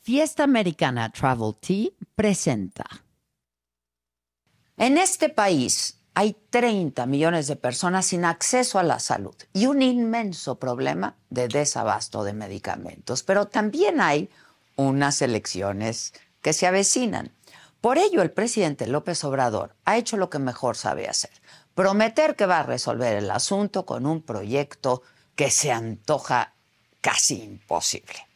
[0.00, 2.84] Fiesta Americana Travel Tea presenta.
[4.76, 9.82] En este país hay 30 millones de personas sin acceso a la salud y un
[9.82, 14.30] inmenso problema de desabasto de medicamentos, pero también hay
[14.76, 17.32] unas elecciones que se avecinan.
[17.80, 21.32] Por ello, el presidente López Obrador ha hecho lo que mejor sabe hacer,
[21.74, 25.02] prometer que va a resolver el asunto con un proyecto
[25.34, 26.54] que se antoja
[27.00, 28.33] casi imposible.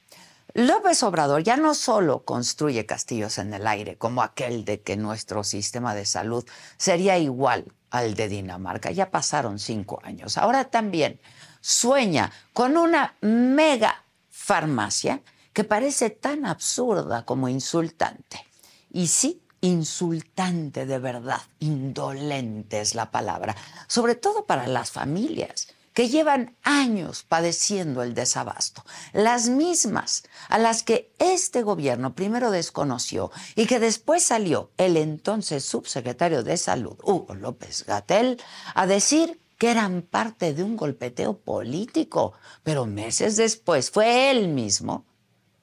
[0.54, 5.44] López Obrador ya no solo construye castillos en el aire, como aquel de que nuestro
[5.44, 6.44] sistema de salud
[6.78, 11.20] sería igual al de Dinamarca, ya pasaron cinco años, ahora también
[11.60, 18.46] sueña con una mega farmacia que parece tan absurda como insultante.
[18.90, 25.68] Y sí, insultante de verdad, indolente es la palabra, sobre todo para las familias
[25.98, 33.32] que llevan años padeciendo el desabasto, las mismas a las que este gobierno primero desconoció
[33.56, 38.40] y que después salió el entonces subsecretario de Salud, Hugo López Gatel,
[38.76, 45.04] a decir que eran parte de un golpeteo político, pero meses después fue él mismo,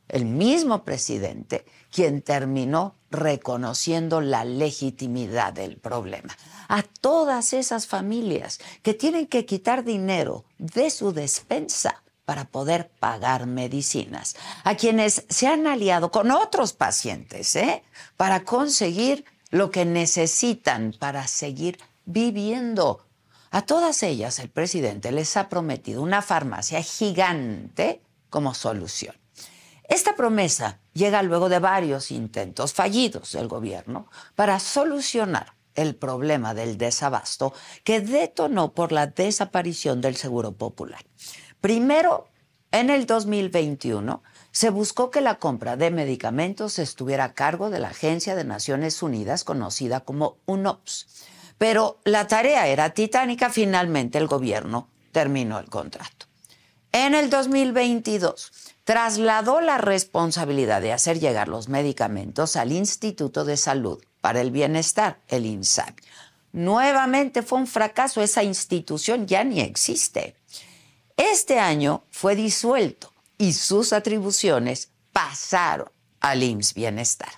[0.10, 6.36] el mismo presidente, quien terminó reconociendo la legitimidad del problema.
[6.68, 13.46] A todas esas familias que tienen que quitar dinero de su despensa para poder pagar
[13.46, 17.84] medicinas, a quienes se han aliado con otros pacientes ¿eh?
[18.18, 23.06] para conseguir lo que necesitan para seguir viviendo.
[23.52, 29.16] A todas ellas el presidente les ha prometido una farmacia gigante como solución.
[29.88, 36.78] Esta promesa llega luego de varios intentos fallidos del gobierno para solucionar el problema del
[36.78, 37.54] desabasto
[37.84, 41.06] que detonó por la desaparición del Seguro Popular.
[41.62, 42.28] Primero,
[42.72, 44.22] en el 2021,
[44.52, 49.02] se buscó que la compra de medicamentos estuviera a cargo de la Agencia de Naciones
[49.02, 51.08] Unidas conocida como UNOPS.
[51.58, 56.26] Pero la tarea era titánica, finalmente el gobierno terminó el contrato.
[56.92, 58.52] En el 2022,
[58.86, 65.20] trasladó la responsabilidad de hacer llegar los medicamentos al Instituto de Salud para el Bienestar,
[65.28, 66.02] el INSABI.
[66.54, 70.36] Nuevamente fue un fracaso, esa institución ya ni existe.
[71.18, 77.32] Este año fue disuelto y sus atribuciones pasaron al IMSS Bienestar.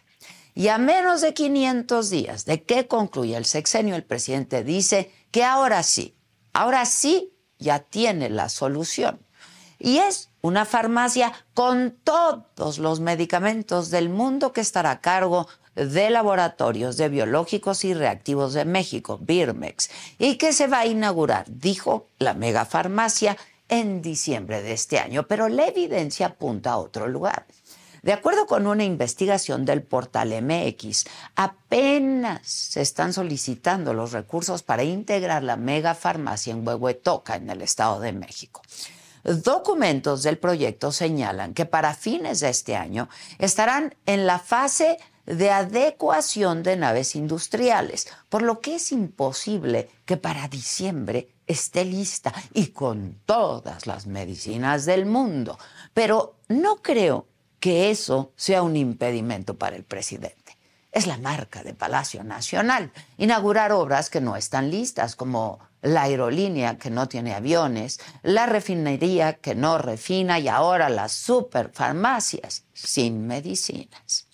[0.53, 5.43] Y a menos de 500 días de que concluya el sexenio, el presidente dice que
[5.43, 6.15] ahora sí,
[6.51, 9.19] ahora sí ya tiene la solución.
[9.79, 16.09] Y es una farmacia con todos los medicamentos del mundo que estará a cargo de
[16.09, 22.07] laboratorios de biológicos y reactivos de México, Birmex, y que se va a inaugurar, dijo
[22.17, 23.37] la megafarmacia,
[23.69, 25.27] en diciembre de este año.
[25.27, 27.45] Pero la evidencia apunta a otro lugar.
[28.01, 31.05] De acuerdo con una investigación del portal MX,
[31.35, 37.99] apenas se están solicitando los recursos para integrar la megafarmacia en Huehuetoca, en el Estado
[37.99, 38.61] de México.
[39.27, 43.09] Documentos del proyecto señalan que para fines de este año
[43.39, 50.15] estarán en la fase de adecuación de naves industriales, por lo que es imposible que
[50.15, 55.59] para diciembre esté lista y con todas las medicinas del mundo.
[55.93, 57.27] Pero no creo
[57.59, 60.57] que eso sea un impedimento para el presidente.
[60.93, 66.77] Es la marca de Palacio Nacional, inaugurar obras que no están listas, como la aerolínea
[66.77, 74.27] que no tiene aviones, la refinería que no refina y ahora las superfarmacias sin medicinas.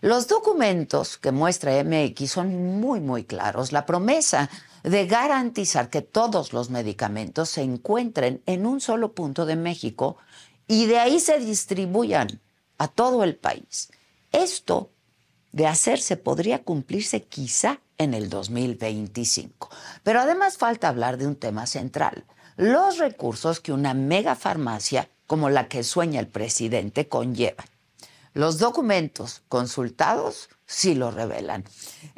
[0.00, 3.70] Los documentos que muestra MX son muy, muy claros.
[3.70, 4.50] La promesa
[4.82, 10.16] de garantizar que todos los medicamentos se encuentren en un solo punto de México
[10.66, 12.40] y de ahí se distribuyan
[12.78, 13.92] a todo el país.
[14.32, 14.90] Esto
[15.52, 19.70] de hacerse podría cumplirse quizá en el 2025.
[20.02, 22.24] Pero además falta hablar de un tema central,
[22.56, 27.64] los recursos que una mega farmacia como la que sueña el presidente conlleva.
[28.34, 31.64] Los documentos consultados sí lo revelan.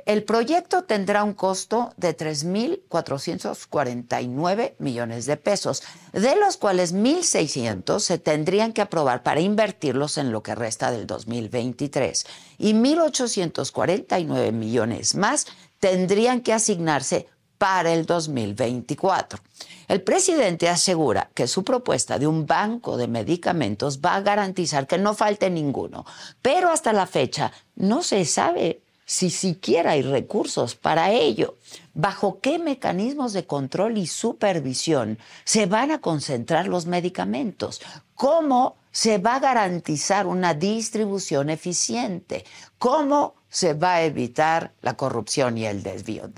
[0.06, 5.82] El proyecto tendrá un costo de 3.449 millones de pesos,
[6.12, 11.08] de los cuales 1.600 se tendrían que aprobar para invertirlos en lo que resta del
[11.08, 12.26] 2023
[12.58, 15.48] y 1.849 millones más
[15.80, 17.26] tendrían que asignarse
[17.64, 19.40] para el 2024.
[19.88, 24.98] El presidente asegura que su propuesta de un banco de medicamentos va a garantizar que
[24.98, 26.04] no falte ninguno,
[26.42, 31.56] pero hasta la fecha no se sabe si siquiera hay recursos para ello.
[31.94, 37.80] ¿Bajo qué mecanismos de control y supervisión se van a concentrar los medicamentos?
[38.14, 42.44] ¿Cómo se va a garantizar una distribución eficiente?
[42.76, 46.30] ¿Cómo se va a evitar la corrupción y el desvío?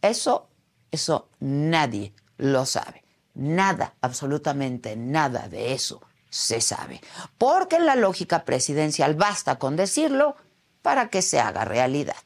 [0.00, 0.46] Eso,
[0.90, 3.04] eso nadie lo sabe.
[3.34, 6.00] Nada, absolutamente nada de eso
[6.30, 7.00] se sabe.
[7.38, 10.36] Porque la lógica presidencial basta con decirlo
[10.82, 12.16] para que se haga realidad.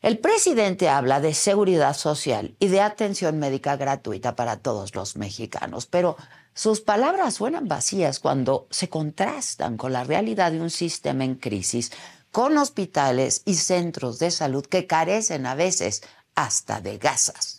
[0.00, 5.86] El presidente habla de seguridad social y de atención médica gratuita para todos los mexicanos,
[5.86, 6.16] pero
[6.54, 11.90] sus palabras suenan vacías cuando se contrastan con la realidad de un sistema en crisis,
[12.30, 16.02] con hospitales y centros de salud que carecen a veces
[16.36, 17.57] hasta de gasas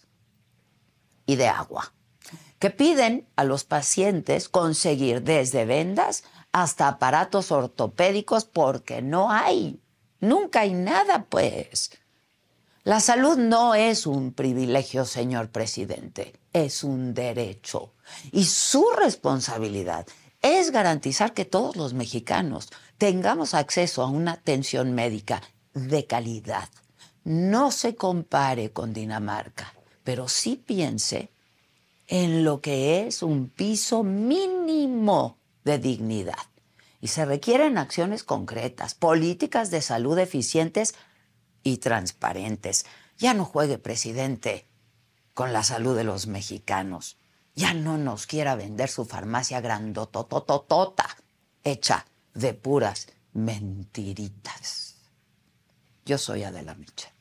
[1.29, 1.93] y de agua,
[2.57, 9.79] que piden a los pacientes conseguir desde vendas hasta aparatos ortopédicos porque no hay,
[10.21, 11.91] nunca hay nada, pues.
[12.83, 17.93] La salud no es un privilegio, señor presidente, es un derecho.
[18.31, 20.07] Y su responsabilidad
[20.41, 25.43] es garantizar que todos los mexicanos tengamos acceso a una atención médica
[25.75, 26.69] de calidad.
[27.23, 29.75] No se compare con Dinamarca
[30.09, 31.29] pero sí piense
[32.07, 36.47] en lo que es un piso mínimo de dignidad.
[36.99, 40.95] Y se requieren acciones concretas, políticas de salud eficientes
[41.61, 42.87] y transparentes.
[43.19, 44.65] Ya no juegue, presidente,
[45.35, 47.19] con la salud de los mexicanos.
[47.53, 51.05] Ya no nos quiera vender su farmacia grandotototota,
[51.63, 54.95] hecha de puras mentiritas.
[56.03, 57.13] Yo soy Adela Micha.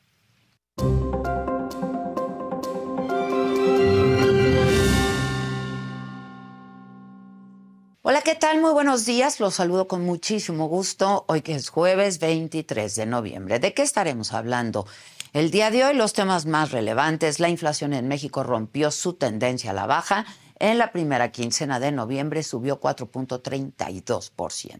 [8.09, 8.59] Hola, ¿qué tal?
[8.59, 9.39] Muy buenos días.
[9.39, 11.25] Los saludo con muchísimo gusto.
[11.27, 13.59] Hoy que es jueves 23 de noviembre.
[13.59, 14.87] ¿De qué estaremos hablando?
[15.31, 17.39] El día de hoy los temas más relevantes.
[17.39, 20.25] La inflación en México rompió su tendencia a la baja.
[20.57, 24.79] En la primera quincena de noviembre subió 4.32%.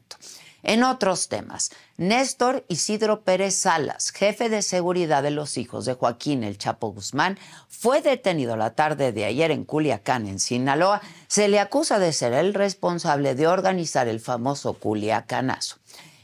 [0.63, 6.43] En otros temas, Néstor Isidro Pérez Salas, jefe de seguridad de los hijos de Joaquín
[6.43, 7.39] El Chapo Guzmán,
[7.69, 11.01] fue detenido la tarde de ayer en Culiacán, en Sinaloa.
[11.27, 15.77] Se le acusa de ser el responsable de organizar el famoso Culiacanazo.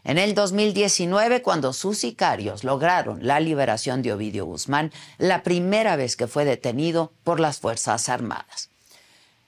[0.04, 6.16] En el 2019, cuando sus sicarios lograron la liberación de Ovidio Guzmán, la primera vez
[6.16, 8.70] que fue detenido por las Fuerzas Armadas.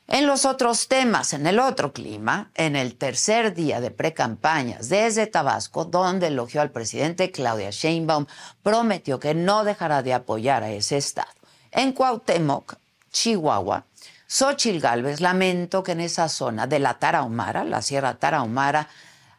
[0.07, 5.27] En los otros temas, en el otro clima, en el tercer día de precampañas desde
[5.27, 8.25] Tabasco, donde elogió al presidente Claudia Sheinbaum,
[8.63, 11.27] prometió que no dejará de apoyar a ese estado.
[11.71, 12.75] En Cuauhtémoc,
[13.11, 13.83] Chihuahua,
[14.27, 18.87] Xochil Gálvez lamentó que en esa zona de la Tarahumara, la Sierra Tarahumara,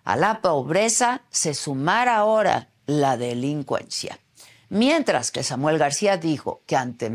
[0.04, 4.18] a la pobreza se sumara ahora la delincuencia.
[4.70, 7.10] Mientras que Samuel García dijo que ante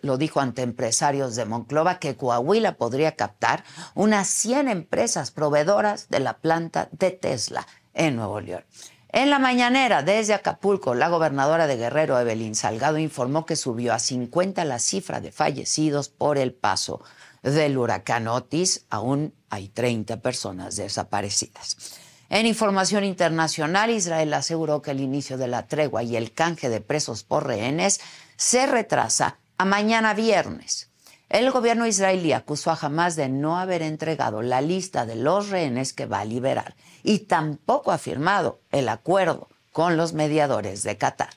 [0.00, 3.62] lo dijo ante empresarios de Monclova que Coahuila podría captar
[3.94, 8.64] unas 100 empresas proveedoras de la planta de Tesla en Nuevo León.
[9.10, 14.00] En la mañanera, desde Acapulco, la gobernadora de Guerrero, Evelyn Salgado, informó que subió a
[14.00, 17.00] 50 la cifra de fallecidos por el paso
[17.42, 18.86] del huracán Otis.
[18.90, 22.00] Aún hay 30 personas desaparecidas.
[22.30, 26.80] En información internacional, Israel aseguró que el inicio de la tregua y el canje de
[26.80, 28.00] presos por rehenes
[28.36, 30.90] se retrasa a mañana viernes.
[31.28, 35.92] El gobierno israelí acusó a Hamas de no haber entregado la lista de los rehenes
[35.92, 41.30] que va a liberar y tampoco ha firmado el acuerdo con los mediadores de Qatar.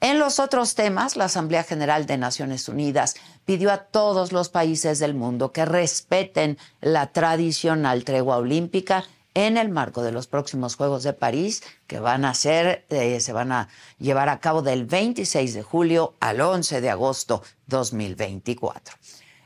[0.00, 4.98] En los otros temas, la Asamblea General de Naciones Unidas pidió a todos los países
[4.98, 11.02] del mundo que respeten la tradicional tregua olímpica en el marco de los próximos Juegos
[11.02, 13.68] de París, que van a ser, eh, se van a
[13.98, 18.96] llevar a cabo del 26 de julio al 11 de agosto 2024.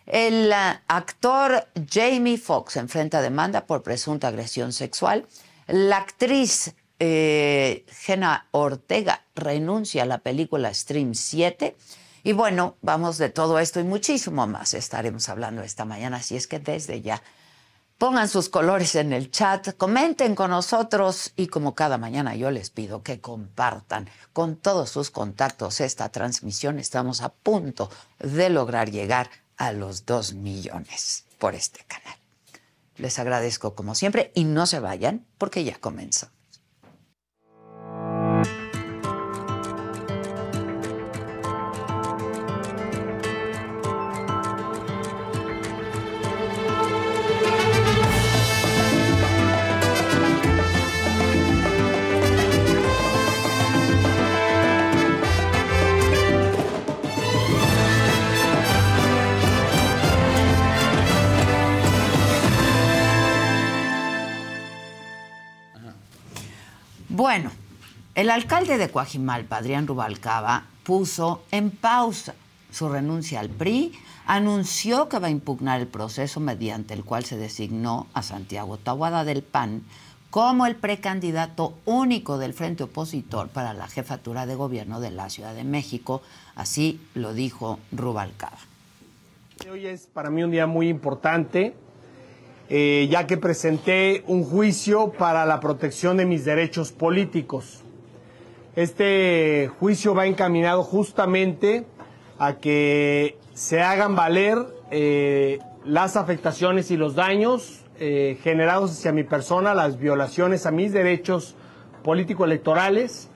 [0.06, 5.26] El uh, actor Jamie Foxx enfrenta demanda por presunta agresión sexual.
[5.66, 7.84] La actriz eh,
[8.50, 11.76] Ortega renuncia a la película Stream 7.
[12.22, 16.46] Y bueno, vamos de todo esto y muchísimo más estaremos hablando esta mañana, así es
[16.46, 17.22] que desde ya
[18.04, 22.68] pongan sus colores en el chat, comenten con nosotros y como cada mañana yo les
[22.68, 26.78] pido que compartan con todos sus contactos esta transmisión.
[26.78, 32.18] Estamos a punto de lograr llegar a los dos millones por este canal.
[32.98, 36.28] Les agradezco como siempre y no se vayan porque ya comenzó.
[67.16, 67.52] Bueno,
[68.16, 72.34] el alcalde de Coajimalpa, Adrián Rubalcaba, puso en pausa
[72.72, 73.92] su renuncia al PRI,
[74.26, 79.22] anunció que va a impugnar el proceso mediante el cual se designó a Santiago Tahuada
[79.22, 79.84] del PAN
[80.30, 85.54] como el precandidato único del frente opositor para la jefatura de gobierno de la Ciudad
[85.54, 86.20] de México,
[86.56, 88.58] así lo dijo Rubalcaba.
[89.70, 91.76] Hoy es para mí un día muy importante
[92.70, 97.82] eh, ya que presenté un juicio para la protección de mis derechos políticos.
[98.74, 101.84] Este juicio va encaminado justamente
[102.38, 104.58] a que se hagan valer
[104.90, 110.92] eh, las afectaciones y los daños eh, generados hacia mi persona, las violaciones a mis
[110.92, 111.54] derechos
[112.02, 113.28] político-electorales,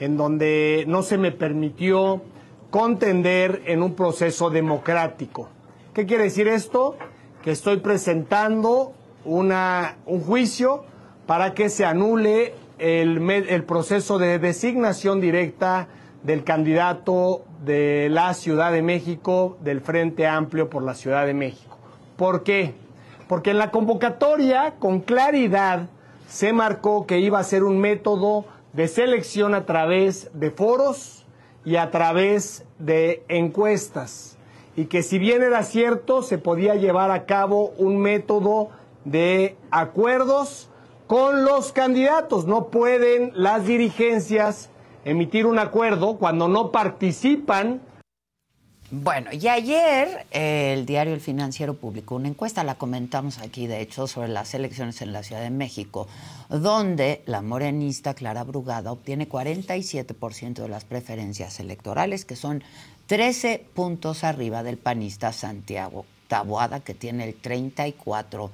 [0.00, 2.22] en donde no se me permitió
[2.70, 5.48] contender en un proceso democrático.
[5.92, 6.96] ¿Qué quiere decir esto?
[7.46, 8.92] Que estoy presentando
[9.24, 10.82] una, un juicio
[11.28, 15.86] para que se anule el, el proceso de designación directa
[16.24, 21.78] del candidato de la Ciudad de México, del Frente Amplio por la Ciudad de México.
[22.16, 22.74] ¿Por qué?
[23.28, 25.88] Porque en la convocatoria, con claridad,
[26.26, 31.24] se marcó que iba a ser un método de selección a través de foros
[31.64, 34.35] y a través de encuestas
[34.76, 38.68] y que si bien era cierto, se podía llevar a cabo un método
[39.04, 40.68] de acuerdos
[41.06, 42.46] con los candidatos.
[42.46, 44.68] No pueden las dirigencias
[45.04, 47.80] emitir un acuerdo cuando no participan.
[48.90, 54.06] Bueno, y ayer el diario El Financiero publicó una encuesta, la comentamos aquí de hecho,
[54.06, 56.06] sobre las elecciones en la Ciudad de México,
[56.48, 62.62] donde la morenista Clara Brugada obtiene 47% de las preferencias electorales, que son
[63.06, 68.50] 13 puntos arriba del panista Santiago Taboada, que tiene el 34%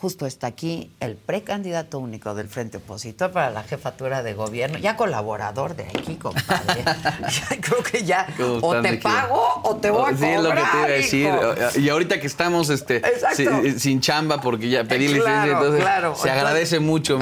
[0.00, 4.96] justo está aquí el precandidato único del Frente Opositor para la jefatura de gobierno, ya
[4.96, 6.84] colaborador de aquí, compadre.
[7.60, 8.28] Creo que ya
[8.60, 10.18] o te pago o te voy a cobrar.
[10.18, 11.82] Sí, es lo que te iba a decir.
[11.82, 13.02] Y ahorita que estamos este,
[13.78, 15.84] sin, chamba porque ya pedí licencia, entonces
[16.22, 17.18] se agradece mucho.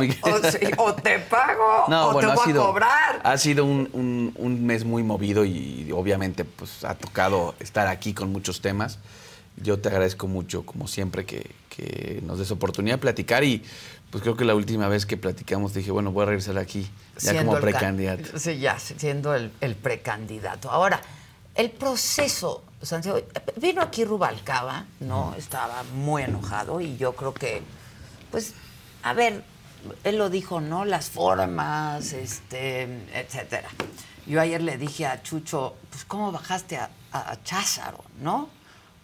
[0.77, 3.21] O, te pago o te voy a cobrar.
[3.23, 8.31] Ha sido un, un mes muy movido y obviamente pues ha tocado estar aquí con
[8.33, 8.99] muchos temas.
[9.57, 13.63] Yo te agradezco mucho, como siempre, que, que nos des oportunidad de platicar y
[14.11, 17.37] pues creo que la última vez que platicamos dije, bueno, voy a regresar aquí ya
[17.37, 18.39] como precandidato.
[18.39, 20.71] Sí, ya, siendo el, precandidato.
[20.71, 21.01] Ahora,
[21.55, 23.21] el proceso, Santiago,
[23.61, 25.35] vino aquí Rubalcaba, ¿no?
[25.37, 27.63] Estaba muy enojado y yo creo que,
[28.31, 28.55] pues,
[29.03, 29.43] a ver,
[30.05, 30.85] él lo dijo, ¿no?
[30.85, 33.69] Las formas, este, etcétera.
[34.27, 38.56] Yo ayer le dije a Chucho, pues, ¿cómo bajaste a, a Cházaro, no?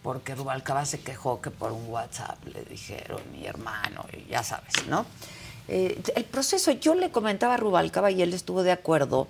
[0.03, 4.73] Porque Rubalcaba se quejó que por un WhatsApp le dijeron mi hermano, y ya sabes,
[4.87, 5.05] ¿no?
[5.69, 9.29] Eh, el proceso, yo le comentaba a Rubalcaba y él estuvo de acuerdo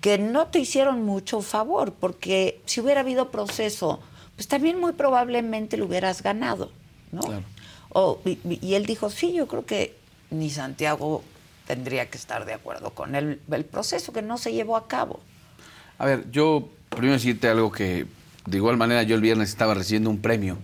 [0.00, 3.98] que no te hicieron mucho favor, porque si hubiera habido proceso,
[4.36, 6.70] pues también muy probablemente lo hubieras ganado,
[7.10, 7.42] ¿no?
[8.24, 9.96] y, él dijo, sí, yo creo que
[10.30, 11.24] ni Santiago
[11.66, 15.18] tendría que estar de acuerdo con el, el proceso que no se llevó a cabo.
[15.98, 18.06] A ver, yo primero decirte algo que
[18.48, 20.58] de igual manera, yo el viernes estaba recibiendo un premio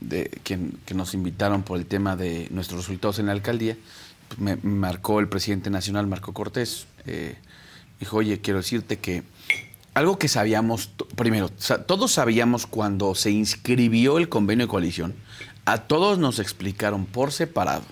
[0.00, 0.58] de, que,
[0.94, 3.76] nos invitaron por el tema de nuestros resultados en la alcaldía.
[4.38, 6.86] Me, marcó el presidente nacional, Marco Cortés.
[7.06, 7.36] Eh,
[8.00, 9.22] dijo, oye, quiero decirte que
[9.94, 15.14] algo que sabíamos, primero, todos sabíamos cuando se inscribió el convenio de coalición,
[15.64, 17.82] a todos nos explicaron por separado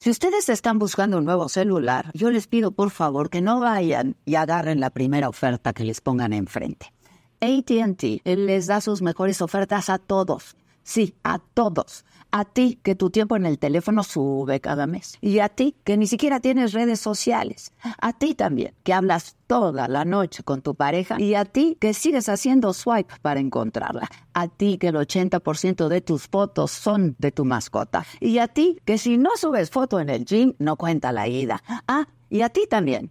[0.00, 4.16] Si ustedes están buscando un nuevo celular, yo les pido por favor que no vayan
[4.24, 6.92] y agarren la primera oferta que les pongan enfrente.
[7.40, 10.56] ATT les da sus mejores ofertas a todos.
[10.82, 12.04] Sí, a todos.
[12.32, 15.18] A ti que tu tiempo en el teléfono sube cada mes.
[15.20, 17.72] Y a ti que ni siquiera tienes redes sociales.
[18.00, 21.20] A ti también que hablas toda la noche con tu pareja.
[21.20, 24.08] Y a ti que sigues haciendo swipe para encontrarla.
[24.32, 28.04] A ti que el 80% de tus fotos son de tu mascota.
[28.20, 31.62] Y a ti que si no subes foto en el gym no cuenta la ida.
[31.88, 33.10] Ah, y a ti también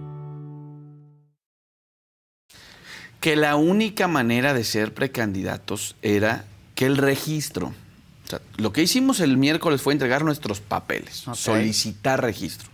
[3.21, 8.81] que la única manera de ser precandidatos era que el registro, o sea, lo que
[8.81, 12.69] hicimos el miércoles fue entregar nuestros papeles, solicitar registro.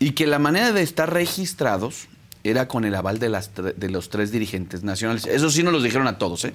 [0.00, 2.08] Y que la manera de estar registrados
[2.42, 5.26] era con el aval de, las de los tres dirigentes nacionales.
[5.26, 6.54] Eso sí nos los dijeron a todos, ¿eh?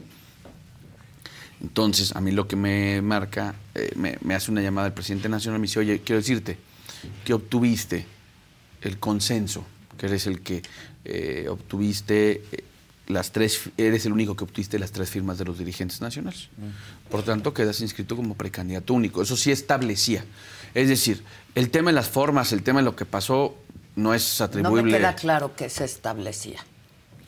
[1.62, 5.30] Entonces, a mí lo que me marca, eh, me, me hace una llamada el presidente
[5.30, 6.58] nacional, me dice, oye, quiero decirte
[7.24, 8.06] que obtuviste
[8.82, 9.66] el consenso,
[9.98, 10.62] que eres el que
[11.10, 12.64] eh, obtuviste eh,
[13.08, 16.50] las tres, eres el único que obtuviste las tres firmas de los dirigentes nacionales.
[17.10, 19.22] Por tanto, quedas inscrito como precandidato único.
[19.22, 20.26] Eso sí establecía.
[20.74, 21.24] Es decir,
[21.56, 23.56] el tema de las formas, el tema de lo que pasó,
[23.96, 24.92] no es No atribuible.
[24.92, 26.60] me queda claro que se establecía.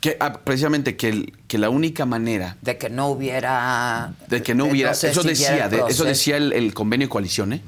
[0.00, 4.14] que, ah, precisamente que, el- que la única manera De que no hubiera.
[4.28, 7.60] de que no hubiera, eso decía, de- eso decía el, el convenio de coalición, ¿eh?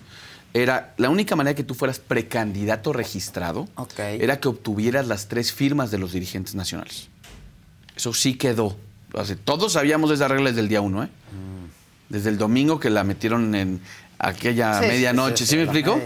[0.55, 3.69] Era la única manera que tú fueras precandidato registrado
[4.21, 7.09] era que obtuvieras las tres firmas de los dirigentes nacionales.
[7.97, 8.77] Eso sí quedó.
[9.45, 11.09] Todos sabíamos de esa regla desde el día uno, ¿eh?
[12.11, 13.81] Desde el domingo que la metieron en
[14.19, 15.39] aquella Sí, medianoche.
[15.39, 15.99] sí, ¿Sí, sí, me explico?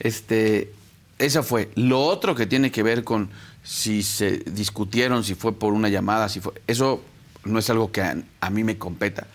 [0.00, 0.72] Este,
[1.18, 1.70] esa fue.
[1.74, 3.30] Lo otro que tiene que ver con
[3.62, 6.52] si se discutieron, si fue por una llamada, si fue.
[6.66, 7.02] Eso
[7.44, 9.26] no es algo que a, a mí me competa.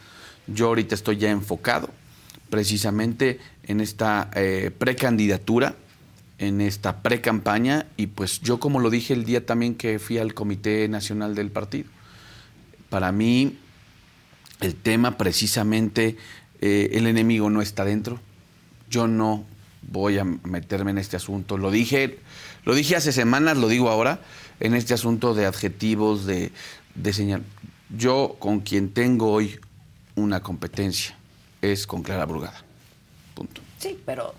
[0.48, 1.90] Yo ahorita estoy ya enfocado
[2.52, 5.76] precisamente en esta eh, precandidatura,
[6.38, 10.36] en esta precampaña, y pues yo como lo dije el día también que fui al
[10.36, 11.90] Comité Nacional del Partido,
[12.90, 13.58] para mí
[14.60, 16.18] el tema precisamente,
[16.60, 18.20] eh, el enemigo no está dentro.
[18.90, 19.46] Yo no
[19.82, 21.58] voy a meterme en este asunto.
[21.58, 22.20] Lo dije,
[22.66, 24.20] lo dije hace semanas, lo digo ahora,
[24.60, 26.52] en este asunto de adjetivos, de,
[26.96, 27.44] de señal.
[27.98, 29.58] Yo con quien tengo hoy
[30.16, 31.16] una competencia
[31.62, 32.64] es con Clara Brugada.
[33.36, 33.62] Punto.
[33.80, 34.34] Sí, pero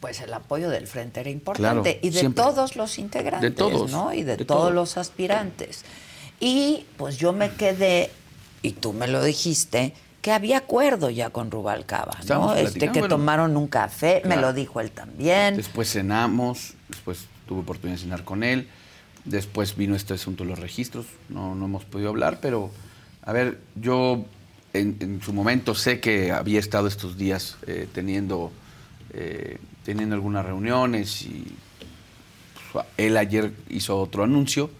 [0.00, 2.44] pues el apoyo del frente era importante Claro, y de siempre.
[2.44, 4.12] todos los integrantes, De todos, ¿no?
[4.12, 5.84] Y de, de todos los aspirantes.
[6.38, 8.10] Y pues yo me quedé
[8.62, 12.54] y tú me lo dijiste que había acuerdo ya con Rubalcaba, ¿no?
[12.54, 15.56] Este que tomaron un café, me lo dijo él también.
[15.56, 18.68] Después cenamos, después tuve oportunidad de cenar con él,
[19.24, 22.72] después vino este asunto de los registros, no, no hemos podido hablar, pero
[23.22, 24.24] a ver, yo
[24.78, 28.52] en, en su momento sé que había estado estos días eh, teniendo,
[29.12, 31.44] eh, teniendo algunas reuniones y
[32.72, 34.70] pues, él ayer hizo otro anuncio,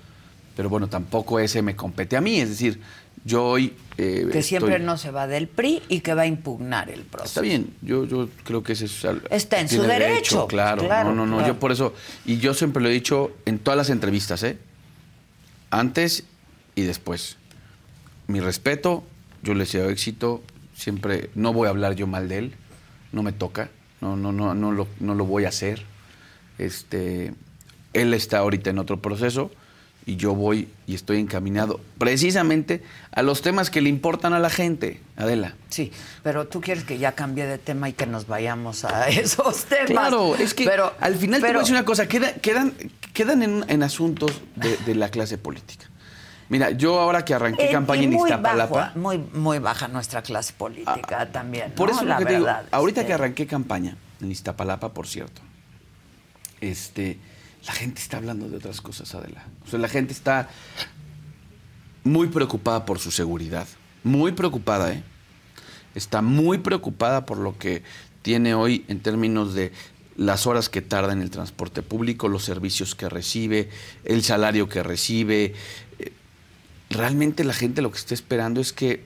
[0.57, 2.81] pero bueno, tampoco ese me compete a mí, es decir,
[3.25, 3.75] yo hoy...
[3.99, 7.01] eh, que siempre estoy- no se va del PRI y que va a impugnar el
[7.03, 7.29] proceso.
[7.29, 10.85] Está bien, yo, yo creo que ese es Está en su derecho, claro.
[10.85, 11.53] claro, no, no, no, claro.
[11.55, 11.93] yo por eso,
[12.25, 14.59] y yo siempre lo he dicho en todas las entrevistas, ¿eh?
[15.71, 16.25] Antes
[16.77, 17.37] y después.
[18.29, 19.05] Mi respeto,
[19.47, 20.43] yo le deseo éxito,
[20.75, 22.53] siempre, no voy a hablar yo mal de él,
[23.13, 25.85] no me toca, no, no, no, no, lo, no lo voy a hacer.
[26.59, 27.33] Este,
[27.93, 29.51] él está ahorita en otro proceso
[30.05, 32.83] y yo voy y estoy encaminado precisamente
[33.13, 35.55] a los temas que le importan a la gente, Adela.
[35.69, 39.65] Sí, pero tú quieres que ya cambie de tema y que nos vayamos a esos
[39.65, 39.87] temas.
[39.91, 42.73] Claro, es que Pero- al final te pero- voy a decir una cosa, queda- quedan,
[43.13, 45.87] quedan en, en asuntos de, de la clase política.
[46.49, 48.79] Mira, yo ahora que arranqué Eh, campaña en Iztapalapa...
[48.79, 51.73] bajo, muy, muy baja nuestra clase política también.
[51.73, 51.97] Por ¿no?
[51.97, 55.07] eso la lo que te digo, verdad, ahorita este, que arranqué campaña en Iztapalapa, por
[55.07, 55.43] cierto,
[56.61, 57.19] este,
[57.67, 59.45] la gente está hablando de otras cosas, Adela.
[59.67, 60.49] O sea, la gente está
[62.05, 63.67] muy preocupada por su seguridad.
[64.05, 65.03] Muy preocupada, ¿eh?
[65.97, 67.83] Está muy preocupada por lo que
[68.23, 69.73] tiene hoy en términos de
[70.17, 73.71] las horas que tarda en el transporte público, los servicios que recibe,
[74.05, 75.55] el salario que recibe.
[76.91, 79.05] Realmente la gente lo que está esperando es que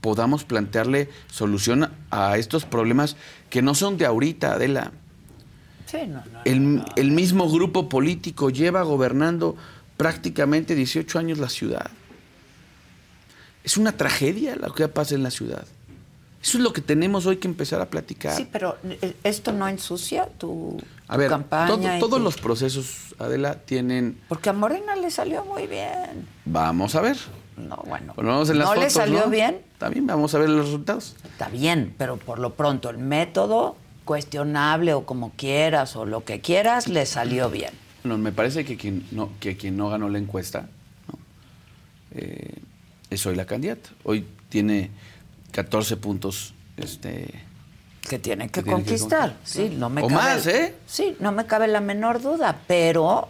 [0.00, 3.16] podamos plantearle solución a estos problemas
[3.50, 4.92] que no son de ahorita, Adela.
[5.86, 6.40] Sí, no, no.
[6.44, 9.56] El, el mismo grupo político lleva gobernando
[9.96, 11.90] prácticamente 18 años la ciudad.
[13.62, 15.64] Es una tragedia lo que pasa en la ciudad.
[16.42, 18.36] Eso es lo que tenemos hoy que empezar a platicar.
[18.36, 21.68] Sí, pero eh, esto no ensucia tu, a tu ver, campaña.
[21.68, 24.18] todo- todos tu- los procesos, Adela, tienen...
[24.28, 26.26] Porque a Morena le salió muy bien.
[26.44, 27.16] Vamos a ver.
[27.56, 28.14] No, bueno.
[28.14, 29.30] Ponemos en las ¿No le salió ¿no?
[29.30, 29.62] bien?
[29.78, 31.16] También vamos a ver los resultados.
[31.24, 36.40] Está bien, pero por lo pronto el método cuestionable o como quieras o lo que
[36.40, 37.72] quieras le salió bien.
[38.02, 40.68] Bueno, me parece que quien no, que quien no ganó la encuesta
[41.08, 41.18] ¿no?
[42.12, 42.54] Eh,
[43.08, 43.90] es hoy la candidata.
[44.02, 44.90] Hoy tiene
[45.52, 46.54] 14 puntos.
[46.76, 47.28] Este,
[48.08, 49.36] que tiene que conquistar.
[49.44, 50.74] Sí, no me O cabe, más, ¿eh?
[50.86, 53.28] Sí, no me cabe la menor duda, pero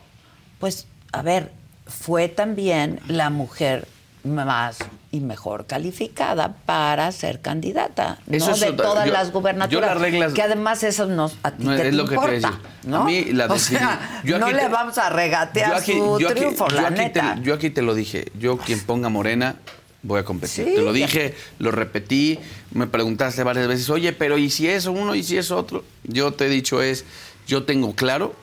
[0.58, 1.52] pues a ver,
[1.86, 3.86] fue también la mujer
[4.24, 4.78] más
[5.12, 8.54] y mejor calificada para ser candidata, Eso ¿no?
[8.54, 10.00] es de todas yo- las gubernaturas.
[10.00, 12.40] las que además eso nos a ti No, es te lo que te.
[12.88, 13.02] ¿no?
[13.02, 16.28] A mí la o sea, Yo no le vamos a regatear yo aquí- su yo
[16.30, 17.38] aquí- triunfo, yo la aquí te- neta.
[17.42, 18.32] yo aquí te lo dije.
[18.38, 19.56] Yo quien ponga Morena
[20.02, 20.64] voy a competir.
[20.68, 20.74] Sí.
[20.74, 22.38] Te lo dije, lo repetí,
[22.72, 25.84] me preguntaste varias veces, oye, pero ¿y si es uno y si es otro?
[26.02, 27.04] Yo te he dicho es,
[27.46, 28.34] yo tengo claro,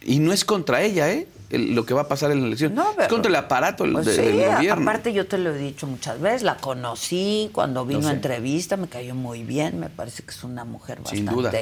[0.00, 1.28] y no es contra ella, ¿eh?
[1.52, 2.74] El- lo que va a pasar en la elección.
[2.74, 4.82] No, es contra el aparato Pues de- sí, del gobierno.
[4.82, 8.76] aparte yo te lo he dicho muchas veces, la conocí cuando vino Lo a entrevista,
[8.76, 11.52] me cayó muy bien, me parece que es una mujer Sin bastante duda.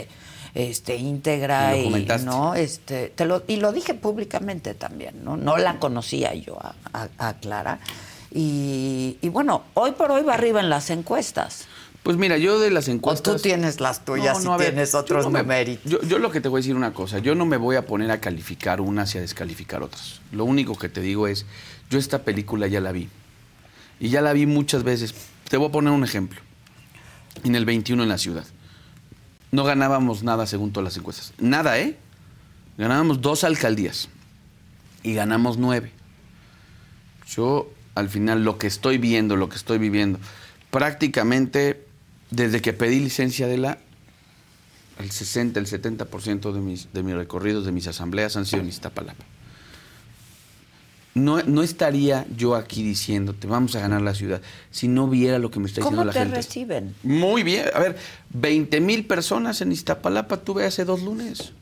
[0.54, 5.36] este íntegra y no este te lo y lo dije públicamente también, ¿no?
[5.36, 7.78] No la conocía yo a, a- a Clara.
[8.32, 11.66] Y, y bueno, hoy por hoy va arriba en las encuestas.
[12.02, 13.36] Pues mira, yo de las O encuestas...
[13.36, 15.78] tú tienes las tuyas No, y ver, tienes yo otros no me-.
[15.84, 17.86] Yo, yo lo que te voy a decir una cosa, yo no me voy a
[17.86, 20.20] poner a calificar unas y a descalificar otras.
[20.32, 21.44] Lo único que te digo es,
[21.90, 23.08] yo esta película ya la vi.
[23.98, 25.14] Y ya la vi muchas veces.
[25.48, 26.40] Te voy a poner un ejemplo.
[27.44, 28.46] En el 21 en la ciudad.
[29.52, 31.34] No ganábamos nada según todas las encuestas.
[31.38, 31.98] Nada, ¿eh?
[32.78, 34.08] Ganábamos dos alcaldías.
[35.02, 35.92] Y ganamos nueve.
[37.28, 40.18] Yo, al final, lo que estoy viendo, lo que estoy viviendo,
[40.70, 41.89] prácticamente
[42.30, 43.78] desde que pedí licencia de la,
[44.98, 48.68] el 60, el 70% de mis, de mis recorridos, de mis asambleas han sido en
[48.68, 49.24] Iztapalapa.
[51.12, 54.40] No, no estaría yo aquí diciéndote, vamos a ganar la ciudad,
[54.70, 56.36] si no viera lo que me está diciendo ¿Cómo la te gente.
[56.36, 56.94] reciben?
[57.02, 57.66] Muy bien.
[57.74, 57.96] A ver,
[58.30, 61.52] 20 mil personas en Iztapalapa tuve hace dos lunes.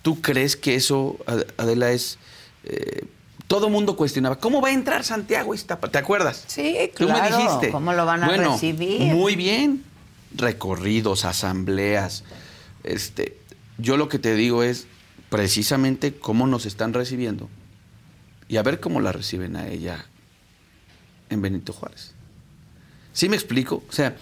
[0.00, 2.18] ¿Tú crees que eso, Ad- Adela, es...
[2.64, 3.04] eh,
[3.46, 5.92] todo mundo cuestionaba, ¿cómo va a entrar Santiago a Iztapalapa?
[5.92, 6.44] ¿Te acuerdas?
[6.46, 7.70] Sí, Tú me claro, dijiste.
[7.70, 9.00] ¿cómo lo van a Bueno, recibir?
[9.14, 9.84] Muy bien.
[10.34, 12.24] Recorridos, asambleas.
[12.82, 13.38] Este,
[13.78, 14.86] yo lo que te digo es
[15.30, 17.48] precisamente cómo nos están recibiendo
[18.48, 20.06] y a ver cómo la reciben a ella
[21.30, 22.14] en Benito Juárez.
[23.12, 23.82] ¿Sí me explico?
[23.88, 24.16] O sea,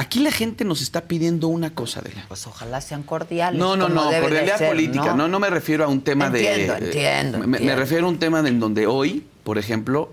[0.00, 2.26] aquí la gente nos está pidiendo una cosa de la.
[2.28, 3.58] Pues ojalá sean cordiales.
[3.58, 5.14] No, no, no, cordialidad ser, política.
[5.14, 5.28] ¿no?
[5.28, 5.38] ¿no?
[5.38, 6.86] me refiero a un tema Entiendo, de.
[6.86, 7.80] entiendo, me- Me, entiendo.
[7.80, 10.12] refiero a un tema en donde hoy, por ejemplo,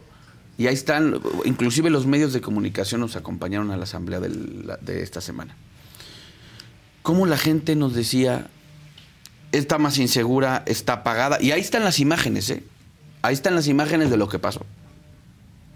[0.57, 5.03] y ahí están, inclusive los medios de comunicación nos acompañaron a la asamblea del- de
[5.03, 5.55] esta semana.
[7.03, 8.47] Cómo la gente nos decía,
[9.51, 11.41] está más insegura, está apagada.
[11.41, 12.63] Y ahí están las imágenes, ¿eh?
[13.21, 14.65] Ahí están las imágenes de lo que pasó.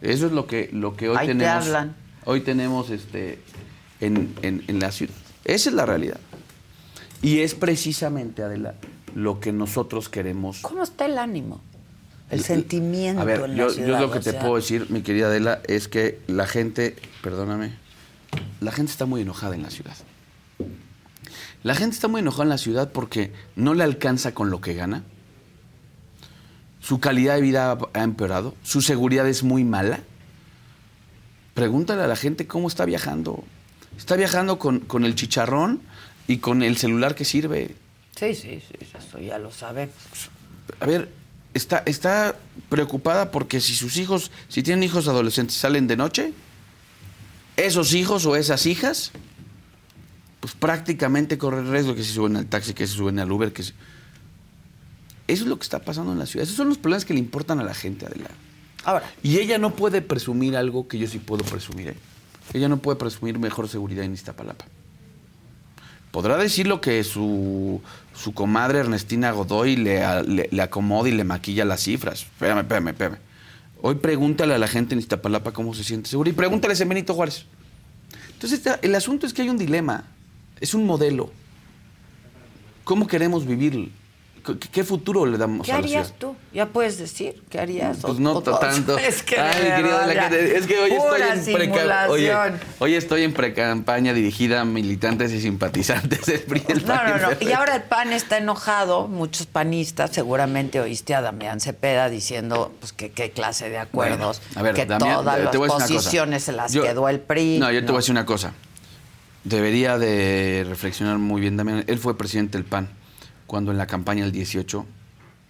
[0.01, 1.65] Eso es lo que, lo que hoy Ahí te tenemos.
[1.67, 1.95] hablan.
[2.25, 3.39] Hoy tenemos este,
[4.01, 5.13] en, en- en la ciudad.
[5.45, 6.19] Esa es la realidad.
[7.21, 8.75] Y es precisamente, Adela,
[9.15, 10.59] lo que nosotros queremos.
[10.61, 11.61] ¿Cómo está el ánimo?
[12.29, 13.99] El sentimiento A ver, en yo, la yo ciudad.
[14.01, 17.73] lo que te sea, puedo decir, mi querida Adela, es que la gente, perdóname,
[18.61, 19.95] la gente está muy enojada en la ciudad.
[21.63, 24.73] La gente está muy enojada en la ciudad porque no le alcanza con lo que
[24.73, 25.03] gana.
[26.79, 28.55] Su calidad de vida ha- ha empeorado.
[28.63, 29.99] Su seguridad es muy mala.
[31.53, 33.43] Pregúntale a la gente cómo está viajando.
[34.01, 35.79] Está viajando con, con el chicharrón
[36.27, 37.75] y con el celular que sirve.
[38.15, 39.93] Sí, sí, sí, eso ya lo sabemos.
[40.79, 41.09] A ver,
[41.53, 42.35] está, está
[42.67, 46.33] preocupada porque si sus hijos, si tienen hijos adolescentes, salen de noche,
[47.57, 49.11] esos hijos o esas hijas,
[50.39, 53.61] pues prácticamente corren riesgo que se suben al taxi, que se suben al Uber, que
[53.61, 53.73] se...
[55.27, 56.45] Eso es lo que está pasando en la ciudad.
[56.45, 58.31] Esos son los problemas que le importan a la gente, Adela.
[58.83, 61.89] Ahora, Y ella no puede presumir algo que yo sí puedo presumir.
[61.89, 61.95] ¿eh?
[62.53, 64.65] Ella no puede presumir mejor seguridad en Iztapalapa.
[66.11, 67.81] Podrá decir lo que su
[68.13, 70.01] su comadre Ernestina Godoy le,
[70.51, 72.21] le- acomoda y le maquilla las cifras.
[72.23, 73.17] Espérame, espérame, espérame.
[73.81, 77.13] Hoy pregúntale a la gente en Iztapalapa cómo se siente seguro y pregúntale a Benito
[77.13, 77.45] Juárez.
[78.33, 80.03] Entonces, el asunto es que hay un dilema,
[80.59, 81.31] es un modelo.
[82.83, 83.91] ¿Cómo queremos vivir?
[84.45, 86.19] ¿Qué, qué futuro le damos ¿Qué a la harías ciudad?
[86.19, 86.35] tú?
[86.51, 87.43] ¿Ya puedes decir?
[87.49, 87.97] ¿Qué harías?
[88.01, 88.97] Pues no o- tanto.
[88.97, 92.33] Es que, Ay, verdad, la es que hoy estoy en preca- oye,
[92.79, 96.63] hoy estoy en precampaña dirigida a militantes y simpatizantes del PRI.
[96.85, 97.29] No, no, no.
[97.39, 102.93] Y ahora el PAN está enojado, muchos panistas, seguramente oíste a Damián Cepeda diciendo pues
[102.93, 106.73] que qué clase de acuerdos, Bueno, a ver, que Damián, todas las posiciones se las
[106.73, 107.59] Yo- quedó el PRI.
[107.59, 108.53] No, yo te voy a decir una cosa.
[109.43, 111.83] Debería de reflexionar muy bien Damián.
[111.87, 112.89] Él fue presidente del PAN
[113.51, 114.85] cuando en la campaña del 18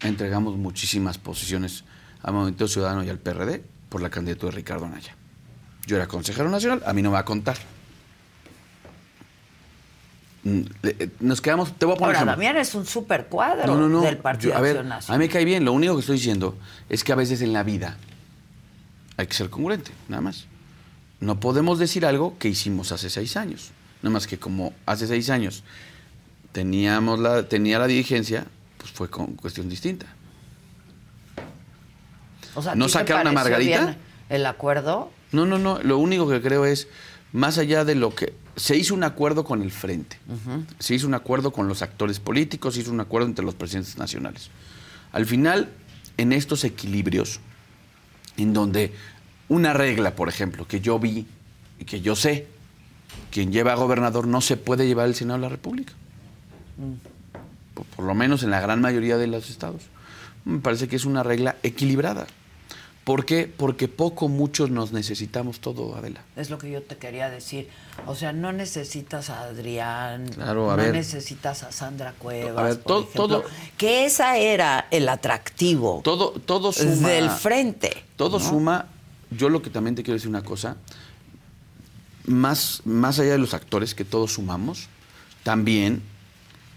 [0.01, 1.83] entregamos muchísimas posiciones
[2.23, 5.15] al Movimiento Ciudadano y al PRD por la candidatura de Ricardo Anaya.
[5.85, 7.57] Yo era consejero nacional, a mí no me va a contar.
[10.43, 12.31] Mm, eh, Nos quedamos, te voy a poner Ahora.
[12.31, 14.01] Damián es un super cuadro No, no, no.
[14.01, 15.19] del Partido Yo- a ver, Acción a Nacional.
[15.19, 15.63] mí me cae bien.
[15.63, 16.57] Lo único que estoy diciendo
[16.89, 17.97] es que a veces en la vida
[19.15, 20.47] hay que ser congruente, nada más.
[21.19, 23.69] No podemos decir algo que hicimos hace seis años.
[24.01, 25.63] Nada más que como hace seis años
[26.51, 28.45] teníamos la, tenía la dirigencia,
[28.77, 30.07] pues fue con cuestión distinta.
[32.55, 33.95] O sea, ¿No sacaron a Margarita?
[34.29, 35.11] el acuerdo?
[35.31, 35.79] No, no, no.
[35.81, 36.87] Lo único que creo es,
[37.31, 38.33] más allá de lo que...
[38.55, 40.17] Se hizo un acuerdo con el frente.
[40.79, 43.97] Se hizo un acuerdo con los actores políticos, se hizo un acuerdo entre los presidentes
[43.97, 44.49] nacionales.
[45.13, 45.69] Al final,
[46.17, 47.39] en estos equilibrios,
[48.37, 48.93] en donde
[49.47, 51.25] una regla, por ejemplo, que yo vi
[51.79, 52.47] y que yo sé,
[53.31, 55.93] quien lleva a gobernador no se puede llevar al Senado de la República.
[57.73, 59.83] Por, por lo menos en la gran mayoría de los estados.
[60.45, 62.27] Me parece que es una regla equilibrada.
[63.03, 63.51] ¿Por qué?
[63.55, 66.21] Porque poco, muchos nos necesitamos todo, Adela.
[66.35, 67.67] Es lo que yo te quería decir.
[68.05, 70.93] O sea, no necesitas a Adrián, Claro, a no ver.
[70.93, 73.43] necesitas a Sandra Cuevas, A ver, por todo- ejemplo, todo-
[73.77, 77.09] que esa era el atractivo Todo, todo suma.
[77.09, 78.03] del frente.
[78.17, 78.45] Todo ¿no?
[78.47, 78.85] suma.
[79.31, 80.77] Yo lo que también te quiero decir una cosa.
[82.27, 84.87] Más, más allá de los actores que todos sumamos,
[85.43, 86.03] también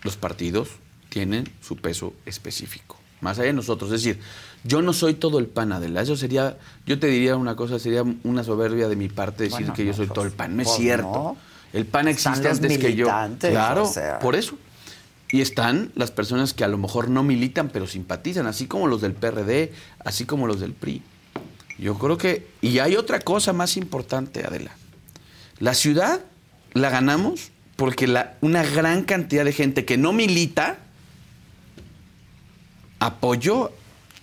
[0.04, 0.68] los partidos
[1.08, 2.96] tienen su peso específico.
[3.20, 3.90] Más allá de nosotros.
[3.92, 4.20] Es decir,
[4.64, 6.02] yo no soy todo el pan, Adela.
[6.02, 9.74] Eso sería, yo te diría una cosa, sería una soberbia de mi parte decir Bueno,
[9.74, 10.56] que yo soy pues, todo el pan.
[10.56, 11.06] No es pues cierto.
[11.06, 11.36] no.
[11.72, 13.06] El pan existe antes que yo.
[13.38, 14.18] Claro, o sea.
[14.20, 14.56] por eso.
[15.30, 19.00] Y están las personas que a lo mejor no militan, pero simpatizan, así como los
[19.00, 19.72] del PRD,
[20.04, 21.02] así como los del PRI.
[21.78, 22.46] Yo creo que...
[22.60, 24.76] Y hay otra cosa más importante, Adela.
[25.58, 26.20] La ciudad
[26.72, 30.78] la ganamos porque la, una gran cantidad de gente que no milita
[32.98, 33.72] apoyó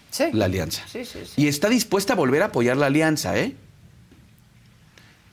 [0.10, 0.26] Sí.
[0.34, 0.84] la alianza.
[0.92, 1.34] Sí, sí, sí.
[1.42, 3.56] Y está dispuesta a volver a apoyar la alianza, ¿eh?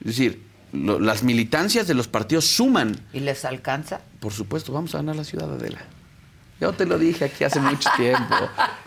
[0.00, 2.96] Es decir, lo- las militancias de los partidos suman.
[3.12, 4.00] ¿Y les alcanza?
[4.20, 5.80] Por supuesto, vamos a ganar la ciudad, Adela.
[6.60, 8.34] Yo te lo dije aquí hace mucho tiempo.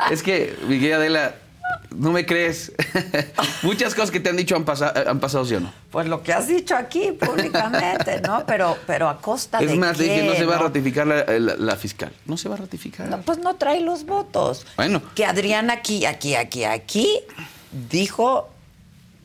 [0.09, 1.35] Es que, Miguel Adela,
[1.95, 2.71] no me crees.
[3.63, 5.73] Muchas cosas que te han dicho han, pasa- han pasado, ¿sí o no?
[5.91, 8.43] Pues lo que has dicho aquí públicamente, ¿no?
[8.45, 10.63] Pero, pero a costa de Es más, qué, dije, no se va a ¿no?
[10.63, 12.11] ratificar la, la- la fiscal.
[12.25, 13.07] No se va a ratificar.
[13.09, 14.65] No, pues no trae los votos.
[14.77, 15.01] Bueno.
[15.15, 17.19] Que Adrián aquí, aquí, aquí, aquí
[17.89, 18.49] dijo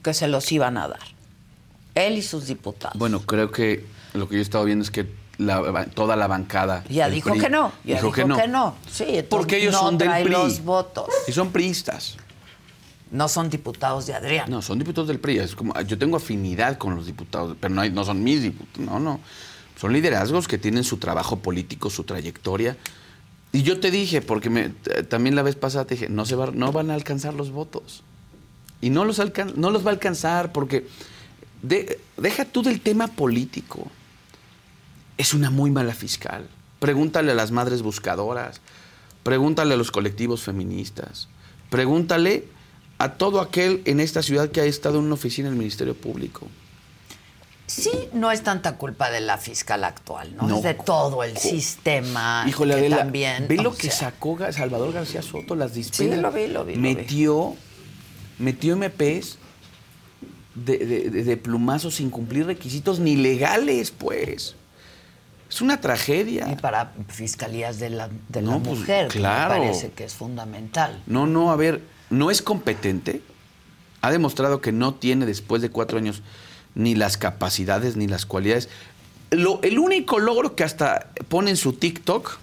[0.03, 1.01] que se los iban a dar.
[1.95, 2.99] Él y sus diputados.
[2.99, 5.07] Bueno, creo que lo que yo he estado viendo es que
[5.39, 6.83] la- toda la bancada.
[6.89, 7.73] ya dijo PRI que no.
[7.85, 8.75] Ya dijo, que no.
[8.91, 10.33] Sí, Porque ellos no son del PRI.
[10.33, 11.09] los votos.
[11.27, 12.17] Y son priistas.
[13.11, 14.51] No son diputados de Adrián.
[14.51, 15.39] No, son diputados del PRI.
[15.39, 18.79] Es como, yo tengo afinidad con los diputados, pero no, son mis diputados.
[18.87, 19.21] No, no.
[19.81, 22.77] Son liderazgos que tienen su trabajo político, su trayectoria.
[23.53, 24.73] Y yo te dije, porque
[25.09, 28.03] también la vez pasada te dije, no, se no van a alcanzar los votos.
[28.81, 30.87] Y no los, alcan- no los va a alcanzar porque
[31.63, 33.87] de- deja tú del tema político.
[35.17, 36.49] Es una muy mala fiscal.
[36.81, 38.61] Pregúntale a las madres buscadoras,
[39.23, 41.29] pregúntale a los colectivos feministas,
[41.71, 42.45] pregúntale
[42.99, 46.47] a todo aquel en esta ciudad que ha estado en una oficina del Ministerio Público.
[47.67, 50.47] Sí, no es tanta culpa de la fiscal actual, ¿no?
[50.47, 50.57] No.
[50.59, 52.45] Es de todo el sistema.
[52.49, 53.47] Híjole, que Adela, también.
[53.49, 56.17] ve lo que sacó Salvador García Soto, las dispendas.
[56.17, 56.95] Sí, lo vi, lo vi, lo vi.
[56.95, 57.57] Metió,
[58.39, 59.39] metió MPs
[60.55, 64.55] de, de- de- de plumazo sin cumplir requisitos ni legales, pues.
[65.51, 66.49] Es una tragedia.
[66.51, 69.55] Y para fiscalías de la, de la No, pues, mujer, que claro.
[69.55, 71.03] me parece que es fundamental.
[71.07, 73.23] No, no, a ver, no es competente.
[74.03, 76.23] Ha demostrado que no tiene después de cuatro años
[76.75, 78.69] ni las capacidades ni las cualidades.
[79.31, 82.39] Lo- el único logro que hasta pone en su TikTok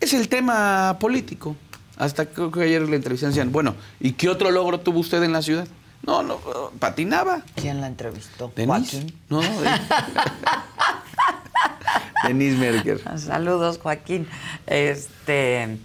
[0.00, 1.56] es el tema político.
[1.96, 5.22] Hasta creo que ayer en la entrevista decían, bueno, ¿y qué otro logro tuvo usted
[5.22, 5.66] en la ciudad?
[6.02, 6.38] No, no,
[6.78, 7.42] patinaba.
[7.54, 8.52] ¿Quién la entrevistó?
[8.54, 9.06] Denise.
[9.28, 9.48] No, no.
[12.26, 13.00] Denise Merker.
[13.18, 14.26] Saludos, Joaquín.
[14.66, 15.78] Este.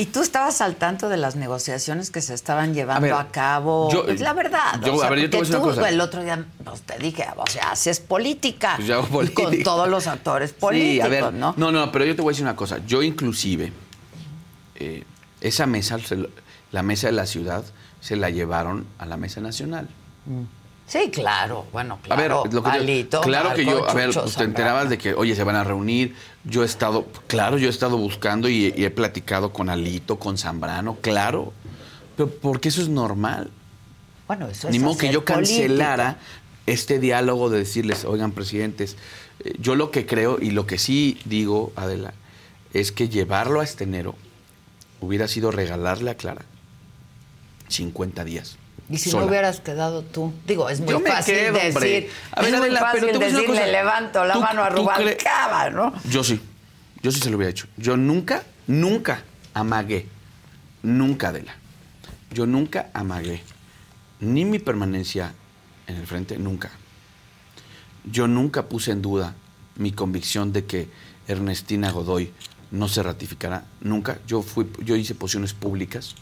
[0.00, 3.90] ¿Y tú estabas al tanto de las negociaciones que se estaban llevando a, ver, cabo?
[3.92, 4.80] yo- Pues la verdad.
[4.84, 5.88] yo- o sea, a ver, yo te voy a porque decir una tú cosa.
[5.88, 8.74] el otro día pues, te dije, o sea, haces política.
[8.76, 9.64] Pues yo hago Y con política.
[9.70, 11.52] todos los actores políticos, sí, a ver, ¿no?
[11.56, 12.78] no, no, pero yo te voy a decir una cosa.
[12.86, 13.72] Yo inclusive,
[14.76, 15.04] eh,
[15.42, 15.98] esa mesa,
[16.72, 17.62] la mesa de la ciudad,
[18.00, 19.86] se la llevaron a la mesa nacional.
[20.90, 21.66] Sí, claro.
[21.70, 22.42] Bueno, A ver, claro.
[22.50, 25.54] lo que claro que yo, a ver, pues, te enterabas de que, oye, se van
[25.54, 26.16] a reunir.
[26.42, 30.36] Yo he estado, claro, yo he estado buscando y, y he platicado con Alito, con
[30.36, 31.52] Zambrano, claro.
[32.16, 33.52] Pero porque eso es normal.
[34.26, 36.18] Bueno, eso es Ni modo que yo cancelara
[36.66, 38.96] este diálogo de decirles, oigan, presidentes,
[39.44, 42.14] eh, yo lo que creo y lo que sí digo, Adela,
[42.72, 44.16] es que llevarlo a este enero
[45.00, 46.44] hubiera sido regalarle a Clara
[47.68, 48.56] 50 días.
[48.90, 49.22] Y si sola.
[49.24, 51.72] no hubieras quedado tú, digo, es muy Yo me fácil hombre.
[51.72, 53.66] decir, A ver, es muy pero fácil una decirle, cosa.
[53.66, 55.92] levanto la Tú- mano a Rubalcaba, ¿no?
[56.10, 56.40] Yo sí.
[57.02, 57.66] Yo sí se lo hubiera hecho.
[57.76, 59.22] Yo nunca, nunca
[59.54, 60.06] amagué.
[60.82, 61.54] Nunca, Adela.
[62.32, 63.42] Yo nunca amagué.
[64.20, 65.34] Ni mi permanencia
[65.86, 66.70] en el frente, nunca.
[68.04, 69.34] Yo nunca puse en duda
[69.76, 70.88] mi convicción de que
[71.28, 72.32] Ernestina Godoy
[72.70, 73.64] no se ratificará.
[73.80, 74.18] Nunca.
[74.26, 76.14] Yo, fui, yo hice posiciones públicas.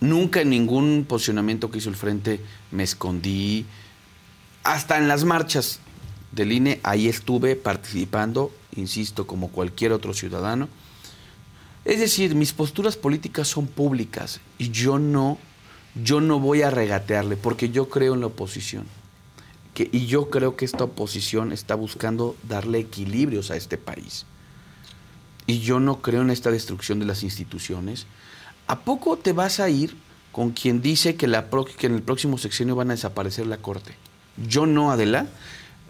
[0.00, 3.66] Nunca en ningún posicionamiento que hizo el frente me escondí.
[4.62, 5.80] Hasta en las marchas
[6.32, 10.68] del INE, ahí estuve participando, insisto, como cualquier otro ciudadano.
[11.84, 15.38] Es decir, mis posturas políticas son públicas y yo no,
[16.04, 18.86] yo no voy a regatearle porque yo creo en la oposición.
[19.92, 24.26] Y yo creo que esta oposición está buscando darle equilibrios a este país.
[25.46, 28.06] Y yo no creo en esta destrucción de las instituciones.
[28.68, 29.96] ¿A poco te vas a ir
[30.32, 33.56] con quien dice que, la pro- que en el próximo sexenio van a desaparecer la
[33.56, 33.94] Corte?
[34.36, 35.26] Yo no, Adela.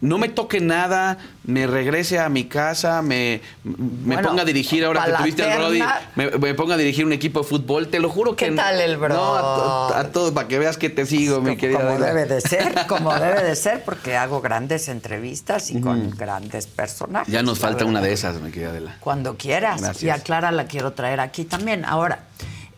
[0.01, 4.85] No me toque nada, me regrese a mi casa, me, me Bueno, ponga a dirigir
[4.85, 5.83] ahora que tuviste el Brody,
[6.14, 8.59] me, me ponga a dirigir un equipo de fútbol, te lo juro que ¿Qué no.
[8.62, 11.79] tal el No, a, to- a todos, para que veas que te sigo, mi querida
[11.79, 12.07] como Adela.
[12.14, 17.33] debe de ser, como debe de ser, porque hago grandes entrevistas y con grandes personajes.
[17.35, 18.97] Ya nos falta una de esas, mi querida Adela.
[19.01, 19.81] Cuando quieras.
[19.81, 20.05] Gracias.
[20.05, 21.85] Y a Clara la quiero traer aquí también.
[21.85, 22.21] Ahora,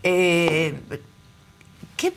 [0.03, 0.79] eh,
[1.97, 2.13] ¿qué,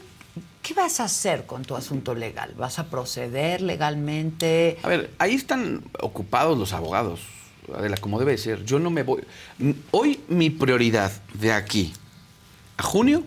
[0.62, 2.54] qué vas a hacer con tu asunto legal?
[2.58, 4.78] ¿Vas a proceder legalmente?
[4.84, 7.22] A ver, ahí están ocupados los abogados,
[7.76, 8.64] Adela, como debe de ser.
[8.66, 9.24] Yo no me voy.
[9.92, 11.94] Hoy mi prioridad de aquí
[12.78, 13.24] a junio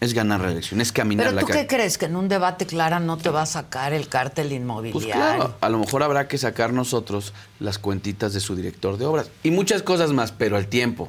[0.00, 1.60] es ganar la elección, es caminar ¿Pero la tú calle.
[1.60, 1.98] qué crees?
[1.98, 5.00] ¿Que en un debate, Clara, no te va a sacar el cártel inmobiliario?
[5.00, 9.06] Pues claro, a lo mejor habrá que sacar nosotros las cuentitas de su director de
[9.06, 11.08] obras y muchas cosas más, pero al tiempo.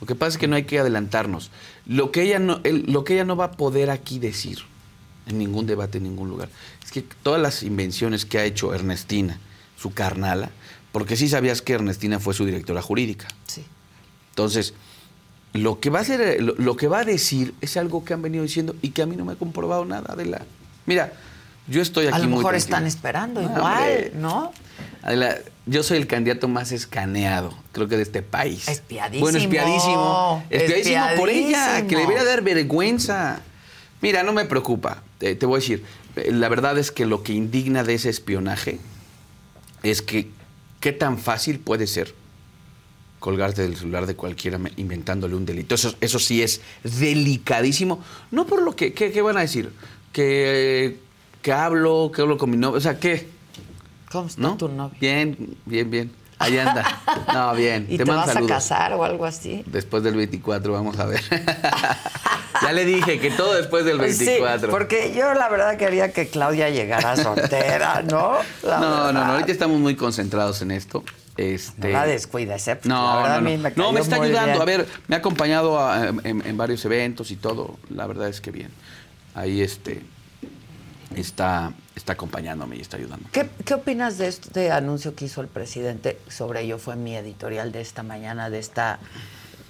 [0.00, 1.50] Lo que pasa es que no hay que adelantarnos.
[1.90, 4.58] Lo que ella no, el- lo que ella no va a poder aquí decir
[5.26, 6.48] en ningún debate, en ningún lugar,
[6.84, 9.40] es que todas las invenciones que ha hecho Ernestina,
[9.76, 10.50] su carnala,
[10.92, 13.26] porque sí sabías que Ernestina fue su directora jurídica.
[13.46, 13.64] Sí.
[14.30, 14.72] Entonces,
[15.52, 18.14] lo que va a hacer, eh, lo, lo que va a decir es algo que
[18.14, 20.42] han venido diciendo y que a mí no me ha comprobado nada de la.
[20.86, 21.12] Mira,
[21.66, 24.12] yo estoy aquí A lo muy mejor están esperando No, igual, hombre.
[24.16, 24.52] ¿no?
[25.02, 28.68] Adela, yo soy el candidato más escaneado, creo que de este país.
[28.68, 29.20] Espiadísimo.
[29.22, 30.44] Bueno, espiadísimo.
[30.50, 32.00] Espiadísimo por ella, que le Espiadísimo.
[32.00, 33.40] debería dar vergüenza.
[34.02, 35.02] Mira, no me preocupa.
[35.18, 35.84] Te, te voy a decir,
[36.30, 38.78] la verdad es que lo que indigna de ese espionaje
[39.82, 40.28] es que
[40.80, 42.14] qué tan fácil puede ser
[43.20, 45.74] colgarte del celular de cualquiera inventándole un delito.
[45.74, 48.02] Eso, eso sí es delicadísimo.
[48.30, 49.70] No por lo que, ¿qué, qué van a decir?
[50.12, 50.98] Que,
[51.42, 52.78] que hablo, que hablo con mi novio.
[52.78, 53.28] O sea, ¿qué?
[54.10, 54.56] ¿Cómo está ¿No?
[54.56, 54.96] tu novio?
[55.00, 56.12] Bien, bien, bien.
[56.38, 56.84] Ahí anda.
[57.34, 57.86] No, bien.
[57.90, 58.50] ¿Y te, vas saludos.
[58.50, 59.62] a casar o algo así?
[59.66, 61.20] Después del 24, vamos a ver.
[62.62, 64.60] ya le dije que todo después del 24.
[64.60, 68.36] Sí, porque yo la verdad quería que Claudia llegara soltera, ¿no?
[68.62, 69.12] La no, no, verdad.
[69.12, 69.32] no.
[69.32, 71.04] Ahorita estamos muy concentrados en esto.
[71.36, 71.88] Este...
[71.88, 72.78] No la descuides, ¿eh?
[72.84, 74.46] La verdad no, a mí me No, me está ayudando.
[74.52, 74.62] bien.
[74.62, 77.78] A ver, me ha acompañado a- en, en varios eventos y todo.
[77.90, 78.70] La verdad es que bien.
[79.34, 80.02] Ahí este
[81.16, 83.28] está, está acompañándome y está ayudando.
[83.32, 86.18] ¿Qué, qué opinas de este anuncio que hizo el presidente?
[86.28, 88.98] Sobre ello fue mi editorial de esta mañana, de esta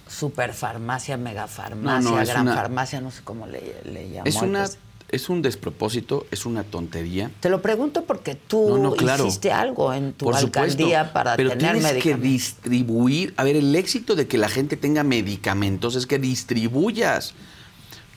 [0.09, 4.27] superfarmacia, megafarmacia, No, no, gran una- farmacia, no sé cómo le, le llamó.
[4.27, 4.69] Es una,
[5.09, 7.31] es un despropósito, es una tontería.
[7.41, 9.27] Te lo pregunto porque tú No, no, claro.
[9.27, 12.23] hiciste algo en tu Por alcaldía supuesto, para pero tener tienes que medicamentos.
[12.31, 13.35] distribuir.
[13.37, 17.35] A ver, el éxito de que la gente tenga medicamentos es que distribuyas.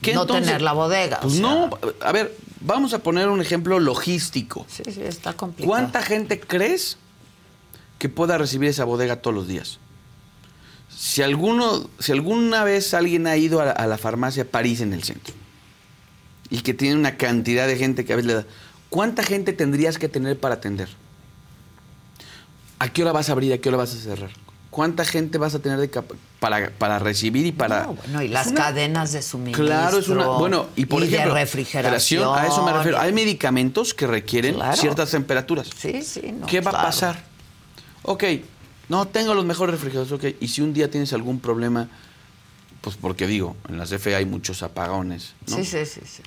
[0.02, 0.46] ¿Qué No entonces?
[0.46, 1.42] tener la bodega, o Pues sea.
[1.42, 1.70] no,
[2.02, 4.66] a ver, vamos a poner un ejemplo logístico.
[4.68, 5.68] Sí, sí, está complicado.
[5.68, 6.96] ¿Cuánta gente crees
[7.98, 9.78] que pueda recibir esa bodega todos los días?
[10.88, 14.92] Si alguno, si alguna vez alguien ha ido a la, a la farmacia París en
[14.92, 15.34] el centro
[16.50, 18.46] y que tiene una cantidad de gente que a veces le da,
[18.90, 20.88] ¿cuánta gente tendrías que tener para atender?
[22.78, 23.52] ¿A qué hora vas a abrir?
[23.52, 24.30] ¿A qué hora vas a cerrar?
[24.74, 25.88] ¿Cuánta gente vas a tener de
[26.40, 27.84] para, para recibir y para...
[27.84, 29.64] No, bueno, y las una- cadenas de suministro.
[29.66, 30.26] Claro, es una.
[30.26, 31.32] Bueno, y por ejemplo.
[31.32, 32.36] de refrigeración.
[32.36, 32.98] A eso me refiero.
[32.98, 34.76] Hay medicamentos que requieren Claro.
[34.76, 35.70] ciertas temperaturas.
[35.78, 36.78] Sí, sí, no, ¿Qué va claro.
[36.86, 37.22] a pasar?
[38.02, 38.24] Ok,
[38.88, 40.42] no tengo los mejores refrigeradores, ok.
[40.42, 41.88] Y si un día tienes algún problema,
[42.80, 45.34] pues porque digo, en la CFE hay muchos apagones.
[45.46, 45.54] ¿no?
[45.56, 46.22] Sí, sí, sí, sí.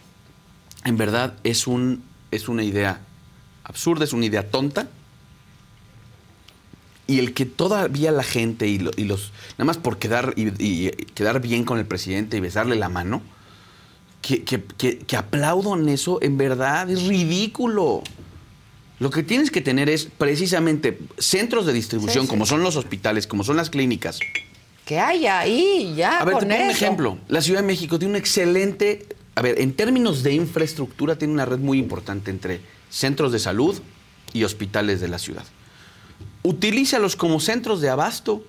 [0.86, 3.02] En verdad es, un, es una idea
[3.66, 4.88] absurda, es una idea tonta.
[7.08, 9.32] Y el que todavía la gente y, lo- y los.
[9.58, 13.22] Nada más por quedar, y, y quedar bien con el presidente y besarle la mano,
[14.22, 18.04] que, que, que, que aplaudan eso, en verdad es ridículo.
[19.00, 22.30] Lo que tienes que tener es precisamente centros de distribución, Sí, sí.
[22.30, 24.20] como son los hospitales, como son las clínicas.
[24.86, 26.20] Que haya ahí, ya.
[26.20, 27.18] A ver, te pongo un ejemplo.
[27.28, 29.06] La Ciudad de México tiene un excelente.
[29.36, 33.80] A ver, en términos de infraestructura, tiene una red muy importante entre centros de salud
[34.34, 35.44] y hospitales de la ciudad.
[36.48, 38.42] Utilízalos como centros de abasto.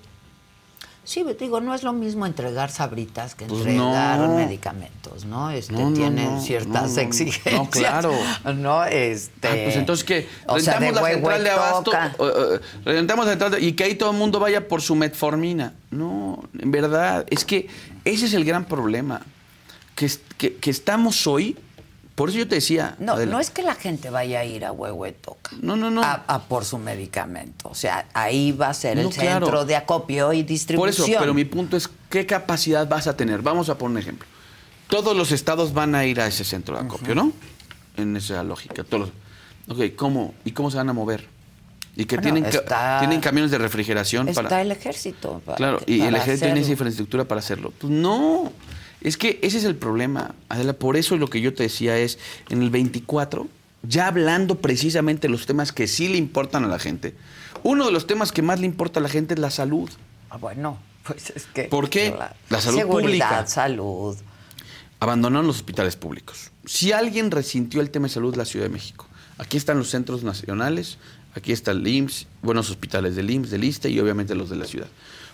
[1.03, 4.35] Sí, pero digo, no es lo mismo entregar sabritas que Pues entregar no.
[4.35, 5.49] medicamentos, ¿no?
[5.49, 7.55] Este, No, no, tienen ciertas exigencias.
[7.55, 8.13] No, claro.
[8.55, 9.47] No, este...
[9.47, 10.27] Ah, pues entonces, ¿qué?
[10.45, 11.91] O sea, de la central de abasto.
[11.93, 15.73] eh, rentamos la central de- y que ahí todo el mundo vaya por su metformina.
[15.89, 17.67] No, en verdad, es que
[18.05, 19.21] ese es el gran problema.
[19.95, 21.57] Que, que, que estamos hoy.
[22.19, 22.97] Por eso yo te decía.
[22.99, 25.51] No, Adela, no es que la gente vaya a ir a Huehuetoca.
[25.61, 26.03] No, no, no.
[26.03, 27.69] A, a por su medicamento.
[27.69, 31.09] O sea, ahí va a ser No, el centro de acopio y Por distribución.
[31.11, 33.41] eso, pero mi punto es, ¿qué capacidad vas a tener?
[33.41, 34.27] Vamos a poner un ejemplo.
[34.89, 37.31] Todos los estados van a ir a ese centro de acopio, ¿no?
[37.95, 38.83] En esa lógica.
[38.83, 39.11] Todos.
[39.69, 40.33] Ok, ¿cómo?
[40.43, 41.25] ¿Y cómo se van a mover?
[41.95, 44.61] Y que Bueno, tienen, está- tienen camiones de refrigeración Está para...
[44.61, 45.41] el ejército.
[45.45, 47.71] para Claro, y el ejército tiene esa infraestructura para hacerlo.
[47.79, 48.51] Pues no,
[49.01, 50.35] es que ese es el problema.
[50.49, 52.19] Adela, por eso lo que yo te decía es,
[52.49, 53.47] en el 24,
[53.83, 57.15] ya hablando precisamente de los temas que sí le importan a la gente,
[57.63, 59.89] uno de los temas que más le importa a la gente es la salud.
[60.29, 61.63] Ah, bueno, pues es que...
[61.63, 62.15] ¿Por qué?
[62.49, 63.47] La salud Seguridad, pública.
[63.47, 64.17] salud.
[64.99, 66.51] Abandonaron los hospitales públicos.
[66.65, 69.07] Si alguien resintió el tema de salud, la Ciudad de México.
[69.37, 70.97] Aquí están los centros nacionales,
[71.33, 74.65] aquí está el IMSS, buenos hospitales del IMSS, del ISTE y obviamente los de la
[74.65, 74.87] ciudad.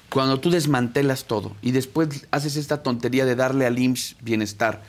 [0.09, 4.81] Cuando tú desmantelas todo y después haces esta tontería de darle al IMSS bienestar,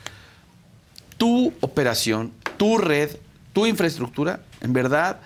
[1.17, 3.17] tu operación, tu red,
[3.53, 5.19] tu infraestructura, en verdad,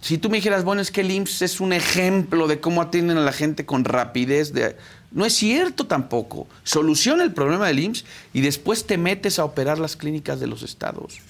[0.00, 3.18] si tú me dijeras, bueno, es que el IMSS es un ejemplo de cómo atienden
[3.18, 4.76] a la gente con rapidez, de...
[5.12, 6.48] no es cierto tampoco.
[6.64, 10.62] Soluciona el problema del IMSS y después te metes a operar las clínicas de los
[10.62, 11.20] estados.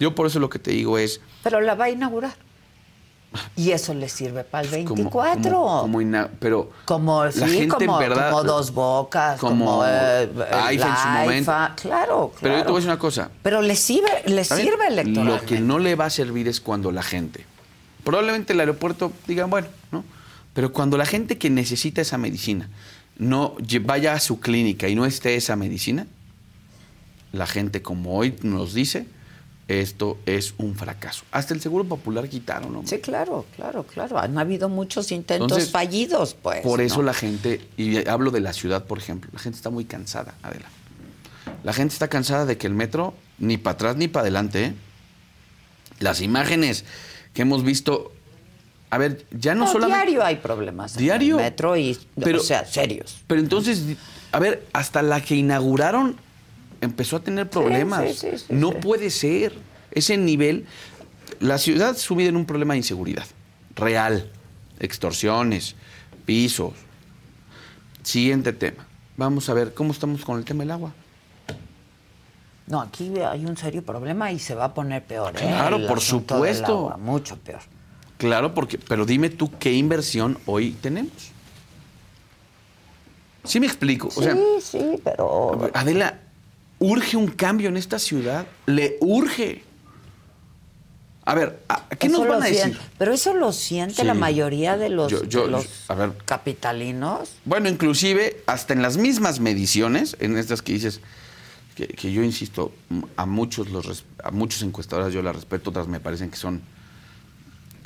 [0.00, 2.34] Yo por eso lo que te digo es, Pero la va a inaugurar.
[3.56, 5.52] Y eso le sirve para el como- 24.
[5.52, 9.64] como- como ina- pero Como, la sí, gente como, en verdad, como dos bocas, como,
[9.66, 11.44] como eh, AIFA en su la momento.
[11.52, 12.32] Claro, claro.
[12.40, 13.30] Pero yo te voy a decir una cosa.
[13.42, 14.68] Pero le sirve, le ¿Está bien?
[14.68, 15.40] sirve electoralmente.
[15.42, 17.44] Lo que no le va a servir es cuando la gente,
[18.04, 20.04] probablemente el aeropuerto digan, bueno, ¿no?
[20.52, 22.68] Pero cuando la gente que necesita esa medicina
[23.18, 26.06] no vaya a su clínica y no esté esa medicina,
[27.32, 29.06] la gente como hoy nos dice,
[29.68, 31.24] esto es un fracaso.
[31.32, 32.82] Hasta el Seguro Popular quitaron, ¿no?
[32.86, 34.18] Sí, claro, claro, claro.
[34.18, 36.60] Han habido muchos intentos Entonces, fallidos, pues.
[36.60, 37.04] Por eso ¿no?
[37.04, 40.66] la gente, y hablo de la ciudad, por ejemplo, la gente está muy cansada, Adela.
[41.62, 44.64] La gente está cansada de que el metro ni para atrás ni para adelante.
[44.64, 44.74] ¿eh?
[46.00, 46.84] Las imágenes
[47.32, 48.12] que hemos visto,
[48.90, 49.96] a ver, ya no, No, solamente...
[50.06, 50.92] diario hay problemas.
[50.96, 51.38] en Diario.
[51.38, 53.22] el metro y, Pero- o sea, serios.
[53.26, 53.82] Pero entonces,
[54.30, 56.16] a ver, hasta la que inauguraron
[56.84, 58.04] empezó a tener problemas.
[58.16, 59.54] sí, sí, sí, no puede ser.
[59.90, 60.66] Ese nivel,
[61.40, 63.26] la ciudad sumida en un problema de inseguridad
[63.76, 64.30] real,
[64.80, 65.76] extorsiones,
[66.24, 66.72] pisos.
[68.02, 68.86] Siguiente tema.
[69.16, 70.92] Vamos a ver cómo estamos con el tema del agua.
[72.66, 75.34] No, aquí hay un serio problema y se va a poner peor.
[75.36, 75.40] ¿eh?
[75.40, 76.66] Claro, El por del supuesto.
[76.66, 77.60] agua, mucho peor.
[78.16, 81.12] Claro, porque, pero dime tú qué inversión hoy tenemos.
[83.44, 84.08] Sí me explico.
[84.08, 85.70] O sea, sí, sí, pero...
[85.74, 86.20] Adela,
[86.78, 88.46] urge un cambio en esta ciudad.
[88.66, 89.62] Le urge.
[91.26, 92.60] A ver, ¿a- ¿qué Eso nos van a decir?
[92.64, 94.04] siente- pero eso lo siente Sí.
[94.04, 96.12] la mayoría de los, Yo- yo- de los yo- a ver.
[96.26, 97.30] capitalinos.
[97.46, 101.00] Bueno, inclusive hasta en las mismas mediciones, en estas que dices,
[101.76, 102.72] que, que yo insisto,
[103.16, 106.60] a muchos los a muchos encuestadores yo las respeto, otras me parecen que son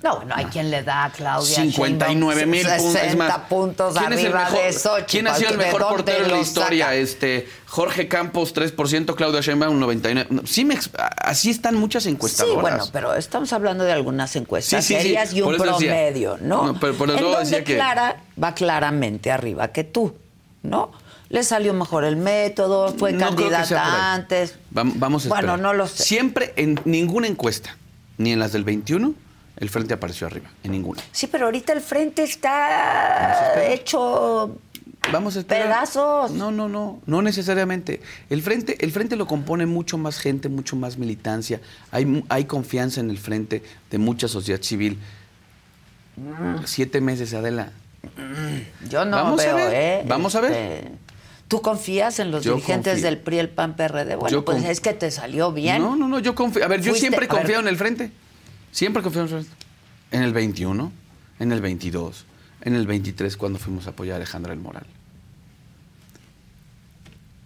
[0.00, 2.84] No, bueno, hay quien le da a Claudia 59 mil puntos.
[2.84, 5.10] Es 60 más, puntos ¿quién es el mejor- de Xochitl.
[5.10, 6.84] ¿Quién ha sido el ¿De mejor portero de la historia?
[6.84, 6.94] saca?
[6.96, 10.28] Este, Jorge Campos 3%, Claudia Sheinbaum 99.
[10.30, 10.78] No, Sí me
[11.18, 12.60] así están muchas Sí, encuestadoras.
[12.62, 15.66] bueno, pero estamos hablando de algunas encuestas Sí, sí, sí, serias y un decía.
[15.72, 16.66] promedio, ¿no?
[16.68, 20.14] No, pero por eso en donde decía que- Clara va claramente arriba que tú,
[20.62, 20.92] ¿no?
[21.28, 24.54] Le salió mejor el método, fue No que candidata antes.
[24.72, 25.58] Vam- Vamos a Bueno, esperar.
[25.58, 26.04] no lo sé.
[26.04, 27.76] Siempre en ninguna encuesta,
[28.16, 29.12] ni en las del 21,
[29.58, 31.02] El frente apareció arriba, en ninguna.
[31.12, 34.56] Sí, pero ahorita el frente está hecho
[35.12, 35.66] Vamos a esperar.
[35.66, 36.30] pedazos.
[36.32, 38.00] No, no, no, no necesariamente.
[38.30, 41.60] El frente, el frente lo compone mucho más gente, mucho más militancia.
[41.90, 44.98] Hay, hay confianza en el frente de mucha sociedad civil.
[46.64, 47.72] Siete meses, Adela.
[48.88, 50.02] Yo no Vamos a veo, ver, ¿eh?
[50.06, 50.52] vamos a ver.
[50.52, 50.90] Este,
[51.48, 53.04] ¿Tú confías en los Yo dirigentes confío.
[53.10, 54.16] del PRI, el PAN, PRD?
[54.16, 55.82] Bueno, Yo pues es que te salió bien.
[55.82, 56.64] No, no, no, yo confío.
[56.64, 58.10] A ver, yo siempre he a confiado en el frente.
[58.72, 59.50] Siempre he confiado en frente.
[60.10, 60.92] En el 21,
[61.38, 62.24] en el 22,
[62.62, 64.86] en el 23, cuando fuimos a apoyar a Alejandra del Moral.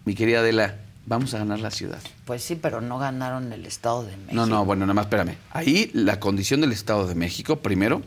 [0.04, 2.00] Mi querida Adela, vamos a ganar la ciudad.
[2.24, 4.34] Pues sí, pero no ganaron el Estado de México.
[4.34, 5.36] No, no, bueno, nada más espérame.
[5.50, 8.02] Ahí la condición del Estado de México, primero,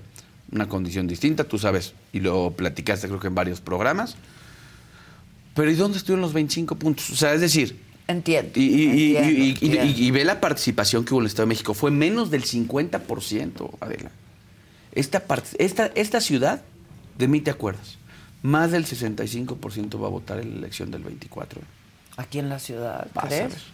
[0.51, 4.16] una condición distinta, tú sabes, y lo platicaste creo que en varios programas.
[5.53, 7.09] Pero ¿y dónde estuvieron los 25 puntos?
[7.09, 8.51] O sea, es decir, Entiendo.
[8.56, 12.43] y, entiendo, ve la participación que hubo en el Estado de México, fue menos del
[12.43, 14.12] 50%, Adela.
[14.91, 15.24] Esta,
[15.58, 16.62] esta, esta ciudad,
[17.18, 17.97] de mí te acuerdas,
[18.43, 21.62] más del 65% va a votar en la elección del 24.
[22.18, 23.08] Aquí en la ciudad.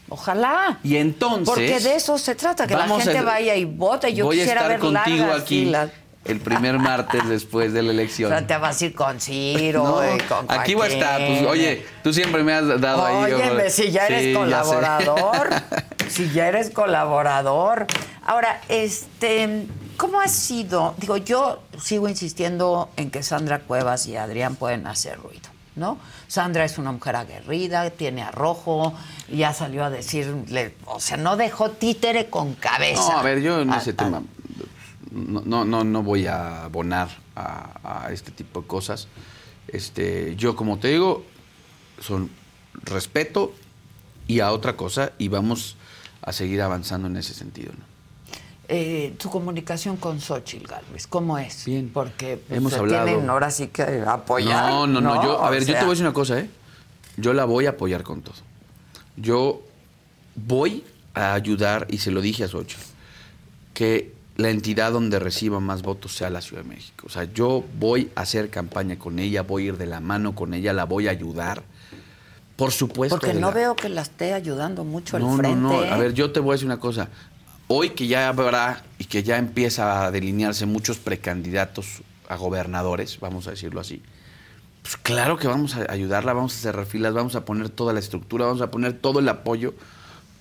[0.09, 0.79] Ojalá.
[0.83, 1.45] Y entonces...
[1.45, 4.13] Porque de eso se trata, que la gente a- vaya y vote.
[4.15, 5.65] Yo voy quisiera a estar ver contigo largas aquí.
[6.25, 8.29] El primer martes después de la O elección.
[8.29, 11.17] sea, te vas a ir con Ciro No, y con aquí voy a estar.
[11.25, 13.33] Pues, oye, tú siempre me has dado ahí.
[13.33, 15.49] Óyeme, yo- si ya eres Sí, colaborador,
[16.09, 17.87] si ya eres colaborador.
[18.25, 19.65] Ahora, este,
[19.97, 20.93] ¿cómo ha sido?
[20.99, 25.97] Digo, yo sigo insistiendo en que Sandra Cuevas y Adrián pueden hacer ruido, ¿no?
[26.27, 28.93] Sandra es una mujer aguerrida, tiene arrojo,
[29.27, 33.01] ya salió a decirle, o sea, no dejó títere con cabeza.
[33.13, 34.21] No, a ver, yo en ese tema
[35.11, 39.07] no, no, no, no voy a abonar a, a este tipo de cosas.
[39.67, 41.23] Este, yo, como te digo,
[41.99, 42.29] son
[42.83, 43.53] respeto
[44.27, 45.75] y a otra cosa y vamos
[46.21, 47.73] a seguir avanzando en ese sentido.
[47.77, 47.91] ¿no?
[48.67, 51.65] Eh, tu comunicación con Xochitl Galvez, ¿cómo es?
[51.65, 51.89] Bien.
[51.93, 53.05] Porque pues, Hemos se hablado.
[53.05, 54.69] tienen ahora sí que apoyar.
[54.69, 55.21] No, no, no.
[55.21, 56.49] Yo, a ver, yo te voy a decir una cosa, ¿eh?
[57.17, 58.35] Yo la voy a apoyar con todo.
[59.17, 59.61] Yo
[60.35, 62.81] voy a ayudar, y se lo dije a Xochitl,
[63.73, 67.05] que la entidad donde reciba más votos sea la Ciudad de México.
[67.07, 70.33] O sea, yo voy a hacer campaña con ella, voy a ir de la mano
[70.35, 71.63] con ella, la voy a ayudar.
[72.55, 73.17] Por supuesto.
[73.19, 75.55] Porque no la- veo que la esté ayudando mucho el no, frente.
[75.59, 75.79] no, no.
[75.81, 75.99] A ¿eh?
[75.99, 77.09] ver, yo te voy a decir una cosa.
[77.67, 83.47] Hoy que ya habrá y que ya empieza a delinearse muchos precandidatos a gobernadores, vamos
[83.47, 84.01] a decirlo así,
[84.81, 87.99] pues claro que vamos a ayudarla, vamos a cerrar filas, vamos a poner toda la
[87.99, 89.73] estructura, vamos a poner todo el apoyo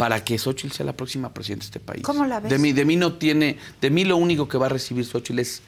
[0.00, 2.02] para que Xochitl sea la próxima presidenta de este país.
[2.02, 2.50] ¿Cómo la ves?
[2.50, 5.38] De mí, de mí no tiene, de mí lo único que va a recibir Xochitl
[5.40, 5.60] es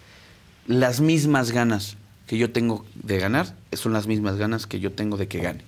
[0.67, 5.19] las mismas ganas que yo tengo de ganar, son las mismas ganas que yo tengo
[5.19, 5.61] de que gane.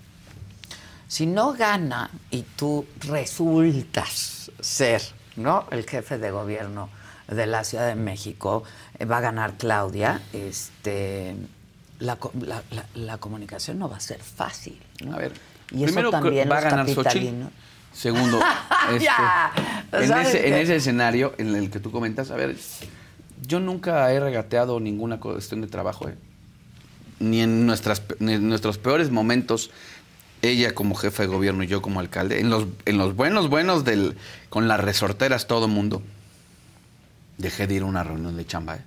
[1.09, 5.03] Si no gana y tú resultas ser,
[5.37, 5.67] ¿no?
[5.71, 6.89] El jefe de gobierno
[7.29, 8.65] de la Ciudad de México,
[8.99, 11.37] eh, va a ganar Claudia, este
[11.99, 14.79] la, co- la- la- la comunicación no va a ser fácil.
[15.05, 15.15] ¿no?
[15.15, 15.33] A ver,
[15.71, 17.45] y eso primero que también va a ganar Xochitl.
[17.95, 18.41] Segundo,
[18.91, 19.53] este, Ya,
[19.93, 20.63] en, ¿sabes ese, en qué?
[20.63, 22.57] ese escenario en el que tú comentas, a ver,
[23.47, 26.17] yo nunca he regateado ninguna cuestión de trabajo, ¿eh?
[27.21, 29.71] ni en nuestras, ni en nuestros peores momentos,
[30.43, 33.85] ella como jefa de gobierno y yo como alcalde, en los, en los buenos, buenos
[33.85, 34.17] del,
[34.51, 36.03] con las resorteras todo mundo,
[37.39, 38.77] dejé de ir a una reunión de chamba.
[38.77, 38.85] ¿eh?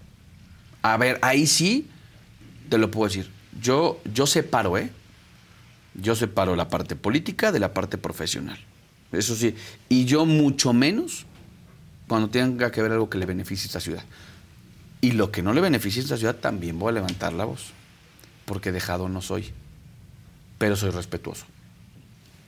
[0.81, 1.89] A ver, ahí sí
[2.69, 3.31] te lo puedo decir.
[3.59, 4.91] Yo, yo separo, ¿eh?
[5.95, 8.59] Yo separo la parte política de la parte profesional.
[9.11, 9.55] Eso sí.
[9.89, 11.25] Y yo mucho menos
[12.07, 14.03] cuando tenga que ver algo que le beneficie a esta ciudad.
[15.01, 17.71] Y lo que no le beneficie a esta ciudad también voy a levantar la voz.
[18.45, 19.51] Porque dejado no soy.
[20.57, 21.45] Pero soy respetuoso.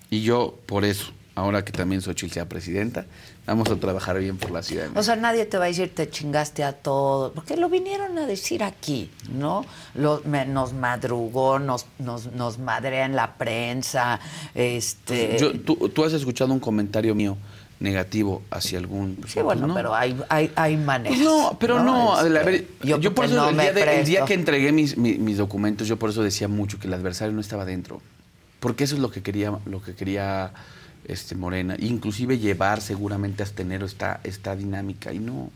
[0.10, 3.06] Y yo, por eso, ahora que también Xochitl sea presidenta,
[3.46, 4.88] vamos a trabajar bien por la ciudad.
[4.96, 8.26] O sea, nadie te va a decir te chingaste a todo, porque lo vinieron a
[8.28, 9.66] decir aquí, ¿no?
[9.96, 14.20] Lo- me- nos madrugó, nos, nos, nos madrea en la prensa,
[14.54, 15.38] este...
[15.40, 17.38] Yo- tú, tú has escuchado un comentario mío
[17.80, 19.18] negativo hacia algún...
[19.26, 19.74] sí, bueno, Pues no.
[19.74, 21.18] pero hay, hay, hay maneras.
[21.18, 24.06] Pues no, pero no, Este, a ver, yo, por eso no el, día de- el
[24.06, 24.26] día presto.
[24.26, 27.40] que entregué mis, mi- mis documentos, yo por eso decía mucho que el adversario no
[27.42, 28.02] estaba dentro.
[28.60, 30.52] Porque eso es lo que quería, lo que quería
[31.06, 31.76] este Morena.
[31.80, 35.14] Inclusive llevar seguramente hasta enero esta, esta dinámica.
[35.14, 35.50] Y no,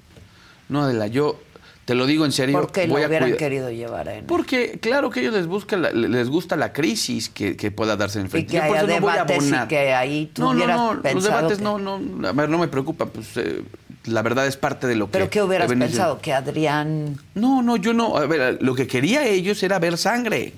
[0.70, 1.40] no, Adela, yo
[1.86, 2.60] te lo digo en serio.
[2.62, 4.26] ¿Por qué lo voy hubieran querido llevar a él?
[4.26, 7.96] Porque claro que a ellos les, busca la- les gusta la crisis que, que pueda
[7.98, 8.52] darse en el Y frente.
[8.52, 9.26] que Yo por eso no voy a
[9.66, 12.58] y que ahí tú no, no, no, los debates que- no, no, a ver, no
[12.58, 13.06] me preocupa.
[13.08, 13.64] Pues eh,
[14.06, 15.12] la verdad es parte de lo que...
[15.14, 16.20] ¿Pero qué hubieras pensado?
[16.20, 17.18] Que Adrián...
[17.36, 18.18] No, no, yo no.
[18.18, 20.54] A ver, lo que quería ellos era ver sangre.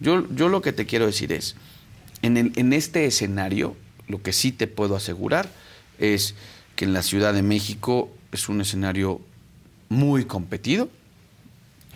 [0.00, 1.56] Yo, yo lo que te quiero decir es,
[2.26, 3.76] en, el- en este escenario,
[4.08, 5.48] lo que sí te puedo asegurar
[5.98, 6.34] es
[6.76, 9.20] que en la Ciudad de México es un escenario
[9.88, 10.88] muy competido,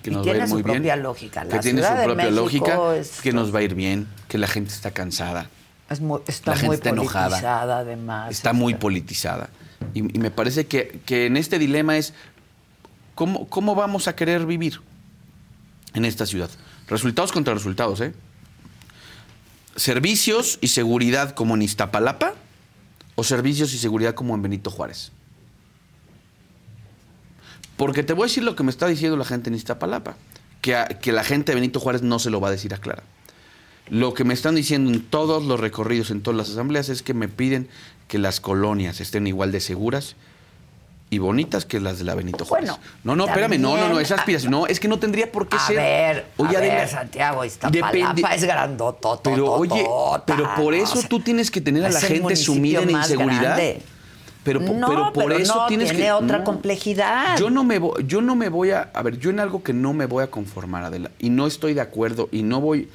[0.03, 0.76] que Y nos va a tiene ir su muy bien.
[0.76, 1.45] propia lógica.
[1.45, 4.47] La que tiene su propia lógica, es- que nos va a ir bien, que la
[4.47, 5.51] gente está cansada,
[5.91, 8.31] Es muy- está la gente muy está enojada, politizada, además.
[8.31, 9.49] está muy politizada.
[9.95, 12.12] Y, y me parece que, que en este dilema es,
[13.14, 14.81] ¿cómo, ¿cómo vamos a querer vivir
[15.95, 16.51] en esta ciudad?
[16.89, 18.12] Resultados contra resultados, ¿eh?
[19.79, 22.35] ¿Servicios y seguridad como en Iztapalapa
[23.14, 25.12] o servicios y seguridad como en Benito Juárez?
[27.76, 30.16] Porque te voy a decir lo que me está diciendo la gente en Iztapalapa,
[30.62, 33.05] que, que la gente de Benito Juárez no se lo va a decir a Clara.
[33.89, 37.14] Lo que me están diciendo en todos los recorridos, en todas las asambleas, es que
[37.14, 37.68] me piden
[38.09, 40.16] que las colonias estén igual de seguras
[41.11, 42.68] y bonitas que las de la Benito Juárez.
[42.70, 44.50] Bueno, no, no, espérame, no, no, no, también- esa aspiración.
[44.50, 45.76] No, es que no tendría por qué A ser.
[45.76, 49.86] ver, Oye, a ver, Santiago, Iztapalapa es grandotototota, Pero oye,
[50.26, 53.42] pero por eso tú tienes que tener a la gente sumida en inseguridad.
[53.42, 53.82] grande.
[54.44, 56.44] Pero, No, pero por pero eso no, tienes tiene que otra no.
[56.44, 57.36] complejidad.
[57.38, 59.74] Yo no me voy, yo no me voy a, a ver, yo en algo que
[59.74, 62.88] no me voy a conformar, Adela, y no estoy de acuerdo y no voy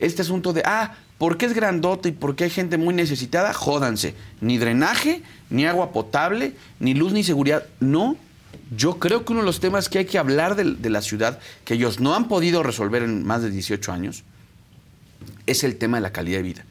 [0.00, 3.52] este asunto de, ah, ¿por qué es grandote y por qué hay gente muy necesitada?
[3.52, 4.14] Jódanse.
[4.40, 7.66] Ni drenaje, ni agua potable, ni luz ni seguridad.
[7.80, 8.16] No.
[8.74, 11.38] Yo creo que uno de los temas que hay que hablar de, de la ciudad,
[11.64, 14.24] que ellos no han podido resolver en más de 18 años,
[15.46, 16.64] es el tema de la calidad de vida.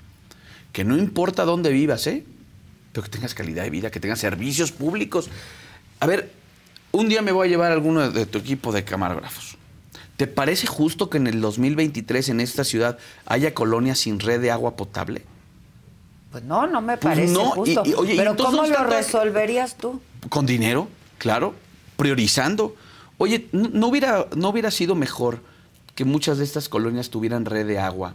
[0.71, 2.23] Que no importa dónde vivas, ¿eh?
[2.93, 5.29] Pero que tengas calidad de vida, que tengas servicios públicos.
[5.99, 6.31] A ver,
[6.91, 9.56] un día me voy a llevar a alguno de, de tu equipo de camarógrafos.
[10.17, 14.51] ¿Te parece justo que en el 2023 en esta ciudad haya colonias sin red de
[14.51, 15.23] agua potable?
[16.31, 17.83] Pues no, no me Pues parece no, justo.
[17.85, 20.01] y- y, oye, y pero ¿cómo lo resolverías tú?
[20.29, 20.87] Con dinero,
[21.19, 21.53] claro,
[21.97, 22.75] priorizando.
[23.17, 25.39] Oye, ¿no, no hubiera, ¿no hubiera sido mejor
[25.95, 28.13] que muchas de estas colonias tuvieran red de agua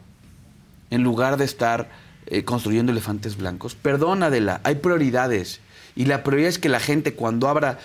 [0.91, 1.89] en lugar de estar
[2.27, 3.75] eh, construyendo elefantes blancos?
[3.77, 5.61] Perdón, Adela, hay prioridades.
[5.95, 7.79] Y la prioridad es que la gente cuando abra,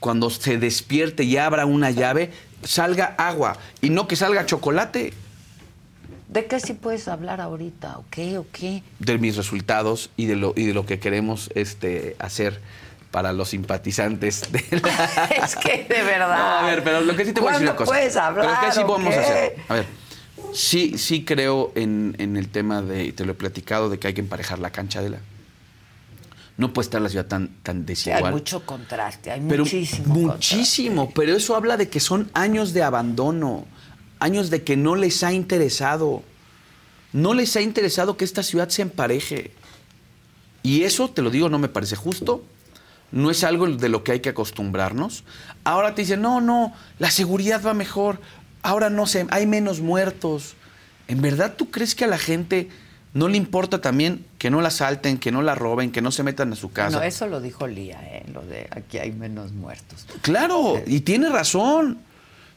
[0.00, 2.32] cuando se despierte y abra una llave,
[2.64, 5.12] salga agua y no que salga chocolate.
[6.28, 7.98] ¿De qué sí puedes hablar ahorita?
[7.98, 8.38] ¿O qué?
[8.38, 8.82] ¿O qué?
[8.98, 12.60] de mis resultados y de lo, y de lo que queremos este, hacer
[13.12, 15.04] para los simpatizantes de la...
[15.44, 16.36] es que de verdad.
[16.36, 17.92] No, a ver, pero lo que sí te voy a decir una ¿Cuándo cosa.
[17.92, 18.46] puedes hablar?
[18.46, 19.20] Pero que sí podemos qué?
[19.20, 19.56] hacer.
[19.68, 19.86] A ver,
[20.52, 24.14] sí, sí creo en, en el tema de, te lo he platicado, de que hay
[24.14, 25.18] que emparejar la cancha de la.
[26.56, 28.24] No puede estar la ciudad tan, tan Sí, desigual.
[28.26, 30.14] hay mucho contraste, hay pero muchísimo.
[30.14, 33.66] muchísimo, pero eso habla de que son años de abandono,
[34.20, 36.22] años de que no les ha interesado,
[37.12, 39.52] no les ha interesado que esta ciudad se empareje.
[40.62, 42.44] Y eso, te lo digo, no me parece justo,
[43.10, 45.24] no es algo de lo que hay que acostumbrarnos.
[45.64, 48.20] Ahora te dicen, no, no, la seguridad va mejor,
[48.62, 50.54] ahora no sé, hay menos muertos.
[51.08, 52.70] ¿En verdad tú crees que a la gente
[53.14, 56.22] no le importa también que no la asalten, que no la roben, que no se
[56.22, 56.98] metan a su casa?
[56.98, 58.24] No, eso lo dijo Lía, ¿eh?
[58.32, 60.06] lo de aquí hay menos muertos.
[60.20, 61.98] Claro, y tiene razón.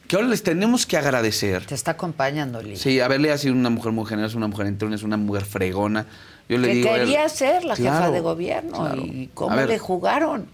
[0.08, 1.66] Que ahora les tenemos que agradecer.
[1.66, 2.78] Te está acompañando Lía.
[2.78, 5.18] Sí, a ver, Lea ha sido una mujer muy generosa, una mujer entrona, es una
[5.18, 6.06] mujer fregona.
[6.48, 6.94] Yo le que digo.
[6.94, 9.02] quería ser la jefa de gobierno claro.
[9.02, 10.46] y cómo ver, le jugaron.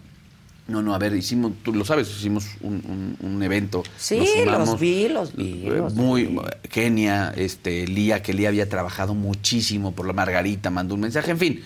[0.67, 3.83] No, no, a ver, hicimos, tú lo sabes, hicimos un, un- un evento.
[3.99, 6.39] Sí, los vi, los vi, eh, los Muy, vi.
[6.71, 11.39] Kenia, este, Lía, que Lía había trabajado muchísimo por la Margarita, mandó un mensaje, en
[11.39, 11.63] fin.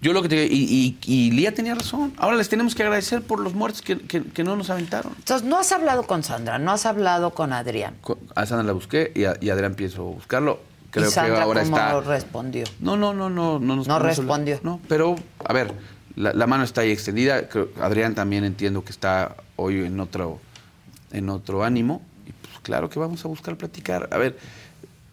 [0.00, 2.14] Yo lo que te y, y, y Lía tenía razón.
[2.18, 5.12] Ahora les tenemos que agradecer por los muertos que, que- que no nos aventaron.
[5.18, 7.94] Entonces, no has hablado con Sandra, no has hablado con Adrián.
[8.34, 10.60] A Sandra la busqué y, a, y Adrián pienso buscarlo.
[10.90, 12.00] Creo ¿Y Sandra que ahora cómo está.
[12.00, 12.64] respondió?
[12.80, 14.58] No, no, no, no, no nos No respondió.
[14.62, 15.74] No, pero, a ver,
[16.18, 17.42] la, la mano está ahí extendida.
[17.80, 20.40] Adrián también entiendo que está hoy en otro,
[21.12, 22.02] en otro ánimo.
[22.26, 24.08] Y pues claro que vamos a buscar platicar.
[24.12, 24.38] A ver,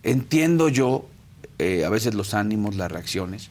[0.04, 1.06] entiendo yo
[1.60, 3.50] eh, a veces los ánimos, las reacciones,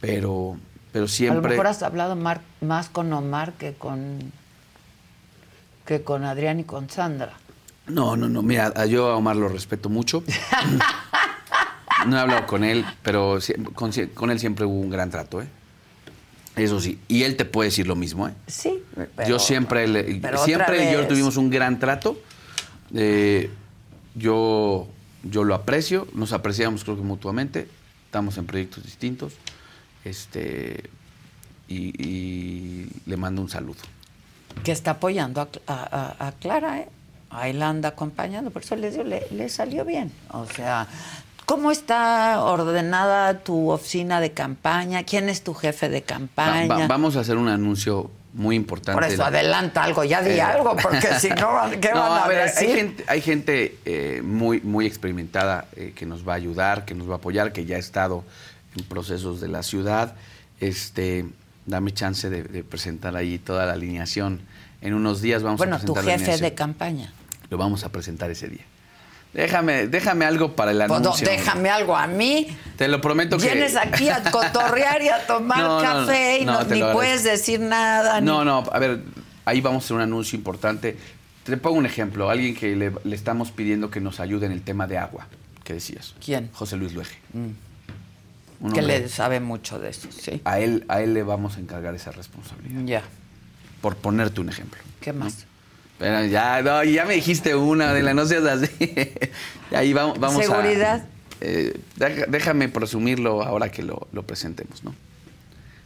[0.00, 0.56] pero,
[0.92, 1.50] pero A lo siempre.
[1.50, 4.32] mejor has hablado mar- más con Omar que con
[5.84, 7.34] que con Adrián y con Sandra.
[7.86, 8.42] No, no, no.
[8.42, 10.24] Mira, yo a Omar lo respeto mucho.
[12.06, 13.38] no he hablado con él, pero
[13.74, 15.46] con, con él siempre hubo un gran trato, ¿eh?
[16.56, 16.98] Eso sí.
[17.08, 18.32] Y él te puede decir lo mismo, ¿eh?
[18.46, 22.18] Sí, pero- yo siempre, le- siempre y yo tuvimos un gran trato.
[22.94, 23.50] Eh,
[24.14, 24.88] yo,
[25.22, 27.68] yo lo aprecio, nos apreciamos creo que mutuamente.
[28.06, 29.34] Estamos en proyectos distintos.
[30.04, 30.84] Este,
[31.68, 33.78] y, y le mando un saludo.
[34.64, 36.88] que está apoyando a, a- a- a Clara, ¿eh?
[37.28, 40.10] Ahí la anda acompañando, por eso les digo, le, le salió bien.
[40.30, 40.86] O sea,
[41.46, 45.04] ¿cómo está ordenada tu oficina de campaña?
[45.04, 46.66] ¿Quién es tu jefe de campaña?
[46.80, 48.92] va- vamos a hacer un anuncio muy importante.
[49.00, 52.26] por eso adelanta algo, ya di Eh, algo, porque si no, ¿qué No, van a,
[52.28, 52.68] ver, decir?
[52.68, 56.94] Hay gente, hay gente eh, muy, muy experimentada eh, que nos va a ayudar, que
[56.94, 58.24] nos va a apoyar, que ya ha estado
[58.76, 60.14] en procesos de la ciudad.
[60.60, 61.24] Este,
[61.64, 64.40] dame chance de, de presentar ahí toda la alineación
[64.82, 66.56] En unos días vamos bueno, a tu presentar la jefe de alineación.
[66.56, 67.12] campaña.
[67.48, 68.64] Lo vamos a presentar ese día.
[69.36, 71.28] Déjame, déjame algo para el Pues no, anuncio.
[71.28, 72.48] déjame algo a mí.
[72.76, 73.44] Te lo prometo que.
[73.44, 77.60] Vienes aquí a cotorrear y a tomar No, café y no, te ni puedes decir
[77.60, 78.20] nada.
[78.22, 79.02] No, ni- no, a ver,
[79.44, 80.96] ahí vamos a hacer un anuncio importante.
[81.44, 82.30] Te pongo un ejemplo.
[82.30, 85.26] Alguien que le, le estamos pidiendo que nos ayude en el tema de agua.
[85.64, 86.14] ¿Qué decías?
[86.24, 86.48] ¿Quién?
[86.54, 87.18] José Luis Luege.
[87.34, 90.40] Un que le sabe mucho de eso, sí.
[90.46, 92.80] a él, a él le vamos a encargar esa responsabilidad.
[92.86, 93.02] Ya.
[93.82, 94.80] Por ponerte un ejemplo.
[95.00, 95.44] ¿Qué más?
[95.98, 98.68] Pero ya, no, ya me dijiste una, de la no seas así.
[99.74, 101.06] Ahí vamos, vamos a- Seguridad.
[101.40, 101.78] eh,
[102.28, 104.94] déjame presumirlo ahora que lo, lo presentemos, ¿no?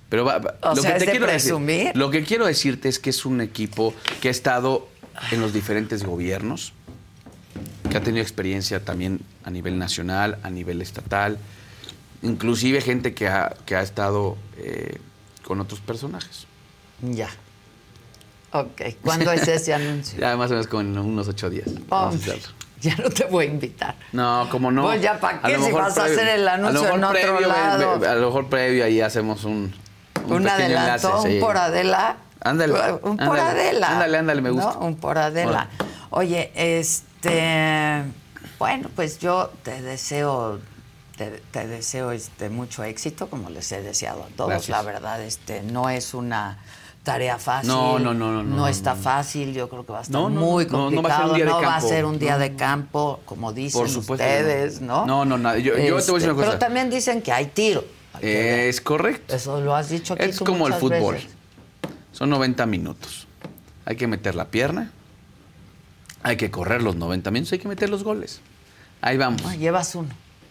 [0.08, 1.92] Pero va- va- O sea, ¿es de decir- presumir?
[1.94, 4.88] lo que quiero decirte es que es un equipo que ha estado
[5.30, 6.72] en los diferentes gobiernos,
[7.88, 11.38] que ha tenido experiencia también a nivel nacional, a nivel estatal,
[12.22, 14.98] inclusive gente que ha, que ha estado eh,
[15.44, 16.46] con otros personajes.
[17.02, 17.28] Ya.
[18.53, 18.82] Ok.
[19.03, 20.18] ¿Cuándo es ese anuncio?
[20.20, 21.68] Ya más o menos con unos ocho días.
[21.90, 22.48] Hacerlo.
[22.80, 23.94] ya no te voy a invitar.
[24.12, 24.82] No, como no.
[24.82, 25.59] Pues ya, ¿pa' A qué?
[25.59, 28.09] Si vas a hacer el anuncio en otro previo, lado.
[28.09, 29.74] A lo mejor previo ahí hacemos un.
[30.26, 31.40] Un, pequeño adelanto, enlace, un sí.
[31.40, 32.16] por Adela.
[32.42, 33.88] Ándale, Un por ándale, Adela.
[33.88, 34.74] ándale, ándale, me gusta.
[34.74, 34.86] ¿no?
[34.86, 35.68] Un por Adela.
[36.11, 38.05] Oye, este.
[38.59, 40.61] Bueno, pues yo te deseo.
[41.16, 44.51] Te, te deseo este mucho éxito, como les he deseado a todos.
[44.51, 44.70] Gracias.
[44.70, 46.59] La verdad, este, no es una
[47.03, 47.68] tarea fácil.
[47.68, 49.53] No, no, no, no, no, No está fácil.
[49.55, 51.03] Yo creo que va a estar No, no, muy complicado.
[51.03, 53.53] va a ser un día de No va a ser un día de campo, como
[53.53, 55.07] dicen ustedes, ¿no?
[55.07, 55.57] No, no, no.
[55.57, 56.46] Yo- yo te voy a decir una Este, cosa.
[56.48, 57.84] Pero también dicen que hay tiro.
[58.14, 58.20] Hay.
[58.22, 59.34] Es correcto.
[59.34, 61.14] Eso lo has dicho aquí Es tú como el fútbol.
[61.14, 61.30] veces.
[62.12, 63.26] Son 90 minutos.
[63.86, 64.92] Hay que meter la pierna.
[66.22, 67.53] Hay que correr los 90 minutos.
[67.53, 68.40] Hay que meter los goles.
[69.01, 69.42] Ahí vamos.
[69.42, 70.11] No, llevas uno.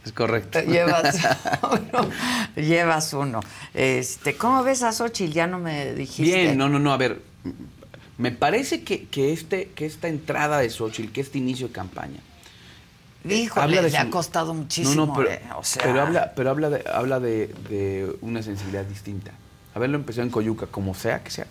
[0.09, 0.59] Es correcto.
[0.61, 1.15] Llevas
[1.71, 2.09] uno.
[2.55, 3.41] Llevas uno.
[3.75, 5.31] Este, ¿Cómo ves a Xochitl?
[5.33, 6.23] Ya no me dijiste.
[6.23, 7.21] Bien, no, no, no, a ver,
[8.17, 12.19] me parece que, que, este, que esta entrada de Xochitl, que este inicio de campaña,
[13.23, 14.95] Híjole, habla de le su- ha costado muchísimo.
[14.95, 18.41] No, no, pero, eh, o sea, pero habla, pero habla, de, habla de, de una
[18.41, 19.31] sensibilidad distinta.
[19.75, 21.45] Haberlo empezado en Coyuca, como sea que sea.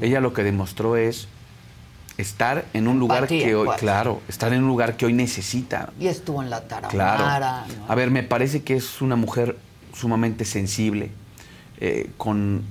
[0.00, 1.28] Ella lo que demostró es
[2.20, 3.78] estar en un lugar Empatía, que hoy, pues.
[3.78, 5.90] claro, estar en un lugar que hoy necesita.
[5.98, 6.88] Y estuvo en la Claro.
[6.88, 7.64] Tarahumara.
[7.78, 7.86] ¿no?
[7.88, 9.56] A ver, me parece que es una mujer
[9.94, 11.10] sumamente sensible,
[11.80, 12.62] eh, con,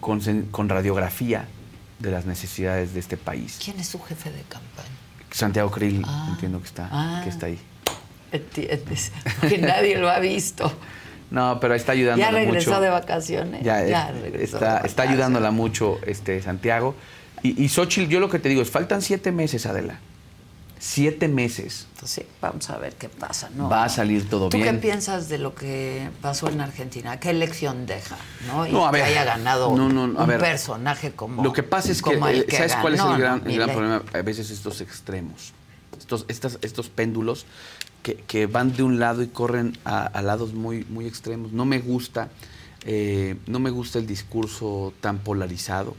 [0.00, 0.20] con,
[0.50, 1.46] con radiografía
[1.98, 3.58] de las necesidades de este país.
[3.64, 4.88] ¿Quién es su jefe de campaña?
[5.30, 6.28] Santiago Krill, Ah.
[6.30, 7.20] entiendo que está, Ah.
[7.24, 7.58] que está ahí.
[8.32, 9.12] ¿Entiendes?
[9.48, 10.70] Que nadie lo ha visto.
[11.30, 12.80] No, pero está ayudándola ¿Ya regresó mucho.
[12.82, 13.62] de vacaciones?
[13.62, 14.98] Ya, eh, regresó de está, está vacaciones.
[15.10, 16.94] ayudándola mucho este, Santiago.
[17.42, 19.98] Y, y Xochitl, yo lo que te digo es, faltan siete meses, Adela.
[20.80, 21.88] Siete meses.
[21.98, 23.68] Pues sí, vamos a ver qué pasa, ¿no?
[23.68, 24.76] Va a salir todo ¿Tú bien.
[24.76, 27.18] qué piensas de lo que pasó en Argentina?
[27.18, 28.16] ¿Qué elección deja?
[28.46, 28.64] ¿no?
[28.64, 29.06] Y No, a que ver.
[29.06, 30.38] haya ganado No, no, a un ver.
[30.38, 33.56] personaje como Lo que pasa es que, el eh, ¿sabes cuál es el gran, el
[33.56, 34.02] gran problema?
[34.12, 35.52] A veces estos extremos,
[35.98, 37.44] estos, estas, estos péndulos
[38.04, 41.50] que, que van de un lado y corren a, a lados muy, muy extremos.
[41.50, 42.28] No me gusta,
[42.84, 45.96] eh, no me gusta el discurso tan polarizado,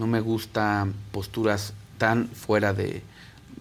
[0.00, 3.02] no me gusta posturas tan fuera de,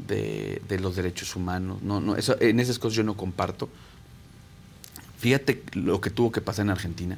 [0.07, 1.81] de- de los derechos humanos.
[1.83, 3.67] No, no, eso, en esas cosas yo no comparto.
[5.19, 7.17] Fíjate lo que tuvo que pasar en Argentina.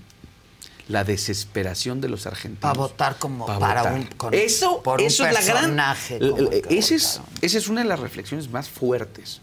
[0.87, 2.61] La desesperación de los argentinos.
[2.61, 3.99] Para votar como Pa' para votar.
[3.99, 5.79] un con- eso, por un eso es la gran.
[6.69, 9.39] ese es, esa es una de las reflexiones más fuertes.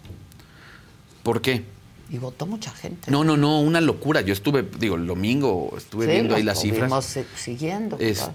[1.22, 1.64] ¿Por qué?
[2.10, 3.10] Y votó mucha gente.
[3.10, 4.22] No, no, no, una locura.
[4.22, 7.16] Yo estuve, digo, el domingo estuve Sí, viendo ahí las cifras.
[7.36, 7.96] siguiendo.
[7.96, 8.32] claro.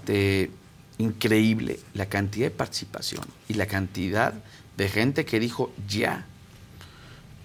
[0.98, 4.34] Increíble la cantidad de participación y la cantidad
[4.78, 6.26] de gente que dijo ya.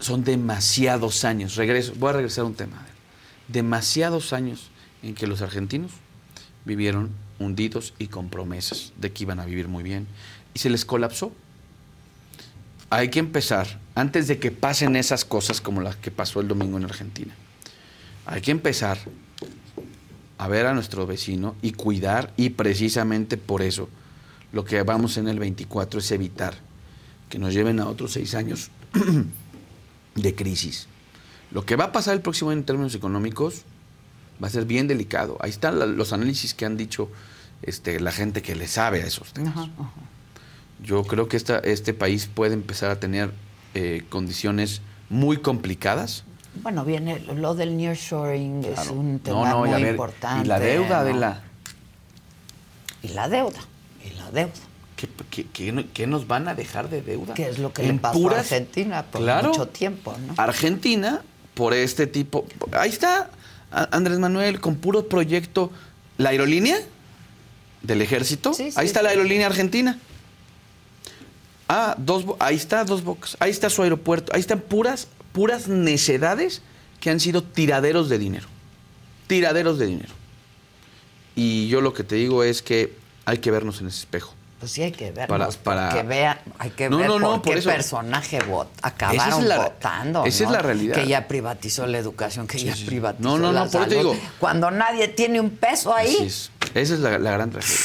[0.00, 1.56] Son demasiados años.
[1.56, 2.86] Regreso, voy a regresar a un tema.
[3.48, 4.70] Demasiados años
[5.02, 5.92] en que los argentinos
[6.64, 10.06] vivieron hundidos y con promesas de que iban a vivir muy bien
[10.54, 11.32] y se les colapsó.
[12.90, 16.78] Hay que empezar antes de que pasen esas cosas como las que pasó el domingo
[16.78, 17.34] en Argentina.
[18.26, 18.98] Hay que empezar
[20.38, 23.88] a ver a nuestro vecino y cuidar y precisamente por eso
[24.52, 26.54] lo que vamos en el 24 es evitar
[27.28, 28.70] que nos lleven a otros seis años
[30.14, 30.86] de crisis.
[31.50, 33.62] Lo que va a pasar el próximo año en términos económicos
[34.42, 35.36] va a ser bien delicado.
[35.40, 37.10] Ahí están la- los análisis que han dicho
[37.62, 39.56] este, la gente que le sabe a esos temas.
[39.56, 39.90] Ajá, ajá.
[40.82, 43.32] Yo creo que esta, este país puede empezar a tener
[43.74, 44.80] eh, condiciones
[45.10, 46.24] muy complicadas.
[46.62, 48.92] Bueno, viene lo del nearshoring, es Claro.
[48.94, 50.44] un tema No, no, y muy a ver, importante.
[50.44, 51.04] Y la deuda ¿no?
[51.04, 51.40] de la...
[53.02, 53.60] Y la deuda,
[54.04, 54.52] y la deuda.
[54.96, 57.34] ¿Qué, qué- qué no- qué nos van a dejar de deuda?
[57.34, 59.48] Que es lo que le pasó a Argentina por Claro.
[59.50, 60.34] mucho tiempo, ¿no?
[60.36, 61.22] Argentina,
[61.54, 62.46] por este tipo...
[62.72, 63.30] Ahí está
[63.70, 65.70] Andrés Manuel con puro proyecto.
[66.16, 66.76] ¿La aerolínea?
[67.80, 68.52] del ejército.
[68.54, 69.98] Sí, sí, ahí está sí, la aerolínea argentina.
[71.68, 73.36] Ah, dos, ahí está dos bocas.
[73.38, 74.32] Ahí está su aeropuerto.
[74.34, 75.06] Ahí están puras,
[75.38, 76.62] puras necedades
[76.98, 78.48] que han sido tiraderos de dinero.
[79.28, 80.12] Tiraderos de dinero.
[81.36, 82.92] Y yo lo que te digo es que
[83.24, 84.34] hay que vernos en ese espejo.
[84.58, 87.30] Pues sí hay que vernos, Para- para- que vean, hay que No, ver no, no,
[87.34, 90.24] por por qué eso- personaje vot, acabaron Esa es la- votando.
[90.24, 90.96] esa es la realidad.
[90.96, 92.84] Que ya privatizó la educación, que ya sí.
[92.84, 94.16] privatizó No, no, la no, por eso digo.
[94.40, 96.16] Cuando nadie tiene un peso ahí.
[96.16, 96.50] Así es.
[96.74, 97.78] Esa es la, la gran tragedia.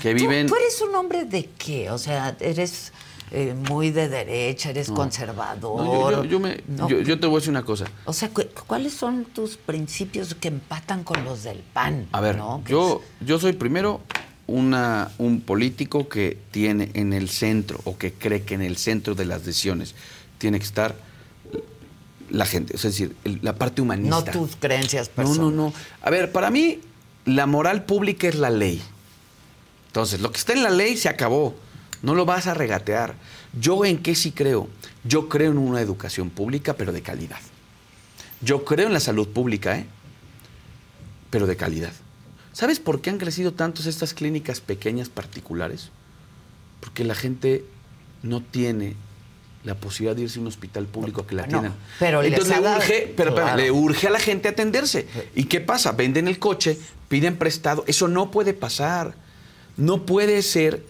[0.00, 0.46] Que ¿Tú, viven.
[0.46, 1.90] tú eres un hombre de qué?
[1.90, 2.94] O sea, eres
[3.30, 5.84] eh, muy de derecha, eres conservador.
[5.84, 6.88] No, yo, yo- yo me- ¿no?
[6.88, 7.86] yo- yo te voy a decir una cosa.
[8.04, 12.06] O sea, cu- ¿cuáles son tus principios que empatan con los del PAN?
[12.12, 12.62] A ver, ¿no?
[12.66, 14.00] Yo, yo soy primero
[14.46, 19.14] una, un político que tiene en el centro o que cree que en el centro
[19.14, 19.94] de las decisiones
[20.38, 20.94] tiene que estar
[22.30, 24.16] la gente, es decir, el- la parte humanista.
[24.16, 25.40] no tus creencias No, personales.
[25.42, 25.72] no, no.
[26.02, 26.80] A ver, para mí
[27.24, 28.82] la moral pública es la ley.
[29.86, 31.54] Entonces, lo que está en la ley se acabó.
[32.02, 33.14] No lo vas a regatear.
[33.58, 34.68] Yo en qué sí creo.
[35.04, 37.40] Yo creo en una educación pública, pero de calidad.
[38.40, 39.86] Yo creo en la salud pública, ¿eh?
[41.30, 41.92] Pero de calidad.
[42.52, 45.90] ¿Sabes por qué han crecido tantos estas clínicas pequeñas particulares?
[46.80, 47.64] Porque la gente
[48.22, 48.94] no tiene
[49.64, 51.78] la posibilidad de irse a un hospital público que la Bueno, atiendan.
[51.98, 55.06] pero Entonces le urge, pero espérame, le urge a la gente atenderse.
[55.34, 55.92] ¿Y qué pasa?
[55.92, 56.78] Venden el coche,
[57.08, 57.84] piden prestado.
[57.86, 59.14] Eso no puede pasar.
[59.76, 60.84] No puede ser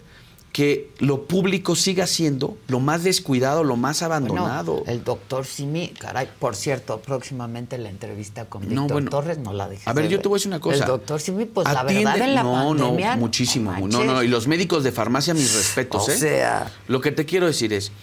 [0.59, 4.83] que lo público siga siendo lo más descuidado, lo más Bueno, abandonado.
[4.87, 9.09] el doctor Simi, caray, por cierto, próximamente la entrevista con No, Víctor bueno.
[9.09, 10.79] Torres no la dejes A ver, de yo te voy a decir una cosa.
[10.79, 13.15] El doctor Simi, pues la verdad en la no, pandemia...
[13.15, 13.71] No, muchísimo.
[13.71, 14.05] No, manches.
[14.05, 16.17] no, y los médicos de farmacia, mis respetos, O ¿eh?
[16.17, 16.69] sea.
[16.89, 17.93] Lo que te quiero decir es,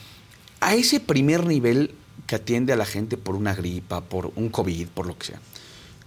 [0.60, 1.94] a ese primer nivel
[2.26, 5.40] que atiende a la gente por una gripa, por un COVID, por lo que sea,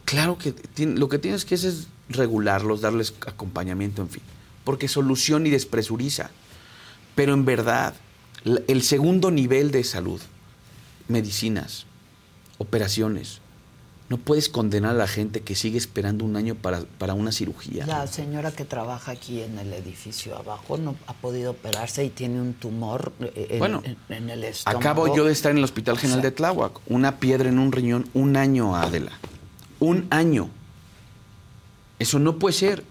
[0.03, 4.23] claro que lo que tienes que hacer es regularlos, darles acompañamiento, en fin,
[4.63, 6.31] porque soluciona y despresuriza.
[7.19, 7.95] Pero en verdad,
[8.45, 10.21] el segundo nivel de salud,
[11.09, 11.85] medicinas,
[12.59, 13.41] operaciones,
[14.07, 17.85] no puedes condenar a la gente que sigue esperando un año para, para una cirugía.
[17.85, 22.39] La señora que trabaja aquí en el edificio abajo no ha podido operarse y tiene
[22.39, 24.79] un tumor eh, en, Bueno, en- en el estómago.
[24.79, 26.79] Acabo yo de estar en el Hospital General de Tláhuac.
[26.87, 29.11] Una piedra en un riñón, un año, Adela.
[29.81, 30.49] Un año.
[31.99, 32.85] Eso no puede ser.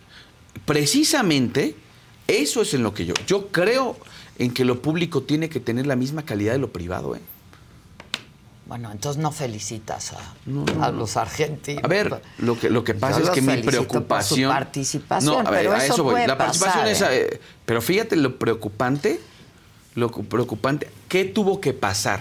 [0.66, 1.74] Precisamente,
[2.26, 3.14] eso es en lo que yo.
[3.26, 3.96] Yo creo
[4.38, 7.20] en que lo público tiene que tener la misma calidad de lo privado, ¿eh?
[8.66, 10.98] Bueno, entonces no felicitas a, No, no, a no.
[10.98, 11.82] los argentinos.
[11.82, 14.50] A ver, lo que, lo que pasa Yo es que mi felicito por su preocupación.
[14.52, 16.12] participación, no, a ver, pero a eso eso voy.
[16.14, 17.18] puede La participación pasar, es.
[17.18, 17.28] ¿eh?
[17.34, 19.20] eh, pero fíjate lo preocupante,
[19.94, 22.20] lo cu- preocupante, ¿qué tuvo que pasar?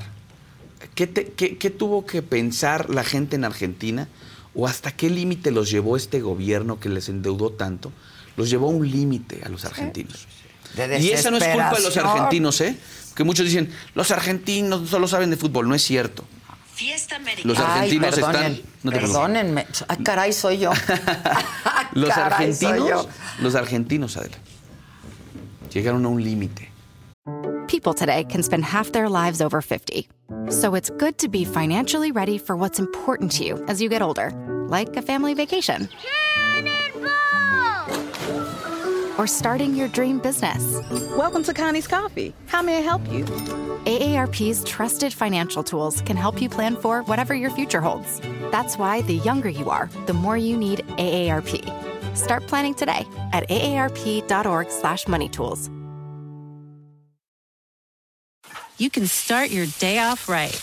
[0.95, 4.07] ¿Qué, te- qué- qué tuvo que pensar la gente en Argentina?
[4.55, 7.91] ¿O hasta qué límite los llevó este gobierno que les endeudó tanto?
[8.38, 10.28] Los llevó a un límite a los argentinos.
[10.76, 12.78] De Y esa no es culpa de los argentinos, ¿eh?
[13.15, 15.68] Que muchos dicen, los argentinos solo saben de fútbol.
[15.68, 16.24] No es cierto.
[17.43, 18.61] Los argentinos Ay, perdonen, están.
[18.84, 19.01] no te preocupes.
[19.01, 19.65] perdónenme.
[19.88, 20.72] Ay, caray, soy yo.
[21.93, 23.09] Los Caray, soy argentinos, yo.
[23.39, 24.38] los argentinos, Adela,
[25.74, 26.70] llegaron a un límite.
[27.68, 30.07] People today can spend half their lives over 50.
[30.49, 34.01] So it's good to be financially ready for what's important to you as you get
[34.03, 34.32] older,
[34.70, 35.89] like a family vacation.
[39.18, 40.82] Or starting your dream business.
[41.18, 42.34] Welcome to Connie's Coffee.
[42.47, 43.24] How may I help you?
[43.86, 48.20] AARP's trusted financial tools can help you plan for whatever your future holds.
[48.51, 52.15] That's why the younger you are, the more you need AARP.
[52.15, 55.70] Start planning today at aarp.org/moneytools.
[58.78, 60.55] you can start your day off right.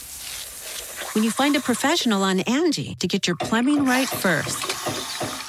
[1.14, 5.43] When you find a professional on Angie to get your plumbing right first.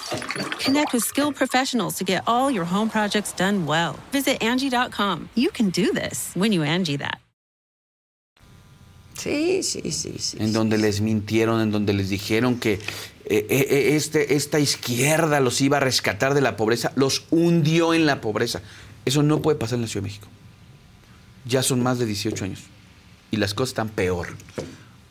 [0.60, 3.96] Connect with skilled professionals to get all your home projects done well.
[4.12, 5.30] Visit Angie.com.
[5.36, 7.20] You can do this when you Angie that.
[9.16, 10.38] Sí, sí, sí, sí.
[10.40, 12.74] En donde les mintieron, en donde les dijeron que
[13.28, 18.06] eh, eh, este, esta izquierda los iba a rescatar de la pobreza, los hundió en
[18.06, 18.62] la pobreza.
[19.06, 20.28] Eso no puede pasar en la Ciudad de México.
[21.46, 22.62] Ya son más de 18 años.
[23.32, 24.36] Y las cosas están peor.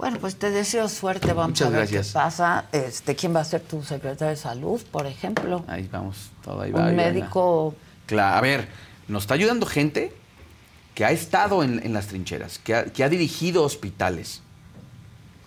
[0.05, 1.29] Bueno, pues te deseo suerte.
[1.29, 2.09] Vamos Muchas a ver gracias.
[2.09, 2.67] qué pasa.
[2.73, 5.65] Este, ¿Quién va a ser tu secretario de salud, por ejemplo?
[5.67, 6.89] Ahí vamos, todo ahí va.
[6.89, 7.75] Un médico.
[8.05, 8.69] Claro, a ver,
[9.09, 10.13] nos está ayudando gente
[10.95, 14.43] que ha estado en, en las trincheras, que ha, que ha dirigido hospitales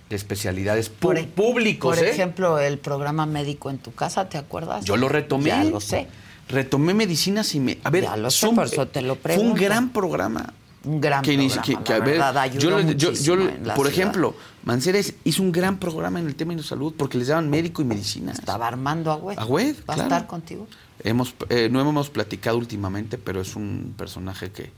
[0.09, 1.95] de especialidades Por, e- públicos.
[1.95, 2.09] Por ¿eh?
[2.09, 4.85] ejemplo, el programa médico en tu casa, ¿te acuerdas?
[4.85, 5.49] Yo lo retomé.
[5.49, 6.07] Ya lo sé.
[6.49, 7.77] Retomé medicinas y me.
[7.83, 9.61] A ver, Ya lo sé, son- por eso te lo Fue un pregunto.
[9.61, 10.51] gran programa.
[10.87, 13.87] Un gran que programa, que- que, la verdad, ayudó yo, yo- yo en la por
[13.87, 13.99] ciudad.
[14.09, 17.49] ejemplo, Mancera es- hizo un gran programa en el tema de salud porque les daban
[17.49, 18.31] médico y medicina.
[18.31, 19.37] Estaba Armando Agüed.
[19.37, 20.01] Agüed, ¿Va claro.
[20.01, 20.67] a estar contigo?
[21.03, 24.71] Hemos, eh, no hemos platicado últimamente, pero es un personaje que.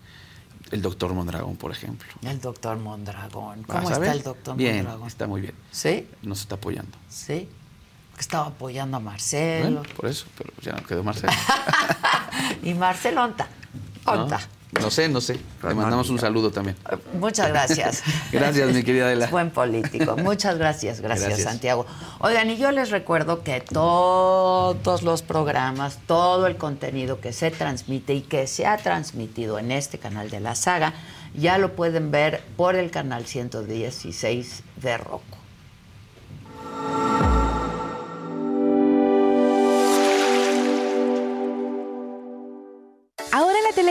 [0.71, 2.07] El doctor Mondragón, por ejemplo.
[2.21, 3.63] El doctor Mondragón.
[3.63, 5.07] ¿Cómo está el doctor Bien, Mondragón?
[5.07, 5.53] está muy bien.
[5.71, 6.07] ¿Sí?
[6.21, 6.95] Nos está apoyando.
[7.09, 7.47] Sí.
[8.19, 9.79] Estaba apoyando a Marcelo.
[9.81, 11.31] Bueno, por eso, pero ya no quedó Marcelo.
[12.63, 13.47] y Marcelo, ¿onta?
[14.05, 14.37] ¿Onta?
[14.37, 14.58] No
[14.91, 15.39] sé, no sé.
[15.63, 16.75] Le mandamos un saludo también.
[17.13, 18.03] Muchas gracias.
[18.31, 19.25] Gracias, mi querida Adela.
[19.25, 20.15] Es buen político.
[20.17, 21.49] Muchas gracias, gracias, Gracias.
[21.49, 21.85] Santiago.
[22.19, 28.13] Oigan, y yo les recuerdo que todos los programas, todo el contenido que se transmite
[28.13, 30.93] y que se ha transmitido en este canal de la saga,
[31.33, 35.38] ya lo pueden ver por el canal 116 de Roku.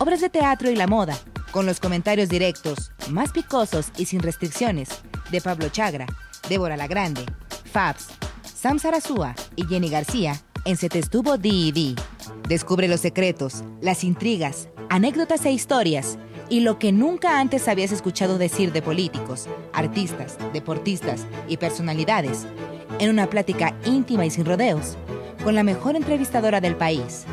[0.00, 1.14] obras de teatro y la moda,
[1.52, 4.88] con los comentarios directos, más picosos y sin restricciones,
[5.30, 6.06] de Pablo Chagra,
[6.48, 7.26] Débora La Grande,
[7.70, 8.08] Fabs,
[8.42, 11.96] Sam Sarasúa y Jenny García en Se te estuvo D&D.
[12.48, 18.38] Descubre los secretos, las intrigas, anécdotas e historias y lo que nunca antes habías escuchado
[18.38, 22.46] decir de políticos, artistas, deportistas y personalidades
[23.00, 24.96] en una plática íntima y sin rodeos
[25.44, 27.24] con la mejor entrevistadora del país,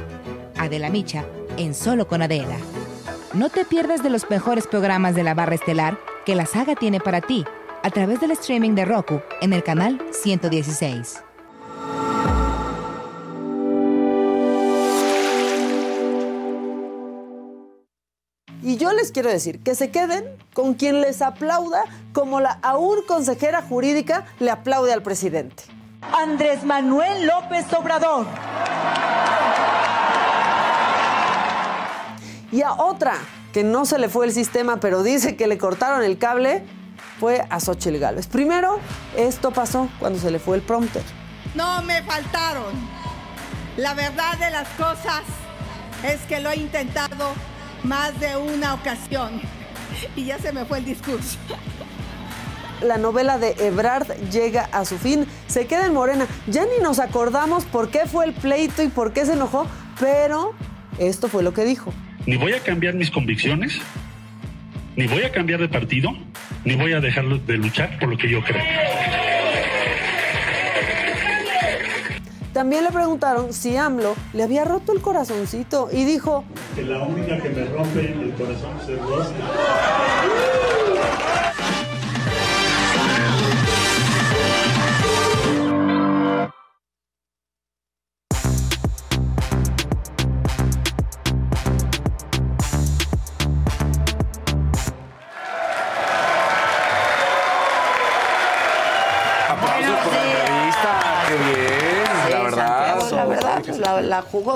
[0.57, 1.25] Adela Micha,
[1.57, 2.57] en Solo con Adela.
[3.33, 6.99] No te pierdas de los mejores programas de la barra estelar que la saga tiene
[6.99, 7.45] para ti
[7.83, 11.23] a través del streaming de Roku en el canal 116.
[18.63, 22.97] Y yo les quiero decir que se queden con quien les aplauda como la aún
[23.07, 25.63] consejera jurídica le aplaude al presidente.
[26.01, 28.25] Andrés Manuel López Obrador.
[32.51, 33.15] Y a otra
[33.53, 36.63] que no se le fue el sistema, pero dice que le cortaron el cable,
[37.19, 38.27] fue a Xochitl Gálvez.
[38.27, 38.79] Primero,
[39.15, 41.03] esto pasó cuando se le fue el prompter.
[41.55, 42.73] No me faltaron.
[43.75, 45.23] La verdad de las cosas
[46.05, 47.33] es que lo he intentado
[47.83, 49.41] más de una ocasión.
[50.15, 51.37] Y ya se me fue el discurso.
[52.81, 56.27] La novela de Ebrard llega a su fin, se queda en Morena.
[56.45, 59.65] Ya ni nos acordamos por qué fue el pleito y por qué se enojó,
[59.99, 60.53] pero
[60.99, 61.91] esto fue lo que dijo.
[62.27, 63.79] Ni voy a cambiar mis convicciones,
[64.97, 66.11] ni voy a cambiar de partido,
[66.65, 68.61] ni voy a dejar de luchar por lo que yo creo.
[72.51, 76.43] También le preguntaron si AMLO le había roto el corazoncito y dijo,
[76.75, 79.27] Que la única que me rompe el corazón es vos.
[79.27, 80.36] Aplausos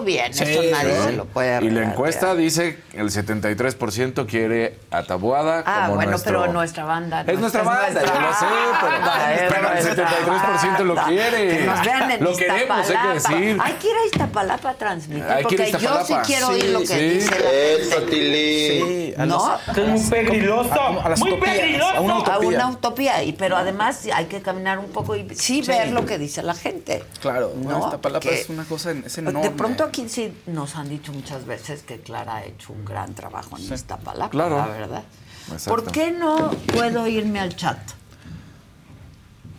[0.02, 0.34] bien.
[0.34, 1.04] Sí, Esto nadie ¿no?
[1.06, 1.84] se lo puede Y la arreglar.
[1.84, 6.41] encuesta dice que el 73% quiere a Tabuada Ah, como bueno, nuestro...
[6.41, 7.24] pero nuestra banda.
[7.28, 8.45] Es nuestra banda, yo lo sé,
[8.82, 11.06] pero, pero el nuestra 73% lo banda.
[11.12, 11.58] quiere.
[11.58, 13.58] Que nos vean en Lo queremos, hay que decir.
[13.62, 16.66] Hay que ir a Iztapalapa a transmitir, Hay que porque yo sí quiero Sí, oír
[16.70, 16.99] lo que sí.
[17.10, 18.12] dice la Eso, gente.
[18.12, 18.70] Tilly.
[18.70, 19.58] Sí, ¿no?
[19.76, 20.91] Es muy pegriloso.
[21.18, 21.89] Muy pegriloso.
[21.95, 22.34] a una utopía.
[22.36, 23.24] A una utopía.
[23.24, 25.68] Y, pero además hay que caminar un poco y sí, Sí.
[25.68, 27.04] ver lo que dice la gente.
[27.22, 27.80] Claro, ¿no?
[27.86, 29.49] Iztapalapa es una cosa es De enorme.
[29.52, 33.58] pronto aquí sí nos han dicho muchas veces que Clara ha hecho un gran trabajo
[33.58, 34.58] en Iztapalapa, Claro.
[34.58, 35.04] la verdad.
[35.52, 35.70] Exacto.
[35.70, 37.78] ¿Por qué no puedo irme al chat?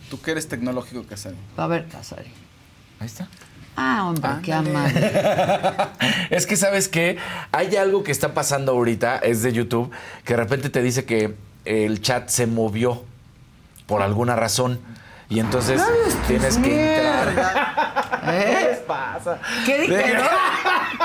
[0.09, 1.37] Tú que eres tecnológico, Casari.
[1.55, 2.31] A ver, Casari.
[2.99, 3.27] Ahí está.
[3.75, 5.11] Ah, hombre, qué amable.
[6.31, 7.17] es que, ¿sabes qué?
[7.51, 9.91] Hay algo que está pasando ahorita, es de YouTube,
[10.25, 13.03] que de repente te dice que el chat se movió
[13.85, 14.79] por alguna razón.
[15.33, 15.81] Y entonces
[16.27, 18.21] tienes que entrar.
[18.27, 18.55] ¿Eh?
[18.59, 19.39] ¿Qué les pasa?
[19.65, 20.27] ¿Qué dijeron?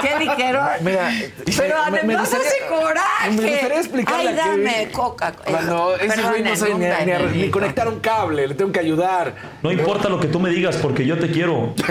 [0.03, 0.69] ¿Qué dijeron?
[0.83, 1.11] Mira,
[1.57, 3.31] pero me- me además hace coraje.
[3.31, 5.33] me gustaría explicarle Ay, dame coca.
[5.33, 8.71] Cuando ese Perdón, güey no sabe ni, ni a- ni conectar un cable, le tengo
[8.71, 9.35] que ayudar.
[9.63, 11.75] No importa lo que tú me digas porque yo te quiero.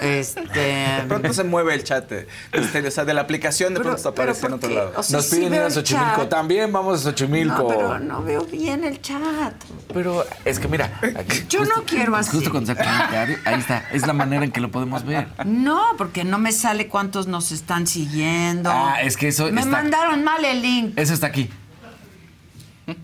[0.00, 0.40] Este.
[0.60, 2.10] De pronto se mueve el chat.
[2.52, 4.92] este, o sea, de la aplicación de pronto aparece en otro lado.
[4.96, 6.16] O sea, Nos sí piden ir a Xochimilco.
[6.22, 6.28] chat.
[6.28, 7.62] También vamos a Xochimilco.
[7.62, 9.54] No, pero no veo bien el chat.
[9.92, 12.30] Pero es que mira, aquí- Yo no quiero así.
[12.32, 15.28] justo cuando comentario, ahí está, es la manera en que lo podemos ver.
[15.44, 18.70] No, porque no me sale cuántos nos están siguiendo.
[18.72, 20.92] Ah, es que eso Me está- mandaron mal el link.
[20.98, 21.50] Eso está aquí.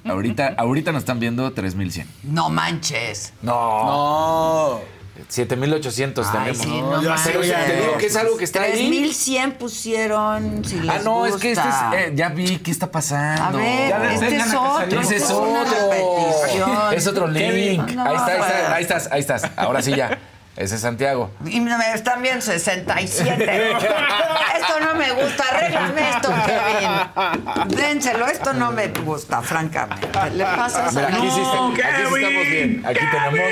[0.05, 2.07] Ahorita, ahorita nos están viendo 3100.
[2.23, 3.33] No manches.
[3.43, 4.81] No.
[5.29, 6.57] 7800 Ay, tenemos.
[6.59, 7.47] sí, no Pero manches.
[7.47, 8.73] ya te digo que es algo que está ahí.
[8.73, 10.65] 3100 pusieron.
[10.65, 11.75] Si les Ah, no, es que este es.
[11.95, 13.45] eh, ya vi qué está pasando.
[13.45, 15.01] A ver, Ya este es otro.
[15.01, 16.91] Ese es otro.
[16.93, 17.91] Es otro link.
[17.93, 19.43] No, ahí está, ahí está, ahí estás, ahí estás.
[19.57, 20.19] Ahora sí ya.
[20.57, 21.31] Ese es Santiago.
[21.47, 23.73] Y me están bien 67.
[23.77, 25.45] esto no me gusta.
[25.51, 27.69] Arréglame esto, Kevin.
[27.77, 28.27] Dénselo.
[28.27, 30.09] Esto no me gusta, francamente.
[30.35, 31.11] Le pasas Mira, a...
[31.11, 32.83] aquí sí, está- No, aquí sí estamos bien.
[32.87, 33.51] Aquí tenemos.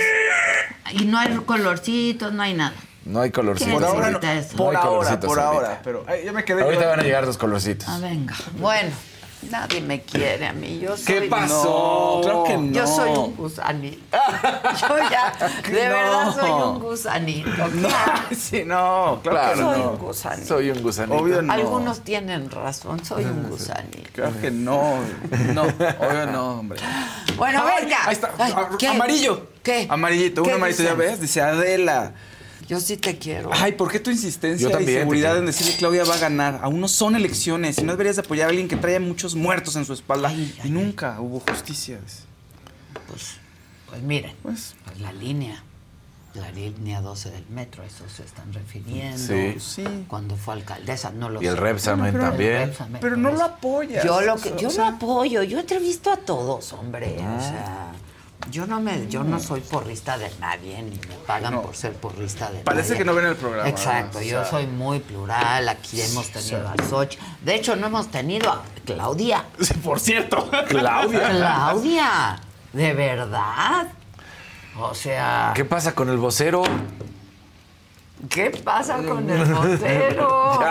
[0.93, 2.75] Y no hay colorcitos, no hay nada.
[3.07, 3.73] No hay colorcitos.
[3.73, 4.21] Por ahora no.
[4.21, 5.67] Por hay ahora, colorcitos por ahorita.
[5.67, 5.81] ahora.
[5.83, 6.63] Pero ay, ya me quedé.
[6.63, 7.89] Ahorita van a llegar los colorcitos.
[7.89, 8.35] Ah, venga.
[8.59, 8.91] Bueno,
[9.49, 10.79] nadie me quiere a mí.
[10.81, 11.07] Yo soy...
[11.07, 12.17] ¿Qué pasó?
[12.17, 12.73] No, claro que no.
[12.73, 13.99] Yo soy un gusanito.
[14.81, 15.33] Yo ya,
[15.71, 15.95] de No.
[15.95, 17.51] verdad soy un gusanito.
[17.81, 17.89] No,
[18.37, 19.91] sí, no, claro, que Soy no.
[19.93, 20.47] un gusanito.
[20.49, 21.19] Soy un gusanito.
[21.23, 21.53] Obvio no.
[21.53, 24.11] Algunos tienen razón, soy un gusanito.
[24.13, 24.99] Claro que no.
[25.55, 26.81] No, obvio no, hombre.
[27.37, 27.99] Bueno, Ay, venga.
[28.07, 28.31] Ahí está.
[28.39, 28.89] Ay, ¿qué?
[28.89, 29.47] Amarillo.
[29.63, 29.87] ¿Qué?
[29.91, 31.21] Amarillito, ¿Qué un amarillito, ya ves.
[31.21, 32.15] Dice Adela.
[32.71, 33.51] Yo sí te quiero.
[33.53, 36.19] Ay, ¿por qué tu insistencia Yo también y seguridad en decir que Claudia va a
[36.19, 36.61] ganar?
[36.63, 39.75] Aún no son elecciones y no deberías de apoyar a alguien que trae muchos muertos
[39.75, 40.33] en su espalda.
[40.33, 41.99] y nunca hubo justicia.
[43.09, 43.39] Pues,
[43.89, 45.65] pues miren, Pues, pues la línea,
[46.35, 49.19] la línea 12 del metro, a eso se están refiriendo.
[49.19, 49.57] Sí.
[49.59, 49.85] sí.
[50.07, 51.57] Cuando fue alcaldesa, no lo Y el.
[51.57, 52.69] Repsamen también.
[52.69, 54.05] Repsamen, Pero no lo apoyas.
[54.05, 57.17] Yo lo que, yo o lo apoyo, yo entrevisto a todos, hombre.
[57.17, 57.95] O sea,
[58.51, 61.63] yo no me, yo no soy porrista de nadie, ni me pagan No.
[61.63, 62.99] por ser porrista de Parece nadie.
[62.99, 64.45] que no ven el programa, Exacto, yo sea.
[64.51, 67.17] soy muy plural, aquí hemos tenido a Soch.
[67.45, 69.45] De hecho, no hemos tenido a Claudia.
[69.85, 70.49] Por cierto.
[70.69, 71.29] Claudia.
[71.31, 72.41] Claudia,
[72.73, 73.89] ¿de verdad?
[74.79, 76.63] O sea, ¿Qué pasa con el vocero?
[78.29, 80.61] ¿Qué pasa con el vocero?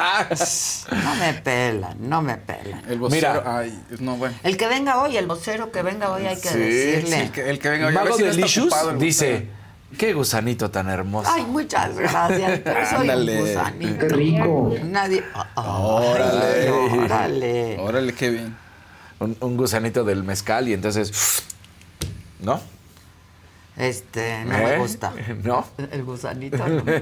[0.92, 2.84] No me pelan, no me pelan.
[2.88, 3.30] El vocero.
[3.42, 3.58] Mira.
[3.60, 4.36] Ay, no, bueno.
[4.44, 7.16] El que venga hoy, el vocero que venga hoy, hay que Sí, decirle.
[7.16, 7.92] Sí, el que, el que venga.
[7.92, 9.48] Mago de está Licious ocupado el dice:
[9.98, 11.30] Qué gusanito tan hermoso.
[11.34, 13.42] Ay, muchas gracias, pero soy Ándale.
[13.42, 14.00] un gusanito.
[14.00, 14.76] Qué rico.
[14.86, 15.24] Nadie.
[15.34, 16.70] Ay, Órale.
[16.72, 17.78] órale.
[17.80, 18.56] Órale, qué bien.
[19.20, 21.44] Un, un gusanito del mezcal y entonces.
[22.40, 22.60] ¿No?
[23.80, 24.66] Este, no ¿Eh?
[24.68, 25.12] me gusta.
[25.44, 25.66] ¿No?
[25.92, 26.58] El gusanito.
[26.68, 26.84] No.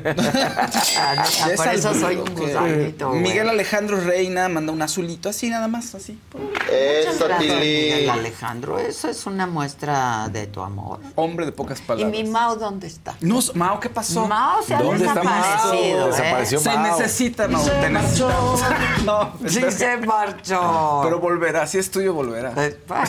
[0.99, 3.09] Ah, no, Ya por es eso soy un gusanito.
[3.09, 3.21] güey.
[3.21, 6.19] Miguel Alejandro Reina manda un azulito, así nada más, así.
[6.34, 8.80] Muchas gracias, Miguel Alejandro.
[8.80, 10.99] Eso es una muestra de tu amor.
[11.15, 12.11] Hombre de pocas ¿Y palabras.
[12.11, 13.15] mi Mao dónde está?
[13.21, 14.28] No, Mao, ¿qué pasó?
[14.28, 16.07] Mao se ha desaparecido.
[16.07, 16.11] ¿eh?
[16.11, 16.84] Desapareció Se Mao.
[16.97, 17.63] necesita, Mao.
[17.63, 18.61] Te necesitamos.
[19.05, 21.01] No, Sí se marchó.
[21.03, 22.51] Pero volverá, si es tuyo, volverá.
[22.57, 23.07] Eh, bueno,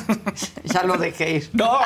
[0.64, 1.50] ya lo dejé ir.
[1.54, 1.78] No.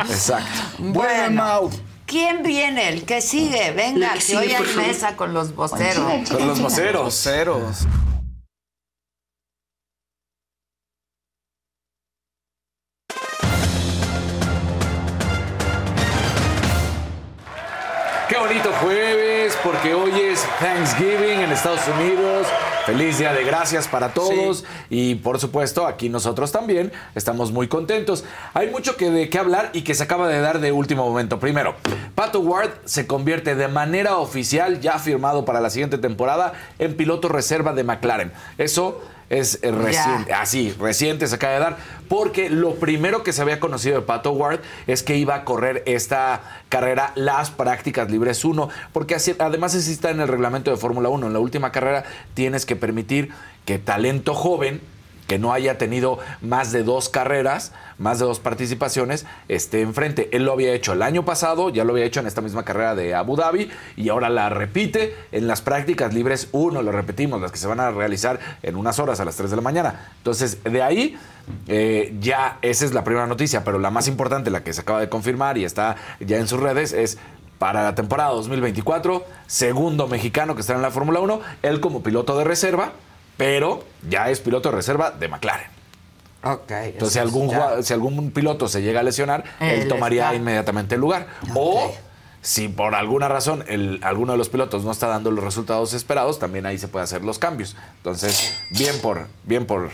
[0.00, 0.60] Exacto.
[0.78, 1.70] Bueno, Mau.
[2.06, 2.88] ¿Quién viene?
[2.88, 3.72] El que sigue.
[3.72, 6.28] Venga, que hoy hay mesa con los voceros.
[6.28, 7.04] Con los voceros.
[7.04, 7.86] Voceros.
[18.28, 22.46] Qué bonito jueves, porque hoy es Thanksgiving en Estados Unidos.
[22.88, 24.64] Feliz Día de Gracias para todos.
[24.88, 28.24] Y por supuesto, aquí nosotros también estamos muy contentos.
[28.54, 31.38] Hay mucho que de qué hablar y que se acaba de dar de último momento.
[31.38, 31.74] Primero,
[32.14, 37.28] Pato Ward se convierte de manera oficial, ya firmado para la siguiente temporada, en piloto
[37.28, 38.32] reserva de McLaren.
[38.56, 41.76] Eso es eh, reciente, así, reciente se acaba de dar,
[42.08, 45.82] porque lo primero que se había conocido de Pato Ward es que iba a correr
[45.86, 50.76] esta carrera, las prácticas libres 1, porque así, además así está en el reglamento de
[50.76, 51.26] Fórmula 1.
[51.26, 53.30] En la última carrera tienes que permitir
[53.64, 54.80] que talento joven
[55.28, 60.28] que no haya tenido más de dos carreras, más de dos participaciones, esté enfrente.
[60.32, 62.94] Él lo había hecho el año pasado, ya lo había hecho en esta misma carrera
[62.96, 67.52] de Abu Dhabi y ahora la repite en las prácticas libres 1, lo repetimos, las
[67.52, 70.12] que se van a realizar en unas horas a las 3 de la mañana.
[70.16, 71.16] Entonces, de ahí
[71.66, 75.00] eh, ya esa es la primera noticia, pero la más importante, la que se acaba
[75.00, 77.18] de confirmar y está ya en sus redes, es
[77.58, 82.38] para la temporada 2024, segundo mexicano que está en la Fórmula 1, él como piloto
[82.38, 82.92] de reserva,
[83.38, 85.70] pero ya es piloto de reserva de McLaren.
[86.44, 86.70] Ok.
[86.70, 90.34] Entonces, si algún, jugador- si algún piloto se llega a lesionar, él, Él tomaría está.
[90.36, 91.26] inmediatamente el lugar.
[91.54, 91.90] O
[92.42, 96.38] si por alguna razón el, alguno de los pilotos no está dando los resultados esperados,
[96.38, 97.74] también ahí se puede hacer los cambios.
[97.96, 99.90] Entonces, bien por, bien por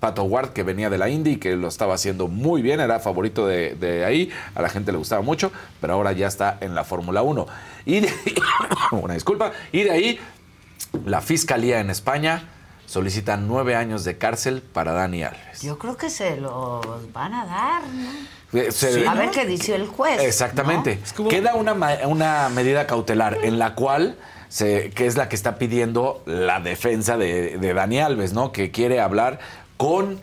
[0.00, 2.98] Pato Ward, que venía de la Indy y que lo estaba haciendo muy bien, era
[3.00, 6.74] favorito de, de ahí, a la gente le gustaba mucho, pero ahora ya está en
[6.74, 7.46] la Fórmula 1.
[7.86, 8.12] Y de,
[8.90, 10.20] una disculpa, y de ahí
[11.06, 12.48] la Fiscalía en España
[12.94, 15.62] solicita nueve años de cárcel para Dani Alves.
[15.62, 18.60] Yo creo que se los van a dar, ¿no?
[18.60, 20.22] Eh, se- a ver qué dice el juez.
[20.22, 21.00] Exactamente.
[21.28, 24.16] Queda una, ma- una medida cautelar en la cual,
[24.48, 28.52] se, que es la que está pidiendo la defensa de, de Dani Alves, ¿no?
[28.52, 29.40] Que quiere hablar
[29.76, 30.20] con,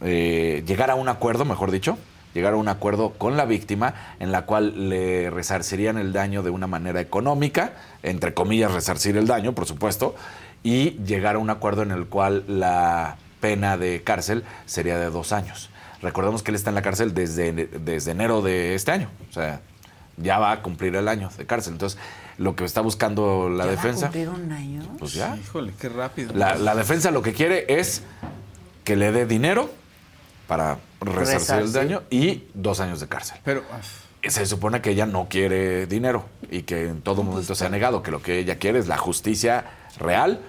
[0.00, 1.96] eh, llegar a un acuerdo, mejor dicho,
[2.34, 6.50] llegar a un acuerdo con la víctima en la cual le resarcirían el daño de
[6.50, 10.16] una manera económica, entre comillas, resarcir el daño, por supuesto,
[10.62, 15.32] y llegar a un acuerdo en el cual la pena de cárcel sería de dos
[15.32, 15.70] años.
[16.02, 19.08] Recordemos que él está en la cárcel desde, desde enero de este año.
[19.28, 19.60] O sea,
[20.16, 21.74] ya va a cumplir el año de cárcel.
[21.74, 21.98] Entonces,
[22.38, 24.06] lo que está buscando la ¿Ya va a defensa.
[24.06, 24.82] cumplir un año?
[24.98, 25.36] Pues ya.
[25.36, 26.32] Híjole, qué rápido.
[26.34, 28.02] La, la defensa lo que quiere es
[28.84, 29.70] que le dé dinero
[30.46, 33.38] para resarcir el daño y dos años de cárcel.
[33.44, 33.62] Pero,
[34.26, 38.02] Se supone que ella no quiere dinero y que en todo momento se ha negado,
[38.02, 39.64] que lo que ella quiere es la justicia
[39.98, 40.40] real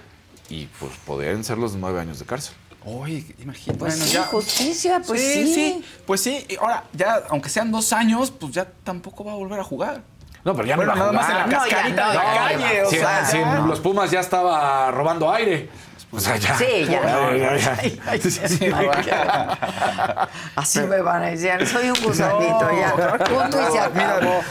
[0.48, 2.54] y pues podrían ser los nueve años de cárcel.
[2.84, 3.78] Oye, imagínate.
[3.78, 5.84] Pues sí, justicia, pues sí.
[6.04, 9.60] Pues sí, y ahora, ya, aunque sean dos años, pues ya tampoco va a volver
[9.60, 10.02] a jugar.
[10.44, 12.10] No, pero ya bueno, no va a nada más en la No, ya cascarita no,
[12.10, 12.88] de la calle, no.
[12.88, 13.60] o sea.
[13.66, 15.68] los Pumas ya estaba robando aire.
[16.14, 16.58] O sea, ya.
[16.58, 17.58] Sí, ya.
[20.54, 23.18] Así me van a decir, soy un gusanito ya.
[23.24, 24.42] Punto y se acabó.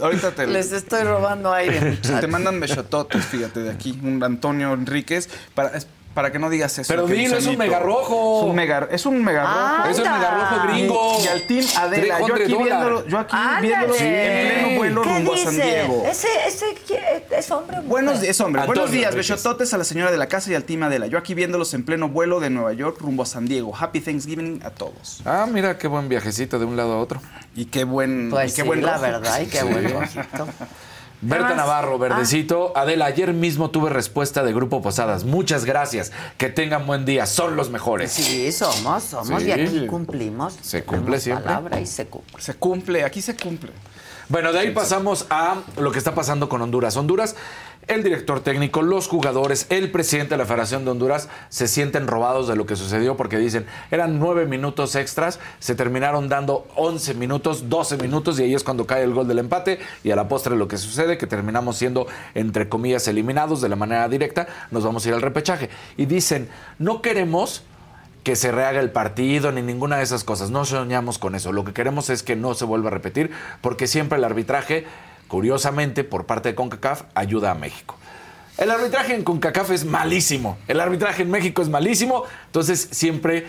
[0.00, 2.20] Ahorita te Les estoy robando aire, muchachos.
[2.20, 5.72] Te mandan besototes, fíjate, de aquí, un Antonio Enríquez, para,
[6.18, 6.92] para que no digas eso.
[6.92, 8.40] Pero dilo, es un mega rojo.
[8.40, 9.90] Es un mega, es un mega Ah, rojo.
[9.90, 11.16] Es un mega rojo gringo.
[11.22, 15.08] Y, al team Adela, yo 300 aquí viéndolo, yo aquí viéndolo en pleno vuelo ¿Qué
[15.14, 15.36] rumbo a?
[15.36, 16.02] San Diego.
[16.10, 17.00] Ese, ese ¿quién-
[17.30, 17.78] es hombre?
[17.84, 18.62] Buenos días, hombre.
[18.62, 21.06] Antonio Buenos días, besototes a la señora de la casa y al team Adela.
[21.06, 23.72] Yo aquí viéndolos en pleno vuelo de Nueva York rumbo a San Diego.
[23.78, 25.22] Happy Thanksgiving a todos.
[25.24, 27.20] Ah, mira qué buen viajecito de un lado a otro.
[27.54, 29.66] Y qué buen, Pues y qué sí, buen la verdad, y qué Sí.
[29.66, 30.48] buen rojito.
[31.20, 31.54] Berta?
[31.54, 32.72] Navarro, verdecito.
[32.76, 35.24] Adela, ayer mismo tuve respuesta de Grupo Posadas.
[35.24, 36.12] Muchas gracias.
[36.36, 37.26] Que tengan buen día.
[37.26, 38.12] Son los mejores.
[38.12, 39.48] Sí, somos, somos Sí.
[39.48, 40.56] y aquí cumplimos.
[40.62, 41.44] Se cumple siempre.
[41.46, 42.40] palabra y se cumple.
[42.40, 43.72] Se cumple, aquí se cumple.
[44.28, 46.96] Bueno, de ahí pasamos a lo que está pasando con Honduras.
[46.96, 47.34] Honduras,
[47.88, 52.46] el director técnico, los jugadores, el presidente de la Federación de Honduras se sienten robados
[52.46, 57.68] de lo que sucedió porque dicen, eran nueve minutos extras, se terminaron dando 11 minutos,
[57.68, 60.54] 12 minutos y ahí es cuando cae el gol del empate y a la postre
[60.54, 65.04] lo que sucede, que terminamos siendo, entre comillas, eliminados de la manera directa, nos vamos
[65.04, 65.70] a ir al repechaje.
[65.96, 66.48] Y dicen,
[66.78, 67.64] no queremos
[68.22, 70.50] que se rehaga el partido ni ninguna de esas cosas.
[70.50, 71.50] No soñamos con eso.
[71.52, 73.30] Lo que queremos es que no se vuelva a repetir
[73.62, 74.84] porque siempre el arbitraje,
[75.28, 77.94] curiosamente, por parte de CONCACAF, ayuda a México.
[78.56, 80.58] El arbitraje en CONCACAF es malísimo.
[80.66, 82.24] El arbitraje en México es malísimo.
[82.46, 83.46] Entonces siempre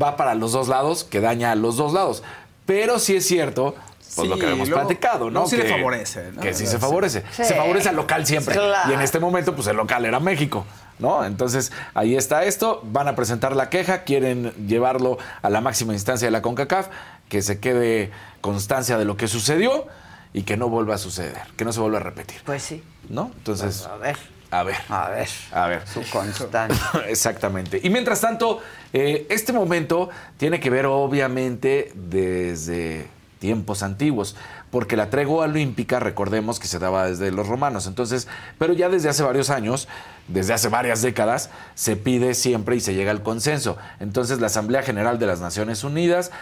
[0.00, 2.22] va para los dos lados, que daña a los dos lados.
[2.66, 3.74] Pero sí es cierto,
[4.14, 5.46] pues lo que hemos luego- platicado, ¿no?
[5.48, 6.40] sí le Que- favorece, ¿no?
[6.40, 6.72] Que sí Sí.
[6.72, 7.24] se favorece.
[7.32, 7.44] Sí.
[7.44, 8.54] Se favorece al local siempre.
[8.54, 8.90] Claro.
[8.90, 10.64] Y en este momento, pues el local era México,
[11.00, 11.24] ¿no?
[11.24, 12.80] Entonces, ahí está esto.
[12.84, 16.88] Van a presentar la queja, quieren llevarlo a la máxima instancia de la CONCACAF,
[17.28, 19.86] que se quede constancia de lo que sucedió
[20.34, 22.82] y que no vuelva a suceder, que no se vuelva a repetir, Pues sí.
[23.08, 23.30] ¿no?
[23.38, 24.16] Entonces, A ver,
[24.50, 24.76] a ver.
[24.90, 25.28] a ver.
[25.52, 25.86] A ver.
[25.88, 26.78] Su constancia.
[27.08, 27.80] Exactamente.
[27.82, 28.60] Y mientras tanto,
[28.92, 33.06] eh, este momento tiene que ver obviamente desde
[33.38, 34.36] tiempos antiguos,
[34.70, 38.26] porque la tregua olímpica, recordemos que se daba desde los romanos, entonces,
[38.58, 39.86] pero ya desde hace varios años,
[40.26, 43.76] desde hace varias décadas, se pide siempre y se llega al consenso.
[44.00, 46.32] Entonces, la Asamblea General de las Naciones Unidas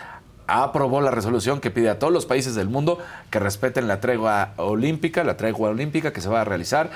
[0.53, 2.99] aprobó la resolución que pide a todos los países del mundo
[3.31, 6.91] que respeten la tregua olímpica, la tregua olímpica que se va a realizar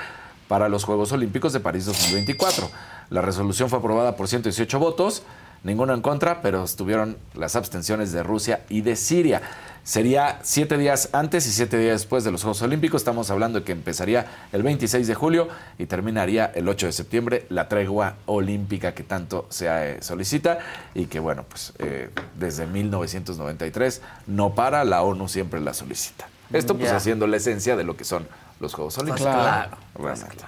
[0.47, 2.69] para los Juegos Olímpicos de París 2024.
[3.09, 5.23] La resolución fue aprobada por 118 votos,
[5.63, 9.41] ninguno en contra, pero estuvieron las abstenciones de Rusia y de Siria.
[9.87, 12.99] Sería siete días antes y siete días después de los Juegos Olímpicos.
[12.99, 15.47] Estamos hablando de que empezaría el 26 de julio
[15.79, 20.59] y terminaría el 8 de septiembre la tregua olímpica que tanto se eh, solicita
[20.93, 26.27] y que, bueno, pues eh, desde 1993 no para, la ONU siempre la solicita.
[26.51, 28.27] Esto pues haciendo la esencia de lo que son
[28.59, 29.31] los Juegos Olímpicos.
[29.33, 29.77] claro.
[29.95, 30.43] Realmente.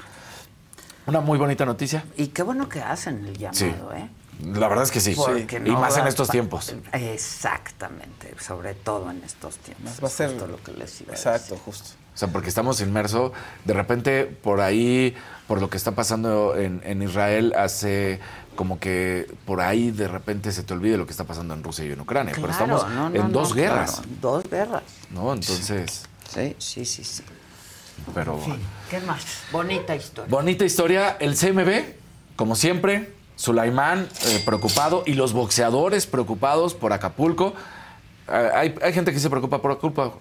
[1.08, 2.04] Una muy bonita noticia.
[2.18, 3.74] Y qué bueno que hacen el llamado, Sí.
[3.96, 4.10] ¿eh?
[4.44, 5.16] La verdad es que sí.
[5.66, 6.74] Y más en estos pa- tiempos.
[6.94, 9.94] Exactamente, sobre todo en estos tiempos.
[10.04, 11.60] Va a ser- Justo lo que les iba a Exacto, decir.
[11.66, 11.90] justo.
[12.14, 13.32] O sea, porque estamos inmersos,
[13.66, 15.16] de repente por ahí,
[15.48, 18.20] por lo que está pasando en, en Israel, hace
[18.56, 21.86] como que por ahí de repente se te olvide lo que está pasando en Rusia
[21.86, 22.34] y en Ucrania.
[22.36, 24.84] Pero estamos no, no, en no, dos claro, guerras, dos guerras.
[25.12, 25.34] ¿no?
[25.34, 26.04] Entonces,
[26.34, 27.24] Sí, sí, sí, sí.
[28.14, 28.40] pero...
[28.90, 29.24] ¿Qué más?
[29.52, 30.30] Bonita historia.
[30.30, 31.18] Bonita historia.
[31.20, 31.94] El CMB,
[32.36, 33.14] como siempre,
[33.44, 37.54] Sulaimán eh, preocupado y los boxeadores preocupados por Acapulco.
[38.28, 39.72] Eh, hay, hay gente que se preocupa por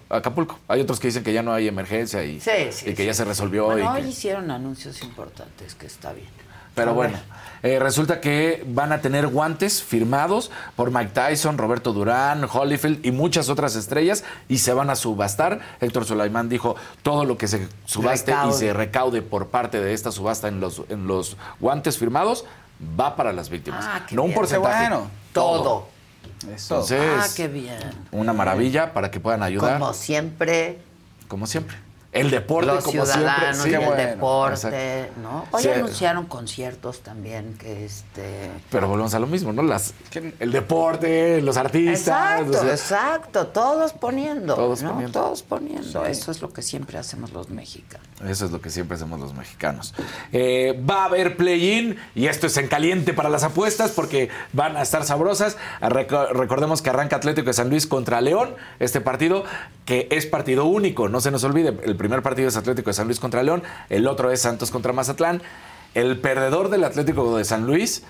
[0.09, 0.57] Acapulco.
[0.69, 3.05] Hay otros que dicen que ya no hay emergencia y, Sí, sí, y que sí.
[3.07, 3.65] ya se resolvió.
[3.65, 6.29] Bueno, y que- hoy hicieron anuncios importantes, que está bien.
[6.75, 7.17] Pero A bueno,
[7.61, 13.11] eh, resulta que van a tener guantes firmados por Mike Tyson, Roberto Durán, Holyfield y
[13.11, 15.59] muchas otras estrellas y se van a subastar.
[15.81, 18.55] Héctor Sulaimán dijo todo lo que se subaste Recaude.
[18.55, 22.45] y se recaude por parte de esta subasta en los, en los guantes firmados
[22.99, 23.85] va para las víctimas.
[23.87, 24.39] Ah, qué no un bien.
[24.39, 24.89] porcentaje.
[24.89, 25.09] Bueno.
[25.33, 25.87] Todo.
[26.47, 27.77] Entonces, ah, qué bien.
[28.11, 29.79] una maravilla para que puedan ayudar.
[29.79, 30.79] Como siempre,
[31.27, 31.77] Como siempre.
[32.11, 33.13] El deporte, los como siempre.
[33.21, 35.21] ciudadanos Sí, el bueno, deporte, exacto.
[35.21, 35.45] ¿no?
[35.51, 35.69] Hoy Sí.
[35.69, 38.49] anunciaron conciertos también que este...
[38.71, 39.61] Pero volvemos a lo mismo, ¿no?
[39.61, 39.93] Las,
[40.39, 41.99] el deporte, los artistas.
[42.41, 44.93] Exacto, o sea, exacto, todos poniendo, Todos ¿no?
[44.93, 45.19] poniendo.
[45.21, 46.03] Todos poniendo.
[46.07, 48.07] Eso es lo que siempre hacemos los mexicanos.
[48.27, 49.93] Eso es lo que siempre hacemos los mexicanos.
[50.33, 54.75] Eh, va a haber play-in y esto es en caliente para las apuestas porque van
[54.75, 55.57] a estar sabrosas.
[55.81, 59.45] Reco- recordemos que arranca Atlético de San Luis contra León, este partido
[59.85, 61.77] que es partido único, no se nos olvide.
[61.83, 64.91] El primer partido es Atlético de San Luis contra León, el otro es Santos contra
[64.93, 65.41] Mazatlán.
[65.95, 68.03] El perdedor del Atlético de San Luis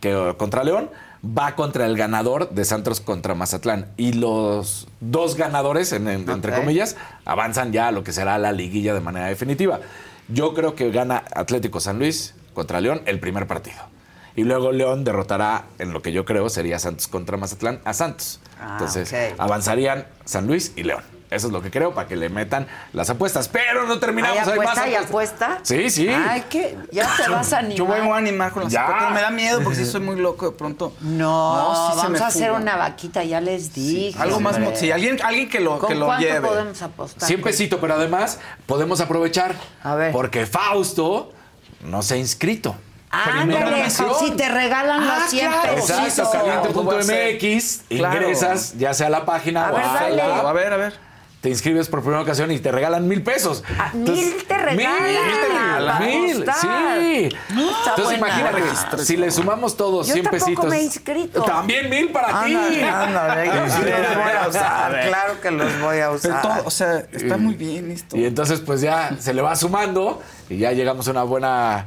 [0.00, 0.90] que, contra León
[1.24, 3.86] va contra el ganador de Santos contra Mazatlán.
[3.96, 8.52] Y los dos ganadores, en- en- entre comillas, avanzan ya a lo que será la
[8.52, 9.80] liguilla de manera definitiva.
[10.28, 13.78] Yo creo que gana Atlético San Luis contra León el primer partido.
[14.34, 18.40] Y luego León derrotará, en lo que yo creo sería Santos contra Mazatlán, a Santos.
[18.60, 21.02] Ah, Entonces avanzarían San Luis y León.
[21.28, 23.48] Eso es lo que creo para que le metan las apuestas.
[23.48, 24.38] Pero no terminamos.
[24.38, 24.82] ¿Hay hay más apuesta?
[24.84, 25.58] ¿Hay apuesta?
[25.62, 26.08] Sí, sí.
[26.08, 27.76] Ay, que ya te vas a animar.
[27.76, 28.84] Yo voy a animar con las Ya.
[28.84, 29.12] apuestas.
[29.12, 30.92] Me da miedo porque sí soy muy loco de pronto.
[31.00, 34.16] No, sí se vamos a hacer una vaquita, ya les dije.
[34.20, 34.54] Algo más.
[34.56, 34.76] hombre.
[34.76, 36.46] Sí, alguien, alguien que lo, ¿Con que lo cuánto lleve.
[36.46, 37.26] podemos apostar?
[37.26, 39.54] 100 pesito, pero además podemos aprovechar.
[40.12, 41.32] Porque Fausto
[41.84, 42.76] no se ha inscrito.
[43.10, 45.90] Ándale, si te regalan los 100 pesos.
[45.90, 50.16] Exacto, caliente.mx, ingresas ya sea a la página A o ver, a dale.
[50.16, 51.06] la A ver, a ver.
[51.40, 53.62] Te inscribes por primera ocasión y te regalan mil pesos.
[53.94, 56.98] mil te regalan para Mil, apostar.
[57.00, 57.24] sí.
[57.26, 58.16] Está Entonces buena.
[58.40, 60.70] imagínate, si le sumamos todos Yo 100 tampoco pesitos.
[60.70, 61.42] me he inscrito.
[61.44, 62.52] También mil para ti.
[62.52, 66.42] Los voy a usar, claro que los voy a usar.
[66.42, 68.16] Todo, o sea, está muy bien esto.
[68.16, 71.86] Y entonces pues ya se le va sumando y ya llegamos a una buena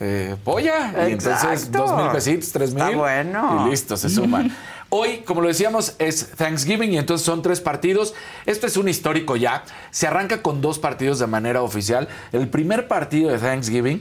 [0.00, 0.92] eh, polla.
[1.08, 1.78] Y entonces Exacto.
[1.86, 2.82] dos mil pesitos, tres mil.
[2.84, 3.64] Está bueno.
[3.66, 4.50] Y listo, se suman.
[4.88, 8.14] Hoy, como lo decíamos, es Thanksgiving y entonces son tres partidos.
[8.46, 9.64] Esto es un histórico ya.
[9.90, 12.06] Se arranca con dos partidos de manera oficial.
[12.32, 14.00] El primer partido de Thanksgiving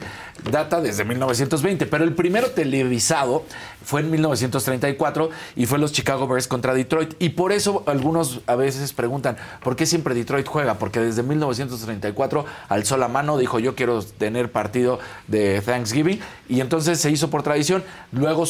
[0.52, 3.46] data desde 1920, pero el primero televisado
[3.84, 7.16] fue en 1934 y fue los Chicago Bears contra Detroit.
[7.18, 10.76] Y por eso algunos a veces preguntan, ¿por qué siempre Detroit juega?
[10.76, 17.00] Porque desde 1934 alzó la mano, dijo yo quiero tener partido de Thanksgiving y entonces
[17.00, 17.84] se hizo por tradición.
[18.12, 18.46] Luego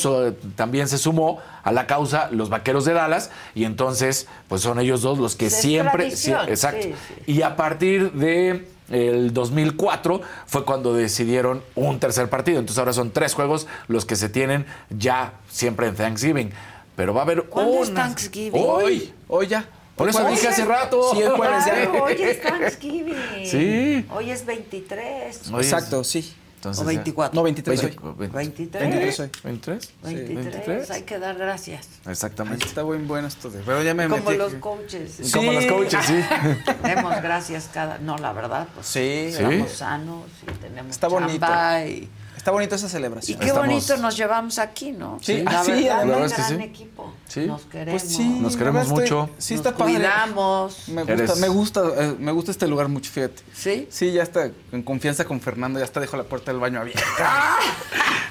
[0.56, 5.02] también se sumó a la causa los Vaqueros de Dallas y entonces pues son ellos
[5.02, 6.08] dos los que Es siempre...
[6.08, 6.82] exacto.
[6.82, 6.94] sí,
[7.26, 12.60] Y a partir de el 2004 fue cuando decidieron un tercer partido.
[12.60, 16.52] Entonces ahora son tres juegos los que se tienen ya siempre en Thanksgiving.
[16.96, 18.62] Pero va a haber ¿Cuándo es Thanksgiving?
[18.64, 19.12] Hoy.
[19.28, 19.66] Hoy ya.
[19.96, 21.12] Por eso dije hace rato.
[21.14, 21.74] Sí, el jueves ya.
[21.74, 23.16] Claro, hoy es Thanksgiving.
[23.46, 24.06] Sí.
[24.14, 25.42] Hoy es 23.
[25.52, 26.34] Hoy es- Exacto, sí.
[26.66, 27.36] Entonces, o 24.
[27.36, 27.96] No, 23 hoy.
[28.18, 28.82] 23.
[28.82, 29.30] 23 hoy.
[29.44, 29.94] 23.
[30.02, 30.92] 23.
[30.92, 31.88] Hay que dar gracias.
[32.08, 32.66] Exactamente.
[32.66, 33.60] Está muy bueno esto de.
[33.60, 34.38] Pero ya me Como metí.
[34.38, 35.20] los coaches.
[35.22, 35.32] Sí.
[35.32, 36.14] Como los coaches, sí.
[36.84, 38.00] Demos gracias cada.
[38.00, 38.88] No, la verdad, pues.
[38.88, 39.28] Sí.
[39.28, 41.46] Estamos sanos y tenemos Está bonito.
[41.88, 42.10] y,
[42.46, 43.40] Está bonito esa y celebración.
[43.40, 45.18] qué Estamos- bonito nos llevamos aquí, ¿no?
[45.20, 46.64] Sí, la así, verdad, la un verdad es que gran sí.
[46.64, 47.14] equipo.
[47.28, 47.46] Sí.
[47.48, 48.02] Nos queremos.
[48.04, 48.24] Pues sí.
[48.40, 49.30] Nos queremos estoy- mucho.
[49.40, 49.94] Sí, Nos está padre.
[49.96, 50.88] cuidamos.
[50.90, 53.42] Me gusta, Eres- me gusta, eh, me gusta este lugar mucho, fíjate.
[53.52, 53.88] ¿Sí?
[53.90, 57.58] Sí, ya está en confianza con Fernando, ya está dejó la puerta del baño abierta.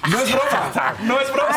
[0.09, 0.95] No es broma.
[1.03, 1.49] No es broma.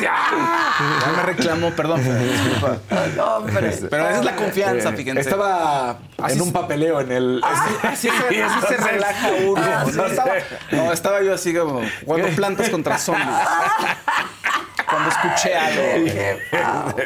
[0.00, 2.78] Ya, me reclamó, perdón, disculpa.
[2.90, 3.78] Ay, hombre.
[3.90, 5.20] Pero esa es la confianza, Eh, fíjense.
[5.20, 5.98] Estaba
[6.28, 7.40] en un papeleo en el.
[7.44, 9.62] Así se relaja uno.
[10.16, 13.26] No estaba, no, estaba yo así como jugando plantas contra zombies.
[14.88, 16.96] Cuando escuché algo.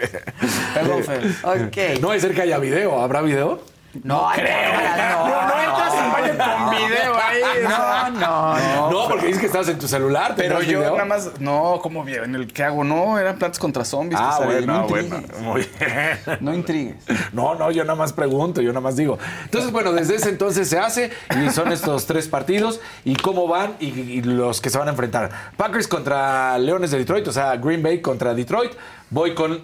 [0.74, 1.24] Perdón, Fer.
[1.42, 2.00] Ok.
[2.00, 3.00] No es ser que haya video.
[3.00, 3.62] ¿Habrá video?
[4.04, 4.72] No, creo.
[4.72, 7.40] No, No, no entras al baño con video ahí.
[7.62, 8.90] No, no, no.
[8.90, 10.34] No, porque dices que estabas en tu celular.
[10.36, 10.92] Pero ¿tenías yo video?
[10.92, 12.24] nada más, no, ¿cómo bien?
[12.24, 12.84] ¿En el que hago?
[12.84, 14.20] No, eran plantas contra zombies.
[14.22, 15.22] Ah, Casarín, bueno, no bueno.
[15.40, 16.18] Muy bien.
[16.40, 16.96] No intrigues.
[17.32, 19.18] No, no, yo nada más pregunto, yo nada más digo.
[19.44, 21.10] Entonces, bueno, desde ese entonces se hace
[21.44, 24.92] y son estos tres partidos y cómo van y, y los que se van a
[24.92, 25.30] enfrentar.
[25.56, 28.72] Packers contra Leones de Detroit, o sea, Green Bay contra Detroit.
[29.10, 29.60] Voy con,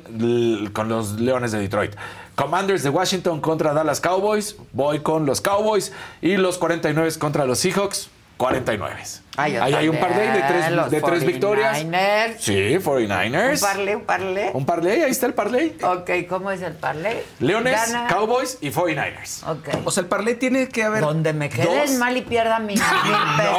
[0.73, 1.95] con los Leones de Detroit.
[2.35, 4.57] Commanders de Washington contra Dallas Cowboys.
[4.73, 5.93] Voy con los Cowboys.
[6.21, 8.11] Y los 49 contra los Seahawks.
[8.37, 9.26] 49.
[9.37, 11.79] Ah, Ahí hay un parlay de tres, los de tres victorias.
[11.85, 12.37] 49ers.
[12.39, 13.53] Sí, 49ers.
[13.55, 14.51] Un parlé, un parlé.
[14.55, 15.77] Un parlay, ahí está el parlay.
[15.83, 17.25] Ok, ¿cómo es el parlé?
[17.41, 18.09] Leones, Gana.
[18.09, 19.49] Cowboys y 49ers.
[19.51, 19.69] Ok.
[19.85, 21.03] O sea, el parlay tiene que haber.
[21.03, 21.99] Donde me quedes dos.
[21.99, 23.55] mal y pierda mi mil pesos.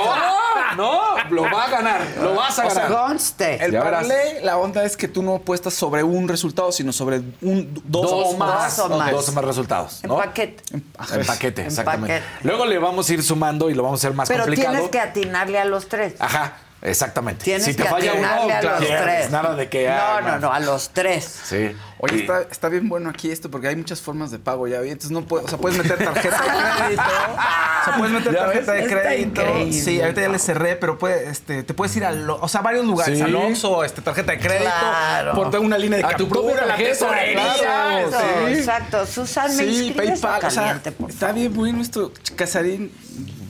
[0.75, 3.07] No, no, lo va a ganar, lo vas a O sea, ganar.
[3.07, 3.63] Conste.
[3.63, 3.99] El Ya verás.
[4.07, 8.09] parlay, la onda es que tú no apuestas sobre un resultado, sino sobre un, dos,
[8.11, 8.77] dos o más.
[8.77, 9.11] Dos o más.
[9.11, 10.03] Dos o más resultados.
[10.03, 10.17] En ¿no?
[10.17, 10.63] paquete.
[10.73, 10.81] En
[11.25, 12.19] paquete, En exactamente.
[12.19, 12.47] paquete.
[12.47, 14.73] Luego le vamos a ir sumando y lo vamos a hacer más Pero complicado.
[14.73, 16.13] tienes que atinarle a los tres.
[16.19, 17.43] Ajá, exactamente.
[17.43, 19.01] Tienes si te que falla uno, a los pierdes.
[19.03, 19.31] tres.
[19.31, 19.87] Nada de que.
[19.87, 21.23] No, ah, no, no, a los tres.
[21.45, 21.75] Sí.
[21.99, 24.79] Oye, está, está bien bueno aquí esto porque hay muchas formas de pago ya.
[24.81, 24.89] ¿vi?
[24.91, 27.01] Entonces no puedes, o sea, puedes meter tarjeta de crédito.
[27.01, 29.41] O sea, puedes meter ¿Ya tarjeta de crédito.
[29.71, 32.61] Sí, ahorita ya le cerré, pero puede, este, te puedes ir a, lo- o sea,
[32.61, 33.17] varios lugares.
[33.17, 33.23] Sí.
[33.23, 34.65] Al Oxxo, este, tarjeta de crédito.
[34.79, 35.33] Claro.
[35.33, 37.53] Ponte una línea de A tu captura, propia la tesorería.
[37.57, 37.97] claro.
[38.07, 38.53] Exacto, sí.
[38.53, 39.05] exacto.
[39.07, 42.91] Susan, me Sí, PayPal, o sea, caliente, por está bien bueno esto, Casarín.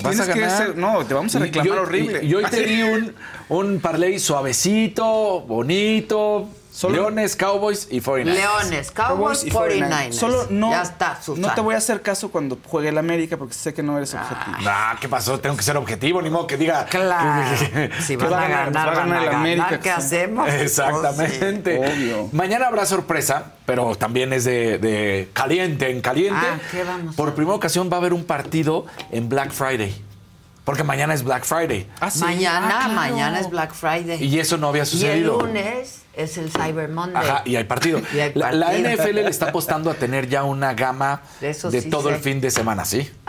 [0.08, 0.58] Vas Tienes a que ganar.
[0.58, 2.20] ser- no, te vamos a Y reclamar yo- horrible.
[2.24, 3.14] Y, y hoy te di un,
[3.50, 6.50] un parlay suavecito, bonito.
[6.78, 8.24] Solo- Leones, Cowboys y 49ers.
[8.36, 10.12] Leones, Cowboys, y 49ers.
[10.14, 13.56] Solo no, Ya está, no te voy a hacer caso cuando juegue el América porque
[13.56, 14.58] sé que no eres objetivo.
[14.62, 15.40] Nah, ¿qué pasó?
[15.40, 16.86] Tengo que ser objetivo, ni modo que diga.
[16.86, 17.58] Claro.
[18.06, 19.36] Si van va a ganar, van a ganar el ganar.
[19.42, 20.48] América, ¿Qué hacemos?
[20.50, 21.80] Exactamente.
[21.80, 21.92] Oh, sí.
[21.94, 22.30] Obvio.
[22.32, 26.40] Mañana habrá sorpresa, pero también es de, de caliente en caliente.
[26.48, 27.36] Ah, ¿qué vamos a Por ver?
[27.36, 30.00] primera ocasión va a haber un partido en Black Friday.
[30.64, 31.90] Porque mañana es Black Friday.
[32.02, 32.20] Ah, sí.
[32.20, 32.94] Mañana, Ah, claro.
[32.94, 34.24] mañana es Black Friday.
[34.24, 35.40] Y eso no había Y el sucedido.
[35.42, 37.24] lunes es el Cyber Monday.
[37.24, 38.02] Ajá, y hay partido.
[38.14, 38.52] Y hay La.
[38.74, 42.16] NFL le está apostando a tener ya una gama De eso de sí todo sé.
[42.16, 43.10] el fin de semana, ¿sí?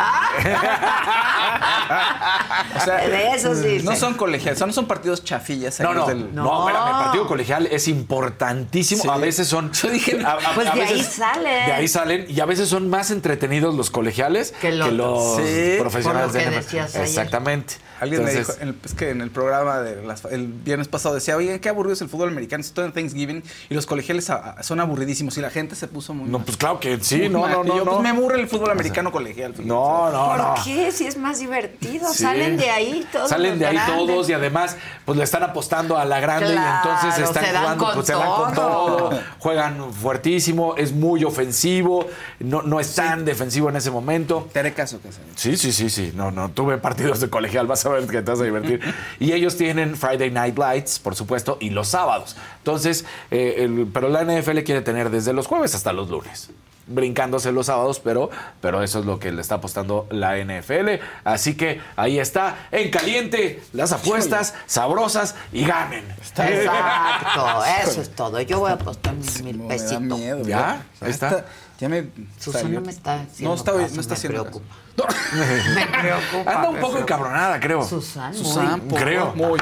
[2.77, 3.97] O sea, De eso sí No sé.
[3.99, 5.81] son colegiales, no son partidos chafillas.
[5.81, 6.69] No, no, del- no, No.
[6.69, 9.03] espérame, el partido colegial es importantísimo.
[9.03, 9.09] Sí.
[9.11, 9.73] A veces son.
[9.73, 11.67] Yo dije, a- a- Pues a de ahí salen.
[11.67, 15.37] De ahí salen y a veces son más entretenidos los colegiales Que que, los.
[15.37, 16.65] Sí, profesionales por lo que de NFL.
[16.65, 17.07] decías ayer.
[17.07, 17.75] Exactamente.
[18.01, 21.15] Alguien me dijo, en el- es que en el programa de las- el viernes pasado
[21.17, 24.63] decía, oye, qué aburrido es el fútbol americano, en Thanksgiving y los colegiales a- a-
[24.63, 26.45] son aburridísimos y la gente se puso muy No, mal.
[26.45, 27.53] pues claro que sí, Muy no, mal.
[27.53, 27.77] no, Y no.
[27.77, 27.91] yo, no.
[27.93, 29.53] pues me aburre el fútbol americano colegial.
[29.53, 29.69] fíjate.
[29.69, 30.55] No, no, ¿Por no.
[30.65, 30.93] qué?
[30.93, 32.09] Si es más divertido.
[32.13, 32.23] Sí.
[32.23, 33.29] Salen de ahí todos.
[33.31, 33.97] Salen de ahí grandes.
[33.97, 37.53] todos y además pues le están apostando a la grande Claro, y entonces están se
[37.53, 38.97] dan jugando, con pues se dan con todo.
[39.09, 42.07] todo, juegan fuertísimo, es muy ofensivo,
[42.41, 44.49] no, no es tan defensivo en ese momento.
[44.53, 45.33] Te haré caso, Casarín.
[45.37, 46.13] Sí, sí, sí, sí.
[46.15, 48.81] No, no, tuve partidos de colegial, vas a ver que te vas a divertir.
[49.21, 52.37] y ellos tienen Friday Night Lights, por supuesto, y los sábados.
[52.69, 56.51] Entonces, eh, el- pero la NFL quiere tener desde los jueves hasta los lunes.
[56.87, 58.29] Brincándose los sábados, pero,
[58.61, 61.01] pero eso es lo que le está apostando la NFL.
[61.25, 66.05] Así que ahí está, en caliente, las apuestas sabrosas y ganen.
[66.19, 68.39] Exacto, eso es todo.
[68.43, 70.01] Yo voy a apostar mis mil No, pesitos.
[70.03, 70.43] miedo.
[70.47, 70.83] ¿Ya?
[71.01, 71.47] Ahí está.
[71.79, 72.09] Ya me
[72.41, 74.67] Susana me está haciendo No está, caso, no está me haciendo preocupa.
[74.67, 74.79] caso.
[75.77, 76.53] Me preocupa.
[76.53, 77.85] Anda un poco encabronada, creo.
[77.85, 78.45] Susan, muy.
[78.45, 79.33] Susan, poco, Creo.
[79.37, 79.61] Muy.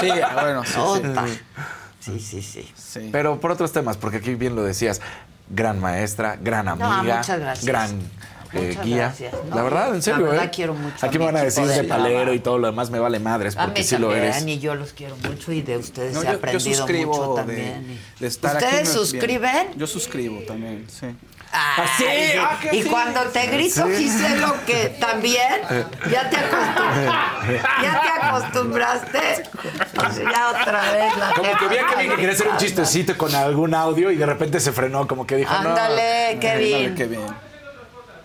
[0.00, 0.72] Sí, bueno, sí,
[1.28, 1.40] sí.
[2.04, 2.68] Sí, sí, sí.
[2.76, 3.08] Sí.
[3.12, 5.00] Pero por otros temas, porque aquí bien lo decías,
[5.48, 7.64] gran maestra, gran amiga, muchas gracias.
[7.66, 7.90] gran
[8.54, 8.96] eh, Muchas guía.
[8.96, 9.34] gracias.
[9.48, 10.50] No, la verdad, en serio, la verdad ¿eh?
[10.54, 12.90] quiero mucho a Aquí me van a decir de de palero y todo lo demás
[12.90, 14.44] me vale madres, A porque mí sí lo eres.
[14.46, 17.30] y yo los quiero mucho y de ustedes No, he yo, yo aprendido suscribo mucho
[17.30, 18.00] de, también.
[18.20, 18.64] de estar aquí.
[18.66, 19.40] ¿Ustedes suscriben?
[19.68, 19.78] bien.
[19.78, 21.06] Yo suscribo también, sí.
[21.98, 22.06] Sí,
[22.40, 22.88] ah, que y sí.
[22.88, 23.96] cuando te grito, Sí.
[24.08, 25.60] Giselo, que también
[26.10, 27.62] ya te acostumbraste.
[27.82, 29.20] Ya te acostumbraste.
[30.14, 31.68] Sea, ya otra vez la Como que jefa.
[31.68, 34.72] vi a Kevin que quería hacer un chistecito con algún audio y de repente se
[34.72, 35.70] frenó, como que dijo, no.
[35.70, 36.94] Ándale, Ándale, Kevin.
[36.94, 37.26] qué bien.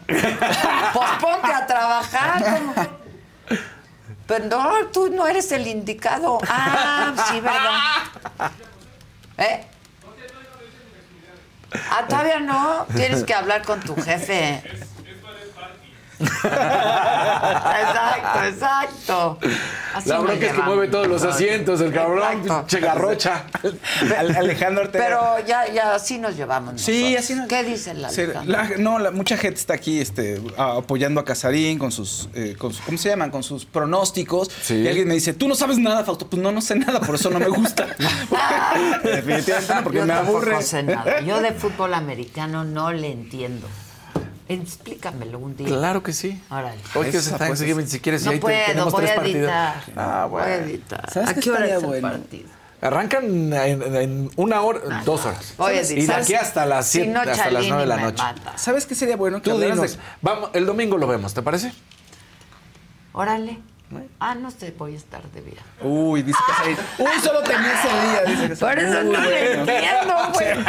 [0.07, 2.43] Pues ponte a trabajar.
[2.43, 2.73] ¿cómo?
[4.25, 6.37] Pero no, tú no eres el indicado.
[6.49, 8.51] Ah, sí, ¿verdad?
[9.37, 9.65] ¿Eh?
[11.73, 12.85] Ah, todavía no.
[12.95, 14.61] Tienes que hablar con tu jefe.
[17.39, 19.38] Exacto, exacto.
[19.94, 22.57] Así La bronca es que mueve todos los asientos, el cabrón, Exacto.
[22.68, 23.44] pinche garrocha.
[24.18, 25.03] Al- Alejandro Ortega.
[25.06, 26.81] Pero ya, ya así nos llevamos.
[26.81, 27.23] Sí, nosotros.
[27.23, 31.19] así nos- ¿Qué dice la Sí, la- no, la- mucha gente está aquí este, apoyando
[31.22, 33.31] a Casarín con sus, eh, con su- ¿cómo se llaman?
[33.31, 34.49] Con sus pronósticos.
[34.61, 34.76] Sí.
[34.76, 36.27] Y alguien me dice, tú no sabes nada, Fausto.
[36.27, 37.88] Pues no, no sé nada, por eso no me gusta.
[39.03, 40.61] Definitivamente no, porque Yo me aburre.
[40.61, 41.22] sé nada.
[41.22, 43.68] Yo de fútbol americano no le entiendo.
[44.49, 45.68] Explícamelo un día.
[45.68, 46.41] Claro que sí.
[46.49, 46.80] Órale.
[46.95, 49.11] Hoy que es Esa, pues, Thanksgiving, si quieres, y No ahí puedo, tenemos voy tres
[49.11, 49.41] a partidos.
[49.44, 49.84] editar.
[49.95, 50.48] Ah, bueno.
[50.48, 51.11] Voy a editar.
[51.11, 52.10] ¿Sabes ¿A qué qué hora estaría es el bueno?
[52.10, 52.49] partido?
[52.80, 55.53] Arrancan en, en una hora, dos horas.
[55.57, 57.88] Voy a y decir, de aquí hasta las Si siete, no, hasta las nueve de
[57.88, 58.22] la noche.
[58.24, 58.57] mata.
[58.57, 59.41] ¿Sabes qué sería bueno?
[59.41, 61.74] Que Tú dinos, de- vamos, el domingo lo vemos, ¿te parece?
[63.14, 63.57] Órale.
[64.19, 65.64] Ah, no sé, voy a estar de viaje.
[65.81, 68.22] Uy, dice que se- Uy, solo tenía ese día.
[68.27, 69.72] Dice que se- Por eso Uy, no le bueno.
[69.72, 70.47] entiendo, güey.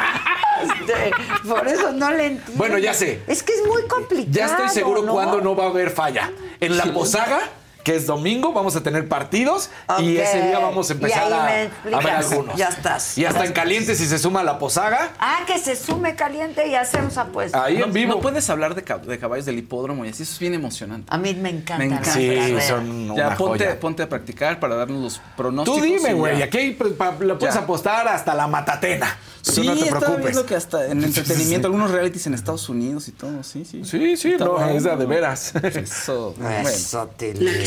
[0.58, 1.10] Este,
[1.48, 2.52] Por eso no le entiendo.
[2.56, 3.22] Bueno, ya sé.
[3.28, 4.32] Es que es muy complicado.
[4.32, 5.12] Ya estoy seguro ¿no?
[5.12, 6.30] cuándo no va a haber falla.
[6.60, 6.90] En la Sí.
[6.90, 7.38] posaga,
[7.84, 11.70] que es domingo, vamos a tener partidos y ese día vamos a empezar a, ver
[12.10, 12.56] algunos.
[12.56, 13.16] Ya estás.
[13.16, 16.66] Y hasta en caliente si se suma a la posaga, Ah, que se sume caliente
[16.66, 17.62] y hacemos apuestas.
[17.62, 18.14] ahí no, en vivo.
[18.14, 21.06] No puedes hablar de, cab- de caballos del hipódromo y así, eso es bien emocionante.
[21.12, 21.78] A mí me encanta.
[21.78, 22.12] Me la encanta.
[22.12, 23.80] Sí, son Ya una ponte, joya.
[23.80, 25.78] ponte a practicar para darnos los pronósticos.
[25.80, 26.44] Tú dime, güey, ya.
[26.46, 26.76] aquí
[27.20, 27.60] le puedes Ya.
[27.60, 29.16] apostar hasta la matatena.
[29.40, 30.24] Sí, no te estaba preocupes.
[30.24, 33.82] viendo que hasta en entretenimiento, algunos realities en Estados Unidos y todo, sí, sí.
[33.84, 35.54] Sí, sí, Está no, es de, veras.
[35.54, 36.68] Eso, bueno.
[36.68, 37.08] Eso.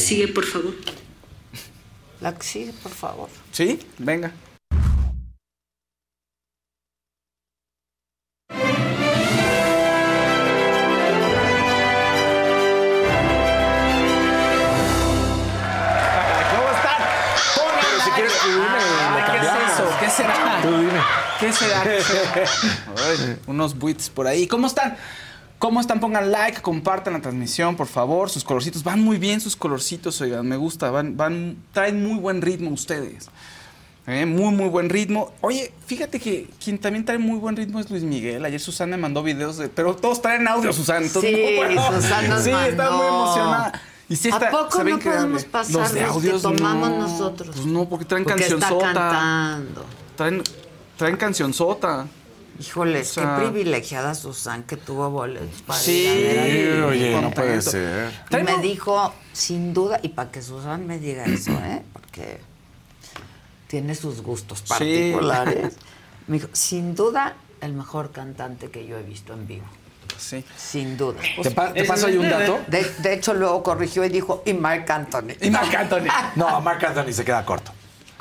[0.07, 0.73] Sigue, por favor.
[2.21, 3.29] La que sigue, por favor.
[3.51, 4.31] Sí, venga.
[16.51, 17.01] ¿Cómo están?
[17.55, 18.79] Pónganle, si quieres, tú dime,
[19.15, 19.63] le ¿Qué cambiamos.
[19.63, 19.97] es eso?
[19.99, 20.59] ¿Qué será?
[20.61, 21.01] Tú dime.
[21.39, 21.83] ¿Qué será?
[21.83, 22.49] ¿Qué será?
[22.97, 24.47] Ay, unos buits por ahí.
[24.47, 24.97] ¿Cómo están?
[25.61, 25.99] ¿Cómo están?
[25.99, 28.31] Pongan like, compartan la transmisión, por favor.
[28.31, 28.83] Sus colorcitos.
[28.83, 30.47] Van muy bien sus colorcitos, oigan.
[30.47, 30.89] Me gusta.
[30.89, 33.29] Van, van, traen muy buen ritmo ustedes.
[34.07, 35.31] Eh, muy, muy buen ritmo.
[35.41, 38.43] Oye, fíjate que quien también trae muy buen ritmo es Luis Miguel.
[38.43, 39.69] Ayer Susana me mandó videos de...
[39.69, 41.05] Pero todos traen audio, Susana.
[41.05, 42.01] entonces Sí, no puedo.
[42.01, 43.81] Susana nos Sí, está muy emocionada.
[44.09, 45.19] Y sí está, ¿A poco no increíble.
[45.19, 46.97] podemos pasar los de los que audios tomamos no.
[47.07, 47.55] nosotros?
[47.55, 48.93] Pues no, porque traen Porque está cancionzota.
[48.93, 49.85] cantando.
[50.17, 50.41] Traen,
[50.97, 52.07] traen cancionzota.
[52.59, 57.31] Híjoles, O sea- qué privilegiada Susan que tuvo boletos para Sí, ir a oye, no
[57.31, 58.11] puede ser.
[58.29, 61.81] Y me dijo, sin duda, y para que Susan me diga eso, ¿eh?
[61.93, 62.39] Porque
[63.67, 65.75] tiene sus gustos particulares.
[66.27, 69.65] Me dijo, sin duda, el mejor cantante que yo he visto en vivo.
[70.17, 70.43] Sí.
[70.55, 71.19] Sin duda.
[71.41, 72.59] ¿Te, pa- te paso ahí un dato?
[72.67, 75.33] De, de hecho, luego corrigió y dijo, y Marc Anthony.
[75.41, 76.07] Y Marc Anthony.
[76.35, 77.71] No, Marc Anthony se queda corto.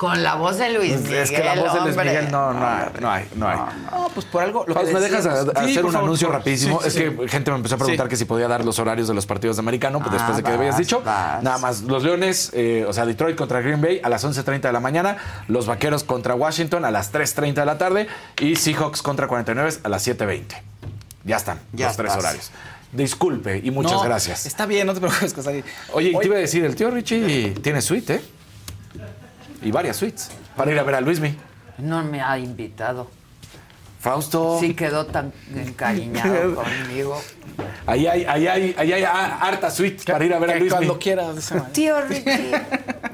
[0.01, 1.95] Con la voz de Luis Miguel, es que la voz de Luis.
[1.95, 3.27] Miguel no, no, hay, no hay.
[3.35, 3.57] No hay.
[3.91, 4.65] No, pues por algo.
[4.67, 5.55] Lo Faust, que ¿me dejas a- decíamos.
[5.55, 6.81] a Sí, hacer un favor, anuncio por- rapidísimo?
[6.81, 9.13] sí, es que gente me empezó a preguntar que si podía dar los horarios de
[9.13, 11.03] los partidos de americano, pues Ah, después de que vas, habías dicho.
[11.05, 11.43] vas.
[11.43, 14.73] Nada más, los Leones, eh, o sea, Detroit contra Green Bay a las 11.30 de
[14.73, 15.17] la mañana,
[15.47, 18.07] los Vaqueros contra Washington a las 3.30 de la tarde
[18.39, 20.63] y Seahawks contra 49 a las 7.20.
[21.25, 22.23] Ya están, Ya los tres estás.
[22.23, 22.51] horarios.
[22.91, 24.47] Disculpe y muchas No, gracias.
[24.47, 25.35] Está bien, no te preocupes.
[25.93, 28.21] Oye, te iba a decir, el tío Richie tiene suite, ¿eh?
[29.61, 31.35] Y varias suites para ir a ver a Luismi.
[31.77, 33.09] No me ha invitado.
[33.99, 34.57] Fausto.
[34.59, 36.55] Sí quedó tan encariñado
[36.87, 37.21] conmigo.
[37.85, 40.69] Ahí hay, ahí hay, ahí hay harta suite para ir a ver a Luismi.
[40.69, 41.53] cuando quieras.
[41.71, 42.51] Tío Richie,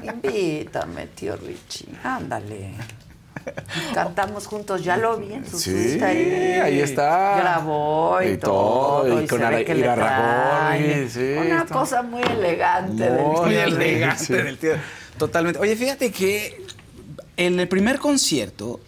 [0.02, 1.88] invítame, tío Richie.
[2.02, 2.72] Ándale.
[3.94, 6.60] Cantamos juntos, ya lo vi en su Sí, ahí.
[6.62, 7.38] ahí está.
[7.40, 9.22] Grabó y, Y todo, todo.
[9.22, 10.70] y con se ve Ara-.
[10.72, 11.74] Ragorri, sí, Una está.
[11.74, 14.32] cosa muy elegante del Muy Muy tío elegante Sí.
[14.32, 14.72] del tío.
[15.18, 15.58] Totalmente.
[15.60, 16.64] Oye, fíjate que
[17.36, 18.80] en el primer concierto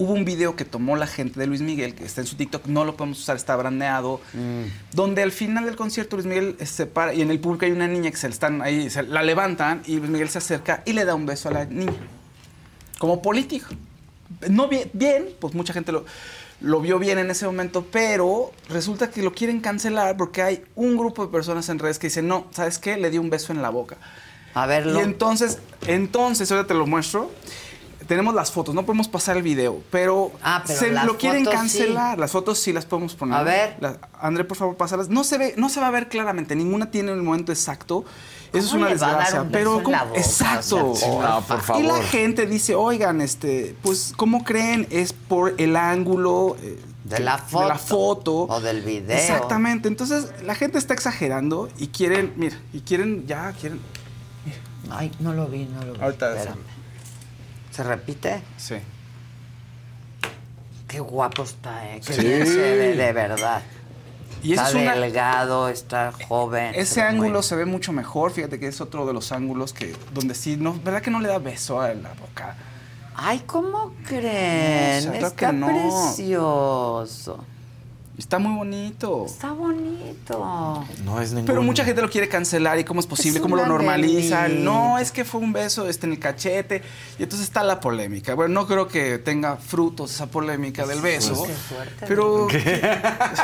[0.00, 2.66] hubo un video que tomó la gente de Luis Miguel, que está en su TikTok,
[2.66, 4.20] no lo podemos usar, está brandeado,
[4.92, 7.88] donde al final del concierto Luis Miguel se para y en el público hay una
[7.88, 10.92] niña que se le están ahí, se la levantan y Luis Miguel se acerca y
[10.92, 11.92] le da un beso a la niña.
[12.98, 13.66] Como político.
[14.48, 16.04] No bien, bien pues mucha gente lo,
[16.60, 20.96] lo vio bien en ese momento, pero resulta que lo quieren cancelar porque hay un
[20.96, 22.96] grupo de personas en redes que dicen, no, ¿sabes qué?
[22.96, 23.96] Le dio un beso en la boca.
[24.54, 24.98] A verlo.
[24.98, 27.30] Y entonces, entonces, ahora te lo muestro.
[28.06, 31.44] Tenemos las fotos, no podemos pasar el video, pero, Ah, pero se las lo quieren
[31.44, 32.18] fotos cancelar.
[32.18, 33.36] Las fotos sí las podemos poner.
[33.36, 33.76] A ver.
[33.80, 35.10] La- André, por favor, pásalas.
[35.10, 38.06] No se ve, no se va a ver claramente, ninguna tiene el momento exacto.
[38.52, 39.48] Eso es ¿Cómo una le va a dar desgracia.
[39.52, 39.96] pero en ¿cómo?
[39.96, 40.18] la boca?
[40.20, 40.90] exacto.
[40.92, 41.82] O sea, No, por favor.
[41.82, 44.86] Y la gente dice, oigan, este, pues, ¿cómo creen?
[44.90, 48.42] Es por el ángulo eh, De la de la foto.
[48.48, 49.16] O del video.
[49.16, 49.88] Exactamente.
[49.88, 53.80] Entonces, la gente está exagerando y quieren, mira, y quieren, ya, quieren.
[54.90, 56.00] Ay, no lo vi, no lo vi.
[56.00, 56.58] Ahorita Espérame.
[57.70, 58.42] ¿Se repite?
[58.56, 58.76] Sí.
[60.86, 62.00] Qué guapo está, ¿eh?
[62.04, 62.20] Qué Sí.
[62.22, 63.62] bien se ve, de verdad.
[64.42, 66.72] Y está es una- delgado, está joven.
[66.74, 68.30] Ese se ángulo se ve mucho mejor.
[68.30, 71.28] Fíjate que es otro de los ángulos que donde sí, no, ¿verdad que no le
[71.28, 72.56] da beso a la boca?
[73.16, 75.04] Ay, ¿cómo creen?
[75.04, 75.66] No, o sea, creo está no.
[75.66, 77.44] precioso.
[78.18, 79.26] Está muy bonito.
[79.26, 80.84] Está bonito.
[81.04, 81.46] No es ningún...
[81.46, 84.64] Pero mucha gente lo quiere cancelar y cómo es posible, Es cómo lo normalizan.
[84.64, 86.82] No, es que fue un beso este, en el cachete.
[87.16, 88.34] Y entonces está la polémica.
[88.34, 91.44] Bueno, no creo que tenga frutos esa polémica del beso.
[91.46, 92.06] Qué fuerte.
[92.08, 92.48] Pero,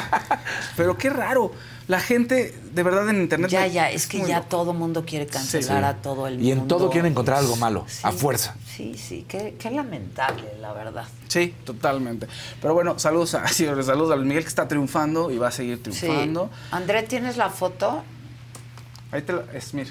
[0.76, 1.52] pero qué raro.
[1.86, 3.50] La gente, de verdad, en internet.
[3.50, 4.48] Ya, ya, es que ya loco.
[4.48, 5.84] todo mundo quiere cancelar Sí.
[5.86, 6.48] a todo el mundo.
[6.48, 8.54] Y en todo quieren encontrar algo malo, a fuerza.
[8.74, 11.04] Sí, sí, qué, qué lamentable, la verdad.
[11.28, 12.26] Sí, totalmente.
[12.62, 15.50] Pero bueno, saludos a, sí, saludos a Luis Miguel que está triunfando y va a
[15.50, 16.50] seguir triunfando.
[16.52, 16.68] Sí.
[16.70, 18.02] André, ¿tienes la foto?
[19.12, 19.90] Ahí te la, es, mira.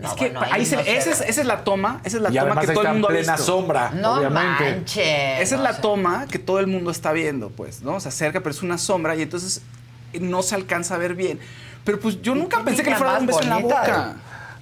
[0.00, 2.16] No, es que bueno, ahí ahí se- no esa, es, esa es la toma, esa
[2.18, 3.46] es la Y toma que todo el en mundo ha plena visto.
[3.46, 5.40] sombra, No obviamente.
[5.40, 7.98] Esa es la toma que todo el mundo está viendo, pues, ¿no?
[8.00, 9.62] Se acerca, pero es una sombra y entonces
[10.20, 11.38] no se alcanza a ver bien.
[11.84, 14.14] Pero pues yo nunca pensé que le fuera a dar un beso en la boca.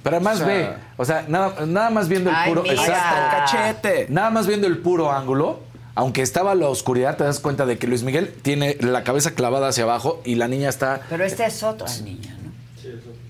[0.02, 2.62] Pero además O sea- ve, o sea, nada, nada más viendo el Ay, puro.
[2.62, 2.74] mira.
[2.74, 3.36] Exacto.
[3.38, 4.06] Cachete.
[4.10, 5.60] Nada más viendo el puro ángulo.
[5.96, 9.68] Aunque estaba la oscuridad, te das cuenta de que Luis Miguel tiene la cabeza clavada
[9.68, 11.00] hacia abajo y la niña está.
[11.08, 12.52] Pero esta es otra niña, ¿no?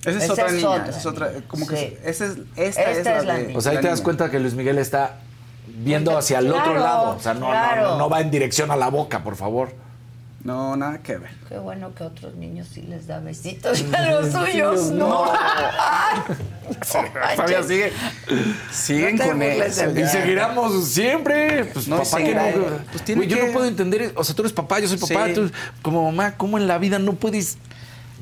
[0.00, 0.68] Esa es Esa otra es niña.
[0.70, 1.30] otra esa es otra.
[1.46, 1.74] Como Sí.
[1.74, 4.04] que esa es, esta, Esta es, la, de- O sea, ahí te das niña.
[4.04, 5.16] cuenta que Luis Miguel está
[5.66, 7.10] viendo hacia el otro lado.
[7.16, 7.98] O sea, no, no- claro.
[7.98, 9.72] no, va en dirección a la boca, por favor.
[10.44, 11.30] No, nada que ver.
[11.48, 15.24] Qué bueno que a otros niños sí les da besitos y a los suyos no.
[17.36, 17.92] Fabián sigue.
[18.70, 21.64] Siguen No con de Y seguiremos siempre.
[21.66, 22.50] Pues No, papá, que seguirá.
[22.52, 22.64] no.
[22.92, 24.12] Pues tiene yo que- no puedo entender.
[24.16, 25.26] O sea, tú eres papá, yo soy papá.
[25.28, 25.34] Sí.
[25.34, 25.50] Tú,
[25.82, 27.56] como mamá, ¿cómo en la vida no puedes.?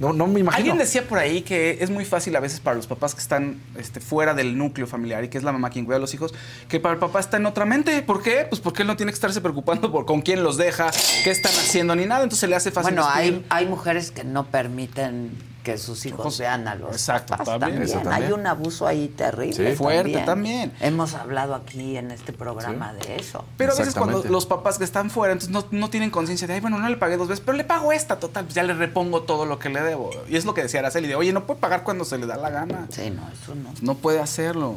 [0.00, 0.56] No, no me imagino.
[0.56, 3.60] Alguien decía por ahí que es muy fácil a veces para los papás que están
[3.76, 6.34] este, fuera del núcleo familiar y que es la mamá quien cuida a los hijos,
[6.68, 8.02] que para el papá está en otra mente.
[8.02, 8.46] ¿Por qué?
[8.48, 10.90] Pues porque él no tiene que estarse preocupando por con quién los deja,
[11.24, 12.22] qué están haciendo ni nada.
[12.22, 12.94] Entonces se le hace fácil.
[12.94, 15.30] Bueno, hay, hay mujeres que no permiten
[15.62, 18.12] que sus hijos vean a los Exacto, papás también, eso también.
[18.12, 19.70] Hay un abuso ahí terrible.
[19.70, 20.72] Sí, fuerte también.
[20.80, 23.44] Hemos hablado aquí en este programa de eso.
[23.56, 26.54] Pero a veces cuando los papás que están fuera, entonces no, no tienen conciencia de,
[26.54, 28.74] ay, bueno, no le pagué dos veces, pero le pago esta, total, pues ya le
[28.74, 30.10] repongo todo lo que le debo.
[30.28, 32.36] Y es lo que decía Araceli, de, oye, no puede pagar cuando se le da
[32.36, 32.86] la gana.
[32.90, 33.70] Sí, no, eso no.
[33.80, 34.76] No puede hacerlo.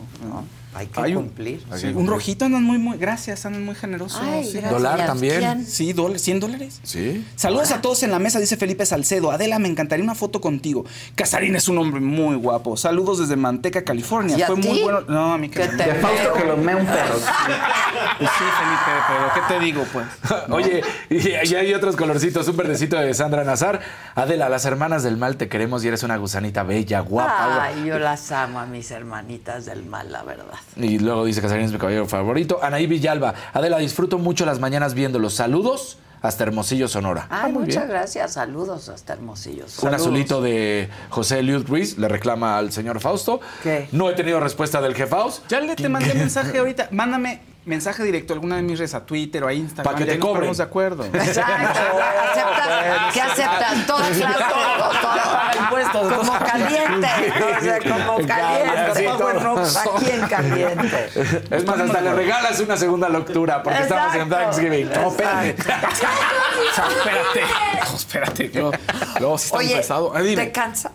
[0.75, 1.59] Hay que un- cumplir.
[1.59, 2.09] sí, Hay que un cumplir.
[2.11, 4.19] rojito andan muy, muy, gracias, andan muy generosos.
[4.21, 4.51] Ay, sí.
[4.53, 4.71] gracias.
[4.71, 5.39] ¿Dólar también?
[5.39, 5.65] ¿Quién?
[5.65, 6.79] Sí, dólares, 100 dólares.
[6.83, 7.25] Sí.
[7.35, 9.31] Saludos a todos en la mesa, dice Felipe Salcedo.
[9.31, 10.85] Adela, me encantaría una foto contigo.
[11.15, 12.77] Casarín es un hombre muy guapo.
[12.77, 14.37] Saludos desde Manteca, California.
[14.37, 15.01] ¿Y a Fue muy bueno.
[15.07, 16.33] No, a mí que Que te De Fausto veo.
[16.33, 17.15] que lo mea un perro.
[18.17, 20.05] Pues sí, Felipe, pero ¿qué te digo, pues?
[20.49, 22.47] Oye, y, y hay otros colorcitos.
[22.47, 23.81] Un verdecito de Sandra Nazar.
[24.15, 27.63] Adela, las hermanas del mal te queremos y eres una gusanita bella, guapa.
[27.63, 30.45] Ay, yo las amo a mis hermanitas del mal, la verdad.
[30.77, 32.59] Y luego dice Casarín es mi caballero favorito.
[32.61, 33.33] Anaí Villalba.
[33.53, 35.33] Adela, disfruto mucho las mañanas viéndolos.
[35.35, 37.27] Saludos hasta Hermosillo, Sonora.
[37.29, 37.89] Ay, Ah, muy muchas bien.
[37.89, 38.33] gracias.
[38.33, 39.63] Saludos hasta Hermosillo.
[39.65, 40.01] Un Saludos.
[40.01, 43.39] azulito de José Eliud Ruiz le reclama al señor Fausto.
[43.63, 43.87] ¿Qué?
[43.91, 45.43] No he tenido respuesta del jefaus.
[45.49, 46.89] Ya le te mandé mensaje ahorita.
[46.91, 49.91] Mándame mensaje directo a alguna de mis redes, a Twitter o a Instagram.
[49.93, 50.35] Pa' que te cobren.
[50.35, 51.05] ponemos de acuerdo.
[51.05, 51.51] Exacto.
[52.31, 53.13] ¿Aceptas?
[53.13, 53.87] ¿Qué aceptas?
[53.87, 55.01] Todas las cosas.
[55.01, 55.34] todas-
[56.01, 57.07] Como caliente.
[57.57, 59.09] O sea, como caliente.
[59.09, 61.09] aquí en caliente.
[61.49, 64.29] Es más, hasta le regalas una segunda lectura porque estamos en.
[64.29, 64.89] Thanksgiving.
[64.89, 65.55] No, espérate.
[65.63, 67.41] Sea, espérate.
[67.89, 68.51] No, espérate.
[69.19, 70.11] Luego, sí está Oye, pesado.
[70.15, 70.45] Ah, dime.
[70.45, 70.91] ¿te cansa?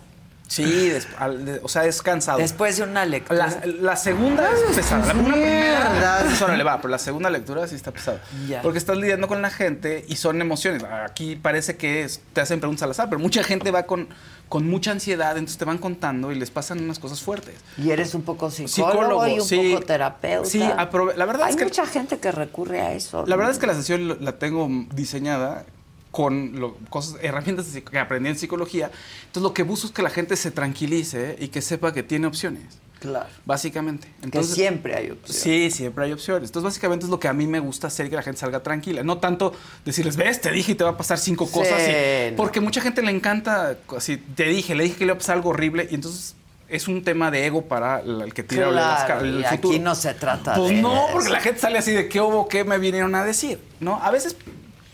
[0.51, 2.39] Sí, des- al- de- o sea, es cansado.
[2.39, 3.47] Después de una lectura.
[3.47, 5.07] La, la segunda es pesada.
[5.07, 8.21] La una primera pues, órale, va, pero la segunda lectura sí está pesada.
[8.61, 10.83] Porque estás lidiando con la gente y son emociones.
[10.83, 14.09] Aquí parece que es- te hacen preguntas al azar, pero mucha gente va con,
[14.49, 17.55] con mucha ansiedad, entonces te van contando y les pasan unas cosas fuertes.
[17.79, 19.71] Y eres un poco psicólogo, y un sí.
[19.75, 20.49] poco terapeuta.
[20.51, 23.25] Sí, la verdad Hay es que mucha gente que recurre a eso.
[23.25, 25.65] la verdad es que la sesión la tengo diseñada
[26.11, 28.91] con lo- cosas, herramientas que aprendí en psicología.
[29.27, 32.27] Entonces lo que busco es que la gente se tranquilice y que sepa que tiene
[32.27, 32.79] opciones.
[32.99, 33.27] Claro.
[33.47, 34.09] Básicamente.
[34.19, 35.43] que Entonces, siempre hay opciones.
[35.43, 36.51] Sí, siempre hay opciones.
[36.51, 39.03] Entonces, básicamente es lo que a mí me gusta hacer que la gente salga tranquila.
[39.03, 39.55] No tanto
[39.87, 41.81] decirles, ves, te dije y te va a pasar cinco Sí, cosas.
[41.81, 42.37] y- no.
[42.37, 45.37] Porque mucha gente le encanta, así, te dije, le dije que le iba a pasar
[45.37, 46.35] algo horrible y entonces
[46.69, 49.57] es un tema de ego para el el que tira Claro, ca- el y aquí
[49.57, 49.79] futuro.
[49.83, 51.13] no se trata Pues de no, eso.
[51.15, 53.99] porque la gente sale así de qué hubo, qué me vinieron a decir, ¿no?
[54.03, 54.37] A veces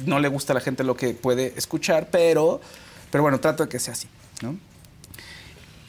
[0.05, 2.61] no le gusta a la gente lo que puede escuchar, pero,
[3.11, 4.09] pero bueno, trato de que sea así,
[4.43, 4.57] ¿no?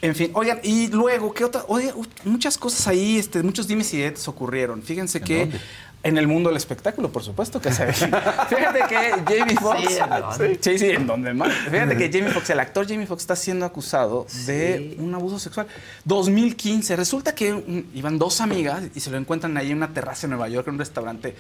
[0.02, 1.66] En fin, oigan, y luego, ¿qué otra?
[1.68, 4.84] U- muchas cosas ahí, este, muchos dimes y diretes ocurrieron.
[4.84, 5.60] Fíjense que dónde?
[6.04, 9.88] en el mundo del espectáculo, por supuesto que se Fíjate que Jamie Foxx.
[9.90, 10.60] Sí, ¿en dónde?
[10.62, 11.52] Sí, sí, en donde más.
[11.72, 15.66] Fíjate que Jamie Foxx, el actor Jamie Foxx, está siendo acusado de un abuso sexual.
[16.06, 16.96] 2015.
[16.96, 20.32] Resulta que un- iban dos amigas y se lo encuentran ahí en una terraza en
[20.32, 21.34] Nueva York, en un restaurante,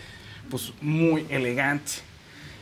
[0.49, 1.91] pues muy elegante.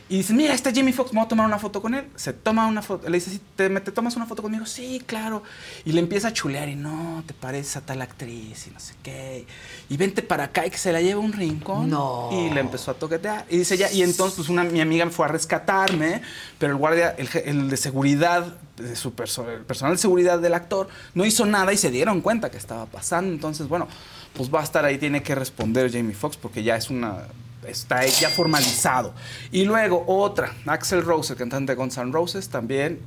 [0.08, 2.06] Y dice, mira, está Jamie Foxx, me voy a tomar una foto con él.
[2.14, 4.64] Se toma una foto, le dice, "Sí, ¿te, tomas una foto conmigo?
[4.64, 5.42] Sí, claro.
[5.84, 8.94] Y le empieza a chulear y no, te pareces a tal actriz y no sé
[9.02, 9.46] qué.
[9.88, 11.90] Y vente para acá y que se la lleva a un rincón.
[11.90, 12.28] No.
[12.32, 13.46] Y le empezó a toquetear.
[13.50, 16.22] Y dice ya, y entonces pues una, mi amiga me fue a rescatarme,
[16.58, 20.54] pero el guardia, el, el de seguridad, de su perso- el personal de seguridad del
[20.54, 23.32] actor, no hizo nada y se dieron cuenta que estaba pasando.
[23.32, 23.88] Entonces, bueno,
[24.34, 27.24] pues va a estar ahí, tiene que responder Jamie Foxx porque ya es una
[27.68, 29.14] está ya formalizado.
[29.50, 33.00] Y luego otra, Axel Rose, el cantante de Guns N' Roses, también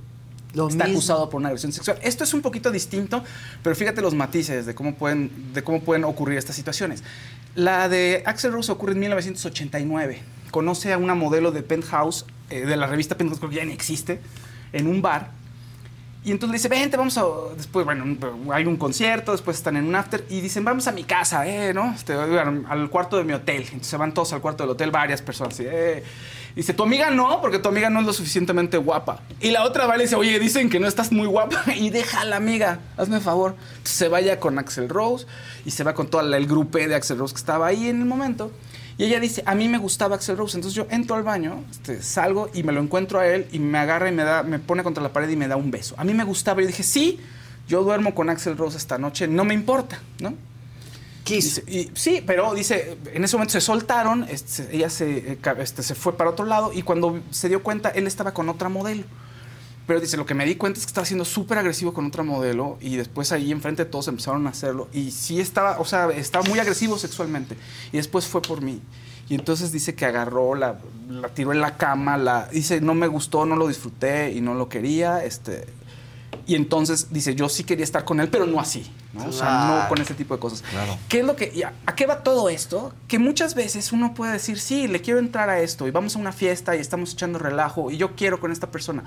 [0.49, 0.83] está mismo.
[0.83, 1.99] acusado por una agresión sexual.
[2.01, 3.23] Esto es un poquito distinto,
[3.63, 7.03] pero fíjate los matices de cómo pueden, de cómo pueden ocurrir estas situaciones.
[7.55, 10.19] La de Axel Rose ocurre en 1989.
[10.51, 14.19] Conoce a una modelo de Penthouse, eh, de la revista Penthouse, que ya ni existe,
[14.73, 15.31] en un bar.
[16.29, 17.23] Y entonces le dice, vente, vamos a...
[17.57, 18.05] Después, bueno,
[18.53, 21.73] hay un concierto, después están en un after y dicen, vamos a mi casa, ¿eh?
[21.73, 21.91] ¿No?
[21.91, 23.63] Este, al, cuarto de mi hotel.
[23.63, 26.03] Entonces van todos al cuarto del hotel, varias personas, así, ¿eh?
[26.55, 29.23] Dice, tu amiga no, porque tu amiga no es lo suficientemente guapa.
[29.41, 31.63] Y la otra va y dice, oye, dicen que no estás muy guapa.
[31.75, 33.55] Y deja a la amiga, hazme favor.
[33.69, 35.25] Entonces se vaya con Axel Rose
[35.65, 38.05] y se va con todo el grupé de Axel Rose que estaba ahí en el
[38.05, 38.51] momento.
[38.99, 40.57] Y ella dice, a mí me gustaba Axel Rose.
[40.57, 43.77] Entonces yo entro al baño, este, salgo y me lo encuentro a él y me
[43.77, 45.95] agarra y me, da, me pone contra la pared y me da un beso.
[45.97, 47.17] A mí me gustaba y dije, sí,
[47.65, 50.33] yo duermo con Axel Rose esta noche, no me importa, ¿no?
[51.25, 55.81] Dice, y, sí, pero dice, en ese momento se soltaron, este, ella se, eh, este,
[55.81, 59.03] se fue para otro lado y cuando se dio cuenta, él estaba con otra modelo.
[59.89, 62.21] Pero dice, lo que me di cuenta es que estaba siendo súper agresivo con otra
[62.21, 66.11] modelo y después ahí enfrente de todos empezaron a hacerlo y sí estaba, o sea,
[66.11, 67.57] estaba muy agresivo sexualmente
[67.91, 68.79] y después fue por mí.
[69.29, 70.77] Y entonces dice que agarró, la,
[71.09, 74.53] la tiró en la cama, la, dice, no me gustó, no lo disfruté y no
[74.53, 75.65] lo quería, este,
[76.45, 79.25] y entonces dice, yo sí quería estar con él, pero no así, ¿no?
[79.25, 79.81] O sea, Claro.
[79.81, 80.63] no con ese tipo de cosas.
[81.07, 82.93] ¿Qué es lo que, a qué va todo esto?
[83.07, 86.19] Que muchas veces uno puede decir, sí, le quiero entrar a esto y vamos a
[86.19, 89.03] una fiesta y estamos echando relajo y yo quiero con esta persona.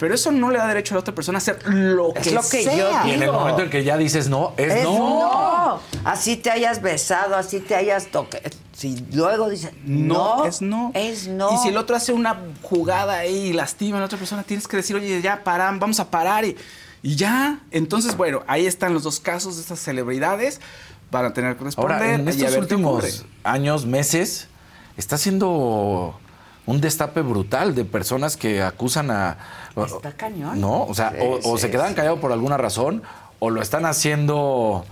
[0.00, 2.30] Pero eso no le da derecho a la otra persona a hacer lo Es que
[2.30, 2.74] lo que sea.
[2.76, 3.32] yo Y en el digo.
[3.34, 4.98] momento en que ya dices no, es, Es no.
[4.98, 5.80] no.
[6.04, 8.42] Así te hayas besado, así te hayas tocado.
[8.72, 10.90] Si luego dicen No, no, es no.
[10.94, 11.52] Es no.
[11.52, 14.66] Y si el otro hace una jugada ahí y lastima a la otra persona, tienes
[14.66, 16.56] que decir, oye, ya paran, vamos a parar y,
[17.02, 17.60] y ya.
[17.70, 20.62] Entonces, bueno, ahí están los dos casos de estas celebridades.
[21.10, 21.92] Van a tener que responder.
[21.96, 24.48] Ahora, en estos últimos años, meses,
[24.96, 26.18] está siendo
[26.66, 29.38] un destape brutal de personas que acusan a...
[29.76, 30.60] Está cañón.
[30.60, 31.94] No, o sea, Sí, o, o sí, se quedan sí.
[31.94, 33.02] callados por alguna razón,
[33.38, 34.84] o lo están haciendo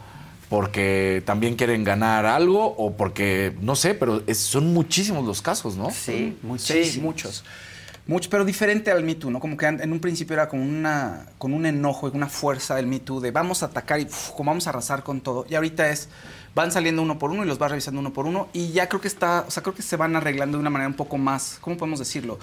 [0.49, 5.77] porque también quieren ganar algo, o porque, no sé, pero es- son muchísimos los casos,
[5.77, 5.91] ¿no?
[5.91, 7.45] Sí, Sí, muchos.
[8.09, 9.39] Muchos, pero diferente al Me Too, ¿no?
[9.39, 12.87] Como que en un principio era con, una, con un enojo y una fuerza del
[12.87, 15.45] Me Too de vamos a atacar y uf, como vamos a arrasar con todo.
[15.47, 16.09] Y ahorita es,
[16.55, 19.03] van saliendo uno por uno y los vas revisando uno por uno y ya creo
[19.03, 21.59] que está, o sea, creo que se van arreglando de una manera un poco más,
[21.61, 22.39] ¿cómo podemos decirlo?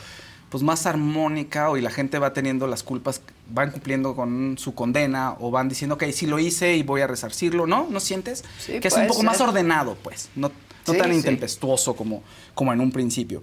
[0.51, 4.75] Pues más armónica o y la gente va teniendo las culpas, van cumpliendo con su
[4.75, 7.87] condena o van diciendo, ok, sí lo hice y voy a resarcirlo, ¿no?
[7.89, 8.43] ¿No sientes?
[8.59, 10.49] Sí, que es un poco más ordenado, pues, no,
[10.85, 11.15] no Sí, tan sí.
[11.15, 12.21] intempestuoso como,
[12.53, 13.41] como en un principio.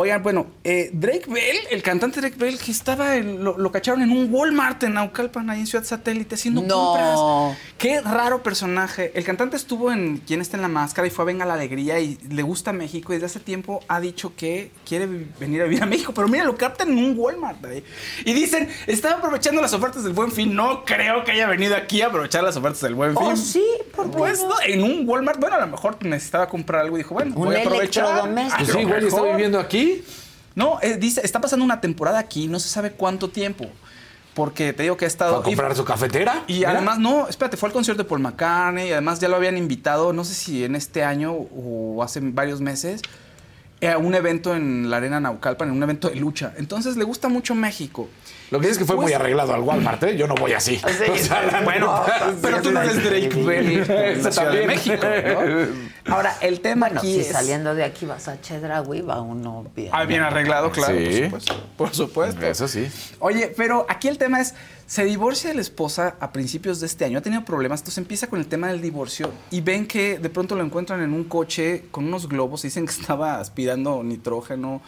[0.00, 4.00] Oigan, bueno, eh, Drake Bell, el cantante Drake Bell, que estaba, en- lo, lo cacharon
[4.00, 6.92] en un Walmart en Naucalpan, ahí en Ciudad Satélite, haciendo No.
[6.92, 7.58] compras.
[7.78, 9.10] Qué raro personaje.
[9.16, 11.98] El cantante estuvo en Quién está en la máscara y fue a Venga la Alegría
[11.98, 15.08] y le gusta México y desde hace tiempo ha dicho que quiere
[15.40, 16.12] venir a vivir a México.
[16.14, 17.82] Pero mira, lo captan en un Walmart ahí.
[18.24, 20.54] Y dicen, estaba aprovechando las ofertas del Buen Fin.
[20.54, 23.26] No creo que haya venido aquí a aprovechar las ofertas del Buen Fin.
[23.32, 23.64] Oh, sí,
[23.96, 25.40] por Puesto en un Walmart.
[25.40, 28.04] Bueno, a lo mejor necesitaba comprar algo y dijo, bueno, Un voy a aprovechar.
[28.04, 28.54] electrodoméstico.
[28.54, 29.87] A Pues lo sí, igual está viviendo aquí.
[30.54, 33.66] No, eh, dice, está pasando una temporada aquí, no se sabe cuánto tiempo.
[34.34, 35.32] Porque te digo que ha estado.
[35.34, 36.44] ¿Va a comprar y- su cafetera?
[36.46, 39.56] Y además, no, espérate, fue al concierto de Paul McCartney y además ya lo habían
[39.56, 43.02] invitado, no sé si en este año o hace varios meses,
[43.82, 46.52] a un evento en la Arena Naucalpan, en un evento de lucha.
[46.56, 48.08] Entonces le gusta mucho México.
[48.50, 50.16] Lo que dices es que fue muy Pues- arreglado al Walmart, ¿eh?
[50.16, 50.80] Yo no voy así.
[51.12, 52.02] O sea, bueno,
[52.40, 52.88] pero sí, tú no sí.
[52.90, 53.86] eres Drake Bell
[54.22, 54.66] de también.
[54.66, 55.88] México, ¿no?
[56.14, 57.28] Ahora, el tema Bueno, aquí si es...
[57.28, 59.90] saliendo de aquí vas a Chedraui, va uno bien.
[59.92, 61.22] Ah, bien arreglado, claro, Sí.
[61.28, 61.66] por supuesto.
[61.76, 62.46] Por supuesto.
[62.46, 62.88] Eso sí.
[63.18, 64.54] Oye, pero aquí el tema es,
[64.86, 68.28] se divorcia de la esposa a principios de este año, ha tenido problemas, entonces empieza
[68.28, 71.84] con el tema del divorcio y ven que de pronto lo encuentran en un coche
[71.90, 74.80] con unos globos, dicen que estaba aspirando nitrógeno.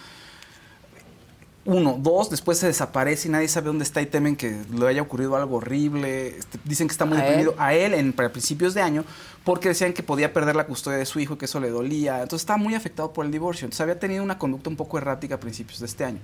[1.73, 5.03] Uno, dos, después se desaparece y nadie sabe dónde está y temen que le haya
[5.03, 6.37] ocurrido algo horrible.
[6.37, 7.57] Este, dicen que está muy ¿A deprimido él?
[7.61, 9.05] a él en para principios de año
[9.45, 12.23] porque decían que podía perder la custodia de su hijo y que eso le dolía.
[12.23, 13.67] Entonces estaba muy afectado por el divorcio.
[13.67, 16.19] Entonces había tenido una conducta un poco errática a principios de este año.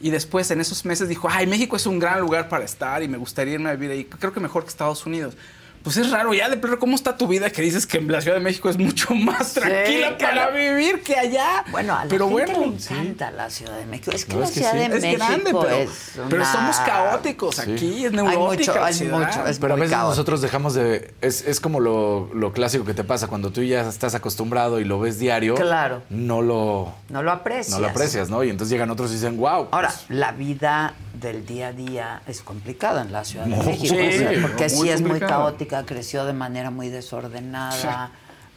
[0.00, 3.08] Y después en esos meses dijo, ay, México es un gran lugar para estar y
[3.08, 4.04] me gustaría irme a vivir ahí.
[4.04, 5.36] Creo que mejor que Estados Unidos.
[5.82, 8.20] Pues es raro ya de plano cómo está tu vida que dices que en la
[8.20, 11.64] Ciudad de México es mucho más tranquila que para vivir que allá.
[11.70, 14.12] Bueno, a la pero gente bueno, le encanta la Ciudad de México.
[14.12, 14.78] Es que No, la es que Ciudad sí.
[14.78, 17.72] de es México grande, pero, es pero somos caóticos Sí.
[17.72, 20.08] aquí, es Hay neurótica mucho, la hay mucho, es Pero a veces caótico.
[20.10, 21.12] nosotros dejamos de...
[21.20, 24.84] Es, es como lo, lo clásico que te pasa cuando tú ya estás acostumbrado y
[24.84, 25.54] lo ves diario.
[25.56, 26.02] Claro.
[26.10, 27.74] No lo, No lo aprecias.
[27.74, 28.44] no lo aprecias, ¿no?
[28.44, 29.68] Y entonces llegan otros y dicen, wow.
[29.72, 34.24] Ahora, la vida del día a día es complicada en la Ciudad de México, sí,
[34.42, 38.10] porque muy sí es muy caótica, creció de manera muy desordenada,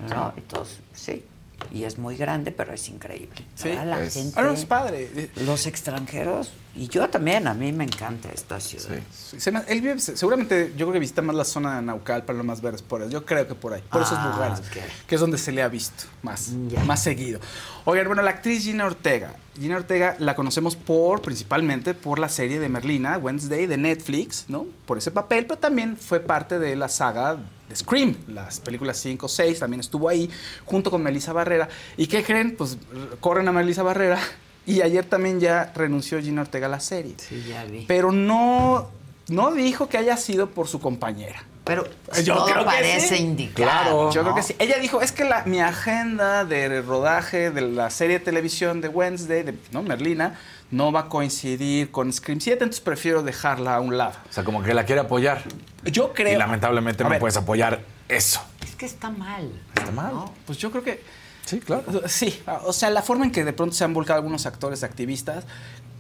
[0.10, 0.34] ¿no?
[0.36, 1.24] Entonces, sí.
[1.74, 3.46] Y es muy grande, pero es increíble.
[3.56, 5.30] Sí, la es- gente, Ah, no, es padre.
[5.46, 9.00] los extranjeros y yo también, a mí me encanta esta ciudad.
[9.12, 9.38] Sí,
[9.68, 12.62] él vive, se- seguramente yo creo que visita más la zona de Naucalpan, lo más
[12.62, 13.10] verdes por ahí.
[13.10, 14.62] Yo creo que por ahí, por esos Ah, lugares,
[15.08, 16.50] que es donde se le ha visto más,
[16.86, 17.40] más seguido.
[17.86, 19.34] Oigan, bueno, la actriz Gina Ortega.
[19.60, 24.66] Gina Ortega la conocemos por, principalmente por la serie de Merlina, Wednesday, de Netflix, ¿no?
[24.86, 27.38] Por ese papel, pero también fue parte de la saga
[27.70, 30.30] de Scream, las películas 5, 6, también estuvo ahí,
[30.66, 31.68] junto con Melissa Barrera.
[31.98, 32.56] ¿Y qué creen?
[32.56, 32.78] Pues
[33.20, 34.20] corren a Melissa Barrera.
[34.68, 37.14] Y ayer también ya renunció Gina Ortega a la serie.
[37.18, 37.86] Sí, ya vi.
[37.88, 38.90] Pero no,
[39.28, 41.44] no dijo que haya sido por su compañera.
[41.66, 41.84] Pero
[42.24, 43.24] yo todo creo que parece sí.
[43.24, 44.32] indicar, Claro, yo ¿no?
[44.32, 44.56] creo que sí.
[44.60, 48.88] Ella dijo, es que la, mi agenda de rodaje de la serie de televisión de
[48.88, 49.82] Wednesday, de ¿no?
[49.82, 50.40] Merlina,
[50.72, 54.14] no va a coincidir con Scream 7, entonces prefiero dejarla a un lado.
[54.30, 55.42] O sea, como que la quiere apoyar.
[55.84, 56.34] Yo creo...
[56.34, 57.20] Y lamentablemente A no ver.
[57.20, 58.42] puedes apoyar eso.
[58.64, 59.52] Es que está mal.
[59.76, 60.14] Está mal.
[60.46, 61.04] Pues yo creo que...
[61.46, 61.84] Sí, claro.
[62.08, 65.46] Sí, o sea, la forma en que de pronto se han volcado algunos actores activistas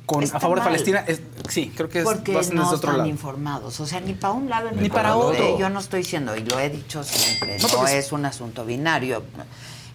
[0.05, 0.65] con, a favor mal.
[0.65, 3.09] de Palestina, es- sí, creo que es Porque no otro están lado.
[3.09, 3.79] informados.
[3.79, 5.57] O sea, ni para un lado ni, Ni para para otro.
[5.59, 9.23] Yo no estoy diciendo, y lo he dicho siempre, No, es un asunto binario.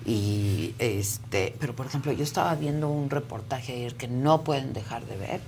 [0.05, 5.05] Y este, pero por ejemplo, yo estaba viendo un reportaje ayer que no pueden dejar
[5.05, 5.41] de ver.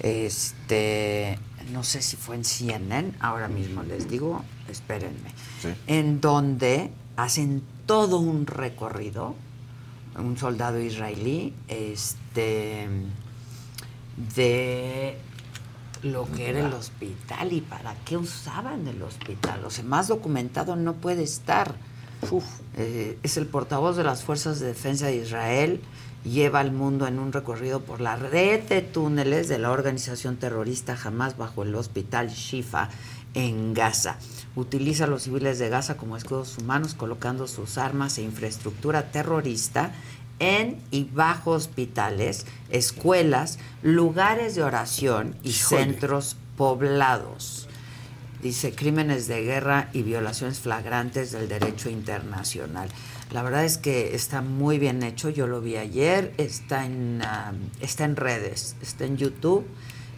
[0.00, 1.38] Este,
[1.72, 5.30] no sé si fue en CNN, ahora mismo les digo, espérenme.
[5.86, 9.34] En donde hacen todo un recorrido,
[10.18, 12.88] un soldado israelí, este
[14.16, 15.18] de
[16.02, 19.64] lo que era el hospital y para qué usaban el hospital.
[19.64, 21.74] O sea, más documentado no puede estar.
[22.76, 25.80] Eh, es el portavoz de las Fuerzas de Defensa de Israel,
[26.24, 30.96] lleva al mundo en un recorrido por la red de túneles de la organización terrorista
[31.02, 32.88] Hamas bajo el hospital Shifa
[33.34, 34.16] en Gaza.
[34.56, 39.92] Utiliza a los civiles de Gaza como escudos humanos colocando sus armas e infraestructura terrorista
[40.38, 45.84] en y bajo hospitales, escuelas, lugares de oración y Híjole.
[45.84, 47.68] centros poblados.
[48.42, 52.88] Dice crímenes de guerra y violaciones flagrantes del derecho internacional.
[53.32, 55.30] La verdad es que está muy bien hecho.
[55.30, 56.32] Yo lo vi ayer.
[56.36, 57.22] Está en
[57.80, 59.66] está en redes, está en YouTube.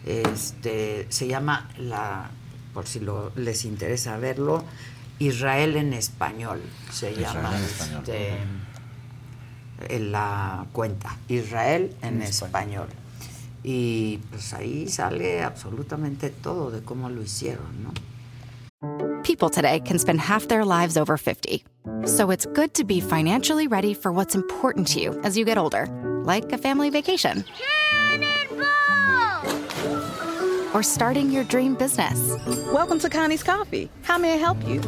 [0.05, 2.29] Este se llama la
[2.73, 4.63] por si lo, les interesa verlo,
[5.17, 8.03] Israel en español se Israel llama en español.
[8.03, 8.29] este,
[9.99, 12.87] la cuenta Israel en, En español.
[13.63, 17.93] Y pues ahí sale absolutamente todo de cómo lo hicieron, ¿no?
[19.23, 21.63] People today can spend half their lives over 50.
[22.05, 25.57] So it's good to be financially ready for what's important to you as you get
[25.57, 25.87] older,
[26.25, 27.43] like a family vacation.
[30.73, 32.35] Or starting your dream business.
[32.71, 33.89] Welcome to Connie's Coffee.
[34.03, 34.81] How may I help you?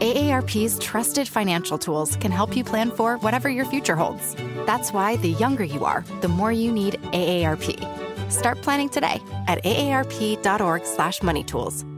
[0.00, 4.34] AARP's trusted financial tools can help you plan for whatever your future holds.
[4.64, 8.32] That's why the younger you are, the more you need AARP.
[8.32, 11.97] Start planning today at aarp.org/moneytools.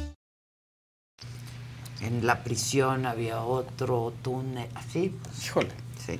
[2.01, 5.15] En la prisión había otro túnel, así.
[5.43, 5.69] Híjole.
[6.05, 6.19] Sí.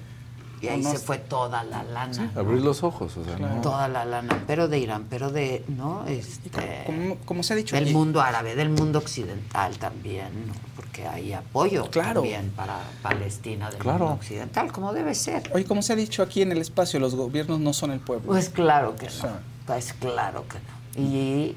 [0.62, 0.95] Y ahí No, no.
[0.95, 2.32] se fue toda la lana.
[2.36, 3.62] Abrir los ojos, o sea, no.
[3.62, 6.06] Toda la lana, pero de Irán, pero de, ¿no?
[6.06, 7.94] Este, Como, como se ha dicho del aquí.
[7.94, 10.53] mundo árabe, del mundo occidental también, ¿no?
[10.76, 12.22] porque hay apoyo Claro.
[12.22, 13.99] también para Palestina del Claro.
[14.06, 15.49] mundo occidental, como debe ser.
[15.53, 18.28] Oye, como se ha dicho aquí en el espacio, los gobiernos no son el pueblo.
[18.28, 21.08] Pues claro que no, sea, pues claro que no.
[21.08, 21.56] Y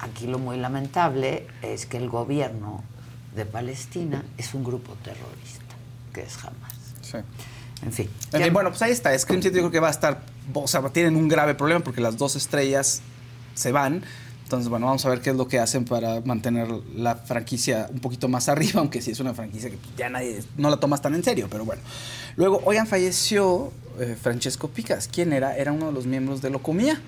[0.00, 2.84] aquí lo muy lamentable es que el gobierno
[3.34, 5.74] de Palestina es un grupo terrorista,
[6.12, 6.74] que es Hamas.
[7.02, 7.18] Sí.
[7.82, 8.10] En fin.
[8.32, 9.16] En fin, bueno, pues ahí está.
[9.18, 12.00] Scream 7 yo creo que va a estar, o sea, tienen un grave problema porque
[12.00, 13.02] las dos estrellas
[13.54, 14.02] se van.
[14.44, 18.00] Entonces, bueno, vamos a ver qué es lo que hacen para mantener la franquicia un
[18.00, 21.14] poquito más arriba, aunque sí es una franquicia que ya nadie, no la tomas tan
[21.14, 21.82] en serio, pero bueno.
[22.36, 25.08] Luego, oigan, falleció eh, Francesco Picas.
[25.08, 25.56] ¿Quién era?
[25.56, 27.00] Era uno de los miembros de Locomía.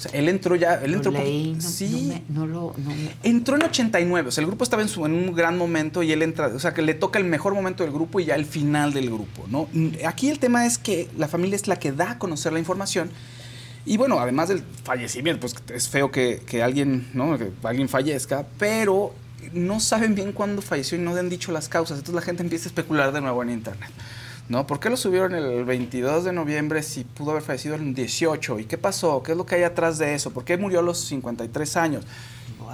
[0.00, 1.12] O sea, él entró ya, él Lo entró...
[1.12, 1.88] leí, no, sí.
[1.90, 2.74] no, me- no lo...
[2.78, 5.58] no me- Entró en 89, o sea, el grupo estaba en, su, en un gran
[5.58, 8.24] momento y él entra, o sea, que le toca el mejor momento del grupo y
[8.24, 9.68] ya el final del grupo, ¿no?
[10.06, 13.10] Aquí el tema es que la familia es la que da a conocer la información
[13.84, 17.36] y bueno, además del fallecimiento, pues es feo que, que alguien, ¿no?
[17.36, 19.14] Que alguien fallezca, pero
[19.52, 21.98] no saben bien cuándo falleció y no han dicho las causas.
[21.98, 23.90] Entonces la gente empieza a especular de nuevo en internet.
[24.50, 24.66] ¿No?
[24.66, 28.58] ¿Por qué lo subieron el 22 de noviembre si pudo haber fallecido el 18?
[28.58, 29.22] ¿Y qué pasó?
[29.22, 30.32] ¿Qué es lo que hay atrás de eso?
[30.32, 32.04] ¿Por qué murió a los 53 años?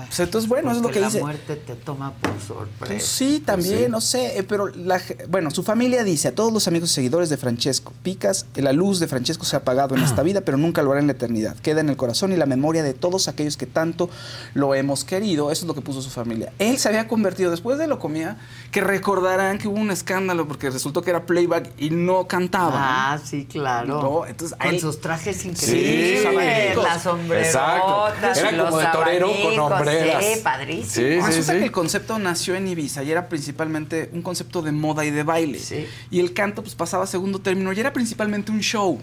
[0.05, 1.21] Pues entonces, bueno, eso es lo que la dice.
[1.21, 2.87] muerte te toma por sorpresa.
[2.95, 6.69] Pues sí, también, no sé, eh, pero la bueno, su familia dice a todos los
[6.69, 10.23] amigos y seguidores de Francesco Picas, la luz de Francesco se ha apagado en esta
[10.23, 11.57] vida, pero nunca lo hará en la eternidad.
[11.59, 14.11] Queda en el corazón y la memoria de todos aquellos que tanto
[14.55, 15.51] lo hemos querido.
[15.51, 16.53] Eso es lo que puso su familia.
[16.59, 18.37] Él se había convertido, después de lo comía,
[18.73, 23.13] que recordarán que hubo un escándalo porque resultó que era playback y no cantaba.
[23.15, 24.01] Ah, sí, claro.
[24.03, 28.07] No, entonces, Con él- sus trajes Sí, increíbles, las sombrerotas, Exacto.
[28.41, 29.57] Era como de torero con
[29.91, 30.85] Sí, padrísimo.
[30.85, 31.59] Sí, sí, Resulta sí.
[31.59, 35.23] que el concepto nació en Ibiza y era principalmente un concepto de moda y de
[35.23, 35.61] baile.
[36.11, 39.01] Y el canto pues pasaba a segundo término y era principalmente un show.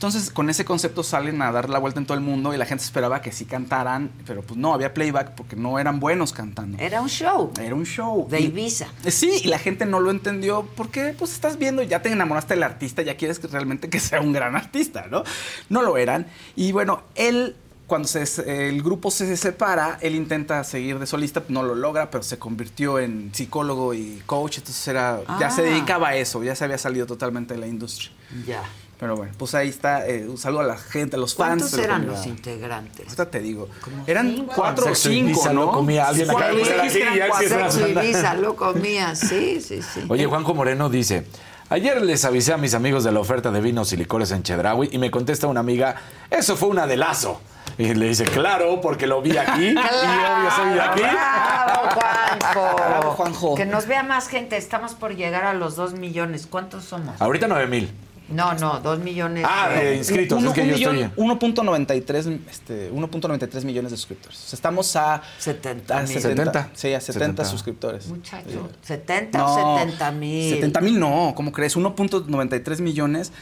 [0.00, 2.64] Entonces, con ese concepto salen a dar la vuelta en todo el mundo y la
[2.64, 6.78] gente esperaba que sí cantaran, pero pues no, había playback porque no eran buenos cantando.
[6.78, 7.52] Era un show.
[7.60, 8.26] Era un show.
[8.26, 8.86] De Ibiza.
[9.04, 12.54] Eh, Sí, y la gente no lo entendió porque pues estás viendo, ya te enamoraste
[12.54, 15.22] del artista, ya quieres que realmente que sea un gran artista, ¿no?
[15.68, 16.26] No lo eran.
[16.56, 17.56] Y bueno, él
[17.90, 22.22] cuando se- el grupo se separa, él intenta seguir de solista, no lo logra, pero
[22.22, 25.64] se convirtió en psicólogo y coach, entonces era, ya se Ah.
[25.64, 28.12] dedicaba a eso, ya se había salido totalmente de la industria.
[28.46, 28.62] Ya.
[29.00, 31.62] Pero bueno, pues ahí está, eh, un saludo a la gente, a los fans.
[31.62, 33.06] ¿Cuántos eran los integrantes?
[33.06, 33.68] Ahorita te digo.
[34.06, 34.52] Eran cinco.
[34.54, 35.52] cuatro o cinco, ¿no?
[35.66, 36.50] lo comía alguien acá.
[36.52, 40.02] Ibiza, lo comía, sí, sí, sí.
[40.08, 41.24] Oye, Juanjo Moreno dice,
[41.70, 44.88] ayer les avisé a mis amigos de la oferta de vinos y licores en Chedraui
[44.92, 45.96] y me contesta una amiga,
[46.30, 47.40] eso fue una de lazo.
[47.78, 51.00] Y le dice, claro, porque lo vi aquí y obvio soy de aquí.
[51.00, 52.76] Bravo, Juanjo.
[52.76, 53.54] Bravo, Juanjo.
[53.54, 54.56] Que nos vea más gente.
[54.56, 56.46] Estamos por llegar a los dos millones.
[56.48, 57.20] ¿Cuántos somos?
[57.20, 57.90] Ahorita 9 mil.
[58.28, 59.44] No, no, dos millones.
[59.48, 61.26] Ah, de inscritos, Uno- es que un yo millón- estoy...
[61.26, 64.38] 1.93 este, 1.93 millones de suscriptores.
[64.38, 66.20] O sea, estamos a 70 a mil.
[66.20, 66.68] 70.
[66.74, 67.44] Sí, a 70, 70.
[67.44, 68.06] suscriptores.
[68.06, 70.54] Muchacho, ¿70 No, o 70 mil?
[70.54, 71.76] 70 mil no, ¿cómo crees?
[71.76, 73.32] 1.93 millones.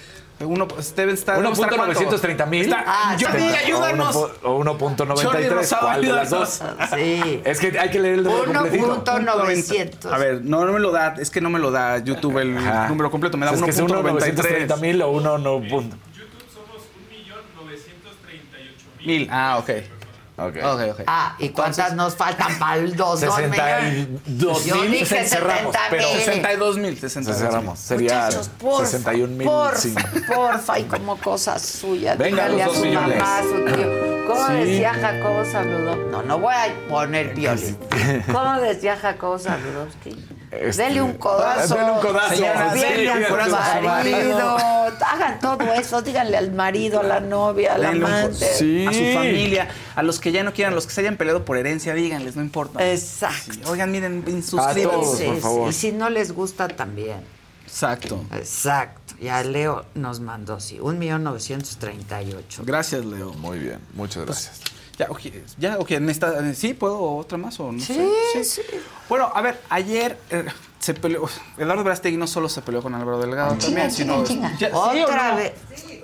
[0.41, 2.01] Uno, pues, debe estar, debe estar ¿cuánto?
[2.01, 2.73] 1.930 mil.
[2.73, 4.15] Ah, Jordi, ayúdanos.
[4.15, 5.25] O 1.93.
[5.25, 6.63] Jordi Rosado, ¿Cuál de las dos?
[6.95, 7.43] Sí.
[7.45, 9.05] Es que hay que leer el número completito.
[9.05, 10.13] 1.900.
[10.13, 12.57] A ver, no, no me lo da, es que no me lo da YouTube el
[12.57, 12.89] Ajá.
[12.89, 15.97] número completo, me da es que es 1.930 1.93 mil o 1 no punto.
[19.05, 19.29] mil.
[19.31, 19.71] Ah, ok.
[20.39, 20.57] Ok.
[20.65, 21.01] Ok, ok.
[21.07, 24.91] Ah, ¿y cuántas nos faltan para el 2 62 Yo mil.
[24.93, 26.19] dije cerramos, 70 pero mil.
[26.21, 27.79] 62 mil, Se 62 cerramos.
[27.79, 29.47] Sería Muchachos, porfa, 61 mil.
[29.49, 30.01] porfa,
[30.35, 32.17] porfa, y como cosas suyas.
[32.19, 33.19] Venga, Dígale los a su millones.
[33.19, 34.09] mamá, a su tío.
[34.29, 34.53] ¿Cómo Sí.
[34.55, 36.11] decía Jacobo Saludowski?
[36.11, 37.79] No, no voy a poner violín.
[38.33, 40.25] ¿Cómo decía Jacobo Saludowski?
[40.51, 41.75] Este, Dele un codazo.
[41.75, 42.35] dele un codazo.
[42.37, 43.85] Señora, Sí, denle un sí, codazo a su sí.
[43.87, 44.57] marido.
[45.07, 46.01] Hagan todo eso.
[46.03, 48.47] Díganle al marido, a la novia, al amante.
[48.55, 48.87] Sí.
[48.87, 51.45] A su familia, a los que ya no quieran, a los que se hayan peleado
[51.45, 52.83] por herencia, díganles, no importa.
[52.91, 53.53] Exacto.
[53.53, 55.27] Sí, Oigan, miren, suscríbanse.
[55.27, 55.69] por favor.
[55.71, 57.21] Y si no les gusta, también.
[57.67, 58.25] Exacto.
[58.33, 59.15] Exacto.
[59.21, 62.63] Ya Leo nos mandó, sí, un millón novecientos treinta y ocho.
[62.65, 63.33] Gracias, Leo.
[63.35, 64.61] Muy bien, muchas gracias.
[64.99, 65.21] Ya, ok,
[65.59, 67.95] ya, ok, necesita- ¿sí puedo otra más o no Sí,
[68.33, 68.45] sé?
[68.45, 68.63] sí.
[69.09, 70.45] Bueno, a ver, ayer eh,
[70.81, 74.25] se peleó, Eduardo Verástegui no solo se peleó con Álvaro Delgado también, sino...
[74.25, 74.57] chinga.
[74.59, 75.37] Ya, ¿sí o Otra no?
[75.37, 75.53] vez.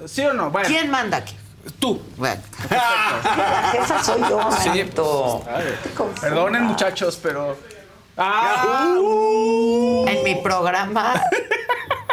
[0.07, 0.51] ¿Sí o no?
[0.51, 1.37] Bueno, ¿Quién manda aquí?
[1.81, 2.01] tú.
[2.17, 2.41] Bueno.
[3.73, 7.57] Jefa soy yo, Sí, pues, Perdonen, muchachos, pero...
[8.17, 8.95] ¡Ah!
[10.07, 11.21] En mi programa.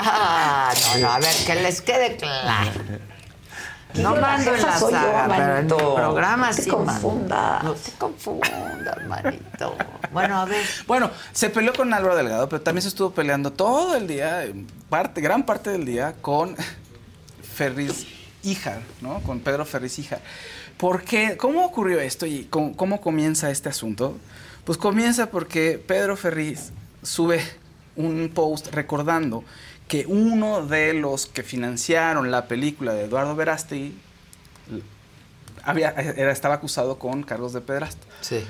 [0.04, 2.72] Ah, no, no, a ver, que les quede claro.
[3.96, 7.54] No mando en la soy yo, saga, pero en programa No te sí confundas.
[7.64, 7.70] mando.
[7.70, 9.76] No te confundas, manito.
[10.12, 10.66] Bueno, a ver.
[10.88, 14.46] Bueno, se peleó con Álvaro Delgado, pero también se estuvo peleando todo el día,
[14.90, 16.56] parte, gran parte del día, con
[17.56, 18.08] Ferris
[18.44, 19.20] Híjar, ¿no?
[19.22, 20.22] Con Pedro Ferris Híjar.
[20.78, 21.38] ¿Por qué?
[21.38, 24.18] ¿Cómo ocurrió esto y cómo, cómo comienza este asunto?
[24.66, 26.72] Pues comienza porque Pedro Ferris
[27.04, 27.42] sube
[27.96, 29.44] un post recordando
[29.92, 33.94] que uno de los que financiaron la película de Eduardo Verástegui
[35.64, 38.08] había, era, estaba acusado con cargos de pederasta.
[38.22, 38.42] Sí.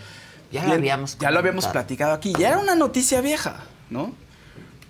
[0.51, 1.83] Ya lo habíamos Ya lo habíamos comentado.
[1.87, 2.31] platicado aquí.
[2.37, 4.13] Ya era una noticia vieja, ¿no?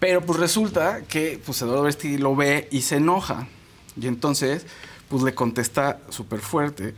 [0.02, 3.48] Pero pues resulta que pues Eduardo Verástegui lo ve y se enoja.
[3.95, 4.65] Y entonces
[5.07, 6.95] pues le contesta súper fuerte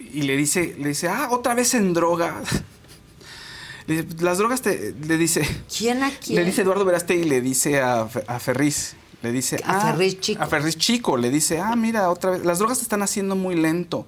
[0.00, 2.40] y le dice, le dice, ah, otra vez en droga.
[3.88, 5.42] Le dice, Las drogas te, le dice.
[5.76, 6.36] ¿Quién a quién?
[6.36, 8.94] Le dice Eduardo Verástegui y le dice a, a Ferriz.
[9.22, 9.56] Le dice.
[9.64, 10.42] A ah, Ferriz Chico.
[10.42, 11.16] A Ferriz Chico.
[11.16, 12.44] Le dice, ah, mira, otra vez.
[12.44, 14.06] Las drogas te están haciendo muy lento.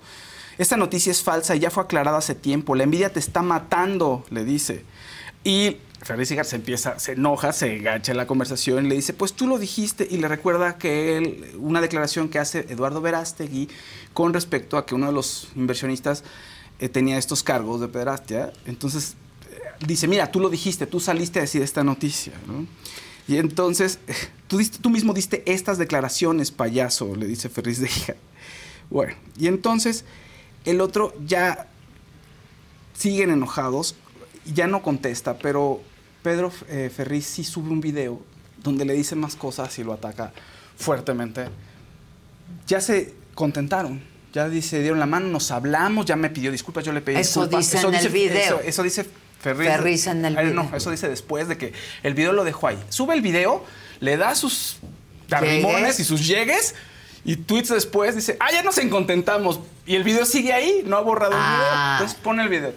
[0.58, 2.74] Esta noticia es falsa y ya fue aclarada hace tiempo.
[2.74, 4.84] La envidia te está matando, le dice.
[5.44, 9.14] Y Ferriz Higar se empieza, se enoja, se engancha en la conversación y le dice,
[9.14, 13.70] pues tú lo dijiste y le recuerda que él, una declaración que hace Eduardo Verástegui
[14.12, 16.24] con respecto a que uno de los inversionistas
[16.78, 18.52] eh, tenía estos cargos de pederastia.
[18.66, 19.16] Entonces,
[19.86, 22.66] dice, mira, tú lo dijiste, tú saliste a decir esta noticia, ¿no?
[23.28, 23.98] Y entonces,
[24.48, 28.14] tú, diste- tú mismo diste estas declaraciones, payaso, le dice Ferris de hija.
[28.90, 30.04] Bueno, y entonces
[30.64, 31.68] el otro ya
[32.96, 33.94] siguen enojados,
[34.52, 35.80] ya no contesta, pero
[36.22, 38.20] Pedro eh, Ferriz sí sube un video
[38.62, 40.32] donde le dice más cosas y lo ataca
[40.76, 41.46] fuertemente.
[42.66, 44.02] Ya se contentaron,
[44.34, 47.46] ya dice, dieron la mano, nos hablamos, ya me pidió disculpas, yo le pedí Eso
[47.46, 47.70] disculpas.
[47.72, 48.56] dice en el video.
[48.58, 49.06] Eso, eso dice
[49.40, 49.68] Ferriz.
[49.68, 50.52] Ferriz en el video.
[50.54, 51.72] No, eso dice después de que
[52.02, 52.78] el video lo dejó ahí.
[52.90, 53.64] Sube el video,
[54.00, 54.76] le da sus
[55.28, 56.74] tarrimones y sus llegues.
[57.24, 59.60] Y tweets después dice, ah, ya nos encontentamos.
[59.86, 61.56] Y el video sigue ahí, no ha borrado el Ah.
[61.58, 61.92] video.
[61.92, 62.72] Entonces pone el video.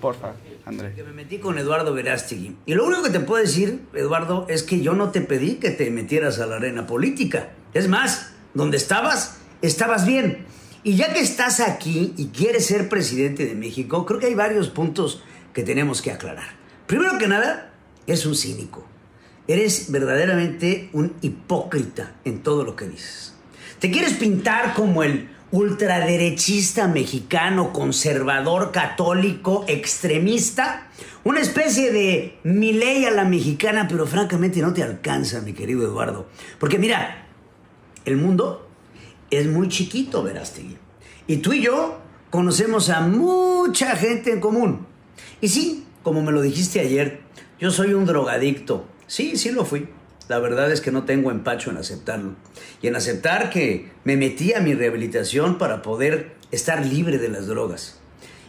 [0.00, 0.32] Porfa,
[0.64, 0.92] André.
[1.04, 2.56] Me metí con Eduardo Verástegui.
[2.66, 5.70] Y lo único que te puedo decir, Eduardo, es que yo no te pedí que
[5.70, 7.50] te metieras a la arena política.
[7.72, 10.44] Es más, donde estabas, estabas bien.
[10.82, 14.68] Y ya que estás aquí y quieres ser presidente de México, creo que hay varios
[14.68, 15.22] puntos
[15.56, 16.50] que tenemos que aclarar.
[16.86, 17.72] Primero que nada,
[18.06, 18.86] es un cínico.
[19.48, 23.34] Eres verdaderamente un hipócrita en todo lo que dices.
[23.78, 30.88] Te quieres pintar como el ultraderechista mexicano, conservador, católico, extremista,
[31.24, 36.28] una especie de Milei a la mexicana, pero francamente no te alcanza, mi querido Eduardo.
[36.58, 37.28] Porque mira,
[38.04, 38.68] el mundo
[39.30, 40.76] es muy chiquito, Verástegui.
[41.26, 44.85] Y tú y yo conocemos a mucha gente en común.
[45.40, 47.20] Y sí, como me lo dijiste ayer,
[47.58, 48.86] yo soy un drogadicto.
[49.06, 49.88] Sí, sí lo fui.
[50.28, 52.34] La verdad es que no tengo empacho en aceptarlo.
[52.82, 57.46] Y en aceptar que me metí a mi rehabilitación para poder estar libre de las
[57.46, 57.98] drogas.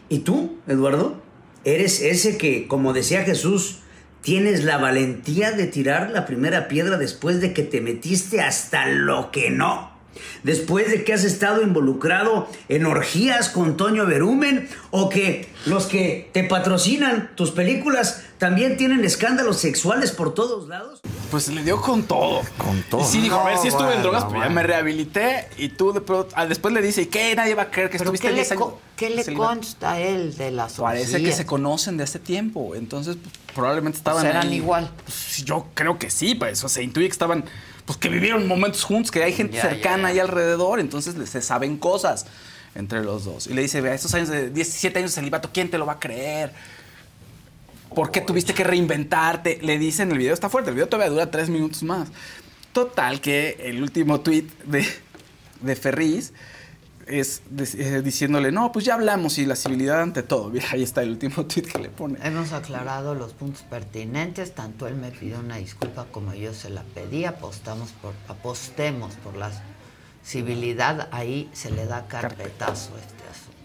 [0.09, 1.21] ¿Y tú, Eduardo?
[1.63, 3.79] Eres ese que, como decía Jesús,
[4.21, 9.31] tienes la valentía de tirar la primera piedra después de que te metiste hasta lo
[9.31, 9.96] que no.
[10.43, 16.29] Después de que has estado involucrado en orgías con Toño Berumen o que los que
[16.33, 21.01] te patrocinan tus películas también tienen escándalos sexuales por todos lados.
[21.31, 22.41] Pues le dio con todo.
[22.57, 23.01] Con todo.
[23.01, 24.53] Y sí, dijo, a ver, si estuve en drogas, pues ya bueno.
[24.55, 25.47] me rehabilité.
[25.57, 27.35] Y tú de pronto- ah, después le dice, ¿y qué?
[27.35, 28.63] Nadie va a creer que ¿Pero estuviste qué le, 10 años.
[28.63, 32.75] co- qué le consta a él de las Parece que se conocen de hace tiempo.
[32.75, 34.55] Entonces, pues, probablemente estaban sea, eran ahí.
[34.55, 34.89] igual.
[35.03, 36.63] Pues, yo creo que sí, pues.
[36.63, 37.43] O sea, intuye que estaban...
[37.87, 40.07] Pues que vivieron momentos juntos, que hay gente Ya, cercana ya.
[40.09, 40.79] ahí alrededor.
[40.79, 42.25] Entonces, se saben cosas
[42.75, 43.47] entre los dos.
[43.47, 45.93] Y le dice, vea, estos años de 17 años de celibato, ¿quién te lo va
[45.93, 46.51] a creer?
[47.95, 49.59] ¿Por qué tuviste que reinventarte?
[49.63, 52.09] Le dice en el video, está fuerte, el video todavía dura tres minutos más.
[52.73, 54.85] Total, que el último tweet de,
[55.61, 56.33] de Ferriz
[57.07, 57.41] es
[57.77, 60.49] eh, diciéndole, no, pues ya hablamos y la civilidad ante todo.
[60.51, 62.19] Mira, ahí está el último tweet que le pone.
[62.23, 66.83] Hemos aclarado los puntos pertinentes, tanto él me pidió una disculpa como yo se la
[66.83, 69.51] pedí, apostamos por, apostemos por la
[70.23, 73.16] civilidad, ahí se le da carpetazo a asunto.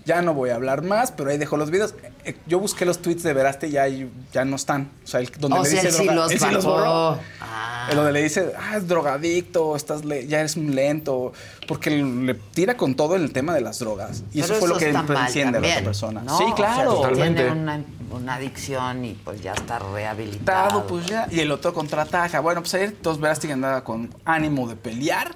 [0.05, 1.95] Ya no voy a hablar más, pero ahí dejó los videos.
[2.25, 3.85] Eh, Yo busqué los tweets de Veraste y ya,
[4.33, 4.91] ya no están.
[5.05, 7.19] O sea, el, donde O le sea, dice él sí los él sí los borró.
[7.41, 7.87] Ah.
[7.91, 11.33] En donde le dice, ah, es drogadicto, estás le- ya eres un lento,
[11.67, 14.23] porque le tira con todo en el tema de las drogas.
[14.33, 16.23] Y Pero eso fue lo que enciende a la otra persona.
[16.23, 16.37] ¿no?
[16.39, 17.11] Sí, O sea, claro.
[17.15, 20.87] tiene una, una adicción y pues ya está rehabilitado.
[20.87, 21.27] Pues ya.
[21.31, 22.41] Y el otro contraataca.
[22.41, 25.35] Bueno, pues ayer todos Verástegui andaba con ánimo de pelear.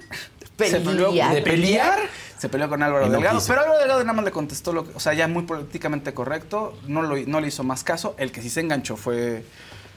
[0.57, 1.35] Se peleó- Pelear.
[1.35, 1.99] de pelear.
[2.37, 3.37] Se peleó con Álvaro no Delgado.
[3.39, 3.47] quiso.
[3.49, 6.73] Pero Álvaro Delgado nada más le contestó, lo que- o sea, ya muy políticamente correcto.
[6.87, 8.15] No, lo, no le hizo más caso.
[8.17, 9.43] El que sí se enganchó fue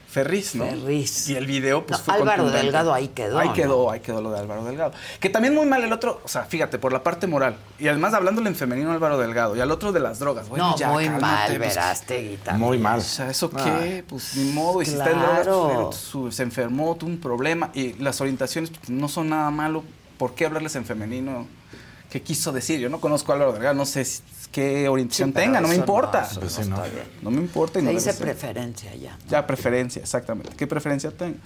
[0.09, 0.65] Ferriz, ¿no?
[0.65, 1.29] Ferriz.
[1.29, 2.49] Y el video, pues No, fue Álvaro.
[2.51, 3.53] Delgado ahí quedó, Ahí ¿no?
[3.53, 4.91] quedó, ahí quedó lo de Álvaro Delgado.
[5.21, 7.55] Que también muy mal el otro, o sea, fíjate, por la parte moral.
[7.79, 9.55] Y además hablándole en femenino a Álvaro Delgado.
[9.55, 10.49] Y al otro de las drogas.
[10.49, 11.75] Bueno, no, ya, muy cálmate, mal, pues,
[12.43, 12.59] también.
[12.59, 12.99] Muy mal.
[12.99, 13.63] o sea, ¿eso Ah.
[13.63, 14.03] qué?
[14.07, 14.81] Pues ni modo.
[14.81, 15.91] Y si está en drogas, Claro.
[16.11, 17.69] pues, se enfermó, tuvo un problema.
[17.73, 19.83] Y las orientaciones pues, no son nada malo.
[20.21, 21.47] ¿Por qué hablarles en femenino?
[22.11, 22.79] ¿Qué quiso decir?
[22.79, 24.21] Yo no conozco a Álvaro Delgado, no sé si-
[24.51, 26.29] qué orientación Sí, tenga, no me importa.
[26.31, 26.75] no, Pues no sí, no.
[26.75, 27.05] está bien.
[27.23, 29.17] No me importa y Se no dice preferencia ya.
[29.27, 30.55] Ya, preferencia, exactamente.
[30.55, 31.37] ¿Qué preferencia tengo?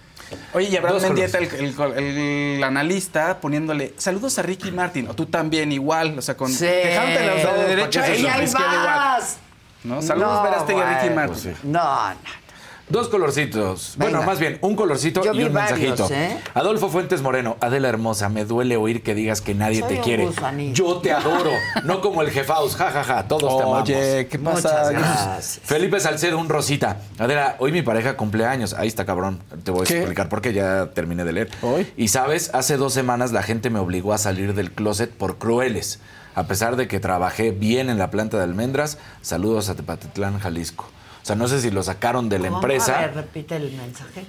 [0.54, 2.18] Oye, y Abraham Mendieta, el, el-
[2.58, 5.08] el analista, poniéndole saludos a Ricky Martin.
[5.08, 6.20] O tú también, igual.
[6.20, 6.66] O sea, con Sí.
[6.66, 8.44] quejándote de los de No, derecha y ahí izquierda
[8.74, 9.24] igual.
[9.86, 10.02] ¿No?
[10.02, 11.16] Saludos, No, Verástegui a Ricky bueno.
[11.16, 11.44] Martin.
[11.44, 11.68] Pues sí.
[11.68, 12.45] No, no.
[12.88, 13.96] Dos colorcitos.
[13.98, 14.12] Venga.
[14.12, 16.14] Bueno, más bien, un colorcito Yo y un varios, mensajito.
[16.14, 16.38] ¿eh?
[16.54, 20.26] Adolfo Fuentes Moreno, Adela Hermosa, me duele oír que digas que nadie Soy te quiere.
[20.28, 20.76] gusanito.
[20.76, 21.50] Yo te adoro,
[21.84, 23.82] no como el jefaus, jajaja, todos te amamos.
[23.90, 24.92] Oye, ¿qué pasa?
[24.92, 25.62] Gracias.
[25.64, 26.98] Felipe Salcedo, un rosita.
[27.18, 28.74] Adela, hoy mi pareja cumpleaños.
[28.76, 29.40] Ahí está, cabrón.
[29.64, 29.98] Te voy a ¿Qué?
[29.98, 31.50] explicar por qué ya terminé de leer.
[31.64, 31.92] ¿Hoy?
[31.98, 36.00] Y sabes, hace dos semanas la gente me obligó a salir del closet por crueles.
[36.36, 40.88] A pesar de que trabajé bien en la planta de almendras, saludos a Tepatitlán, Jalisco.
[41.26, 42.60] O sea, no sé si lo sacaron de la ¿Cómo?
[42.60, 43.00] empresa.
[43.00, 44.28] A ver, repite el mensaje.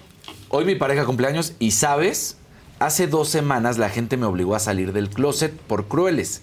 [0.48, 2.38] Hoy mi pareja cumpleaños y sabes,
[2.78, 6.40] hace dos semanas la gente me obligó a salir del closet por crueles.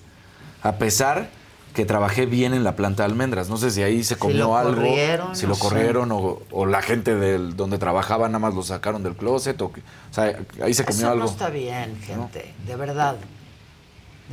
[0.61, 1.29] A pesar
[1.73, 3.49] que trabajé bien en la planta de almendras.
[3.49, 6.83] No sé si ahí se comió lo algo, corrieron, si lo corrieron o, o la
[6.83, 9.73] gente del, donde trabajaba nada más lo sacaron del closet o, o
[10.11, 11.25] sea, ahí se comió Eso algo.
[11.25, 12.53] no está bien, gente.
[12.67, 13.15] De verdad.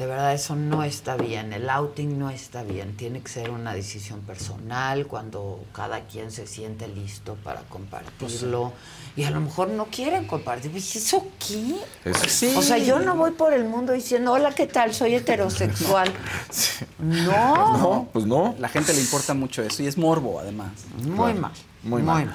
[0.00, 1.52] De verdad, eso no está bien.
[1.52, 2.96] El outing no está bien.
[2.96, 8.72] Tiene que ser una decisión personal cuando cada quien se siente listo para compartirlo.
[9.14, 10.70] Y a lo mejor no quieren compartir.
[10.70, 11.74] Pues, ¿Eso qué?
[12.10, 14.94] Es- O sea, yo no voy por el mundo diciendo, hola, ¿qué tal?
[14.94, 16.10] Soy heterosexual.
[16.98, 17.76] No.
[17.78, 18.54] No, pues no.
[18.58, 20.70] La gente le importa mucho eso y es morbo, además.
[21.04, 21.52] Muy mal.
[21.82, 22.34] Muy mal.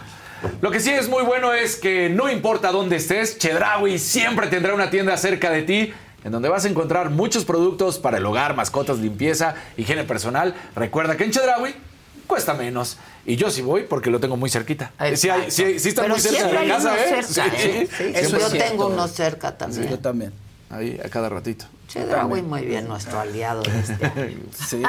[0.62, 4.76] Lo que sí es muy bueno es que no importa dónde estés, Chedraui siempre tendrá
[4.76, 5.94] una tienda cerca de ti
[6.26, 10.56] en donde vas a encontrar muchos productos para el hogar, mascotas, limpieza, higiene personal.
[10.76, 11.76] Recuerda que en Chedraui
[12.28, 12.98] cuesta menos.
[13.28, 14.92] Y yo sí voy porque lo tengo muy cerquita.
[15.16, 17.24] Sí, hay- sí, sí está Pero muy cerca de hay casa, ¿eh?
[17.24, 17.88] cerca, ¿eh?
[18.26, 19.88] Sí, yo tengo uno cerca también.
[19.88, 20.34] yo también.
[20.72, 21.66] Ahí, a cada ratito.
[21.88, 24.40] Chedraui muy bien, nuestro aliado de este año.
[24.68, 24.82] Sí.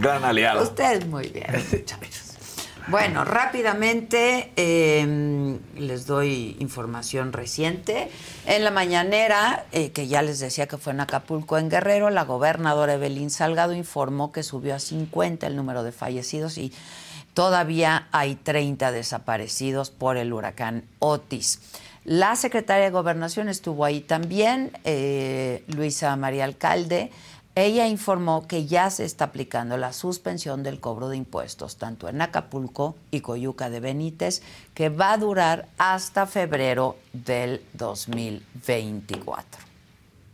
[0.00, 0.62] Gran aliado.
[0.64, 2.32] Ustedes muy bien, muchachos.
[2.88, 8.12] Bueno, rápidamente eh, les doy información reciente.
[8.46, 12.22] En la mañanera, eh, que ya les decía que fue en Acapulco, en Guerrero, la
[12.22, 16.72] gobernadora Evelyn Salgado informó que subió a 50 el número de fallecidos y
[17.34, 21.60] todavía hay 30 desaparecidos por el huracán Otis.
[22.04, 27.10] La secretaria de Gobernación estuvo ahí también, eh, Luisa María Alcalde.
[27.58, 32.20] Ella informó que ya se está aplicando la suspensión del cobro de impuestos, tanto en
[32.20, 34.42] Acapulco y Coyuca de Benítez,
[34.74, 39.62] que va a durar hasta febrero del 2024.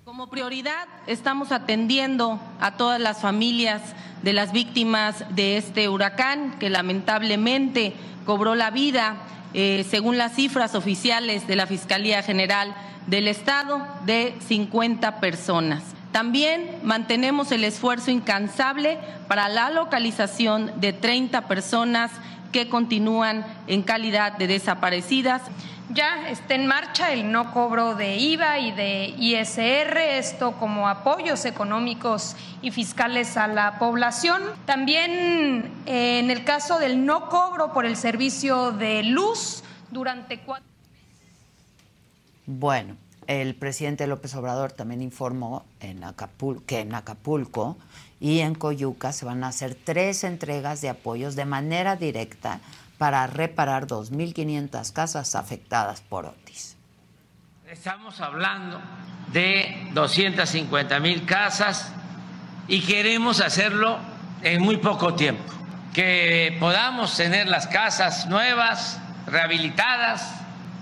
[0.05, 3.82] Como prioridad estamos atendiendo a todas las familias
[4.24, 7.93] de las víctimas de este huracán que lamentablemente
[8.27, 9.15] cobró la vida,
[9.55, 12.74] eh, según las cifras oficiales de la Fiscalía General
[13.07, 15.85] del Estado, de 50 personas.
[16.12, 18.98] También mantenemos el esfuerzo incansable
[19.28, 22.10] para la localización de 30 personas
[22.52, 25.40] que continúan en calidad de desaparecidas.
[25.89, 31.44] Ya está en marcha el no cobro de IVA y de ISR, esto como apoyos
[31.44, 34.43] económicos y fiscales a la población.
[34.64, 40.66] También eh, en el caso del no cobro por el servicio de luz durante cuatro
[42.47, 42.97] Bueno,
[43.27, 47.77] el presidente López Obrador también informó en Acapul- que en Acapulco
[48.20, 52.61] y en Coyuca se van a hacer tres entregas de apoyos de manera directa
[52.99, 56.77] para reparar 2.500 casas afectadas por Otis.
[57.70, 58.81] Estamos hablando
[59.32, 61.90] de 250 mil casas
[62.69, 63.99] y queremos hacerlo
[64.43, 65.43] en muy poco tiempo.
[65.94, 70.23] Que podamos tener las casas nuevas, rehabilitadas,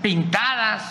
[0.01, 0.83] pintadas,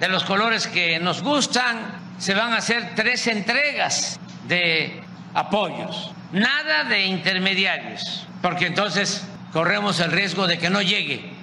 [0.00, 2.06] de los colores que nos gustan.
[2.18, 4.18] Se van a hacer tres entregas
[4.48, 5.02] de
[5.34, 6.12] apoyos.
[6.32, 11.36] Nada de intermediarios, porque entonces corremos el riesgo de que no llegue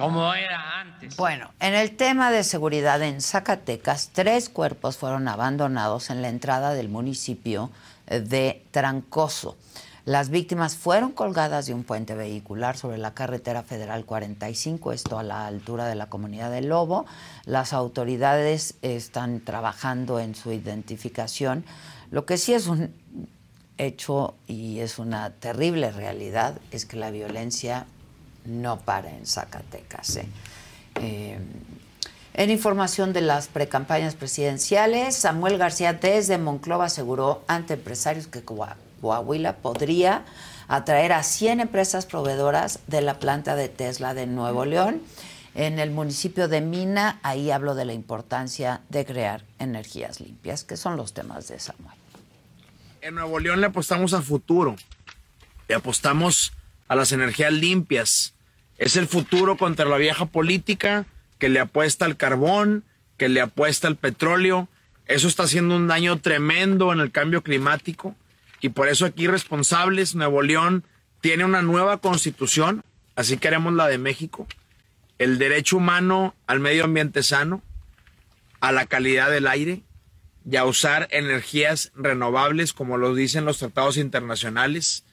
[0.00, 1.14] como era antes.
[1.16, 6.72] Bueno, en el tema de seguridad en Zacatecas, tres cuerpos fueron abandonados en la entrada
[6.72, 7.70] del municipio
[8.06, 9.58] de Trancoso.
[10.10, 15.22] Las víctimas fueron colgadas de un puente vehicular sobre la carretera federal 45, esto a
[15.22, 17.06] la altura de la comunidad de Lobo.
[17.44, 21.64] Las autoridades están trabajando en su identificación.
[22.10, 22.92] Lo que sí es un
[23.78, 27.86] hecho y es una terrible realidad es que la violencia
[28.44, 30.16] no para en Zacatecas.
[30.16, 30.26] ¿eh?
[30.96, 31.38] Eh,
[32.34, 38.42] en información de las precampañas presidenciales, Samuel García desde Monclova aseguró ante empresarios que
[39.00, 40.24] Coahuila podría
[40.68, 45.02] atraer a 100 empresas proveedoras de la planta de Tesla de Nuevo León.
[45.54, 50.76] En el municipio de Mina, ahí hablo de la importancia de crear energías limpias, que
[50.76, 51.96] son los temas de Samuel.
[53.00, 54.76] En Nuevo León le apostamos a futuro.
[55.68, 56.52] Le apostamos
[56.86, 58.34] a las energías limpias.
[58.78, 61.06] Es el futuro contra la vieja política
[61.38, 62.84] que le apuesta al carbón,
[63.16, 64.68] que le apuesta al petróleo.
[65.06, 68.14] Eso está haciendo un daño tremendo en el cambio climático.
[68.60, 70.84] Y por eso aquí responsables, Nuevo León
[71.20, 72.84] tiene una nueva constitución,
[73.16, 74.46] así queremos la de México.
[75.18, 77.62] El derecho humano al medio ambiente sano,
[78.60, 79.82] a la calidad del aire,
[80.48, 85.04] y a usar energías renovables como lo dicen los tratados internacionales.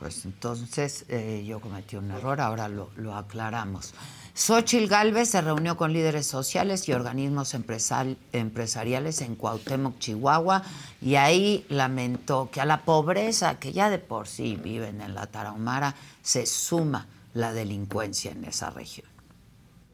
[0.00, 3.94] Pues entonces eh, yo cometí un error, ahora lo aclaramos.
[4.36, 10.64] Xochil Gálvez se reunió con líderes sociales y organismos empresal- empresariales en Cuauhtémoc, Chihuahua,
[11.00, 15.26] y ahí lamentó que a la pobreza que ya de por sí viven en la
[15.26, 19.06] Tarahumara se suma la delincuencia en esa región.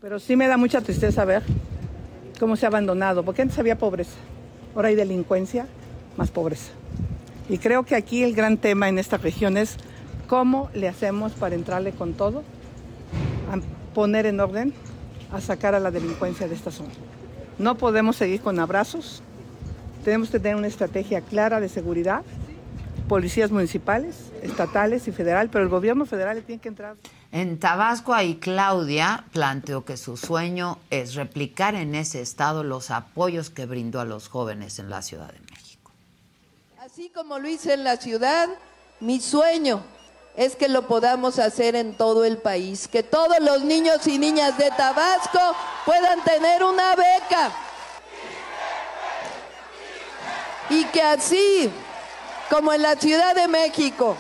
[0.01, 1.43] Pero sí me da mucha tristeza ver
[2.39, 4.17] cómo se ha abandonado, porque antes había pobreza,
[4.75, 5.67] ahora hay delincuencia,
[6.17, 6.73] más pobreza.
[7.51, 9.77] Y creo que aquí el gran tema en esta región es
[10.29, 12.43] cómo le hacemos para entrarle con todo,
[13.95, 14.73] poner en orden,
[15.33, 16.91] a sacar a la delincuencia de esta zona.
[17.59, 19.23] No podemos seguir con abrazos,
[20.05, 22.23] tenemos que tener una estrategia clara de seguridad,
[23.09, 26.97] policías municipales, estatales y federal, pero el gobierno federal le tiene que entrar.
[27.33, 33.51] En Tabasco, ahí Claudia planteó que su sueño es replicar en ese estado los apoyos
[33.51, 35.93] que brindó a los jóvenes en la Ciudad de México.
[36.81, 38.49] Así como lo hice en la ciudad,
[39.01, 39.83] mi sueño
[40.36, 44.57] es que lo podamos hacer en todo el país, que todos los niños y niñas
[44.57, 45.40] de Tabasco
[45.85, 47.52] puedan tener una beca.
[50.70, 51.70] Y que así,
[52.48, 54.16] como en la Ciudad de México,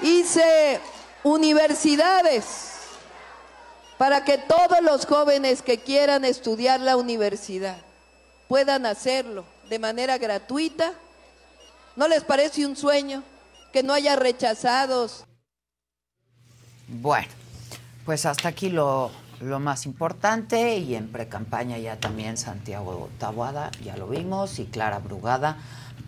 [0.00, 0.80] hice
[1.22, 2.72] universidades
[3.98, 7.76] para que todos los jóvenes que quieran estudiar la universidad
[8.48, 10.92] puedan hacerlo de manera gratuita.
[11.94, 13.22] ¿No les parece un sueño
[13.76, 15.26] que no haya rechazados?
[16.88, 17.28] Bueno,
[18.06, 19.10] pues hasta aquí lo,
[19.42, 24.98] lo más importante y en pre-campaña ya también Santiago Tabuada, ya lo vimos, y Clara
[25.00, 25.58] Brugada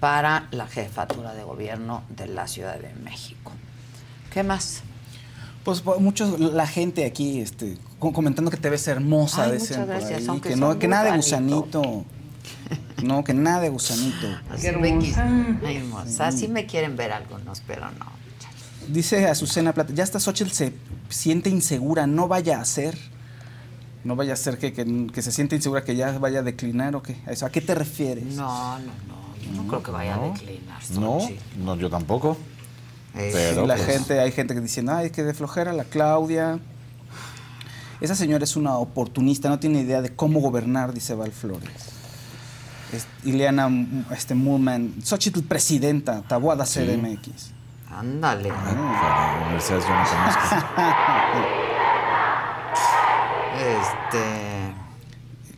[0.01, 3.53] para la jefatura de gobierno de la Ciudad de México.
[4.32, 4.81] ¿Qué más?
[5.62, 10.01] Pues muchos, la gente aquí este, co- comentando que te ves hermosa, Ay, decían muchas
[10.01, 11.27] por gracias, ahí, que, no, que nada de bonito.
[11.27, 12.05] gusanito.
[13.03, 14.27] No, que nada de gusanito.
[14.51, 16.27] Así ay, hermosa.
[16.27, 18.07] Así me quieren ver algunos, pero no.
[18.89, 20.73] Dice Azucena Plata, ya hasta Xochitl se
[21.09, 22.97] siente insegura, no vaya a ser.
[24.05, 26.97] No vaya a ser que, que- que se siente insegura, que ya vaya a declinar
[26.97, 27.16] o qué.
[27.27, 27.45] ¿A eso?
[27.47, 28.25] ¿A qué te refieres?
[28.25, 29.19] No, no, no.
[29.45, 30.81] Yo no creo que vaya a declinar.
[30.91, 31.41] No, Xochitl.
[31.65, 32.37] no, yo tampoco.
[33.15, 36.59] Eh, Pero, la pues, gente, hay gente que diciendo, ay, que de flojera la Claudia.
[38.01, 41.69] Esa señora es una oportunista, no tiene idea de cómo gobernar, dice Val Flores.
[43.24, 43.69] Ileana
[44.10, 46.81] este, Mullman, Xochitl presidenta, Tabuada Sí.
[46.81, 47.52] CDMX.
[47.90, 48.48] Ándale.
[48.48, 48.93] Yo no
[49.55, 49.69] conozco.
[53.59, 54.74] Este.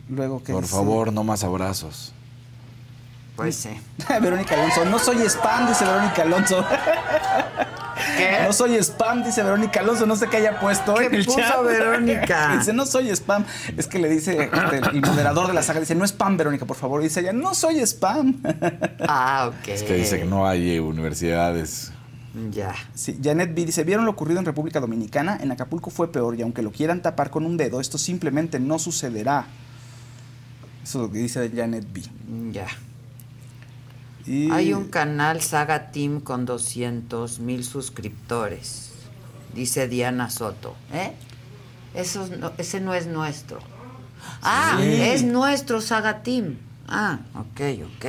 [0.09, 2.13] Luego que Por favor, no más abrazos.
[3.35, 3.69] Pues sí.
[4.21, 6.65] Verónica Alonso, no soy spam, dice Verónica Alonso.
[8.17, 8.39] ¿Qué?
[8.45, 11.39] No soy spam, dice Verónica Alonso, no sé qué haya puesto ¿Qué en el puso
[11.39, 11.63] chat.
[11.63, 12.55] Verónica?
[12.59, 13.45] Dice, no soy spam.
[13.77, 16.77] Es que le dice este, el moderador de la saga, dice, no spam, Verónica, por
[16.77, 17.01] favor.
[17.01, 18.41] Y dice ella, no soy spam.
[19.07, 19.67] Ah, ok.
[19.67, 21.91] Es que dice que no hay eh, universidades.
[22.51, 22.73] Ya.
[22.93, 25.37] Sí, Janet B dice, ¿vieron lo ocurrido en República Dominicana?
[25.41, 28.79] En Acapulco fue peor y aunque lo quieran tapar con un dedo, esto simplemente no
[28.79, 29.45] sucederá.
[30.83, 32.01] Eso es lo que dice Janet B.
[32.51, 32.67] Ya.
[34.25, 38.91] Y- Hay un canal Saga Team con 200 mil suscriptores,
[39.53, 40.75] dice Diana Soto.
[40.93, 41.13] ¿Eh?
[41.93, 43.59] Eso no- ese no es nuestro.
[44.41, 45.01] Ah, Sí.
[45.01, 46.57] es nuestro Saga Team.
[46.87, 47.61] Ah, ok,
[47.95, 48.05] ok.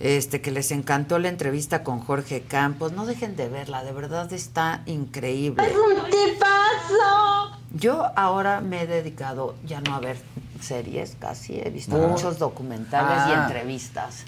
[0.00, 2.92] Este, que les encantó la entrevista con Jorge Campos.
[2.92, 5.62] No dejen de verla, de verdad está increíble.
[5.66, 7.58] ¡Es un tipazo!
[7.74, 10.16] Yo ahora me he dedicado ya no a ver
[10.60, 12.08] series casi, he visto Oh.
[12.08, 13.44] muchos documentales y Ah.
[13.46, 14.24] entrevistas.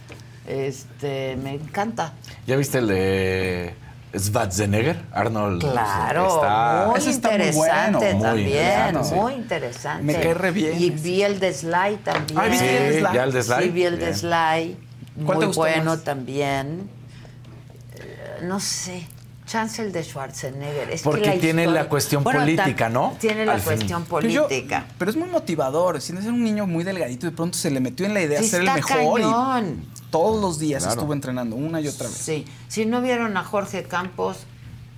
[0.47, 2.15] Este, me encanta.
[2.47, 3.75] ¿Ya viste el de
[4.17, 5.01] Schwarzenegger?
[5.13, 5.61] Arnold.
[5.71, 8.01] Claro, Está- muy Ese está muy interesante bueno.
[8.17, 9.15] Muy también, interesante, sí.
[9.15, 10.03] muy interesante.
[10.05, 10.83] Me cae re bien.
[10.83, 12.39] Y vi el de Sly también.
[12.39, 13.15] Ah, ¿viste el de Sly?
[13.15, 13.63] ya el de Sly.
[13.63, 14.17] Sí, vi el de Bien.
[14.17, 14.77] Sly.
[15.25, 16.05] ¿Cuál Muy te gustó bueno más?
[16.05, 16.91] también.
[17.95, 19.07] Eh, No sé.
[19.47, 20.91] Chance el de Schwarzenegger.
[20.91, 23.17] Es que Porque tiene historia- la cuestión Bueno, política, ¿no?
[23.19, 23.65] Tiene la Al fin.
[23.75, 24.87] cuestión Pero yo- política.
[24.97, 26.01] Pero es muy motivador.
[26.01, 28.45] Siendo ser un niño muy delgadito, de pronto se le metió en la idea de
[28.45, 29.21] Sí, ser el mejor.
[29.21, 29.85] cañón.
[29.90, 31.01] Y todos los días Claro.
[31.01, 32.17] estuvo entrenando una y otra vez.
[32.17, 32.45] Sí.
[32.69, 34.39] Si no vieron a Jorge Campos,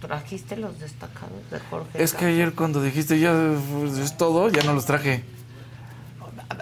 [0.01, 3.32] ¿trajiste los destacados de Jorge Es que ayer cuando dijiste ya
[3.78, 5.24] pues, es todo, ya no los traje.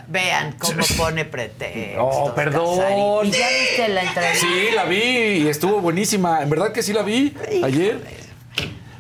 [0.09, 2.05] Vean cómo pone pretexto.
[2.05, 3.27] Oh, perdón.
[3.27, 4.47] ¿Y ya viste la entrevista?
[4.47, 6.43] Sí, la vi y estuvo buenísima.
[6.43, 8.01] En verdad que sí la vi ayer.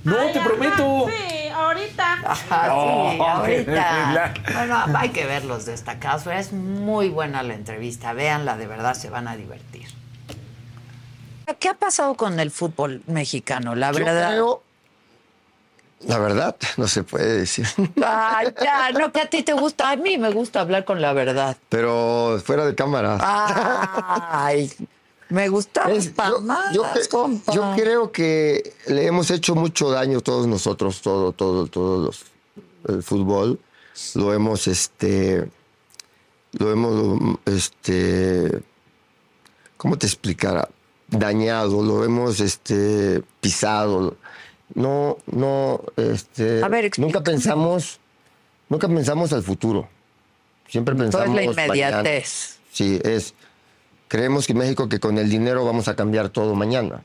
[0.04, 1.06] No, te prometo.
[1.66, 2.12] Ahorita.
[2.24, 4.34] Ajá, Oh, sí, ahorita.
[4.52, 8.12] Bueno, hay que ver los destacados, es muy buena la entrevista.
[8.12, 9.86] Véanla, de verdad se van a divertir.
[11.58, 13.74] ¿Qué ha pasado con el fútbol mexicano?
[13.74, 14.30] La Yo verdad.
[14.30, 14.62] creo-
[16.06, 17.66] La verdad, no se puede decir.
[18.04, 19.90] Ay, ya, no, que a ti te gusta.
[19.90, 21.56] A mí me gusta hablar con la verdad.
[21.68, 23.18] Pero fuera de cámara.
[23.20, 24.72] Ay,
[25.30, 31.00] me gusta Es- yo, yo yo creo que le hemos hecho mucho daño todos nosotros,
[31.00, 32.24] todo, todo, todos los
[32.94, 33.58] el fútbol.
[34.14, 35.46] Lo hemos, este,
[36.52, 38.60] lo hemos, este,
[39.76, 40.68] ¿cómo te explicara?
[41.08, 44.16] Dañado, lo hemos, este, pisado.
[44.74, 47.98] No, no, este, A ver, nunca pensamos,
[48.68, 49.88] nunca pensamos al futuro.
[50.68, 51.64] Siempre Todo es pensamos la mañana.
[51.66, 52.58] inmediatez.
[52.72, 53.34] Sí, es.
[54.10, 57.04] Creemos que México que con el dinero vamos a cambiar todo mañana.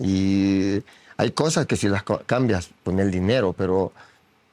[0.00, 0.82] Y
[1.16, 3.92] hay cosas que si las cambias, con el dinero, pero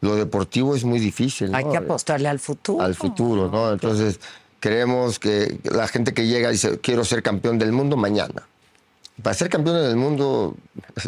[0.01, 1.55] lo deportivo es muy difícil.
[1.55, 2.83] Hay que apostarle al futuro.
[2.83, 3.73] Al futuro, ¿no?
[3.73, 4.19] Entonces,
[4.59, 8.43] creemos que la gente que llega y dice, quiero ser campeón del mundo mañana.
[9.23, 10.55] Para ser campeón del mundo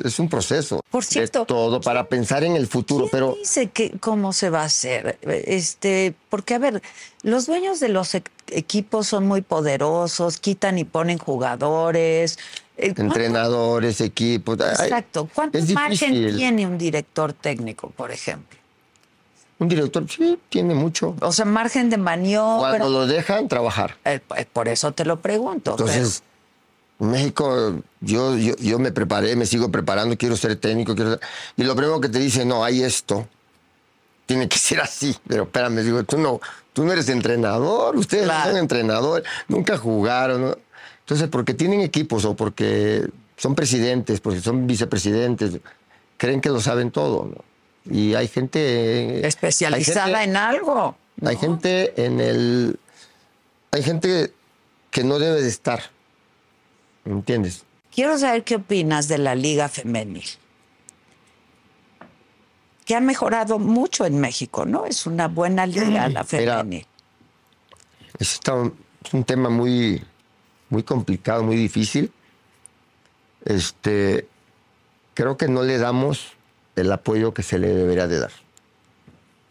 [0.03, 0.81] es- un proceso.
[0.90, 4.61] Por cierto, de todo, para pensar en el futuro, pero dice que cómo se va
[4.61, 6.81] a hacer, este, porque a ver,
[7.22, 12.40] los dueños de los e- equipos son muy poderosos, quitan y ponen jugadores.
[12.77, 14.57] Eh, ¿cuánto- entrenadores, equipos.
[14.60, 15.30] Exacto.
[15.36, 18.57] ¿Cuánto margen tiene un director técnico, por ejemplo?
[19.60, 21.15] Un director, sí, tiene mucho.
[21.22, 22.69] O sea, margen de maniobra.
[22.77, 23.98] Cuando lo dejan trabajar.
[24.06, 25.72] Eh, pues, por eso te lo pregunto.
[25.72, 26.23] Entonces,
[27.00, 31.20] México, yo, yo, yo me preparé, me sigo preparando, quiero ser técnico, quiero ser-
[31.58, 33.28] Y lo primero que te dicen, no, hay esto.
[34.26, 35.16] Tiene que ser así.
[35.28, 36.40] Pero espérame, digo, tú no,
[36.74, 40.42] tú no eres entrenador, ustedes no son entrenadores, nunca jugaron.
[40.42, 40.58] ¿no?
[41.00, 43.08] Entonces, porque tienen equipos o porque
[43.38, 45.58] son presidentes, porque son vicepresidentes,
[46.18, 47.32] creen que lo saben todo.
[47.34, 47.94] ¿no?
[47.96, 49.26] Y hay gente...
[49.26, 50.96] Especializada hay gente- en algo.
[51.26, 52.80] Hay gente en el...
[53.72, 54.34] Hay gente
[54.92, 55.82] que no debe de estar.
[57.10, 57.65] ¿Me entiendes?
[57.91, 60.26] Quiero saber qué opinas de la Liga Femenil.
[62.86, 64.86] Que ha mejorado mucho en México, ¿no?
[64.86, 66.86] Es una buena liga la femenil.
[68.19, 68.40] Es,
[69.11, 70.03] un tema muy,
[70.69, 72.11] muy complicado, muy difícil.
[73.44, 74.27] Este,
[75.15, 76.34] creo que no le damos
[76.76, 78.31] el apoyo que se le debería de dar.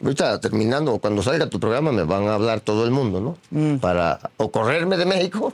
[0.01, 3.37] Ahorita terminando, cuando salga tu programa me van a hablar todo el mundo, ¿no?
[3.51, 3.79] Mm.
[3.79, 5.51] Para o correrme de México.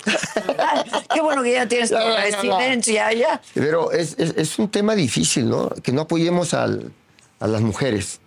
[1.13, 2.21] Qué bueno que ya tienes tu No, no, no, no.
[2.21, 3.41] residencia allá.
[3.55, 5.69] Pero es, es- es un tema difícil, ¿no?
[5.69, 6.91] Que no apoyemos al-
[7.39, 8.19] a las mujeres.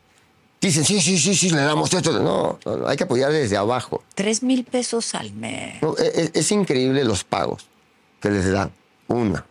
[0.60, 2.10] Dicen, sí, sí, sí, sí, le damos esto.
[2.20, 2.58] No,
[2.88, 4.02] hay que apoyar desde abajo.
[4.16, 5.80] Tres mil pesos al mes.
[5.98, 7.66] E- e- es, increíble los pagos
[8.20, 8.72] que les dan.
[9.06, 9.46] Una.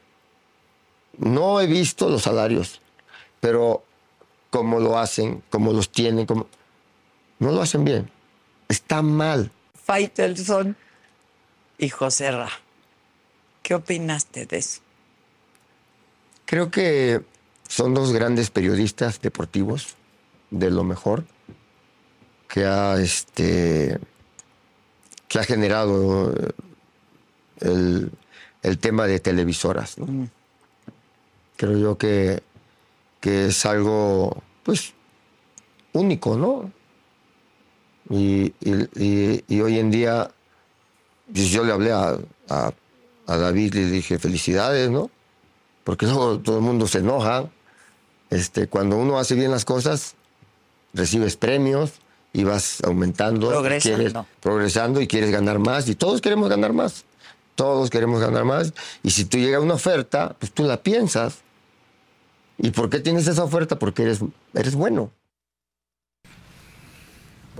[1.18, 2.82] No he visto los salarios,
[3.40, 3.84] pero
[4.50, 6.48] cómo lo hacen, cómo los tienen, cómo...
[7.40, 8.10] no lo hacen bien.
[8.68, 9.52] Está mal.
[9.86, 10.76] Faitelson
[11.78, 12.50] y José Ra.
[13.62, 14.82] ¿Qué opinaste de eso?
[16.46, 17.22] Creo que
[17.68, 19.96] son dos grandes periodistas deportivos
[20.52, 21.26] de lo mejor
[22.48, 24.00] que ha este
[25.28, 26.34] que ha generado
[27.60, 28.12] el,
[28.64, 29.98] el tema de televisoras.
[29.98, 30.30] ¿no?
[31.58, 32.42] Creo yo que,
[33.20, 34.94] que es algo pues
[35.94, 36.72] único, ¿no?
[38.10, 40.32] Y, y- y- y hoy en día
[41.34, 42.18] pues, yo le hablé a,
[42.50, 42.72] a-
[43.28, 45.10] a David y le dije felicidades, ¿no?
[45.84, 47.50] Porque luego todo el mundo se enoja.
[48.30, 50.16] Este, cuando uno hace bien las cosas,
[50.94, 51.94] recibes premios
[52.34, 53.98] y vas aumentando, Progresando.
[53.98, 55.88] quieres- progresando y quieres ganar más.
[55.90, 57.06] Y todos queremos ganar más.
[57.56, 58.74] Todos queremos ganar más.
[59.04, 61.40] Y si tú llega una oferta, pues tú la piensas.
[62.58, 63.78] ¿Y por qué tienes esa oferta?
[63.80, 64.20] Porque eres,
[64.54, 65.12] eres bueno.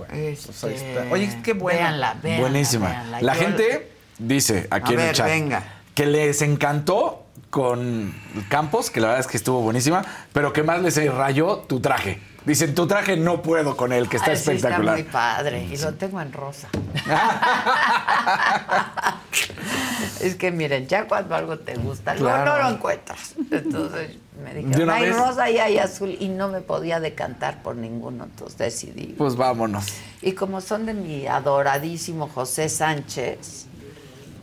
[0.06, 1.06] Pues ahí está.
[1.10, 1.78] Oye, qué buena.
[1.80, 2.88] Véanla, véanla, Buenísima.
[2.88, 3.20] véanla.
[3.22, 5.62] La Yo- gente dice aquí A en el chat venga.
[5.94, 8.14] que les encantó con
[8.48, 12.20] Campos, que la verdad es que estuvo buenísima, pero que más les rayó tu traje.
[12.48, 14.98] Dicen, tu traje no puedo con él, que está Ay, sí, espectacular.
[14.98, 16.66] Está muy padre y lo tengo en rosa.
[20.22, 22.56] es que miren, ya cuando algo te gusta, Claro.
[22.56, 23.34] no lo encuentras.
[23.50, 25.16] Entonces me dijeron, hay vez.
[25.18, 29.14] rosa y hay azul y no me podía decantar por ninguno, entonces decidí.
[29.18, 29.84] Pues vámonos.
[30.22, 33.66] Y como son de mi adoradísimo José Sánchez,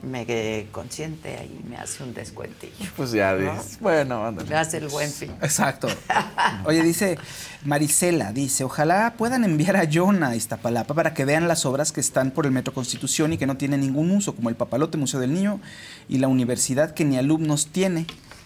[0.06, 2.73] me eh, consiente ahí, me hace un descuentillo.
[2.95, 3.53] Pues ya ¿No?
[3.53, 4.49] dices, bueno, ándale.
[4.49, 5.32] Me hace el buen fin.
[5.41, 5.88] Exacto.
[6.65, 7.18] Oye, dice
[7.64, 11.99] Marisela, dice, ojalá puedan enviar a Jonah a Iztapalapa para que vean las obras que
[11.99, 15.19] están por el Metro Constitución y que no tienen ningún uso, como el Papalote Museo
[15.19, 15.60] del Niño
[16.07, 18.06] y la universidad que ni alumnos tiene.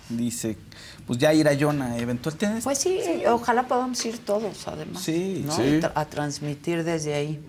[0.09, 0.57] Dice,
[1.05, 2.63] pues ya ir a Jonah eventualmente.
[2.63, 5.03] Pues sí, ojalá podamos ir todos, además.
[5.03, 5.55] Sí, ¿no?
[5.55, 5.79] sí.
[5.93, 7.39] A transmitir desde ahí.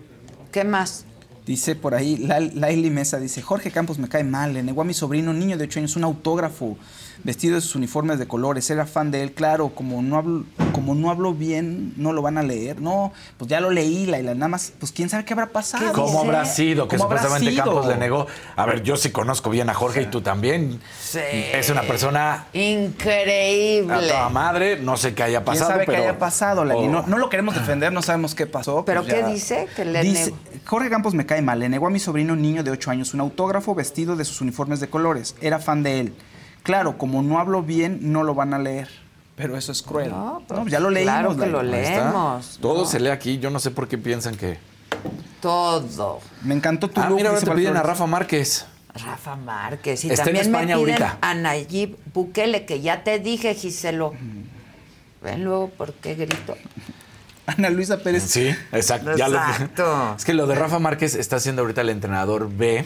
[0.51, 1.05] ¿Qué más?
[1.45, 4.85] Dice por ahí, La- Laili Mesa dice, Jorge Campos me cae mal, le negó a
[4.85, 6.77] mi sobrino, niño de 8 años, un autógrafo,
[7.23, 10.43] vestido de sus uniformes de colores, era fan de él, claro, como no hablo,
[10.73, 12.81] como no hablo bien, no lo van a leer.
[12.81, 15.91] No, pues ya lo leí, Laila, nada más, pues quién sabe qué habrá pasado.
[15.93, 17.65] ¿Cómo habrá sido que ¿Cómo habrá supuestamente sido?
[17.65, 18.27] Campos le negó?
[18.55, 20.79] A ver, yo sí conozco bien a Jorge y tú también.
[21.01, 21.19] Sí.
[21.53, 23.93] Es una persona Increíble.
[23.93, 25.97] a toda madre, no sé qué haya ¿Quién pasado, sabe pero...
[25.97, 26.61] qué haya pasado?
[26.61, 26.87] Oh.
[26.89, 28.83] No, no lo queremos defender, no sabemos qué pasó.
[28.85, 29.27] ¿Pero pues qué ya.
[29.27, 29.67] dice?
[29.75, 30.37] Que le Dice, negó.
[30.65, 31.59] Jorge Campos me cae mal.
[31.59, 34.79] Le negó a mi sobrino niño de 8 años un autógrafo vestido de sus uniformes
[34.79, 35.35] de colores.
[35.41, 36.13] Era fan de él.
[36.63, 38.87] Claro, como no hablo bien, no lo van a leer.
[39.35, 40.09] Pero eso es cruel.
[40.11, 41.13] No, No, pues ya lo leímos.
[41.13, 42.59] claro que lo leemos.
[42.61, 44.59] Todo se lee aquí, yo no sé por qué piensan que...
[45.41, 46.19] Todo.
[46.43, 47.81] Me encantó tu Ah, look, mira, ahora te piden a.
[47.81, 48.65] Rafa Márquez.
[48.93, 50.03] Rafa Márquez.
[50.05, 51.17] Y Está en también España me piden ahorita.
[51.21, 54.13] a Nayib Bukele, que ya te dije, Giselo.
[55.23, 56.55] Ven luego por qué grito.
[57.47, 58.23] Ana Luisa Pérez.
[58.23, 59.15] Sí, exacto.
[59.17, 60.13] ya lo- Exacto.
[60.17, 62.85] es que lo de Rafa Márquez está siendo ahorita el entrenador B,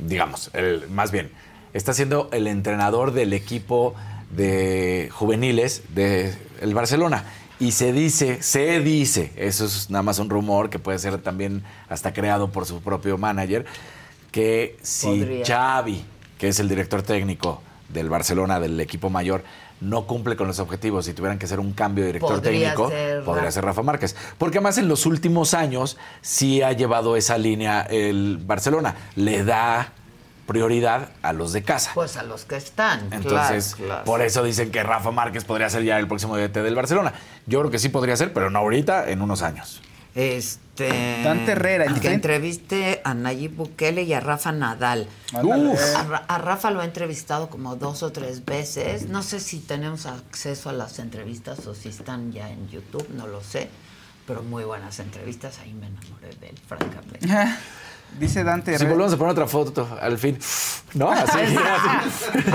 [0.00, 1.30] digamos, el, más bien,
[1.76, 3.94] está siendo el entrenador del equipo
[4.30, 7.24] de juveniles del el Barcelona.
[7.58, 11.62] Y se dice, se dice, eso es nada más un rumor que puede ser también
[11.88, 13.64] hasta creado por su propio manager,
[14.30, 15.44] que si Podría.
[15.46, 16.04] Xavi,
[16.38, 19.42] que es el director técnico del Barcelona, del equipo mayor,
[19.80, 22.90] no cumple con los objetivos y tuvieran que hacer un cambio de director Podría técnico,
[22.90, 24.16] ser podría ser Rafa Márquez.
[24.38, 28.94] Porque además en los últimos años sí ha llevado esa línea el Barcelona.
[29.14, 29.92] Le da
[30.46, 31.90] prioridad a los de casa.
[31.94, 33.00] Pues a los que están.
[33.12, 34.04] Entonces, claro, claro.
[34.04, 37.12] por eso dicen que Rafa Márquez podría ser ya el próximo DT del Barcelona.
[37.46, 39.82] Yo creo que sí podría ser, pero no ahorita, en unos años.
[40.14, 41.22] Este.
[41.22, 45.08] Dante Herrera, Que diferente- entreviste a Nayib Bukele y a Rafa Nadal.
[45.34, 49.08] A, a Rafa lo he entrevistado como dos o tres veces.
[49.10, 53.26] No sé si tenemos acceso a las entrevistas o si están ya en YouTube, no
[53.26, 53.68] lo sé.
[54.26, 55.58] Pero muy buenas entrevistas.
[55.60, 57.18] Ahí me enamoré de él, francamente.
[58.18, 58.90] Dice Dante Si Herrera.
[58.90, 60.38] volvemos a poner otra foto, al fin.
[60.94, 61.10] ¿No?
[61.12, 61.38] Así.
[61.38, 61.42] A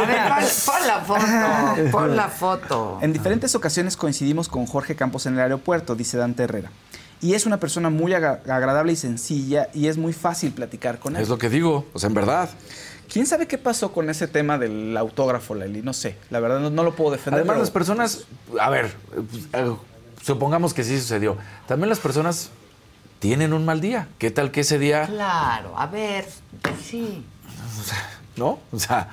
[0.05, 2.99] ver, pon, pon la foto, pon la foto.
[3.01, 6.71] En diferentes ocasiones coincidimos con Jorge Campos en el aeropuerto, dice Dante Herrera.
[7.21, 11.21] Y es una persona muy agradable y sencilla y es muy fácil platicar con él.
[11.21, 12.49] es lo que digo, o sea, en verdad.
[13.11, 15.81] ¿Quién sabe qué pasó con ese tema del autógrafo, Leli?
[15.83, 17.41] No sé, la verdad no, no lo puedo defender.
[17.41, 18.23] Además, pero- las personas,
[18.59, 18.95] a ver,
[19.53, 19.75] eh,
[20.23, 21.37] supongamos que sí sucedió.
[21.67, 22.49] También las personas
[23.21, 24.07] tienen un mal día.
[24.17, 26.27] ¿Qué tal que ese día, Claro, a ver,
[26.83, 27.23] sí.
[28.35, 28.59] no?
[28.73, 29.09] O sea,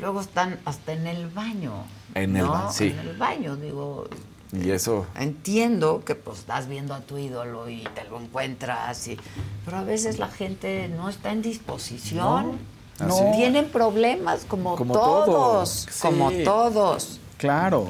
[0.00, 1.84] Luego están hasta en el baño.
[2.16, 2.50] En el ¿no?
[2.50, 2.88] ba- sí.
[2.88, 4.08] En el baño, digo.
[4.52, 5.06] y eso.
[5.16, 9.16] Entiendo que pues estás viendo a tu ídolo y te lo encuentras, y,
[9.64, 12.58] pero a veces la gente no está en disposición.
[12.98, 13.32] No.
[13.36, 15.86] Tienen problemas como, Como todos, todos.
[16.00, 17.20] como todos.
[17.38, 17.88] Claro.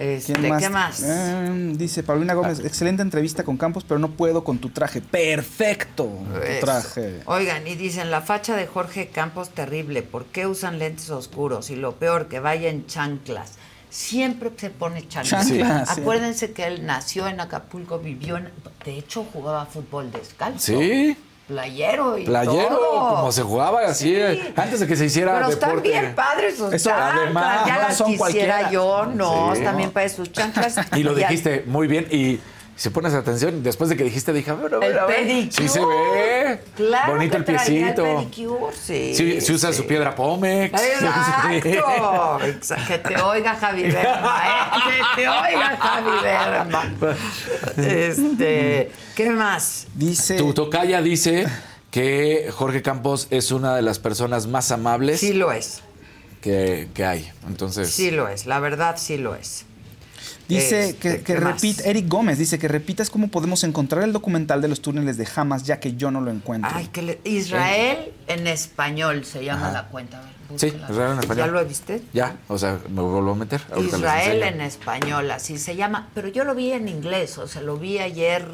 [0.00, 1.02] Este, ¿Quién ¿Qué más?
[1.04, 5.02] Eh, dice Paulina Gómez, excelente entrevista con Campos, pero no puedo con tu traje.
[5.02, 7.20] Perfecto, tu traje.
[7.26, 11.68] Oigan, y dicen, la facha de Jorge Campos terrible, ¿por qué usan lentes oscuros?
[11.68, 13.52] Y lo peor, que vaya en chanclas.
[13.90, 15.48] Siempre se pone chanclas.
[15.48, 16.00] Chanclas, sí.
[16.00, 18.48] Acuérdense que él nació en Acapulco, vivió en...
[18.84, 20.78] De hecho, jugaba fútbol descalzo.
[20.78, 21.16] Sí.
[21.50, 23.08] Playero y Playero, todo.
[23.16, 25.66] como se jugaba así, eh, antes de que se hiciera Pero deporte.
[25.66, 27.14] están bien padres sus Eso, chanclas.
[27.24, 28.70] además, ya las son quisiera cualquiera.
[28.70, 29.58] yo, no, Sí.
[29.58, 30.76] están bien padres sus chanclas.
[30.96, 32.06] Y lo dijiste muy bien.
[32.10, 32.38] Y
[32.80, 34.70] si pones atención, después de que dijiste, dije, ver.
[35.06, 35.50] pedicure.
[35.50, 36.60] Sí se ve.
[36.76, 38.06] Claro Bonito que el piecito.
[38.06, 39.14] El pedicure, sí.
[39.14, 39.76] Sí, se usa sí.
[39.82, 40.82] su piedra Pómex.
[40.82, 42.40] Exacto.
[42.40, 44.80] Exa- Que te oiga Javi Berma, ¿eh?
[44.86, 47.16] Que te oiga Javi Berma.
[47.76, 49.86] Este, ¿qué más?
[49.94, 50.36] Dice.
[50.36, 51.46] Tu tocaya dice
[51.90, 55.82] que Jorge Campos es una de las personas más amables Sí lo es,
[56.40, 57.30] que, que hay.
[57.46, 59.66] Entonces, sí lo es, la verdad sí lo es.
[60.50, 64.60] Dice Este, que, que repita, Eric Gómez dice que repitas cómo podemos encontrar el documental
[64.60, 66.70] de los túneles de Hamas, ya que yo no lo encuentro.
[66.74, 69.72] Ay, que le- Israel en español se llama Ajá.
[69.72, 70.18] la cuenta.
[70.18, 70.66] A ver, sí.
[70.66, 71.46] Israel en español.
[71.46, 72.02] ¿Ya lo viste?
[72.12, 73.60] Ya, o sea, me vuelvo a meter.
[73.72, 76.08] Ahorita Israel en español, así se llama.
[76.14, 78.44] Pero yo lo vi en inglés, o sea, lo vi ayer,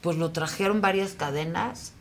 [0.00, 1.92] pues lo trajeron varias cadenas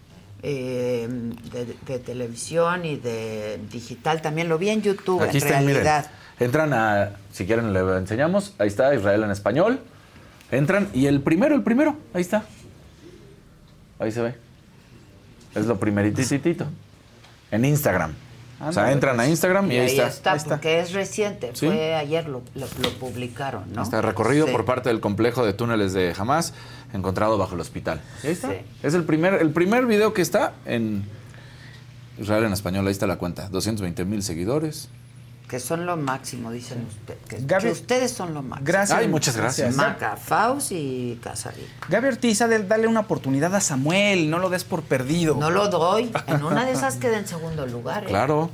[0.44, 1.08] eh,
[1.52, 4.22] de, de televisión y de digital.
[4.22, 5.84] También lo vi en YouTube, Aquí en está, miren.
[6.40, 9.80] Entran a, si quieren le enseñamos, ahí está Israel en español.
[10.52, 12.44] Entran y el primero, el primero, ahí está.
[14.00, 14.36] Ahí se ve.
[15.56, 16.66] Es lo primerititito.
[17.52, 18.14] En Instagram.
[18.60, 20.32] o sea, entran a Instagram y, Y ahí, está.
[20.34, 20.50] Ahí está.
[20.56, 21.52] porque es reciente.
[21.54, 21.68] Sí.
[21.68, 23.84] Fue ayer lo, lo- lo publicaron, ¿no?
[23.84, 24.52] Está recorrido Sí.
[24.52, 26.54] por parte del complejo de túneles de Hamas,
[26.94, 28.02] encontrado bajo el hospital.
[28.24, 28.50] Ahí está.
[28.50, 28.58] Sí.
[28.84, 31.04] Es el primer, el primer video que está en
[32.20, 32.86] Israel en español.
[32.88, 33.48] Ahí está la cuenta.
[33.50, 34.90] 220 mil seguidores.
[35.48, 37.20] Que son lo máximo, dicen ustedes.
[37.28, 38.66] Que, Gaby- que ustedes son lo máximo.
[38.68, 38.98] Gracias.
[39.00, 39.76] Ay, muchas gracias.
[39.76, 41.66] Maca, Faust y Casarín.
[41.88, 45.36] Gaby Ortiz, dale una oportunidad a Samuel, no lo des por perdido.
[45.36, 46.12] No lo doy.
[46.28, 48.06] En una de esas queda en segundo lugar.
[48.06, 48.08] ¿eh?
[48.08, 48.50] Claro.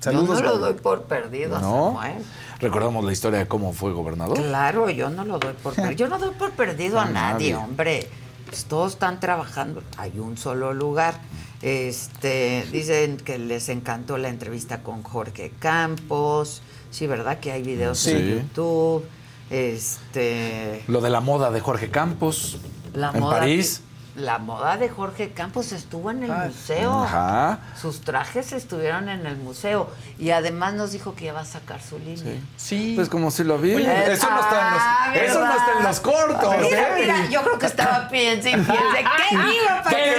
[0.00, 1.94] Saludos, Yo no lo doy por perdido a No.
[2.00, 2.22] Samuel.
[2.60, 4.36] Recordamos la historia de cómo fue gobernador.
[4.36, 5.92] Claro, yo no lo doy por perdido.
[5.96, 7.54] Yo no doy por perdido a A nadie, nadie.
[7.56, 8.08] hombre.
[8.46, 9.82] Pues todos están trabajando.
[9.96, 11.14] Hay un solo lugar.
[11.62, 16.62] Este, dicen que les encantó la entrevista con Jorge Campos.
[16.90, 17.40] Sí, ¿verdad?
[17.40, 18.12] Que hay videos Sí.
[18.12, 19.04] en YouTube.
[19.50, 22.58] Este, Lo de la moda de Jorge Campos.
[22.94, 23.82] la en moda París.
[24.18, 27.04] La moda de Jorge Campos estuvo en el museo.
[27.04, 27.60] Ajá.
[27.80, 29.90] Sus trajes estuvieron en el museo.
[30.18, 32.40] Y además nos dijo que iba a sacar su línea.
[32.56, 32.94] Sí.
[32.96, 33.74] Pues como si lo vi.
[33.76, 36.54] Oye, eso no está en los, Ah, eso no está en los cortos.
[36.60, 36.92] Mira, ¿eh?
[37.00, 38.70] mira, yo creo que estaba piense y piense.
[38.70, 40.10] ¿Qué digo para ¿Qué que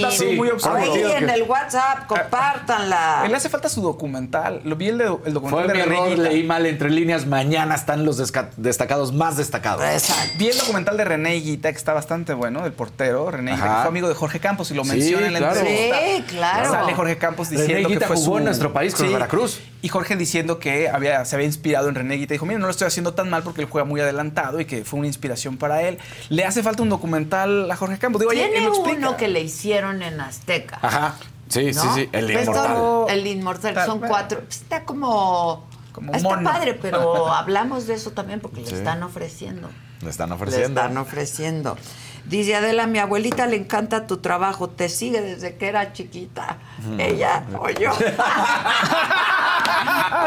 [0.00, 0.18] la sí.
[0.18, 0.50] Sí muy.
[0.50, 3.26] Oye, en el WhatsApp, compártanla.
[3.28, 4.60] Le hace falta su documental.
[4.64, 7.26] Lo vi el, de- el documental Fue de mi error, leí mal entre líneas.
[7.26, 8.16] Mañana están los
[8.56, 9.82] destacados más destacados.
[10.38, 13.30] Vi el documental de René Guita, que está bastante bueno, del portero.
[13.30, 13.74] René Guita, Ajá.
[13.76, 15.60] que fue amigo de Jorge Campos y lo Sí, menciona en la claro.
[15.60, 15.96] entrevista.
[16.04, 16.70] Sí, claro.
[16.70, 19.12] Sale Jorge Campos René diciendo Guita que fue jugó su- en nuestro país con el
[19.12, 19.60] Veracruz.
[19.82, 22.34] Y Jorge diciendo que había, se había inspirado en René Guita.
[22.34, 24.84] Dijo, mira, no lo estoy haciendo tan mal porque él juega muy adelantado y que
[24.84, 25.98] fue una inspiración para él.
[26.28, 28.20] Le hace falta un documental a Jorge Campos.
[28.20, 30.78] Digo, Tiene él uno que le hicieron en Azteca.
[30.82, 31.14] Ajá.
[31.48, 31.94] Sí, sí, ¿no?
[31.94, 32.08] sí.
[32.12, 32.74] El Pues inmortal.
[32.74, 33.84] todo- El inmortal.
[33.84, 34.40] Son cuatro.
[34.40, 35.68] Pues Está como.
[36.12, 36.50] está mono.
[36.50, 38.74] padre, pero hablamos de eso también porque le Sí.
[38.74, 39.68] están ofreciendo.
[40.04, 40.80] Le están Le ofreciendo.
[40.80, 41.76] están ofreciendo.
[42.26, 46.56] Dice Adela, mi abuelita le encanta tu trabajo, te sigue desde que era chiquita.
[46.86, 47.00] Mm.
[47.00, 47.90] Ella o yo.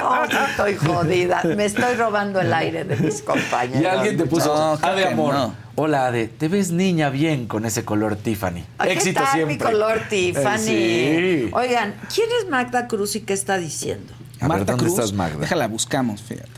[0.02, 1.42] No, estoy jodida.
[1.44, 3.82] Me estoy robando el aire de mis compañeros.
[3.82, 4.84] Y alguien te puso, muchachos.
[4.84, 5.52] Ade amor.
[5.76, 8.64] Hola Ade, te ves niña bien con ese color Tiffany.
[8.78, 9.56] Aquí Éxito está siempre.
[9.56, 10.68] mi color Tiffany.
[10.68, 11.50] Eh, sí.
[11.54, 14.14] Oigan, ¿quién es Magda Cruz y qué está diciendo?
[14.40, 15.40] A ver, ¿dónde estás, Magda?
[15.40, 16.50] Déjala, buscamos, fíjate.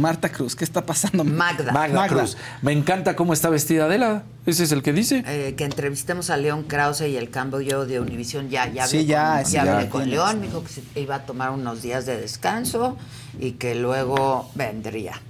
[0.00, 1.22] Marta Cruz, ¿qué está pasando?
[1.24, 1.72] Magda.
[1.72, 2.36] Magda, Cruz.
[2.62, 4.24] Me encanta cómo está vestida Adela.
[4.46, 5.22] Ese es el que dice.
[5.26, 8.48] Eh, que entrevistemos a León Krause y el cambio de Univisión.
[8.48, 10.08] Ya, ya Sí, ya, con, sí, ya ya hablé con.
[10.10, 12.96] León, me dijo que se iba a tomar unos días de descanso
[13.38, 15.20] y que luego vendría.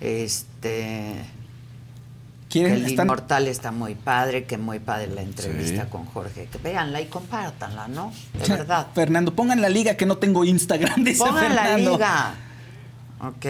[0.00, 1.14] Este.
[2.50, 5.88] ¿Quieren- que el están- inmortal está muy padre, que muy padre la entrevista Sí.
[5.90, 6.48] con Jorge.
[6.52, 8.12] Que véanla y compártanla, ¿no?
[8.40, 8.88] De verdad.
[8.94, 12.34] Fernando, pongan la liga que no tengo Instagram, dice Pongan la liga.
[13.28, 13.46] Ok.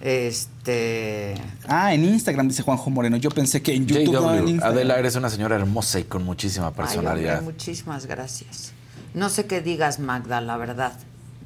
[0.00, 1.34] Este.
[1.68, 3.16] Ah, en Instagram, dice Juanjo Moreno.
[3.16, 4.62] Yo pensé que en YouTube no en.
[4.62, 7.38] Adela, eres una señora hermosa y con muchísima Ay, personalidad.
[7.38, 8.72] hombre, muchísimas gracias.
[9.14, 10.92] No sé qué digas, Magda, la verdad.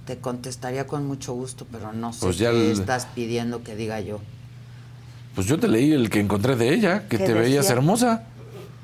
[0.06, 3.76] Te contestaría con mucho gusto, pero no sé Pues ya qué el- estás pidiendo que
[3.76, 4.20] diga yo.
[5.34, 7.76] Pues yo te leí el que encontré de ella, que ¿Qué te veías decía?
[7.76, 8.24] hermosa.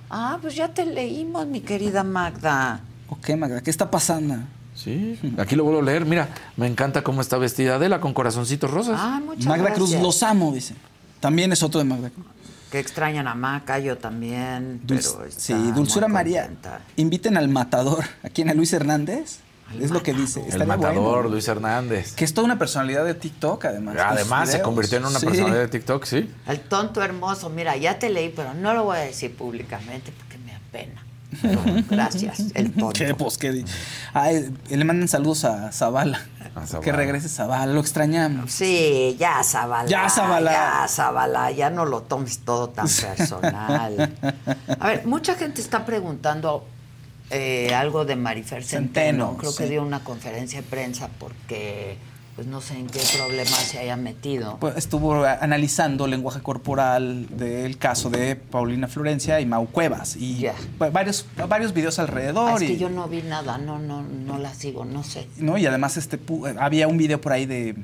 [0.08, 2.80] Ah, pues ya te leímos, mi querida Magda.
[3.08, 4.36] Ok, Magda, ¿qué está pasando?
[4.86, 6.06] Sí, aquí lo vuelvo a leer.
[6.06, 9.00] Mira, me encanta cómo está vestida Adela con corazoncitos rosas.
[9.02, 9.90] Ah, muchas Magda gracias.
[9.90, 10.74] Cruz, los amo, dice.
[11.18, 12.24] También es otro de Magda Cruz.
[12.70, 14.80] Que extrañan a Maca, yo también.
[14.86, 16.48] Dulce- pero está sí, Dulzura María.
[16.96, 18.04] Inviten al matador.
[18.22, 18.48] ¿A quién?
[18.48, 19.38] ¿A Luis Hernández?
[19.80, 20.38] es lo que dice.
[20.40, 21.28] El Estaría matador, bueno.
[21.30, 22.14] Luis Hernández.
[22.14, 23.96] Que es toda una personalidad de TikTok, además.
[23.98, 25.26] Además, se convirtió en una Sí.
[25.26, 26.30] personalidad de TikTok, sí.
[26.46, 30.38] El tonto hermoso, mira, ya te leí, pero no lo voy a decir públicamente porque
[30.38, 31.02] me apena.
[31.90, 32.98] Gracias, el tonto.
[32.98, 33.64] ¿Qué, pues, qué
[34.12, 36.20] Ay, le mandan saludos a Zavala.
[36.66, 36.84] Zavala.
[36.84, 38.50] Que regrese Zavala, lo extrañamos.
[38.50, 39.88] Sí, ya Zabala.
[39.88, 40.52] Ya, Zabala.
[40.52, 42.86] Ya Zabala, ya no lo tomes todo tan
[43.16, 44.14] personal.
[44.78, 46.66] A ver, mucha gente está preguntando
[47.30, 49.26] eh, algo de Marifer Centeno.
[49.26, 51.98] Centeno, Creo que dio una conferencia de prensa porque
[52.36, 54.58] pues no sé en qué problema se haya metido.
[54.60, 60.16] Pues, estuvo analizando lenguaje corporal del caso de Paulina Florencia y Mau Cuevas.
[60.16, 60.44] Y
[60.80, 62.50] va- varios, varios videos alrededor.
[62.52, 65.26] Ah, es y, que yo no vi nada, no, no, no la sigo, no sé.
[65.38, 65.56] ¿no?
[65.56, 67.74] y además este, pu- había un video por ahí de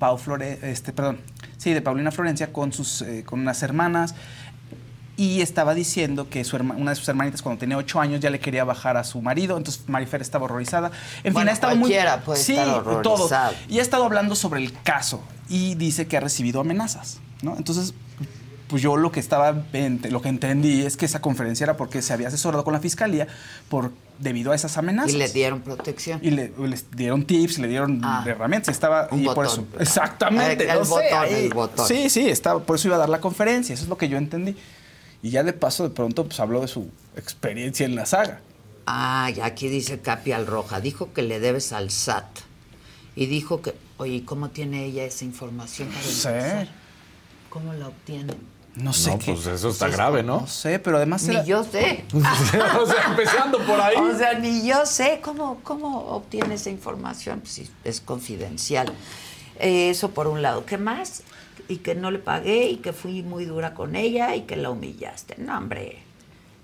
[0.00, 1.18] Pau Flore, este, perdón,
[1.56, 4.16] sí, de Paulina Florencia con, sus, eh, con unas hermanas.
[5.16, 8.30] Y estaba diciendo que su herma- una de sus hermanitas cuando tenía ocho años ya
[8.30, 10.88] le quería bajar a su marido, entonces Marifer estaba horrorizada.
[11.18, 11.94] En fin, Bueno, ha estado muy...
[12.24, 13.28] puede sí, estar todo.
[13.68, 17.56] Y ha estado hablando sobre el caso y dice que ha recibido amenazas, ¿no?
[17.56, 17.94] Entonces,
[18.66, 19.52] pues yo lo que estaba,
[20.10, 23.28] lo que entendí es que esa conferencia era porque se había asesorado con la fiscalía
[23.68, 25.12] por debido a esas amenazas.
[25.12, 26.18] Y le dieron protección.
[26.24, 28.24] Y le, les dieron tips, le dieron Ah.
[28.26, 28.74] herramientas.
[28.74, 29.66] Estaba Un y por botón.
[29.74, 29.80] eso.
[29.80, 30.64] Exactamente.
[30.64, 31.86] El- el no sé, botón, ahí- el botón.
[31.86, 33.74] Sí, sí, estaba, por eso iba a dar la conferencia.
[33.74, 34.56] Eso es lo que yo entendí.
[35.24, 38.42] Y ya de paso, de pronto, pues habló de su experiencia en la saga.
[38.86, 42.26] Ah, y aquí dice Capi Alroja, dijo que le debes al SAT.
[43.16, 46.68] Y dijo que, oye, ¿y ¿cómo tiene ella esa información para sé.
[47.48, 48.34] ¿Cómo la obtiene?
[48.74, 49.32] No sé No, qué.
[49.32, 50.42] pues eso está grave, ¿no?
[50.42, 52.04] No sé, pero además Ni era- yo sé.
[52.12, 53.96] o sea, empezando por ahí.
[53.96, 57.40] O sea, ni yo sé cómo, cómo obtiene esa información.
[57.40, 58.92] Pues sí, es confidencial.
[59.58, 60.66] Eh, eso por un lado.
[60.66, 61.22] ¿Qué más?
[61.68, 64.70] Y que no le pagué y que fui muy dura con ella y que la
[64.70, 65.36] humillaste.
[65.38, 65.98] No, hombre.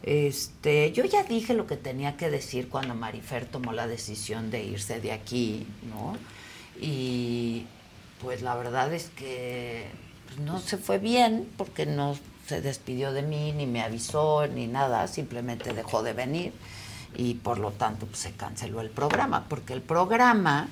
[0.02, 4.65] Este, yo ya dije lo que tenía que decir cuando Marifer tomó la decisión de
[4.65, 6.17] irse de aquí, ¿no?
[6.81, 7.67] Y
[8.23, 9.86] pues la verdad es que
[10.27, 14.67] pues, no se fue bien porque no se despidió de mí, ni me avisó, ni
[14.67, 16.52] nada, simplemente dejó de venir
[17.17, 20.69] y por lo tanto pues, se canceló el programa, porque el programa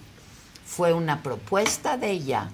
[0.65, 2.51] fue una propuesta de ella.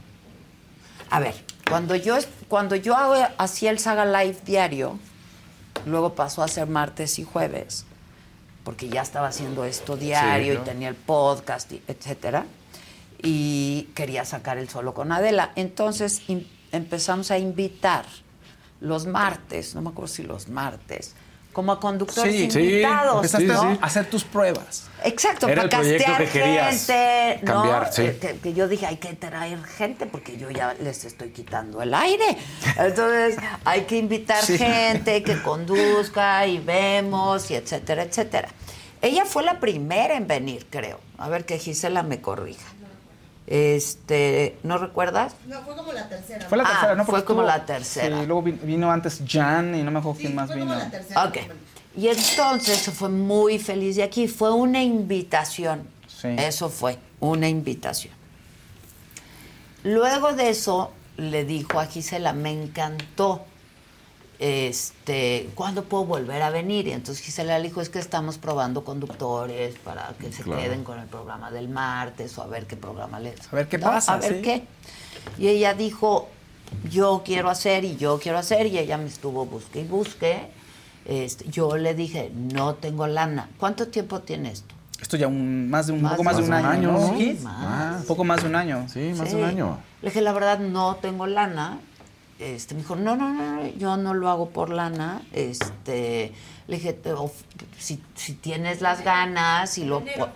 [1.10, 2.16] A ver, Cuando yo,
[2.48, 4.98] cuando yo hago- hacía el Saga Live diario,
[5.86, 7.86] luego pasó a ser martes y jueves,
[8.64, 10.60] porque ya estaba haciendo esto diario ¿no?
[10.60, 12.46] y tenía el podcast, y etcétera,
[13.22, 15.52] y quería sacar el solo con Adela.
[15.56, 16.22] Entonces
[16.72, 18.04] empezamos a invitar
[18.80, 21.14] los martes, no me acuerdo si los martes,
[21.54, 23.16] como a conductores invitados.
[23.16, 23.62] Empezaste ¿no?
[23.80, 24.84] a hacer tus pruebas.
[25.02, 27.52] Exacto, Era para el proyecto castear que gente, ¿no?
[27.52, 28.02] cambiar, sí.
[28.02, 31.80] Eh, Que, que yo dije, hay que traer gente porque yo ya les estoy quitando
[31.80, 32.36] el aire.
[32.76, 34.58] Entonces, hay que invitar Sí.
[34.58, 38.48] gente que conduzca y vemos y etcétera, etcétera.
[39.00, 40.98] Ella fue la primera en venir, creo.
[41.18, 42.64] A ver que Gisela me corrija.
[43.46, 45.34] Este, ¿no recuerdas?
[45.46, 46.48] No, fue como la tercera.
[46.48, 47.04] Fue la Ah, tercera, ¿no?
[47.04, 48.20] fue como estuvo- la tercera.
[48.20, 50.74] Sí, luego vi- vino antes Jan y no me acuerdo quién más vino.
[50.74, 51.38] Ok.
[51.96, 54.26] Y entonces se fue muy feliz de aquí.
[54.28, 55.86] Fue una invitación.
[56.22, 58.14] Eso fue, una invitación.
[59.82, 63.44] Luego de eso, le dijo a Gisela, me encantó.
[64.48, 66.86] Este, ¿cuándo puedo volver a venir?
[66.86, 70.60] Y entonces Gisela le dijo, es que estamos probando conductores para que se Claro.
[70.60, 73.36] queden con el programa del martes o a ver qué programa les.
[73.50, 73.86] A ver qué ¿no?
[73.86, 74.42] pasa, A ver sí.
[74.42, 74.64] qué.
[75.38, 76.28] Y ella dijo,
[76.90, 80.48] yo quiero hacer y yo quiero hacer, y ella me estuvo busque y busque.
[81.06, 83.48] Este, yo le dije, no tengo lana.
[83.58, 84.74] ¿Cuánto tiempo tiene esto?
[85.00, 86.92] Esto ya un, más de un Más poco más de de un un año, año,
[86.92, 87.16] ¿no?
[87.18, 88.00] sí, Sí, más.
[88.02, 88.86] Un poco más de un año.
[88.92, 89.36] Sí, Sí.
[89.36, 91.78] Le dije, la verdad, no tengo lana.
[92.38, 95.22] Este, me dijo, no, no, no, yo no lo hago por lana.
[95.32, 96.32] Este,
[96.66, 96.98] le dije,
[97.78, 100.00] si, si tienes las ganas y lo...
[100.00, 100.28] po-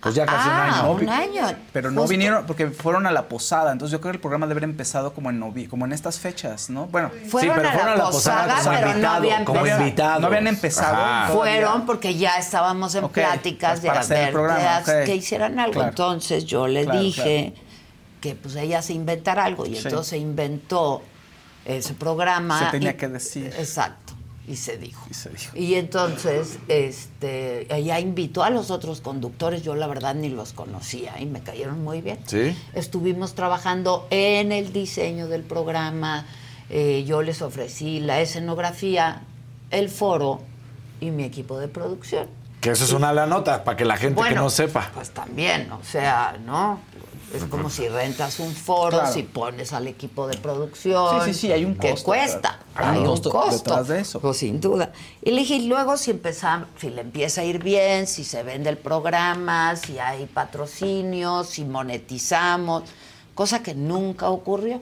[0.00, 0.90] Pues ya casi un Ah, año.
[0.92, 1.46] un año.
[1.74, 2.10] Pero no Justo.
[2.12, 3.70] vinieron porque fueron a la posada.
[3.70, 6.18] Entonces yo creo que el programa debe haber empezado como en novi como en estas
[6.18, 6.86] fechas, ¿no?
[6.86, 9.16] Bueno, Fueron Sí, pero a la fueron a la posada posada, como pero no invitado,
[9.16, 9.82] habían como empezado.
[9.82, 10.20] invitados.
[10.22, 11.34] No habían empezado.
[11.34, 15.74] Fueron porque ya estábamos en pláticas pues de hacer el ver programa, que, hicieran algo.
[15.74, 15.88] Claro.
[15.90, 17.52] Entonces yo le Claro, dije
[18.20, 19.82] que pues ella se inventara algo y Sí.
[19.88, 21.02] entonces inventó
[21.64, 22.58] ese programa.
[22.66, 23.46] Se tenía y- que decir.
[23.58, 24.14] Exacto.
[24.48, 25.06] Y se dijo.
[25.08, 25.56] Y se dijo.
[25.56, 31.20] Y entonces, este, ella invitó a los otros conductores, yo la verdad ni los conocía
[31.20, 32.18] y me cayeron muy bien.
[32.26, 32.56] Sí.
[32.74, 36.26] Estuvimos trabajando en el diseño del programa,
[36.68, 39.22] eh, yo les ofrecí la escenografía,
[39.70, 40.40] el foro
[41.00, 42.26] y mi equipo de producción.
[42.60, 44.90] Que eso es una la nota, para que la gente que no sepa.
[44.94, 46.80] Pues también, o sea, ¿no?
[47.34, 49.12] Es como si rentas un foro, Claro.
[49.12, 51.22] si pones al equipo de producción.
[51.24, 52.58] Sí, sí, sí, hay un que costo, cuesta.
[52.74, 52.90] claro.
[52.90, 53.56] Hay, Hay un un costo costo.
[53.70, 54.20] detrás de eso.
[54.20, 54.92] Pues sin duda.
[55.22, 58.42] Y le dije, y luego si empezamos, si le empieza a ir bien, si se
[58.42, 62.82] vende el programa, si hay patrocinios, si monetizamos,
[63.34, 64.80] cosa que nunca ocurrió.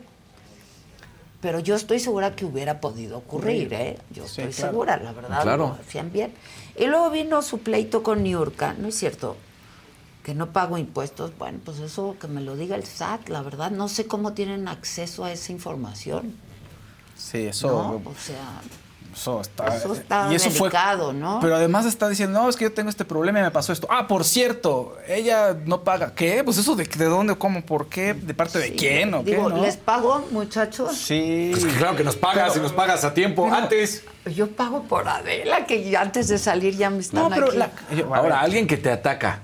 [1.40, 3.98] Pero yo estoy segura que hubiera podido ocurrir, ¿eh?
[4.10, 4.70] Yo Sí, estoy claro.
[4.72, 5.68] segura, la verdad, Claro.
[5.68, 6.34] lo hacían bien.
[6.76, 9.36] Y luego vino su pleito con Niurka, ¿no es cierto?
[10.28, 11.32] Que no pago impuestos.
[11.38, 13.70] Bueno, pues eso que me lo diga el SAT, la verdad.
[13.70, 16.34] No sé cómo tienen acceso a esa información.
[17.16, 17.68] Sí, eso.
[17.68, 18.10] ¿no?
[18.10, 18.60] O sea,
[19.14, 21.38] Eso está, Eso está y eso delicado, fue, ¿no?
[21.40, 23.88] Pero además está diciendo, no, es que yo tengo este problema y me pasó esto.
[23.90, 26.12] Ah, por cierto, ella no paga.
[26.14, 26.44] ¿Qué?
[26.44, 29.54] Pues eso de, de dónde, cómo, por qué, de parte de quién o digo, qué,
[29.54, 29.62] ¿no?
[29.62, 30.94] ¿les pago, muchachos?
[30.94, 31.48] Sí.
[31.52, 33.50] Pues que claro que nos pagas y nos pagas a tiempo.
[33.50, 34.04] Antes.
[34.36, 37.56] Yo pago por Adela, que antes de salir ya me están No, pero aquí.
[37.56, 37.70] la-
[38.14, 39.40] ahora, alguien que te ataca.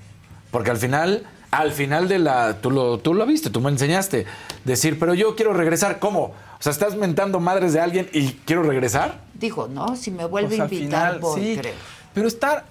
[0.55, 2.61] Porque al final, al final de la.
[2.61, 4.25] Tú lo, tú lo viste, tú me enseñaste.
[4.63, 5.99] Decir, pero yo quiero regresar.
[5.99, 6.21] ¿Cómo?
[6.27, 9.19] O sea, estás mentando madres de alguien y quiero regresar.
[9.33, 11.57] Dijo, no, si me vuelve Pues a invitar, final, voy, sí.
[11.59, 11.73] creo.
[12.13, 12.63] Pero estar.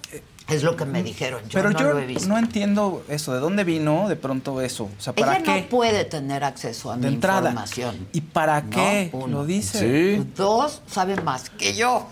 [0.47, 2.27] Es lo que me dijeron, yo pero no yo lo he visto.
[2.27, 3.33] no entiendo eso.
[3.35, 4.85] ¿De dónde vino de pronto eso?
[4.85, 5.61] O sea, ¿para Ella qué?
[5.61, 7.49] no puede tener acceso a De mi entrada.
[7.49, 8.07] información.
[8.13, 9.09] ¿Y para No, qué?
[9.13, 9.27] uno.
[9.39, 10.23] Lo dice.
[10.35, 12.07] Dos, sabe más que yo.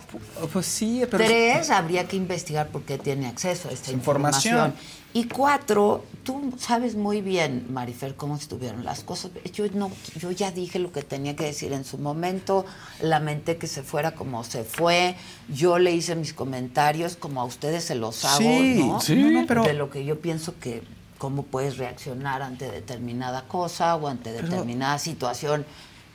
[0.52, 1.24] Pues sí, pero.
[1.26, 4.54] Tres, habría que investigar por qué tiene acceso a esta Información.
[4.56, 5.03] información.
[5.16, 9.30] Y cuatro, tú sabes muy bien, Marifer, cómo estuvieron las cosas.
[9.54, 12.66] Yo no, yo ya dije lo que tenía que decir en su momento,
[13.00, 15.16] lamenté que se fuera como se fue,
[15.50, 19.00] yo le hice mis comentarios como a ustedes se los hago, Sí, ¿no?
[19.02, 19.16] sí.
[19.16, 20.82] No, no, pero- De lo que yo pienso que
[21.20, 25.64] cómo puedes reaccionar ante determinada cosa o ante determinada situación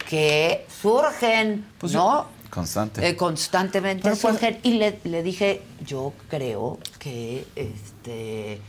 [0.08, 2.26] que surgen, Pues ¿no?
[2.50, 3.06] Constante.
[3.06, 4.58] Eh, constantemente Pero, pues- surgen.
[4.64, 8.60] Y le, le dije, yo creo que este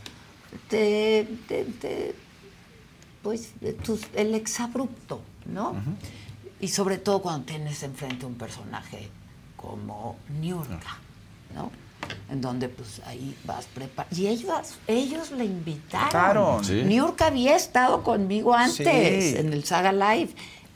[0.68, 2.14] te, te- te-
[3.22, 5.74] pues de tus- el exabrupto, ¿no?
[6.60, 9.08] Y sobre todo cuando tienes enfrente un personaje
[9.56, 10.98] como Niurka,
[11.54, 11.70] ¿no?
[12.30, 14.14] En donde pues ahí vas preparado.
[14.16, 16.10] Y ellos, ellos le invitaron.
[16.10, 16.60] Claro.
[16.64, 16.82] Sí.
[16.84, 19.36] Niurka había estado conmigo antes Sí.
[19.36, 20.30] en el Saga Live.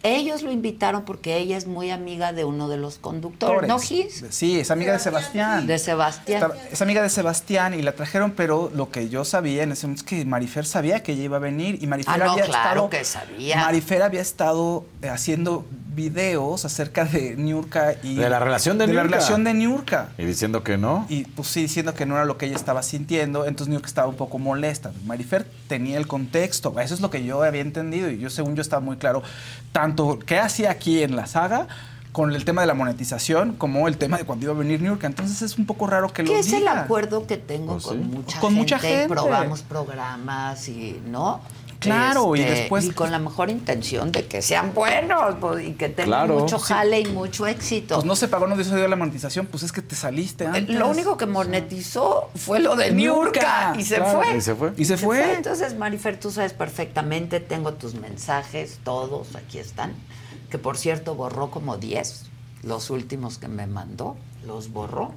[0.05, 4.25] Ellos lo invitaron porque ella es muy amiga de uno de los conductores, ¿no, Gis?
[4.31, 5.67] Sí, es amiga de Sebastián.
[5.67, 6.53] De Sebastián.
[6.71, 10.03] Es amiga de Sebastián y la trajeron, pero lo que yo sabía en ese momento
[10.05, 12.85] es que Marifer sabía que ella iba a venir y Marifer Ah, no, había claro
[12.87, 12.91] estado.
[12.91, 13.57] que sabía.
[13.57, 18.17] Marifer había estado eh, haciendo videos acerca de Niurka y.
[18.17, 19.09] De la relación de la Niurka.
[19.09, 20.09] relación de Niurka.
[20.19, 21.07] Y diciendo que no.
[21.09, 24.09] Y pues sí, diciendo que no era lo que ella estaba sintiendo, entonces Niurka estaba
[24.09, 24.93] un poco molesta.
[25.07, 28.61] Marifer tenía el contexto, eso es lo que yo había entendido y yo según yo
[28.61, 29.23] estaba muy claro,
[29.73, 29.94] tanto
[30.27, 31.67] qué hacía aquí en la saga
[32.13, 35.07] con el tema de la monetización como el tema de cuando iba a venir Niurka.
[35.09, 36.83] Entonces es un poco raro que lo ¿Qué es el diga.
[36.83, 38.05] acuerdo que tengo Pues con, sí.
[38.05, 39.09] mucha, Con gente, mucha gente.
[39.09, 41.41] Probamos programas y, ¿no?
[41.85, 45.73] Claro, y Este, después- Y con la mejor intención de que sean buenos pues, y
[45.73, 46.39] que tengan Claro.
[46.41, 46.65] mucho Sí.
[46.69, 47.97] jale y mucho éxito.
[47.97, 50.69] Pues no se pagó, no se dio la monetización, pues es que te saliste antes.
[50.77, 54.23] Lo único que monetizó fue lo de Niurka, y se claro.
[54.23, 54.37] fue.
[54.37, 54.73] Y se fue.
[54.77, 55.35] Y se fue.
[55.35, 59.93] Entonces, Marifer, tú sabes perfectamente, tengo tus mensajes, todos aquí están,
[60.51, 62.27] que por cierto borró como 10,
[62.63, 65.13] los últimos que me mandó, los borró.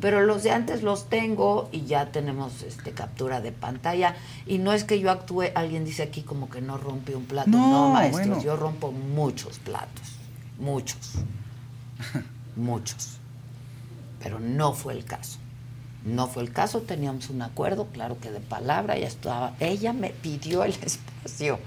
[0.00, 4.16] Pero los de antes los tengo y ya tenemos este captura de pantalla.
[4.46, 7.50] Y no es que yo actúe, alguien dice aquí como que no rompe un plato.
[7.50, 8.42] No, No, maestros, bueno.
[8.42, 10.16] yo rompo muchos platos.
[10.58, 11.12] Muchos.
[12.56, 13.18] muchos.
[14.22, 15.38] Pero no fue el caso.
[16.04, 19.54] No fue el caso, teníamos un acuerdo, claro que de palabra, ya estaba.
[19.60, 21.58] Ella me pidió el espacio.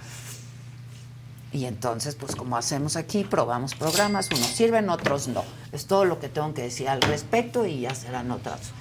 [1.52, 5.44] Y entonces, pues como hacemos aquí, probamos programas, unos sirven, otros no.
[5.72, 8.72] Es todo lo que tengo que decir al respecto y ya serán otras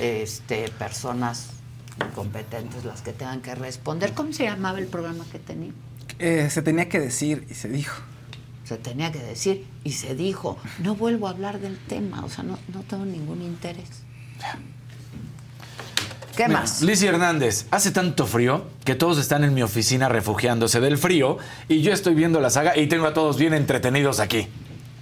[0.00, 1.48] este, personas
[2.14, 4.12] competentes las que tengan que responder.
[4.14, 5.72] ¿Cómo se llamaba el programa que tenía?
[6.18, 8.00] Eh, se tenía que decir y se dijo.
[8.64, 12.42] Se tenía que decir y se dijo, no vuelvo a hablar del tema, o sea,
[12.42, 14.02] no, no tengo ningún interés.
[16.36, 16.82] ¿Qué Mira, más?
[16.82, 21.80] Lizzie Hernández, hace tanto frío que todos están en mi oficina refugiándose del frío y
[21.82, 24.48] yo estoy viendo la saga y tengo a todos bien entretenidos aquí.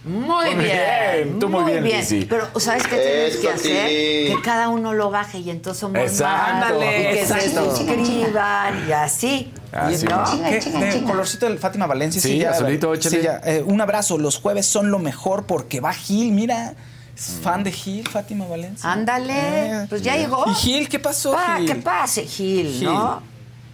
[0.04, 0.22] Muy
[0.54, 0.78] Muy bien,
[1.24, 2.26] bien, tú muy bien, Lizzy.
[2.26, 3.86] Pero ¿sabes qué tienes que hacer?
[3.88, 6.74] Que cada uno lo baje y entonces somos Exacto.
[6.74, 6.84] más.
[6.84, 7.44] Y que Exacto.
[7.74, 9.50] se suscriban y así.
[9.72, 10.22] Así ¿no?
[10.22, 10.30] es.
[10.30, 10.58] Chinga, ¿Qué?
[10.60, 11.10] chinga, De chinga.
[11.10, 12.20] colorcito del Fátima Valencia.
[12.20, 13.16] Sí, ya, azulito, échale.
[13.16, 13.40] sí, ya.
[13.44, 14.18] Eh, un abrazo.
[14.18, 16.74] Los jueves son lo mejor porque va Gil, mira.
[17.16, 18.90] Es fan de Gil, Fátima Valencia.
[18.90, 20.44] Ándale, pues ya llegó.
[20.50, 20.88] ¿Y Gil?
[20.88, 21.66] ¿Qué pasó, Pa, Gil?
[21.66, 23.22] que pase, Gil, ¿no?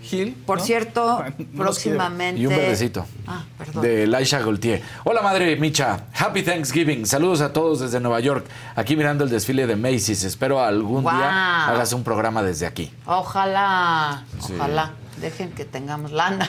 [0.03, 0.33] Gil.
[0.47, 0.65] Por ¿no?
[0.65, 1.23] cierto,
[1.57, 2.41] próximamente.
[2.41, 3.07] Y un verdecito.
[3.27, 3.83] Ah, perdón.
[3.83, 4.83] De Laisha Gaultier.
[5.05, 7.05] Hola madre Micha, Happy Thanksgiving.
[7.07, 8.47] Saludos a todos desde Nueva York.
[8.77, 10.25] Aquí mirando el desfile de Macy's.
[10.25, 12.91] Espero algún día hagas un programa desde aquí.
[13.07, 14.55] Ojalá, Sí.
[14.57, 14.93] ojalá.
[15.21, 16.49] Dejen que tengamos lana.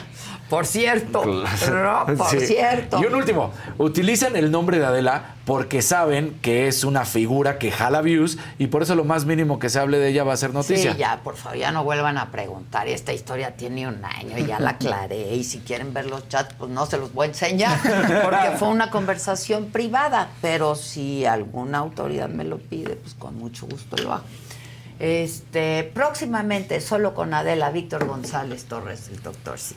[0.52, 1.22] Por cierto.
[1.22, 2.04] Claro.
[2.08, 2.40] No, por Sí.
[2.46, 3.00] cierto.
[3.02, 7.70] Y un último, utilizan el nombre de Adela porque saben que es una figura que
[7.72, 10.36] jala views y por eso lo más mínimo que se hable de ella va a
[10.36, 10.92] ser noticia.
[10.92, 12.86] Sí, ya, por favor, ya no vuelvan a preguntar.
[12.86, 15.34] Esta historia tiene un año y ya la aclaré.
[15.36, 17.78] Y si quieren ver los chats, pues no se los voy a enseñar,
[18.22, 20.28] porque fue una conversación privada.
[20.42, 24.24] Pero si alguna autoridad me lo pide, pues con mucho gusto lo hago.
[25.00, 29.76] Este, próximamente, solo con Adela, Víctor González Torres, el doctor sí.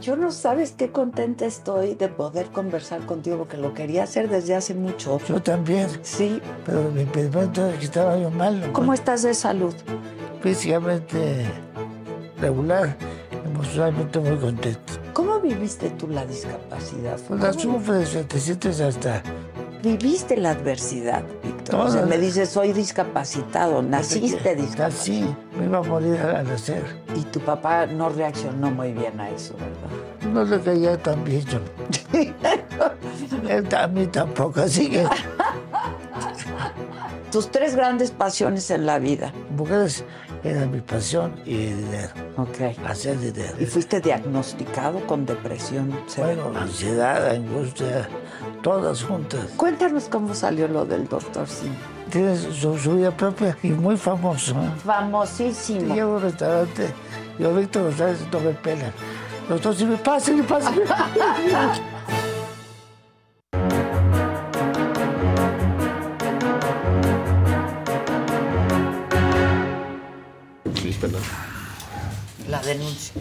[0.00, 4.54] Yo no sabes qué contenta estoy de poder conversar contigo, porque lo quería hacer desde
[4.54, 5.20] hace mucho.
[5.28, 5.88] Yo también.
[6.02, 6.40] Sí.
[6.64, 8.72] Pero mi impedimento es que estaba yo mal.
[8.72, 9.74] ¿Cómo estás de salud?
[10.40, 11.44] Físicamente
[12.40, 12.96] regular,
[13.44, 14.94] emocionalmente muy contento.
[15.12, 17.18] ¿Cómo viviste tú la discapacidad?
[17.28, 19.22] Pues la ¿Cómo sufres, te sientes hasta...
[19.82, 21.80] ¿Viviste la adversidad, Víctor?
[21.80, 24.90] O sea, me dices, soy discapacitado, naciste discapacitado.
[24.90, 25.24] Sí,
[25.58, 26.82] me iba a morir al nacer.
[27.16, 30.32] Y tu papá no reaccionó muy bien a eso, ¿verdad?
[30.32, 31.60] No le caía tan bien yo.
[33.48, 35.06] Él a mí tampoco, así que...
[37.32, 39.32] Tus tres grandes pasiones en la vida.
[39.56, 40.04] Mujeres
[40.42, 42.08] Era mi pasión y dinero.
[42.36, 42.78] Ok.
[42.86, 43.54] Hacer dinero.
[43.58, 46.44] ¿Y fuiste diagnosticado con depresión severa?
[46.44, 48.08] Bueno, ansiedad, angustia,
[48.62, 49.46] todas juntas.
[49.56, 51.72] Cuéntanos cómo salió lo del doctor Sim.
[52.10, 54.52] Tiene su, su vida propia y muy famoso.
[54.52, 54.70] ¿eh?
[54.84, 55.94] Famosísimo.
[55.94, 56.88] Llego a un restaurante,
[57.38, 58.92] yo Víctor González no me pela.
[59.48, 60.72] Los dos, si me pasa, me pasa.
[72.74, 73.12] La denuncia.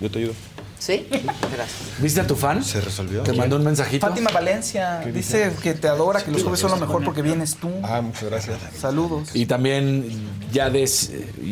[0.00, 0.32] Yo te ayudo.
[0.78, 1.06] ¿Sí?
[1.08, 1.70] Gracias.
[1.98, 2.64] ¿Viste a tu fan?
[2.64, 3.22] Se resolvió.
[3.22, 4.04] Te mandó un mensajito.
[4.04, 7.70] Fátima Valencia dice que te adora, que los jueves son lo mejor porque vienes tú.
[7.84, 8.58] Ah, muchas gracias.
[8.80, 9.28] Saludos.
[9.32, 10.10] Y también
[10.50, 10.90] ya de,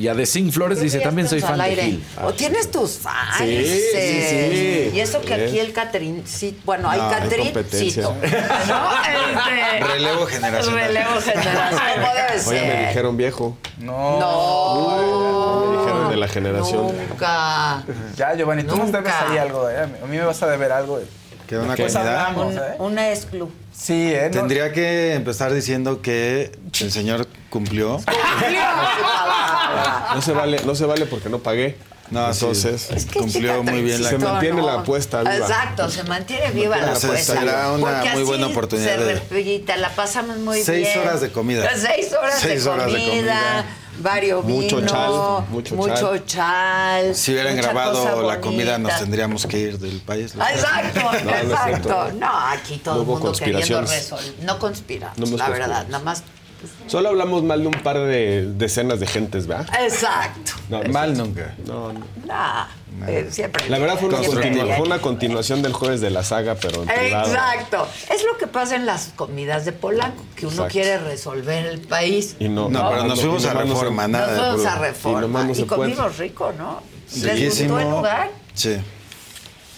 [0.00, 1.76] ya de Sing Flores dice, también soy fan de.
[1.76, 2.04] Gil.
[2.24, 3.36] O tienes tus fans.
[3.38, 4.90] Sí, sí, sí.
[4.94, 5.42] Y eso que Sí.
[5.42, 7.52] aquí el Catherine, sí, bueno, hay No, hay Catrincito.
[7.52, 8.02] competencia.
[8.66, 8.90] ¿No?
[9.04, 10.82] Este, Relevo generacional.
[10.88, 11.70] Relevo generacional.
[11.94, 12.88] ¿Cómo debe Oye, me ser?
[12.88, 13.56] dijeron viejo.
[13.78, 14.18] No.
[14.18, 15.66] No.
[15.70, 16.92] Me dijeron de la generación.
[17.08, 17.82] Nunca.
[18.16, 19.68] Ya, Giovanni, tú nos debes ahí algo.
[19.70, 19.82] ¿eh?
[19.82, 21.00] A mí me vas a deber algo.
[21.46, 22.26] Que una Pues comida.
[22.26, 22.62] hablamos, Un, ¿eh?
[22.78, 23.50] una exclu.
[23.76, 24.30] Sí, ¿eh?
[24.32, 28.00] No- Tendría que empezar diciendo que el señor cumplió.
[30.14, 31.76] No se vale, no se vale porque no pagué.
[32.10, 32.40] No, sí.
[32.40, 34.66] Entonces, Es que Cumplió muy bien la se mantiene ¿no?
[34.66, 35.36] la apuesta viva.
[35.36, 37.34] Exacto, se mantiene viva la apuesta.
[37.38, 40.98] será una Porque muy así buena oportunidad Se de- la pasamos muy Seis bien.
[40.98, 41.70] horas de comida.
[41.76, 43.64] Seis horas, Seis de, horas de comida, comida.
[44.00, 47.14] Vario Mucho vino, chal, mucho mucho chal.
[47.14, 50.34] Si hubieran mucha grabado cosa la comida, nos tendríamos que ir del país.
[50.34, 52.12] Exacto, No, exacto.
[52.12, 54.34] No, aquí todo No el mundo queriendo resolver.
[54.42, 56.22] No conspiramos, No la verdad, nada más.
[56.86, 59.68] Solo hablamos mal de un par de decenas de gentes, ¿verdad?
[59.80, 60.52] Exacto.
[60.68, 61.54] No, Mal nunca.
[61.66, 62.00] No, no.
[62.26, 62.66] Nah,
[63.08, 63.68] eh, siempre.
[63.68, 66.54] La verdad fue una, siempre continua- hay- fue una continuación del jueves de la saga,
[66.56, 66.90] pero en.
[66.90, 67.86] Exacto.
[68.12, 70.72] Es lo que pasa en las comidas de Polanco, que uno Exacto.
[70.72, 72.36] quiere resolver el país.
[72.40, 74.76] Y no, No, pero nos fuimos a no se- Reforma, Nos nada de fuimos a
[74.76, 75.44] Y reforma.
[75.44, 76.82] no Y, comimos rico, ¿no?
[77.22, 78.30] ¿Les gustó el lugar?
[78.54, 78.76] Sí.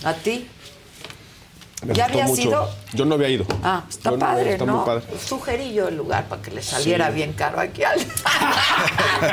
[0.04, 0.46] ¿A ti?
[1.84, 2.70] Me ¿Ya había sido?
[2.92, 3.44] Yo no había ido.
[3.64, 4.76] Ah, está Yo no- padre, está ¿no?
[4.76, 5.02] muy padre.
[5.26, 7.14] Sugerí yo el lugar para que le saliera Sí.
[7.14, 7.98] bien caro aquí al.
[9.20, 9.28] aquí,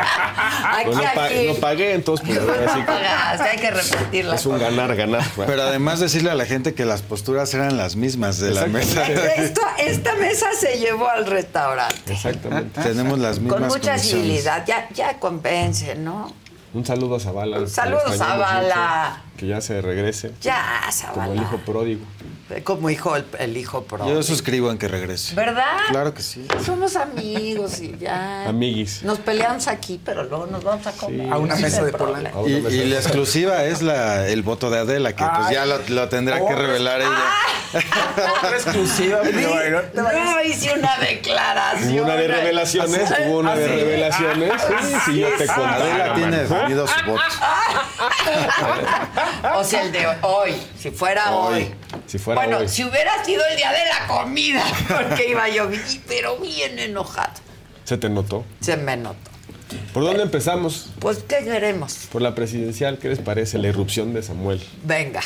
[0.85, 1.47] Pues no, pa- aquí.
[1.47, 5.23] no pagué, entonces pues No pagaste, hay que repetir la que es un ganar, ganar.
[5.35, 9.05] Pero además decirle a la gente que las posturas eran las mismas de la mesa.
[9.35, 12.13] Esto- esta mesa se llevó al restaurante.
[12.13, 12.81] Exactamente.
[12.81, 14.65] Tenemos las mismas Con mucha civilidad.
[14.65, 16.33] Ya, ya convence, ¿no?
[16.73, 17.59] Un saludo a Zavala.
[17.59, 19.21] Un saludo, lo extrañamos Zavala.
[19.39, 20.31] Que ya se regrese.
[20.41, 20.81] Ya,
[21.13, 21.65] Como el hijo Zavala.
[21.65, 22.01] pródigo.
[22.63, 24.07] Como hijo, el, el hijo pro.
[24.09, 25.35] Yo suscribo en que regrese.
[25.35, 25.77] ¿Verdad?
[25.91, 26.45] Claro que sí.
[26.65, 28.49] Somos amigos y ya.
[28.49, 29.03] Amiguis.
[29.03, 31.31] Nos peleamos aquí, pero luego nos vamos a comer.
[31.31, 32.31] A una mesa de problema.
[32.47, 36.09] Y, y la exclusiva es la, el voto de Adela, que pues ya lo, lo
[36.09, 37.29] tendrá que Otra- revelar ella.
[38.39, 40.01] Otra exclusiva, pero bueno, no.
[40.11, 41.99] No, hice una declaración.
[42.03, 43.75] Una de revelaciones, hubo una de ¿Ah, sí?
[43.75, 44.51] revelaciones.
[44.81, 45.63] Sí, sí, yo te conté.
[45.69, 47.21] Adela tiene definido su voto.
[49.56, 51.64] O sea, el de hoy, si fuera hoy.
[51.64, 51.75] Hoy,
[52.08, 52.69] si fuera bueno, hoy.
[52.69, 55.69] si hubiera sido el día de la comida, porque iba yo,
[56.08, 57.33] pero bien enojado.
[57.83, 58.45] Se te notó.
[58.59, 59.30] Se me notó.
[59.93, 60.90] ¿Por dónde empezamos?
[60.99, 62.08] Pues, ¿qué queremos?
[62.11, 63.58] Por la presidencial, ¿qué les parece?
[63.58, 64.64] La irrupción de Samuel.
[64.83, 65.22] Venga.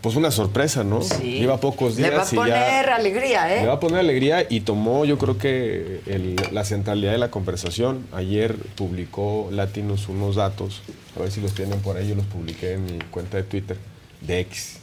[0.00, 1.02] Pues una sorpresa, ¿no?
[1.02, 1.40] Sí.
[1.40, 2.94] Lleva pocos días Le va a poner ya...
[2.94, 3.60] alegría, ¿eh?
[3.62, 7.30] Le va a poner alegría y tomó, yo creo que el- la centralidad de la
[7.32, 8.06] conversación.
[8.12, 10.82] Ayer publicó Latinos unos datos,
[11.16, 13.76] a ver si los tienen por ahí, yo los publiqué en mi cuenta de Twitter,
[14.20, 14.76] de X,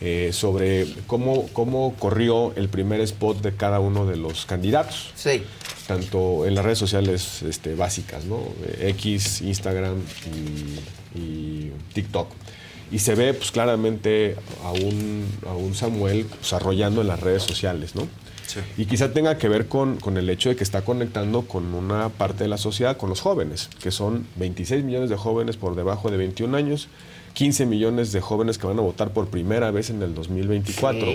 [0.00, 5.12] eh, sobre cómo, cómo corrió el primer spot de cada uno de los candidatos.
[5.16, 5.42] Sí.
[5.86, 8.38] Tanto en las redes sociales este, básicas, ¿no?
[8.64, 9.96] Eh, X, Instagram
[11.14, 12.28] y, y TikTok.
[12.90, 17.42] Y se ve pues, claramente a un, a un Samuel pues, arrollando en las redes
[17.42, 18.08] sociales, ¿no?
[18.76, 22.08] Y quizá tenga que ver con, con el hecho de que está conectando con una
[22.08, 26.10] parte de la sociedad, con los jóvenes, que son 26 millones de jóvenes por debajo
[26.10, 26.88] de 21 años,
[27.34, 31.06] 15 millones de jóvenes que van a votar por primera vez en el 2024.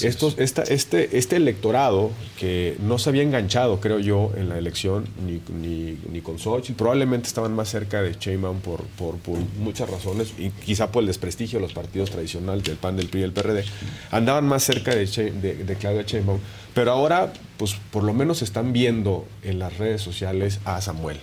[0.00, 5.06] Estos, esta, este, este electorado que no se había enganchado, creo yo, en la elección
[5.24, 9.88] ni, ni, ni con Xochitl, probablemente estaban más cerca de Sheinbaum por, por, por muchas
[9.88, 13.22] razones, y quizá por el desprestigio de los partidos tradicionales del PAN, del PRI y
[13.22, 13.64] del PRD,
[14.10, 16.40] andaban más cerca de, de, de Claudia Sheinbaum,
[16.74, 21.18] pero ahora, pues por lo menos están viendo en las redes sociales a Samuel.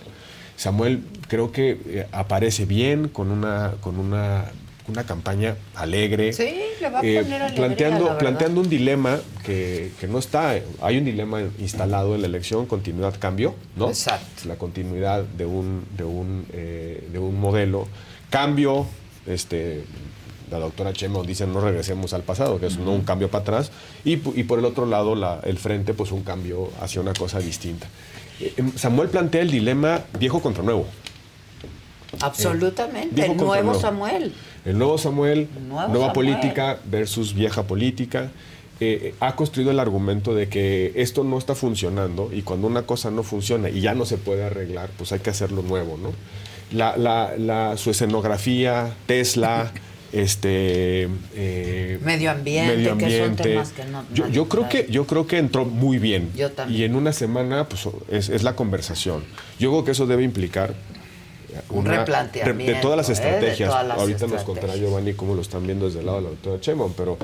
[0.62, 4.44] Samuel creo que eh, aparece bien con una, con una,
[4.86, 6.32] una campaña alegre.
[6.32, 10.54] Sí, le va a eh, poner alegría, planteando, planteando un dilema que, que no está.
[10.80, 13.88] Hay un dilema instalado en la elección, continuidad, cambio, ¿no?
[13.88, 14.42] Exacto.
[14.46, 17.88] La continuidad de un, de un, eh, de un modelo.
[18.30, 18.86] Cambio,
[19.26, 19.82] este,
[20.50, 23.72] la doctora Chemo dice no regresemos al pasado, que es no un cambio para atrás.
[24.04, 27.40] Y, y por el otro lado, la- el frente, pues un cambio hacia una cosa
[27.40, 27.88] distinta.
[28.42, 30.86] Eh, Samuel plantea el dilema viejo contra nuevo.
[32.20, 33.22] Absolutamente.
[33.22, 33.74] el nuevo nuevo.
[33.80, 34.32] Samuel.
[34.64, 36.12] El nuevo Samuel, nuevo nueva Samuel.
[36.12, 38.30] política versus vieja política.
[38.80, 43.12] eh, ha construido el argumento de que esto no está funcionando y cuando una cosa
[43.12, 46.12] no funciona y ya no se puede arreglar, pues hay que hacerlo nuevo, ¿no?
[46.76, 49.70] La, la- la- su escenografía, Tesla,
[50.12, 55.38] este eh, Medio ambiente, que son temas que no- yo, creo que yo creo que
[55.38, 56.80] entró muy bien Yo también.
[56.80, 59.24] y en una semana pues es, es la conversación.
[59.58, 60.74] Yo creo que eso debe implicar
[61.70, 63.12] Un replanteamiento, de todas las ¿eh?
[63.12, 63.70] Estrategias.
[63.70, 66.30] todas las Ahorita nos contará Giovanni cómo lo están viendo desde el lado de la
[66.30, 67.16] doctora Chemon, pero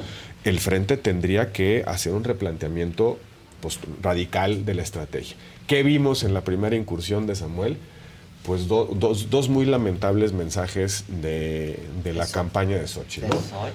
[0.45, 3.19] el frente tendría que hacer un replanteamiento
[3.61, 5.37] pues, radical de la estrategia.
[5.67, 7.77] ¿Qué vimos en la primera incursión de Samuel?
[8.49, 13.21] Pues do- dos, dos muy lamentables mensajes de, de la campaña de Sochi.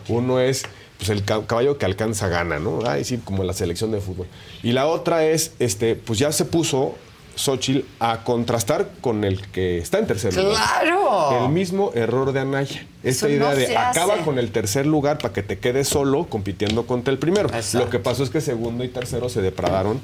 [0.07, 0.63] Uno es
[0.97, 2.79] pues el ca- caballo que alcanza gana, ¿no?
[2.87, 4.25] Ay, sí, como la selección de fútbol.
[4.63, 6.95] Y la otra es, este, pues ya se puso
[7.35, 10.55] Xochitl a contrastar con el que está en tercer lugar.
[10.81, 11.45] ¡Claro!
[11.45, 12.83] El mismo error de Anaya.
[13.03, 14.23] Esta Eso idea no de acaba hace.
[14.23, 17.47] con el tercer lugar para que te quedes solo compitiendo contra el primero.
[17.73, 20.01] Lo que pasó es que segundo y tercero se depradaron.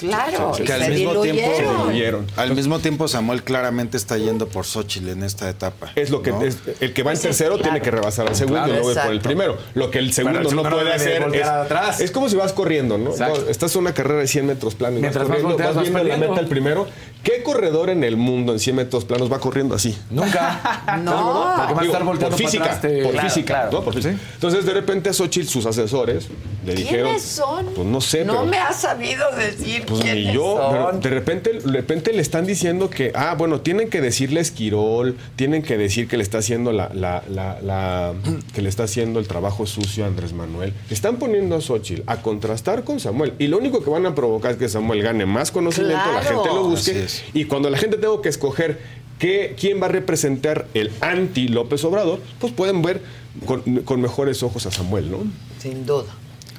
[0.00, 1.42] Claro, se al mismo tiempo.
[1.56, 2.26] Se diluyeron.
[2.36, 5.92] Al mismo tiempo Samuel claramente está yendo por Xochitl en esta etapa.
[5.94, 6.42] Es lo que ¿no?
[6.42, 7.62] es- el que va en Pues sí, tercero claro.
[7.64, 9.58] tiene que rebasar al segundo Claro, y luego por el primero.
[9.74, 12.00] Lo que el segundo el no puede hacer es, atrás.
[12.00, 13.10] es como si vas corriendo, ¿no?
[13.48, 15.76] Estás en una carrera de 100 metros planos y vas Mientras más corriendo, volteas, vas
[15.76, 16.28] vas viendo la perdiendo.
[16.30, 16.86] meta el primero.
[17.22, 19.96] ¿Qué corredor en el mundo en 100 metros planos va corriendo así?
[20.10, 20.84] Nunca.
[21.00, 21.54] No.
[21.56, 23.70] Porque vas a estar volteando por para física, atrás, te- por Claro, física, claro.
[23.72, 23.84] ¿no?
[23.84, 24.14] Por física.
[24.14, 24.20] Sí.
[24.34, 26.28] Entonces, de repente, a Xochitl, sus asesores
[26.66, 27.04] le dijeron...
[27.06, 27.66] ¿Quiénes son?
[27.74, 28.46] Pues no sé, No pero...
[28.46, 31.00] me has sabido decir Pues ni quiénes yo, pero son.
[31.00, 35.62] de repente, de repente le están diciendo que, ah, bueno, tienen que decirle Esquirol, tienen
[35.62, 38.12] que decir que le está haciendo la, la- la- la-
[38.54, 40.72] que le está haciendo el trabajo sucio a Andrés Manuel.
[40.90, 43.34] Están poniendo a Xochitl a contrastar con Samuel.
[43.38, 46.48] Y lo único que van a provocar es que Samuel gane más conocimiento, la gente
[46.48, 47.06] lo busque.
[47.10, 47.34] Así es.
[47.34, 48.80] Y cuando la gente tenga que escoger
[49.18, 53.02] qué, quién va a representar el anti López Obrador, pues pueden ver
[53.46, 55.18] con, con mejores ojos a Samuel, ¿no?
[55.60, 56.06] Sin duda.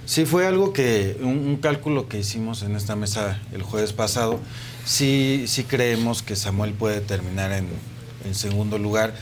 [0.05, 4.39] Sí, fue algo que, un, un cálculo que hicimos en esta mesa el jueves pasado.
[4.85, 7.67] Sí, sí creemos que Samuel puede terminar en,
[8.25, 9.13] en segundo lugar.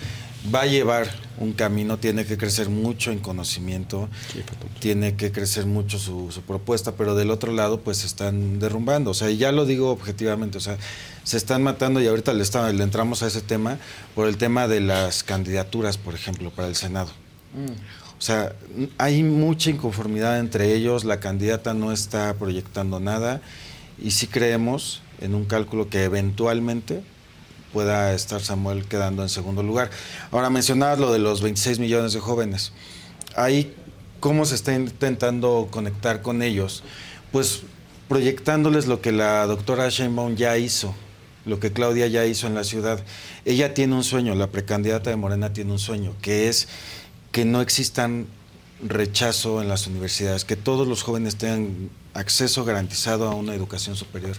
[0.53, 4.08] Va a llevar un camino, tiene que crecer mucho en conocimiento,
[4.80, 9.11] tiene que crecer mucho su, su propuesta, pero del otro lado pues se están derrumbando.
[9.11, 10.77] O sea, y ya lo digo objetivamente, o sea,
[11.30, 13.77] se están matando y ahorita le, está- le entramos a ese tema
[14.16, 17.11] por el tema de las candidaturas, por ejemplo, para el Senado.
[18.17, 18.53] O sea,
[18.98, 23.41] hay mucha inconformidad entre ellos, la candidata no está proyectando nada
[24.03, 27.03] y sí creemos en un cálculo que eventualmente
[27.74, 29.91] pueda estar Samuel quedando en segundo lugar.
[30.32, 32.72] Ahora mencionabas lo de los 26 millones de jóvenes.
[33.35, 33.75] Ahí,
[34.19, 36.82] ¿cómo se está intentando conectar con ellos?
[37.32, 37.61] Pues
[38.08, 40.95] proyectándoles lo que la doctora Sheinbaum ya hizo,
[41.45, 43.03] lo que Claudia ya hizo en la ciudad.
[43.45, 46.68] Ella tiene un sueño, la precandidata de Morena tiene un sueño, que es
[47.32, 48.27] que no existan
[48.84, 54.38] rechazo en las universidades, que todos los jóvenes tengan acceso garantizado a una educación superior.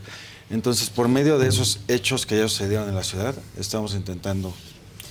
[0.51, 4.53] Entonces, por medio de esos hechos que ya sucedieron en la ciudad, estamos intentando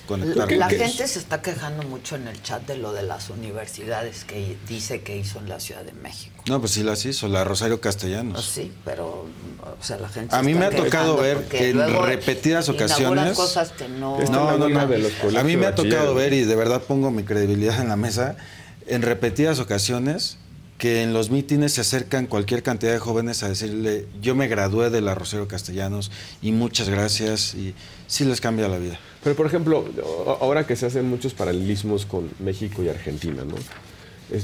[0.10, 0.52] conectar.
[0.52, 4.58] La gente se está quejando mucho en el chat de lo de las universidades que
[4.68, 6.44] dice que hizo en la Ciudad de México.
[6.48, 8.34] No, pues sí las hizo, la Rosario Castellanos.
[8.34, 9.28] Pues sí, pero
[9.80, 13.38] o sea, la gente A mí me ha tocado ver que en repetidas ocasiones.
[13.38, 14.20] cosas que no.
[14.20, 14.88] No, no, buena no.
[14.88, 17.80] de los colegios A mí me ha tocado ver y de verdad pongo mi credibilidad
[17.80, 18.36] en la mesa.
[18.88, 20.38] En repetidas ocasiones
[20.80, 24.90] que en los mítines se acercan cualquier cantidad de jóvenes a decirle, yo me gradué
[24.90, 26.10] de la Rosario Castellanos
[26.42, 27.76] y muchas gracias y
[28.08, 28.98] sí les cambia la vida.
[29.22, 29.86] Pero, por ejemplo,
[30.40, 33.56] ahora que se hacen muchos paralelismos con México y Argentina, ¿no?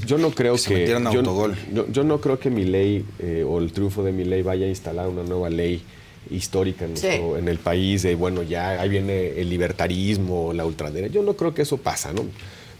[0.05, 0.75] Yo no creo se que.
[0.79, 1.55] metieron yo, autogol.
[1.73, 3.05] yo- yo no creo que mi ley
[3.47, 5.83] o el triunfo de mi ley vaya a instalar una nueva ley
[6.29, 7.05] histórica en, Sí.
[7.07, 11.13] nuestro- en el país de, bueno, ya ahí viene el libertarismo, la ultraderecha.
[11.13, 12.25] Yo no creo que eso pasa, ¿no?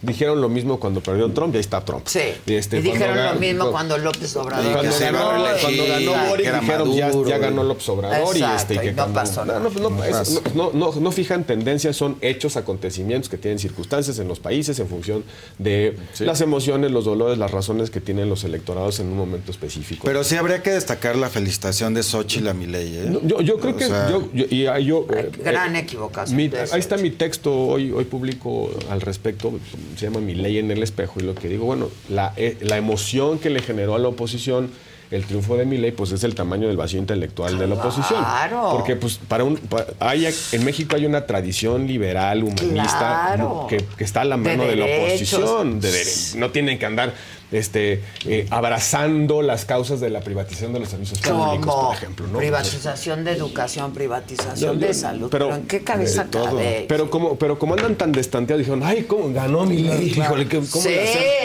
[0.06, 2.04] Dijeron lo mismo cuando perdió Trump, y ahí está Trump.
[2.06, 2.20] Sí.
[2.48, 5.20] Este, y dijeron cuando lo mismo cuando López Obrador cuando se ganó,
[5.62, 8.86] cuando ganó Boric dijeron ya, Maduro, ya y- ganó López Obrador y, este, y que
[8.86, 9.60] y no cuando- pasó no, nada.
[9.60, 10.42] no, no, No eso pasó.
[10.54, 14.80] no- no, no, no fijan tendencias, son hechos, acontecimientos que tienen circunstancias en los países
[14.80, 15.24] en función
[15.58, 20.04] de las emociones, los dolores, las razones que tienen los electorados en un momento específico.
[20.06, 22.98] Pero sí habría que destacar la felicitación de Xochitl a Milei.
[22.98, 23.06] ¿eh?
[23.10, 25.80] No, yo, yo creo O que sea, yo, yo- y ahí yo eh, Gran eh,
[25.80, 26.36] equivocación.
[26.38, 29.54] mi- ahí está mi texto hoy hoy público al respecto
[29.98, 32.78] se llama mi ley en el espejo y lo que digo bueno la, eh, la
[32.78, 34.70] emoción que le generó a la oposición
[35.12, 38.20] el triunfo de mi ley pues es el tamaño del vacío intelectual de la oposición
[38.24, 38.70] Claro.
[38.72, 42.98] porque pues para un pa- hay, en México hay una tradición liberal humanista
[43.36, 43.68] Claro.
[43.70, 46.04] que, que está a la mano de, la oposición de
[46.38, 47.14] no tienen que andar
[47.52, 52.28] este, eh, abrazando las causas de la privatización de los servicios públicos, Como por ejemplo.
[52.28, 52.38] ¿no?
[52.40, 55.30] privatización de educación, privatización de salud.
[55.30, 56.86] pero- Pero, ¿en qué cabeza cabe?
[56.90, 60.14] Pero como, pero como andan tan destanteados, dijeron, ay, ¿cómo ganó mi ley?
[60.16, 60.96] Híjole, ¿qué- ¿cómo Sí,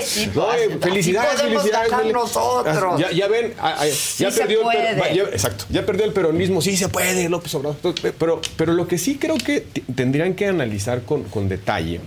[0.05, 1.91] sí, No, pues, eh, felicidades, felicidades.
[2.13, 2.99] nosotros.
[3.01, 3.87] Ya, ya ven, ah, ah,
[4.19, 7.77] ya perdió el per- ya- exacto, ya perdió el peronismo, sí se puede, López Obrador.
[8.19, 12.01] Pero, pero lo que sí creo que tendrían que analizar con, con detalle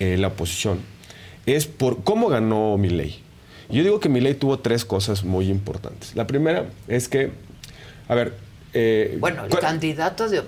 [0.00, 0.80] eh, la oposición
[1.46, 3.20] es por cómo ganó Milei.
[3.70, 6.14] Yo digo que Milei tuvo tres cosas muy importantes.
[6.14, 7.30] La primera es que,
[8.08, 8.34] a ver,
[8.74, 10.42] eh, Bueno, el candidato de-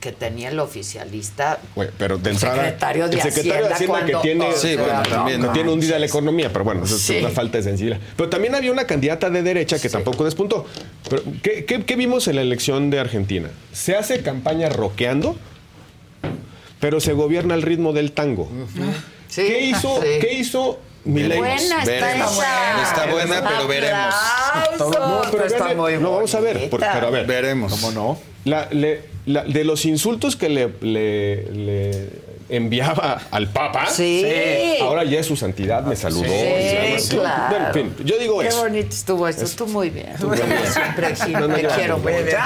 [0.00, 4.14] que tenía el oficialista, bueno, pero de entrada, secretario de el secretario de Hacienda que
[4.22, 6.10] tiene, Sí, bueno, también, no tiene hundida la manches.
[6.14, 7.16] economía, pero bueno, eso Sí.
[7.16, 8.00] es una falta de sensibilidad.
[8.16, 10.66] Pero también había una candidata de derecha que tampoco despuntó.
[11.10, 13.48] Pero, ¿qué, qué- qué vimos en la elección de Argentina?
[13.72, 15.36] Se hace campaña roqueando,
[16.80, 18.48] pero se gobierna al ritmo del tango.
[19.34, 20.00] ¿Qué hizo?
[20.02, 20.08] sí.
[20.20, 21.38] ¿Qué hizo Milei?
[21.38, 22.38] Buena está Veremos.
[22.82, 24.14] Está buena, pero veremos.
[24.78, 26.70] No, pero está muy no, vamos a ver, bonita.
[26.70, 27.26] por- pero a ver.
[27.26, 27.72] Veremos.
[27.72, 28.18] ¿Cómo no?
[28.44, 32.08] La- le- la- de los insultos que le, le- le
[32.48, 34.24] enviaba al Papa, Sí.
[34.80, 36.24] ahora ya es su santidad me saludó.
[36.98, 37.44] Sí, claro.
[37.50, 38.62] Bueno, en fin, yo digo Qué eso.
[38.62, 39.44] bonito estuvo esto.
[39.54, 40.14] Tú muy bien.
[40.18, 40.48] Tú muy bien.
[40.72, 42.24] Siempre, No, no, te quiero Muy mucho.
[42.24, 42.36] bien.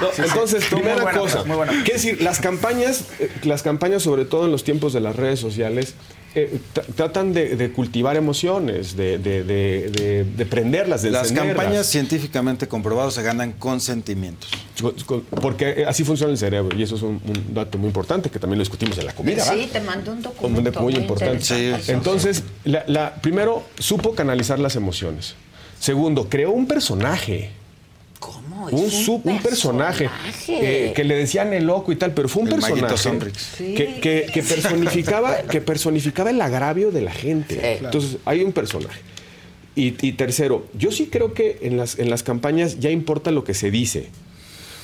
[0.00, 1.72] No, Sí, sí, entonces, primera buena, cosa, muy buena.
[1.84, 5.94] decir, las campañas, eh, las campañas, sobre todo en los tiempos de las redes sociales,
[6.34, 11.30] eh, tra- tratan de, de cultivar emociones, de, de, de, de- de prenderlas, de Las
[11.30, 11.56] encenderlas.
[11.56, 14.50] campañas científicamente comprobadas se ganan con sentimientos.
[15.40, 18.58] Porque así funciona el cerebro y eso es un, un dato muy importante que también
[18.58, 19.44] lo discutimos en la comida.
[19.44, 19.72] Sí, ¿va?
[19.72, 21.74] te mandé un Un documento dato muy importante.
[21.88, 25.34] Entonces, la- la- primero, supo canalizar las emociones.
[25.78, 27.50] Segundo, creó un personaje.
[28.70, 30.08] Un, sub- un personaje,
[30.48, 33.30] eh, que le decían el loco y tal, pero fue un El personaje.
[33.36, 33.74] Sí.
[33.74, 37.54] que, que- que personificaba, que personificaba el agravio de la gente.
[37.56, 37.84] Sí.
[37.84, 39.00] Entonces, hay un personaje.
[39.76, 43.42] Y, y tercero, yo sí creo que en las, en las campañas ya importa lo
[43.44, 44.08] que se dice.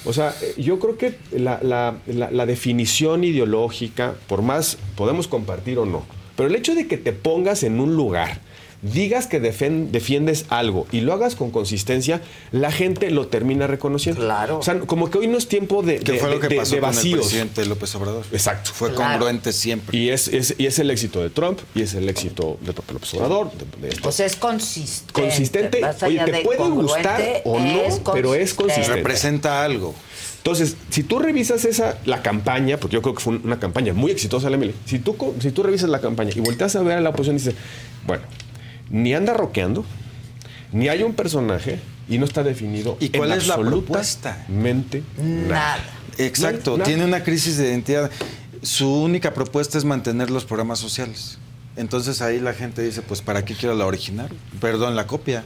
[0.05, 5.29] O sea, eh, yo creo que la, la- la- la definición ideológica, por más podemos
[5.29, 6.05] compartir o no,
[6.37, 8.41] pero el hecho de que te pongas en un lugar,
[8.83, 14.21] digas que defiendes algo y lo hagas con consistencia, la gente lo termina reconociendo.
[14.23, 14.59] Claro.
[14.59, 16.57] O sea, como que hoy no es tiempo de, ¿Qué de- fue lo que de-
[16.57, 17.21] pasó de con el vacíos.
[17.21, 18.25] presidente López Obrador?
[18.33, 18.71] Exacto.
[18.73, 19.11] Fue Claro.
[19.19, 19.97] congruente siempre.
[19.99, 23.15] Y es, es- y es el éxito de Trump y es el éxito de López
[23.15, 23.51] Obrador.
[23.53, 24.09] de- de esto.
[24.09, 25.13] O sea, es consistente.
[25.13, 25.81] consistente.
[26.07, 28.97] Oye, te de puede gustar o no, es pero es consistente.
[28.97, 29.95] Representa algo.
[30.39, 34.11] Entonces, si tú revisas esa, la campaña, porque yo creo que fue una campaña muy
[34.11, 37.01] exitosa la Emily, si tú, si tú revisas la campaña y volteas a ver a
[37.03, 37.55] la oposición y dices,
[38.07, 38.23] bueno,
[38.91, 39.85] ni anda roqueando,
[40.73, 41.79] ni hay un personaje
[42.09, 42.97] y no está definido.
[43.01, 45.79] ¿Y cuál en es la absolutamente nada.
[46.19, 46.85] Exacto, Nada.
[46.85, 48.11] tiene una crisis de identidad.
[48.63, 51.39] Su única propuesta es mantener los programas sociales.
[51.77, 54.29] Entonces ahí la gente dice, pues ¿para qué quiero la original?
[54.61, 55.45] Perdón, la copia.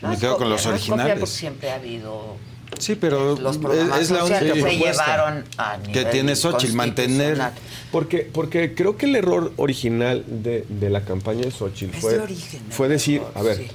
[0.00, 1.18] No Me quedo con copia, los no es copia originales.
[1.20, 2.36] porque siempre ha habido
[2.78, 4.72] Sí, pero los es, programas es la única propuesta
[5.06, 7.40] llevaron a que nivel tiene Xochitl, mantener.
[7.92, 12.60] Porque, porque creo que el error original de, de la campaña de Xochitl fue, origen,
[12.70, 13.66] fue decir, error, a ver, sí.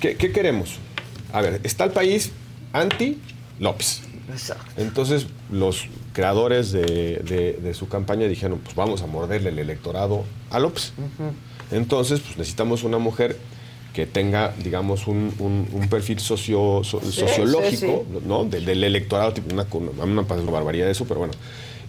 [0.00, 0.76] ¿qué, qué queremos?
[1.32, 2.30] A ver, está el país
[2.72, 4.02] anti-López.
[4.30, 4.64] Exacto.
[4.76, 6.82] Entonces, los creadores de,
[7.24, 10.92] de- de su campaña dijeron, pues vamos a morderle el electorado a López.
[11.70, 13.36] Entonces, pues necesitamos una mujer
[13.92, 18.44] que tenga, digamos, un, un- un perfil socio, so- Sí, sociológico, sí, ¿no?
[18.44, 21.32] Del, del electorado, tipo una, con- a mí me parece una barbaridad eso, pero bueno.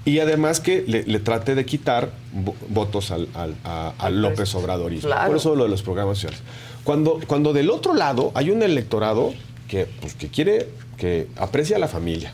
[0.06, 4.56] Y además que le, le trate de quitar vo- votos al, al- a, a López
[4.56, 5.10] Obradorismo.
[5.10, 5.28] Claro.
[5.28, 6.40] Por eso lo de los programas sociales.
[6.84, 9.34] Cuando, cuando del otro lado hay un electorado
[9.68, 12.34] que, pues, que quiere, que aprecia a la familia,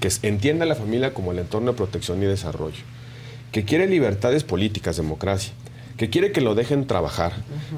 [0.00, 2.82] que entiende a la familia como el entorno de protección y desarrollo,
[3.52, 5.52] que quiere libertades políticas, democracia,
[5.96, 7.32] que quiere que lo dejen trabajar,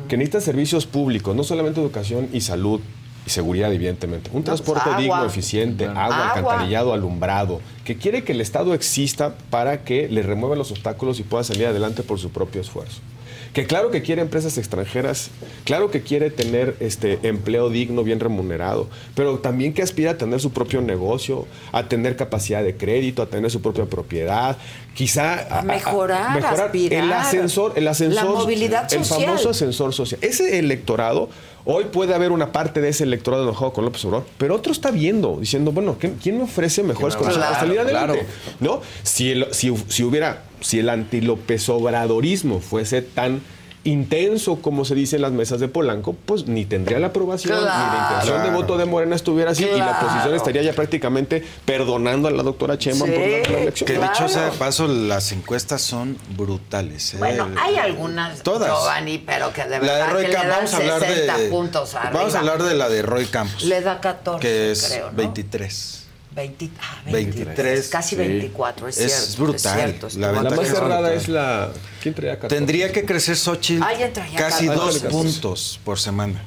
[0.09, 2.81] que necesita servicios públicos, no solamente educación y salud
[3.27, 5.01] y seguridad, evidentemente, un transporte agua.
[5.01, 6.29] digno, eficiente, agua, Agua.
[6.29, 11.25] alcantarillado, alumbrado, que quiere que el Estado exista para que le remueva los obstáculos y
[11.25, 13.01] pueda salir adelante por su propio esfuerzo.
[13.57, 15.31] Que claro que quiere empresas extranjeras,
[15.65, 20.41] claro que quiere tener este empleo digno, bien remunerado, pero también que aspira a tener
[20.41, 24.59] su propio negocio, a tener capacidad de crédito, a tener su propia propiedad,
[24.95, 27.03] quizá a, a- a mejorar, aspirar.
[27.03, 29.27] el ascensor, el ascensor, La movilidad el social.
[29.29, 30.21] famoso ascensor social.
[30.23, 31.31] Ese electorado
[31.65, 34.91] hoy puede haber una parte de ese electorado enojado con López Obrador, pero otro está
[34.91, 38.17] viendo, diciendo, bueno, ¿quién, quién me ofrece mejores condiciones para salir Claro?
[38.61, 38.83] ¿No?
[39.03, 43.41] Si, el- si, si hubiera, si el anti-López Obradorismo fuese tan
[43.85, 47.65] intenso como se dice en las mesas de Polanco, pues ni tendría la aprobación, ni
[47.65, 48.15] la Claro.
[48.17, 50.07] intención de voto de Morena estuviera así y la Claro.
[50.09, 53.87] oposición estaría ya prácticamente perdonando a la doctora Chema por la reelección.
[53.87, 57.15] Que dicho sea de paso, las encuestas son brutales.
[57.15, 57.19] ¿eh?
[57.19, 58.69] Bueno, hay algunas, Todas.
[58.71, 61.39] Giovanni, pero que de La de verdad Roy que le dan vamos a hablar 60
[61.39, 61.49] de.
[61.49, 62.11] puntos arriba.
[62.19, 63.63] Vamos a hablar de la de Roy Campos.
[63.63, 65.17] Le da 14, que es creo, ¿no?
[65.17, 66.06] 23.
[66.37, 67.89] 20, ah, 23.
[67.89, 68.17] Casi sí.
[68.17, 69.43] 24, es, Es cierto.
[69.43, 69.79] brutal.
[69.79, 71.73] Es cierto, La La ventaja más cerrada es la.
[72.03, 72.55] ¿Quién traía 14?
[72.55, 73.93] Tendría que crecer Xochitl Ah,
[74.37, 74.67] casi 14.
[74.67, 75.09] dos Ándale, 14.
[75.09, 76.43] puntos por semana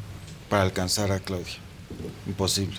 [0.47, 1.55] para alcanzar a Claudia.
[2.27, 2.77] Imposible.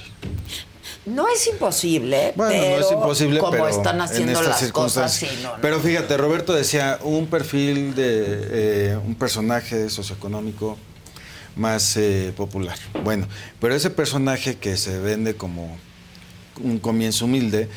[1.07, 4.73] No es imposible, Bueno, pero no es imposible, como pero están en haciendo estas las
[4.73, 5.43] cosas, sí, circunstancias.
[5.43, 5.63] no, no.
[5.63, 8.05] Pero fíjate, Roberto decía un perfil de
[8.93, 10.79] eh, un personaje socioeconómico
[11.57, 12.77] más eh, popular.
[13.03, 13.27] Bueno,
[13.61, 15.77] pero ese personaje que se vende como
[16.63, 17.69] un comienzo humilde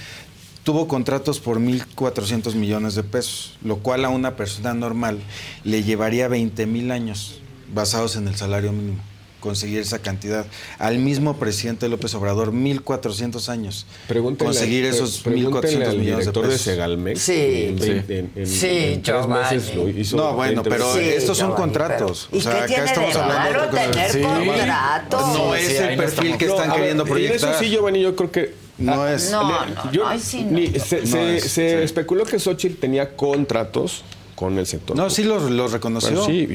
[0.64, 5.20] tuvo contratos por 1.400 millones de pesos, lo cual a una persona normal
[5.66, 7.40] le llevaría 20 mil años
[7.74, 9.00] basados en el salario mínimo
[9.42, 10.46] conseguir esa cantidad.
[10.80, 13.86] Al mismo presidente López Obrador, 1.400 años.
[14.08, 16.62] Pregúntenle conseguir esos pregúntenle 1.400 al millones de director de pesos.
[16.62, 17.20] Segalmex.
[17.20, 17.34] Sí.
[17.68, 17.90] En, Sí.
[17.92, 20.16] en- en- Sí, en tres meses lo hizo.
[20.16, 21.18] No, bueno, 20 pero veces.
[21.24, 22.28] estos son Giovanni, contratos.
[22.32, 23.92] pero- ¿y o sea, qué acá tiene de estamos hablando de otra cosa.
[23.92, 24.22] tener Sí.
[24.22, 25.28] contratos?
[25.28, 27.50] No Sí, es sí, el perfil estamos- que están No, ver, queriendo En proyectar.
[27.52, 28.63] eso sí, Giovanni, yo creo que.
[28.78, 29.30] No ah, es.
[29.32, 30.52] No, le- no, yo- no, ahí sí no.
[30.58, 31.84] ni- se No se- es, se sí.
[31.84, 34.04] especuló que Xochitl tenía contratos
[34.36, 34.98] con el sector.
[34.98, 36.10] No, sí los los reconoció.
[36.26, 36.48] Bueno, sí,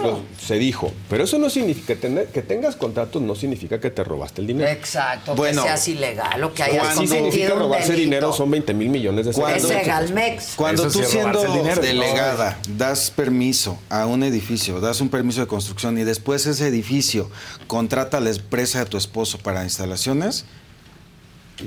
[0.00, 0.92] los se dijo.
[1.10, 4.46] Pero eso no significa que, tener- que tengas contratos, no significa que te robaste el
[4.46, 4.70] dinero.
[4.70, 8.04] Exacto, Bueno, que seas ilegal o que hayas cuando- significa cometido un robarse delito.
[8.04, 9.66] dinero, son 20 mil millones de Es Cuando-.
[9.68, 10.52] Segalmex.
[10.54, 11.82] Cuando Eso tú sí, siendo dinero.
[11.82, 17.28] delegada das permiso a un edificio, das un permiso de construcción y después ese edificio
[17.66, 20.44] contrata a la empresa de tu esposo para instalaciones,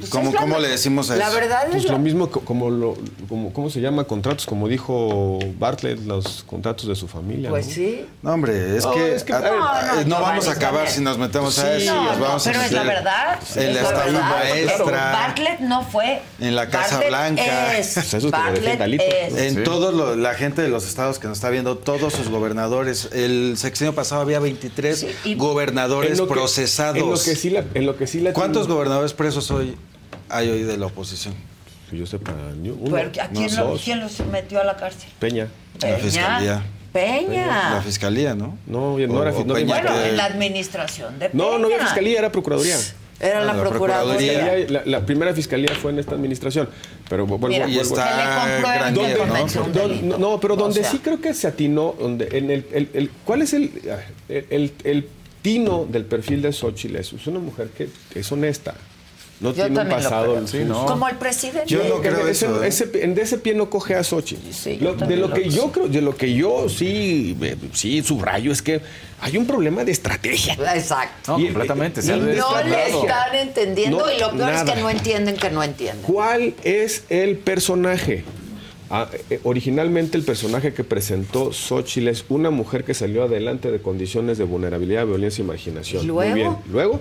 [0.10, 1.36] ¿cómo, es la- cómo le decimos a La eso?
[1.36, 2.96] verdad es Pues la- lo mismo co- como lo,
[3.28, 4.04] como, ¿cómo se llama?
[4.06, 7.50] Contratos, como dijo Bartlett, los contratos de su familia.
[7.50, 7.74] Pues ¿no?
[7.74, 8.06] sí.
[8.22, 10.52] No, hombre, es No, que, es que- a ver, No, no, eh, no, vamos a
[10.52, 11.94] acabar si nos metemos a eso.
[11.96, 13.40] No, nos no, vamos a pero es la verdad.
[13.56, 14.30] En es la la estafa verdad.
[14.30, 15.12] maestra.
[15.12, 16.22] Bartlett no fue.
[16.40, 17.78] En la Casa Bartlett Blanca.
[17.78, 17.94] Es.
[17.96, 19.36] Pues eso es.
[19.38, 19.64] En Sí.
[19.64, 23.10] todos los- la gente de los estados que nos está viendo, todos sus gobernadores.
[23.14, 26.98] El sexenio pasado había 23 Sí, y- gobernadores En lo que- procesados.
[26.98, 29.76] En lo que sí la, en lo que sí la ¿Cuántos gobernadores presos hoy
[30.32, 31.34] hay hoy de la oposición?
[31.90, 34.78] Que yo sepa, ni uno, Pero, ¿a quién, no, lo- quién los metió a la
[34.78, 35.10] cárcel?
[35.20, 35.48] Peña.
[35.76, 35.98] La Peña.
[35.98, 36.64] fiscalía.
[36.94, 37.70] Peña.
[37.76, 38.58] La fiscalía, ¿no?
[38.68, 41.30] No, no O- era, o fi- no había Peña Bueno, que- en la administración de
[41.30, 41.44] Peña.
[41.44, 42.78] No, no había fiscalía, era procuraduría.
[43.20, 44.34] Era la, La procuraduría.
[44.34, 44.70] Procuraduría.
[44.70, 46.68] La, la primera fiscalía fue en esta administración.
[47.08, 48.02] Pero vuelvo, Mira, Y vuelvo- le
[48.62, 50.18] Granier, que ¿no?
[50.18, 53.12] no, pero O donde sea, sí creo que se atinó, donde en el, el- el-
[53.24, 53.72] ¿cuál es el,
[54.28, 55.08] el, el- el
[55.44, 56.96] tino del perfil de Xochitl?
[56.96, 58.74] Es una mujer que es honesta.
[59.42, 60.48] No Yo tiene un pasado.
[60.48, 61.66] sí, Como el presidente.
[61.68, 62.68] Yo no creo ese- eso, ¿eh?
[62.68, 64.04] ese- de ese pie no coge a.
[64.04, 67.36] Sí, Lo- de lo lo que yo creo, de lo que yo sí,
[67.74, 68.82] sí subrayo es que
[69.20, 70.54] hay un problema de estrategia.
[70.76, 71.40] Exacto.
[71.40, 72.02] Y- completamente.
[72.02, 74.74] y- se ha y- No le están entendiendo No, y lo peor es nada.
[74.76, 76.04] que no entienden que no entienden.
[76.06, 78.24] ¿Cuál es el personaje?
[78.92, 83.80] Ah, eh, originalmente el personaje que presentó Xochitl es una mujer que salió adelante de
[83.82, 86.04] condiciones de vulnerabilidad, violencia y marginación.
[86.04, 86.30] ¿Y luego?
[86.32, 86.56] Muy bien.
[86.72, 87.00] Luego,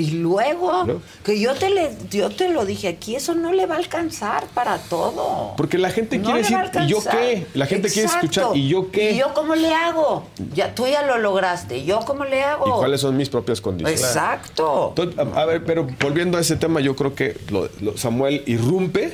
[0.00, 1.02] Y luego, ¿No?
[1.24, 4.46] que yo te, le, yo te lo dije aquí, eso no le va a alcanzar
[4.54, 5.54] para todo.
[5.56, 7.46] porque la gente No quiere decir, ¿y yo qué?
[7.54, 9.12] La gente quiere escuchar, ¿y yo qué?
[9.12, 10.24] ¿Y yo cómo le hago?
[10.54, 12.68] Ya, tú ya lo lograste, ¿yo cómo le hago?
[12.68, 14.00] ¿Y cuáles son mis propias condiciones?
[14.00, 14.94] Exacto.
[14.96, 18.42] Entonces, a, a ver, pero volviendo a ese tema, yo creo que lo- lo- Samuel
[18.46, 19.12] irrumpe.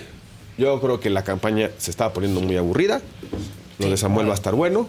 [0.58, 3.00] Yo creo que la campaña se estaba poniendo muy aburrida.
[3.78, 4.88] Lo de Samuel va a estar bueno.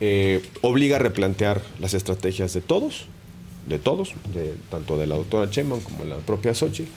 [0.00, 3.06] Eh, obliga a replantear las estrategias de todos,
[3.68, 6.90] de todos, de, tanto de la doctora Cheman como de la propia Xochitl.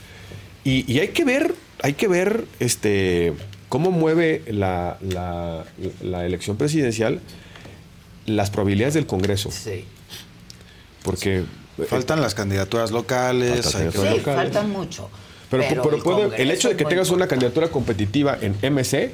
[0.64, 3.33] Y, y hay que ver, hay que ver este,
[3.69, 5.66] cómo mueve la, la-
[6.01, 7.19] la elección presidencial
[8.25, 9.50] las probabilidades del Congreso.
[9.51, 9.85] Sí.
[11.03, 11.43] Porque
[11.88, 13.64] Faltan las candidaturas locales.
[13.72, 14.24] Faltan hay Sí, locales.
[14.53, 15.09] faltan mucho.
[15.50, 19.11] Pero, pero el puede- el hecho de que tengas una candidatura competitiva en MC,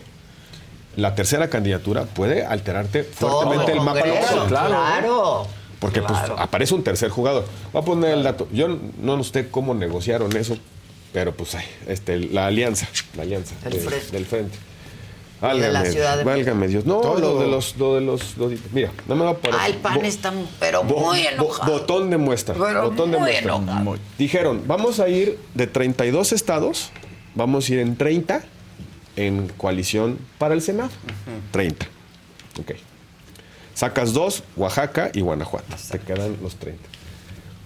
[0.98, 4.48] la tercera candidatura puede alterarte Todo fuertemente el, mapa local.
[4.50, 5.48] Claro.
[5.80, 6.28] Porque claro.
[6.36, 7.46] pues aparece un tercer jugador.
[7.72, 8.48] Voy a poner el dato.
[8.52, 8.68] Yo
[9.00, 10.58] no sé cómo negociaron eso,
[11.14, 14.12] pero pues ay, este, la alianza, la alianza El de- frente.
[14.12, 14.58] del frente.
[15.40, 16.86] de la Válgame, Ciudad de válgame Dios.
[16.88, 17.20] No, Todo.
[17.20, 19.60] lo de los, lo de los, lo de- mira, no me va a parar.
[19.62, 21.72] Ah, el PAN Bo- está pero Bo- muy bo- enojado.
[21.74, 22.56] botón de muestra.
[22.56, 23.56] Pero botón de muy muestra.
[23.56, 23.98] enojado.
[24.18, 26.90] Dijeron, vamos a ir de 32 estados,
[27.36, 28.42] vamos a ir en 30
[29.16, 30.90] en coalición para el Senado.
[31.52, 31.86] 30.
[32.60, 32.72] Ok.
[33.78, 35.76] Sacas dos, Oaxaca y Guanajuato.
[35.92, 36.82] Te quedan los 30.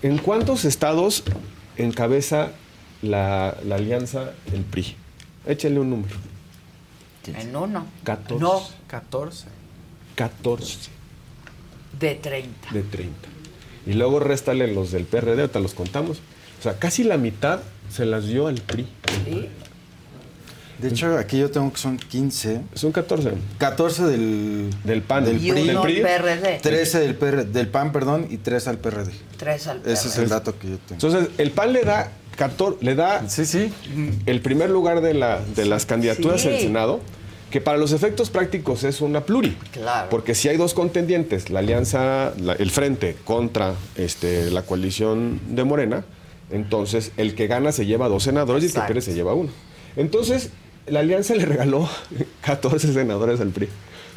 [0.01, 1.23] ¿En cuántos estados
[1.77, 2.51] encabeza
[3.01, 4.97] la, la alianza el PRI?
[5.45, 6.13] Échale un número.
[7.27, 7.85] En uno.
[8.03, 8.43] 14.
[8.43, 8.61] No.
[8.87, 9.45] 14.
[10.15, 10.89] 14.
[11.97, 12.71] De 30.
[12.73, 13.15] De 30.
[13.85, 16.17] Y luego réstale los del PRD, ahorita los contamos.
[16.59, 18.85] O sea, casi la mitad se las dio al PRI.
[20.81, 22.61] De hecho, aquí yo tengo que son 15.
[22.73, 23.33] Son 14.
[23.57, 25.25] 14 del, del PAN.
[25.25, 25.61] Del Y PRI.
[25.69, 26.01] uno del PRI.
[26.01, 26.59] PRD.
[26.61, 29.11] 13 del, PR del PAN, perdón, y 3 al PRD.
[29.37, 29.93] Tres al PRD.
[29.93, 30.93] Ese es el dato que yo tengo.
[30.93, 33.23] Entonces, el PAN le da 14, le da
[34.25, 36.47] el primer lugar de, la, de las candidaturas Sí.
[36.47, 36.99] al Senado,
[37.51, 39.57] que para los efectos prácticos es una pluri.
[39.73, 40.09] Claro.
[40.09, 45.63] Porque si hay dos contendientes, la alianza, la- el frente contra este, la coalición de
[45.65, 46.05] Morena,
[46.49, 49.49] entonces el que gana se lleva dos senadores y el que pierde se lleva uno.
[49.97, 50.49] Entonces,
[50.87, 51.87] la alianza le regaló
[52.41, 53.69] 14 senadores al PRI.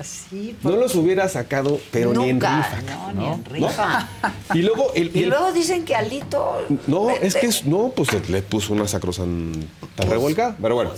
[0.03, 2.83] Sí, No los hubiera sacado, pero ni en rifa.
[2.83, 4.09] no, ni en rifa.
[4.53, 6.67] Y luego el, Y, y el- luego dicen que Alito.
[6.89, 10.91] no, es que es- no, pues le- le puso una sacrosanta revolcada, pero bueno.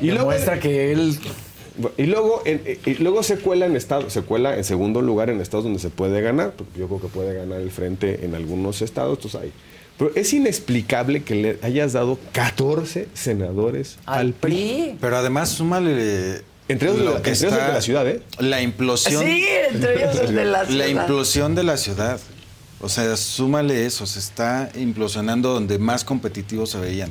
[0.00, 1.18] Y luego Demuestra que él
[1.98, 5.40] y luego en- y luego se cuela en estado, se cuela en segundo lugar en
[5.42, 8.80] estados donde se puede ganar, porque yo creo que puede ganar el frente en algunos
[8.80, 9.52] estados, entonces hay.
[10.00, 14.96] Pero es inexplicable que le hayas dado 14 senadores al, PRI.
[15.00, 16.42] Pero además, súmale.
[16.68, 18.22] Entre ellos lo la- entre ellos el de la ciudad, ¿eh?
[18.38, 19.22] La implosión.
[19.22, 20.86] Sí, entre ellos el de la La ciudad.
[20.88, 22.18] implosión de la ciudad.
[22.80, 24.06] O sea, súmale eso.
[24.06, 27.10] Se está implosionando donde más competitivos se veían.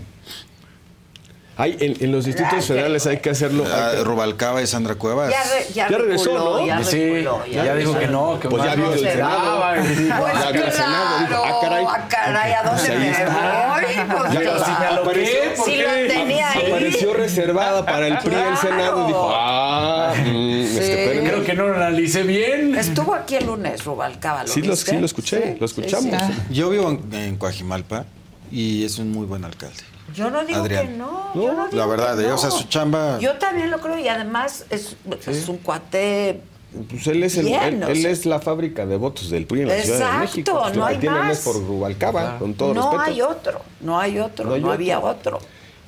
[1.61, 3.65] Hay, en, en los distritos federales hay que hacerlo.
[3.69, 5.29] Ah, Rubalcaba y Sandra Cuevas.
[5.29, 6.65] Ya, re- ya, Ya regresó, reculó, ¿no?
[6.65, 7.99] Ya Sí, reculó, ya dijo reculó.
[7.99, 9.63] que no, que Pues ya vio el se Senado.
[9.73, 9.97] Pues
[10.39, 11.85] Ya vio el Senado, dijo, ah, caray.
[11.87, 13.67] ah, caray, ¿a dónde Pues ahí me está.
[13.73, 13.83] voy?
[14.19, 16.65] Pues Ya aloqué, ¿por Sí lo tenía ahí.
[16.71, 19.07] Apareció reservada para el PRI el Senado.
[19.07, 21.23] Dijo, ah, mm, este.
[21.25, 22.73] Creo que no lo analicé bien.
[22.75, 26.05] Estuvo aquí el lunes, Rubalcaba, ¿lo Sí, lo, sí, lo escuché, lo escuchamos.
[26.05, 26.33] sí.
[26.51, 28.05] Yo vivo en, en Coajimalpa
[28.49, 29.83] y es un muy buen alcalde.
[30.13, 30.87] Yo no digo Adrián.
[30.87, 31.31] que no.
[31.35, 32.35] Yo no digo La verdad, que eh, no.
[32.35, 33.19] o sea, su chamba.
[33.19, 34.95] Yo también lo creo y además es,
[35.27, 36.41] es un cuate.
[36.89, 39.81] Pues él es, el, Bien, él, es la fábrica de votos del PRI en la
[39.81, 40.59] Ciudad de Exacto, México.
[40.61, 41.37] Pues, no lo que hay tienen más.
[41.39, 43.01] es por Rubalcaba, con todo no respeto.
[43.01, 44.71] hay otro, no hay otro, No no, hay otro.
[44.73, 45.39] había otro.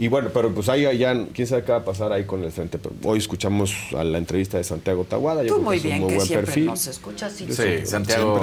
[0.02, 2.52] Y bueno, pero pues ahí ya, quién sabe qué va a pasar ahí con el
[2.52, 2.80] frente.
[2.80, 5.44] Pero hoy escuchamos a la entrevista de Santiago Taguada.
[5.44, 6.66] Yo Tú creo muy es un bien muy que buen siempre perfil.
[6.66, 7.40] nos escuchas.
[7.42, 8.42] y- Sí, Santiago.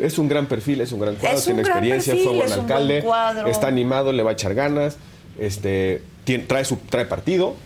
[0.00, 2.36] es un gran perfil, es un gran cuadro, Es un tiene gran experiencia, perfil, fue
[2.36, 4.96] buen es un alcalde, buen está animado, le va a echar ganas,
[5.40, 7.56] este, tiene- trae su trae partido.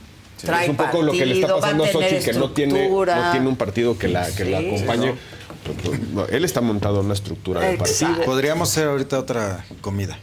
[0.41, 2.51] Trae es un poco lo que le está a pasando a tener Sochi, que no
[2.53, 4.67] tiene, no tiene un partido que la, que la Sí.
[4.69, 5.15] acompañe.
[6.15, 8.23] No, él está montado en una estructura de partido.
[8.25, 10.19] Podríamos hacer ahorita otra comida.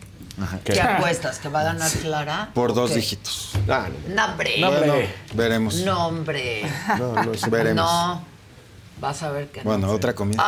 [0.64, 1.39] ¿Qué apuestas?
[1.39, 2.49] ¿Que va a ganar Clara?
[2.53, 3.51] Por dos dígitos.
[3.69, 4.55] Ah, No, hombre.
[4.59, 4.93] No, Bueno,
[5.33, 5.75] veremos.
[5.77, 6.64] No, hombre.
[6.97, 7.14] No.
[7.49, 7.75] Veremos.
[7.85, 8.35] No.
[8.99, 9.69] Vas a ver que no.
[9.72, 10.43] Bueno, otra comida.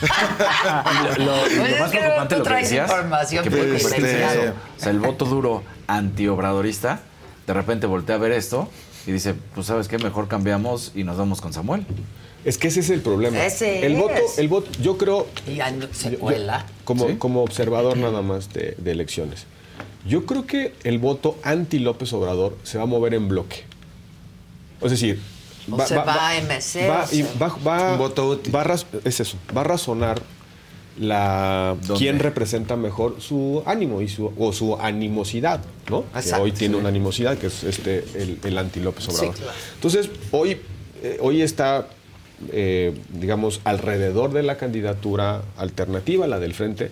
[1.18, 3.50] Lo, lo- Pues lo es más que preocupante tú lo que traes decías, información que
[3.50, 4.32] privilegiada.
[4.34, 7.00] este, o sea, el voto duro antiobradorista,
[7.46, 8.70] de repente voltea a ver esto
[9.06, 11.84] y dice, pues sabes qué, mejor cambiamos y nos vamos con Samuel.
[12.44, 13.44] Es que ese es el problema.
[13.44, 13.98] Ese el es.
[13.98, 15.58] voto, el voto, yo creo, Y
[15.92, 16.64] se Yo- cuela.
[16.84, 19.44] como, como observador nada más de, de elecciones,
[20.06, 23.64] yo creo que el voto anti López Obrador se va a mover en bloque.
[24.80, 25.20] Es decir,
[25.70, 28.54] O se va a MC, va, o y va- va- Un voto útil.
[28.54, 28.64] va
[29.04, 30.22] es eso, va a razonar
[30.98, 35.60] la quién representa mejor su ánimo y su o su animosidad,
[35.90, 36.04] ¿no?
[36.12, 36.44] Que Exacto.
[36.44, 39.34] hoy tiene una animosidad que es este el, el anti López Sí, Obrador.
[39.36, 39.52] claro.
[39.74, 40.58] Entonces, hoy,
[41.02, 41.88] eh, hoy está,
[42.52, 46.90] eh, digamos, alrededor de la candidatura alternativa, la del frente,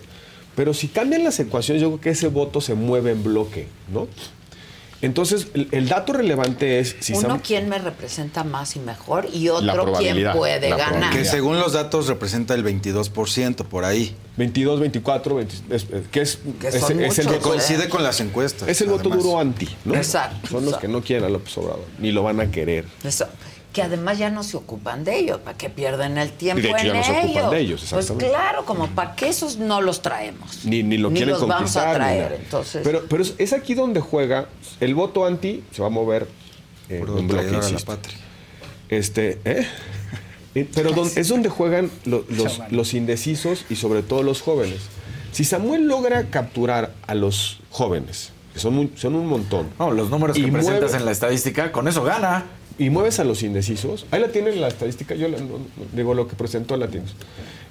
[0.55, 4.07] pero si cambian las ecuaciones, yo creo que ese voto se mueve en bloque, ¿no?
[4.99, 9.49] Entonces, el, el dato relevante es si Uno quién me representa más y mejor y
[9.49, 11.13] otro quién puede ganar.
[11.13, 14.15] Que según los datos representa el 22% por ahí.
[14.37, 18.67] 22, 24, 20, es, es- que es, Que es- el voto, Coincide con las encuestas.
[18.67, 19.93] es el voto duro anti, ¿no?
[19.93, 22.85] Exacto, Son los que no quieren a López Obrador, ni lo van a querer.
[23.03, 23.27] Eso,
[23.73, 26.69] que además ya no se ocupan de ellos, para que pierden el tiempo Y de
[26.69, 27.51] hecho en ya no se ocupan ellos.
[27.51, 28.29] de ellos, Pues exactamente.
[28.29, 30.65] claro, como para que esos no los traemos.
[30.65, 31.87] Ni, ni lo Ni quieren los vamos conquistar.
[31.89, 32.81] a ni traer, entonces.
[32.83, 34.47] Pero, pero es, es aquí donde juega
[34.79, 36.27] el voto anti, se va a mover
[36.89, 38.17] eh, Por en bloque, a la patria.
[38.89, 39.67] Este, ¿eh?
[40.55, 44.79] Eh, Pero don- es donde juegan lo- los, los indecisos y sobre todo los jóvenes.
[45.31, 50.09] Si Samuel logra capturar a los jóvenes, que son, un- son un montón, No, los
[50.09, 52.45] números que presentas en la estadística, con eso gana.
[52.79, 56.13] Y mueves a los indecisos, ahí la tienen la estadística, yo la- no- no- digo
[56.13, 57.15] lo que presentó Latinos.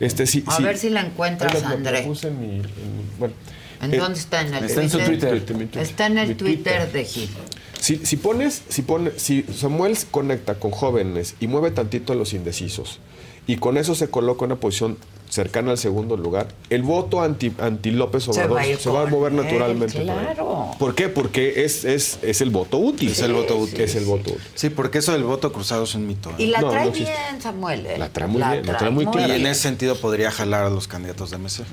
[0.01, 0.63] Este, sí, A sí.
[0.63, 2.03] ver si la encuentras, la- la- la André.
[2.03, 3.35] puse en mi- en mi- bueno.
[3.83, 4.41] ¿En Eh, dónde está?
[4.41, 5.43] ¿En el está en su Twitter.
[5.79, 7.29] Está en el Mi Twitter de Gil.
[7.79, 12.33] Si, si pones, si pones, si Samuel conecta con jóvenes y mueve tantito a los
[12.33, 12.99] indecisos
[13.47, 14.97] y con eso se coloca en una posición
[15.29, 18.91] cercana al segundo lugar, el voto anti, anti López Se Obrador va a ir se
[18.91, 19.95] va a mover él, naturalmente.
[19.95, 20.71] por claro.
[20.79, 21.09] ¿Por qué?
[21.09, 23.09] Porque es, es, es el voto útil.
[23.11, 23.81] Es el voto útil.
[23.81, 24.43] Es el voto útil.
[24.55, 26.31] Sí, porque eso del voto cruzado es un mito.
[26.31, 26.35] ¿eh?
[26.39, 27.87] Y la No, trae no bien, Samuel.
[27.87, 27.99] ¿eh?
[27.99, 29.35] La trae muy bien, la trae muy Y clara.
[29.37, 31.65] en ese sentido podría jalar a los candidatos de MC.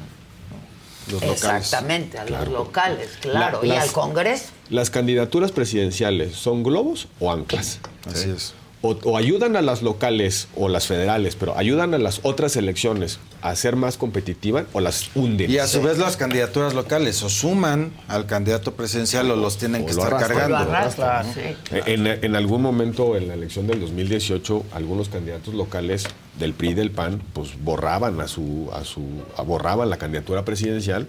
[1.12, 1.64] Los locales.
[1.66, 3.60] Exactamente, a los locales, claro.
[3.62, 4.46] La- y las- al Congreso.
[4.70, 7.80] Las candidaturas presidenciales son globos o anclas.
[8.10, 8.54] Así es.
[8.86, 13.18] O, o ayudan a las locales o las federales, pero ayudan a las otras elecciones
[13.42, 15.50] a ser más competitivas o las hunden.
[15.50, 19.84] Y a su vez las candidaturas locales o suman al candidato presidencial o los tienen
[19.84, 20.50] O que lo estar cargando.
[20.66, 21.26] Lo arrastran,
[21.72, 26.04] En, en algún momento en la elección del 2018, algunos candidatos locales
[26.38, 29.02] del PRI y del PAN, pues borraban a su, a su,
[29.38, 31.08] a- borraban la candidatura presidencial.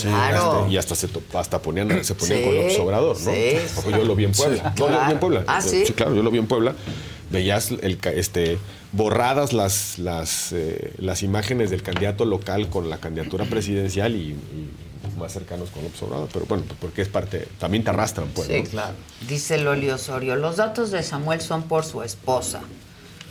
[0.00, 0.66] Claro.
[0.70, 3.30] Y hasta se hasta ponían, se ponían Sí, con López Obrador, ¿no?
[3.32, 4.56] sí, yo lo vi en Puebla.
[4.56, 5.20] sí, No, yo lo vi en claro.
[5.20, 5.44] Puebla.
[5.46, 5.84] Ah, ¿sí?
[5.94, 6.74] claro, yo lo vi en Puebla.
[7.30, 8.58] Veías el, este,
[8.92, 14.70] borradas las, las, eh, las imágenes del candidato local con la candidatura presidencial y, y
[15.18, 16.28] más cercanos con López Obrador.
[16.32, 18.48] Pero bueno, pues porque es parte, también te arrastran, pues.
[18.48, 18.68] Sí, ¿no?
[18.70, 18.94] claro.
[19.28, 22.60] Dice Loli Osorio, los datos de Samuel son por su esposa.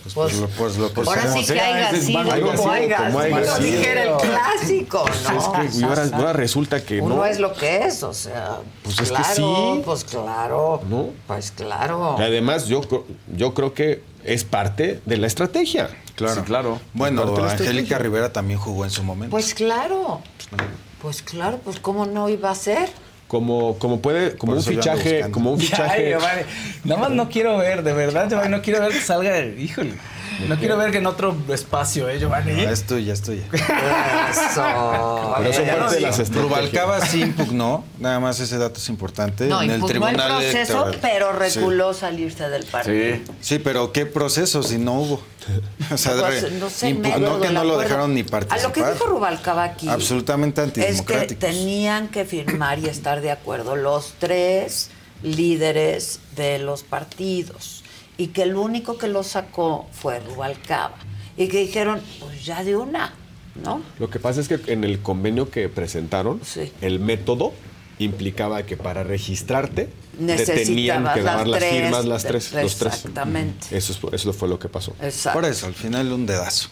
[0.04, 2.98] Pues, Pues lo- pues lo- pues ahora sí que sea, haya sido como sido haya
[2.98, 3.68] como haya sido, sido.
[3.78, 5.62] dijera el clásico, ¿no?
[5.64, 7.26] Es que ahora, ahora resulta que Uno no.
[7.26, 9.36] es lo que es, o sea, Pues es que claro,
[9.76, 9.82] sí.
[9.86, 11.10] pues claro, ¿no?
[11.28, 12.16] pues claro.
[12.18, 12.82] Y además, yo,
[13.36, 15.90] yo creo que es parte de la estrategia.
[16.16, 16.36] Claro.
[16.36, 16.80] Sí, claro.
[16.94, 17.98] Bueno, Angélica.
[18.00, 19.32] Rivera también jugó en su momento.
[19.32, 20.22] Pues claro,
[21.02, 22.90] pues claro, pues cómo no iba a ser.
[23.32, 26.16] Como, como puede, como un fichaje, como un Ay, fichaje.
[26.84, 29.94] Nada más no quiero ver, de verdad, Giovanni, no quiero ver que salga, híjole.
[30.48, 32.52] No quiero ver que en otro espacio, ¿eh, Giovanni?
[32.66, 33.44] Ah, es tuya, es tuya.
[33.52, 35.34] Eso.
[35.38, 36.30] Pero eso Ya parte de las.
[36.34, 39.46] Rubalcaba sí impugnó, nada más ese dato es importante.
[39.48, 41.00] No, en el impugnó el tribunal proceso, electoral.
[41.02, 41.60] pero Sí.
[41.60, 43.16] reculó salirse del partido.
[43.18, 43.24] Sí.
[43.42, 45.22] Sí, pero ¿qué proceso si no hubo?
[45.92, 48.62] O sea, Pues, no sé, impugnó que no lo dejaron ni A participar.
[48.64, 50.80] lo que dijo Rubalcaba aquí Absolutamente es que
[51.16, 51.40] antidemocrático.
[51.40, 54.90] tenían que firmar y estar de acuerdo los tres
[55.24, 57.81] líderes de los partidos
[58.22, 60.94] y que el único que lo sacó fue Rubalcaba
[61.38, 63.14] y que dijeron, pues ya de una,
[63.64, 63.82] ¿no?
[63.98, 66.72] Lo que pasa es que en el convenio que presentaron, Sí.
[66.82, 67.52] el método
[67.98, 72.94] implicaba que para registrarte te tenían que dar las tres, firmas las tres, los tres.
[72.94, 73.76] exactamente.
[73.76, 74.94] Eso, es- eso fue lo que pasó.
[75.02, 75.40] Exacto.
[75.40, 76.70] Por eso, al final un dedazo.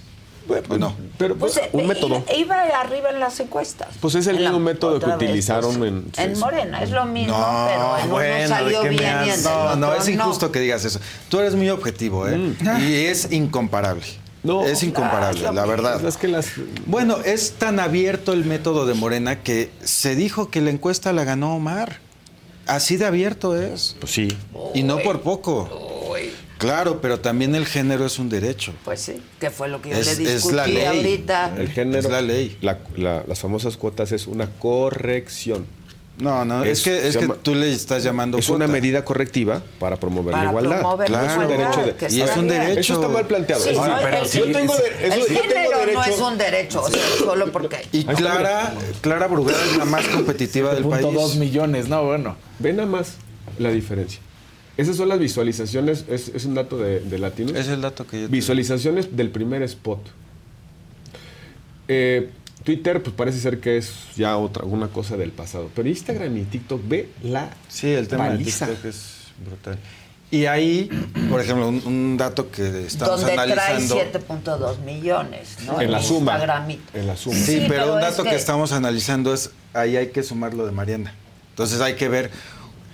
[0.68, 2.24] Bueno, pero Pues, pues, un eh, método.
[2.36, 3.90] Iba, iba arriba en las encuestas.
[4.02, 7.06] Pues es el En la- mismo método que vez, utilizaron pues, en- Morena, es lo
[7.06, 9.44] mismo, No, pero en bueno, uno ¿de salió qué me bien y en has- el
[9.44, 11.00] No, no, es injusto que digas eso.
[11.30, 12.38] Tú eres muy objetivo, ¿eh?
[12.38, 12.82] Mm.
[12.82, 14.04] Y es incomparable.
[14.42, 16.04] No, es incomparable, ah, la verdad.
[16.06, 16.48] Es que las.
[16.86, 21.26] Bueno, es tan abierto el método de Morena que se dijo que la encuesta la
[21.26, 21.98] ganó Omar.
[22.66, 23.98] Así de abierto es.
[24.00, 24.28] Pues sí.
[24.74, 25.89] Y no por poco.
[26.60, 28.74] Claro, pero también el género es un derecho.
[28.86, 30.86] Pues sí, que fue lo que yo Es- le es discutí la ley.
[30.86, 31.54] ahorita.
[31.58, 32.00] El género.
[32.00, 32.58] Es la ley.
[32.62, 35.66] la- la- las famosas cuotas es una corrección.
[36.18, 39.06] No, no, es, Es- que, es que llama- tú le estás llamando Es una medida
[39.06, 40.80] correctiva para promover Para la igualdad.
[40.82, 42.80] promover la es un igualdad, derecho de, que Y es un derecho.
[42.82, 43.64] Eso está mal planteado.
[43.64, 46.38] Sí, Es el, yo el- tengo de- eso- el yo tengo género no es un
[46.38, 47.88] derecho, o sea, solo porque...
[47.94, 51.06] Y Clara, Clara Brugal es la más competitiva del país.
[51.06, 52.36] 7.2 millones, no, bueno.
[52.60, 53.14] Ve nada más
[53.58, 54.20] la diferencia.
[54.80, 57.58] Esas son las visualizaciones, es, es un dato de, de Latino.
[57.58, 60.00] Es el dato que yo Visualizaciones del primer spot.
[61.88, 62.30] Eh,
[62.64, 65.70] Twitter, pues parece ser que es ya otra, una cosa del pasado.
[65.76, 68.44] Pero Instagram y TikTok, ve la Sí, el tema de.
[68.44, 69.06] TikTok es
[69.46, 69.78] brutal.
[70.32, 70.88] Y ahí,
[71.30, 73.96] por ejemplo, un, un dato que estamos Donde trae analizando.
[73.98, 75.82] 7.2 millones, ¿no?
[75.82, 76.40] En la suma.
[76.94, 77.36] En la suma.
[77.36, 78.30] Sí, Sí, pero, pero un es dato que...
[78.30, 81.16] que- estamos analizando es ahí hay que sumar lo de Mariana.
[81.50, 82.30] Entonces hay que ver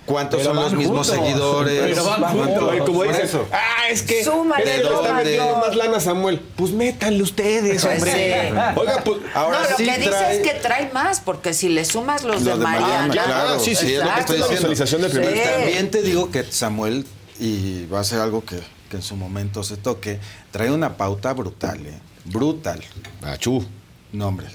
[0.06, 1.26] cuántos Pero son los mismos juntos.
[1.26, 1.80] seguidores.
[1.82, 2.74] Pero van juntos.
[2.86, 3.46] Como dices, eso.
[3.52, 6.40] ah, es que Súmale, ¿de está metiendo más lana Samuel.
[6.56, 8.12] Pues métanle ustedes, Pues hombre.
[8.12, 8.56] sí.
[8.80, 11.68] Oiga, pues Ahora no, lo sí que dice trae- es que trae más, porque si
[11.68, 13.12] le sumas los Lo de de Mariana, Mariana...
[13.34, 14.20] claro, sí, sí, es lo que exacto.
[14.20, 14.68] estoy diciendo.
[14.70, 15.40] Visualización del primer- Sí.
[15.52, 17.04] También te digo que Samuel,
[17.38, 18.60] y va a ser algo que,
[18.90, 20.20] que en su momento se toque,
[20.52, 21.98] trae una pauta brutal, ¿eh?
[22.24, 22.82] Brutal.
[23.22, 23.64] Achú.
[24.12, 24.46] No, hombre.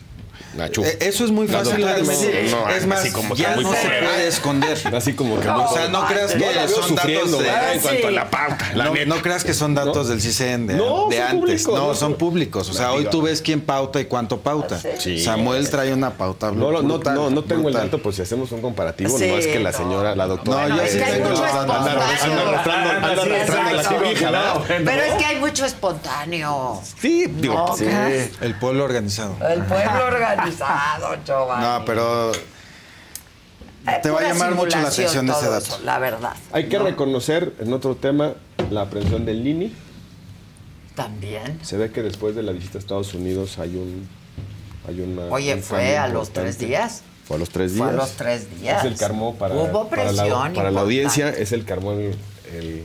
[0.57, 4.27] Eh, Eso es muy La fácil no- no, es más, como ya no se puede
[4.27, 4.77] esconder.
[4.95, 7.79] Así como que o sea, no creas que No son datos de...
[7.81, 11.05] cuanto a la pauta, la no, no creas que son datos del CICEN de, No,
[11.05, 11.31] antes.
[11.31, 12.69] públicos, no, no, son públicos.
[12.69, 14.79] O sea, hoy tú ves quién pauta y cuánto pauta.
[14.99, 15.19] Sí.
[15.23, 17.83] Samuel trae una pauta No, lo- no, brutal, no, no tengo brutal.
[17.83, 19.77] el dato, pues si hacemos un comparativo, Sí, no es que la no.
[19.77, 20.67] señora, la doctora.
[20.67, 21.29] No, yo sí tengo
[23.99, 24.63] cobija, ¿no?
[24.67, 26.81] Pero es que hay mucho espontáneo.
[26.99, 27.75] Sí, digo, No.
[27.75, 28.31] ¿qué?
[28.41, 29.35] El pueblo organizado.
[29.49, 30.30] El pueblo organizado,
[31.25, 31.63] Giovanni.
[31.65, 32.31] No, pero
[33.87, 35.65] Eh, te va a llamar mucho la atención ese todo dato.
[35.65, 36.33] eso, la verdad.
[36.51, 36.83] Hay que ¿no?
[36.85, 38.33] reconocer, en otro tema,
[38.69, 39.73] la aprehensión del Lini.
[40.95, 41.59] También.
[41.63, 44.07] Se ve que después de la visita a Estados Unidos hay un
[44.87, 47.01] hay una Oye, un fue a los tres días.
[47.25, 47.89] Fue a los tres Fue días.
[47.89, 48.85] a los tres días.
[48.85, 51.73] Es el que armó para, Hubo para la, presión para la audiencia, es el que
[51.73, 52.15] armó el,
[52.53, 52.83] el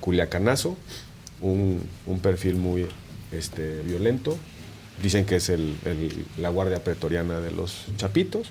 [0.00, 0.76] culiacanazo,
[1.40, 2.86] un, un perfil muy
[3.32, 4.36] este, violento.
[5.02, 8.48] Dicen que es el- el- la guardia pretoriana de los chapitos.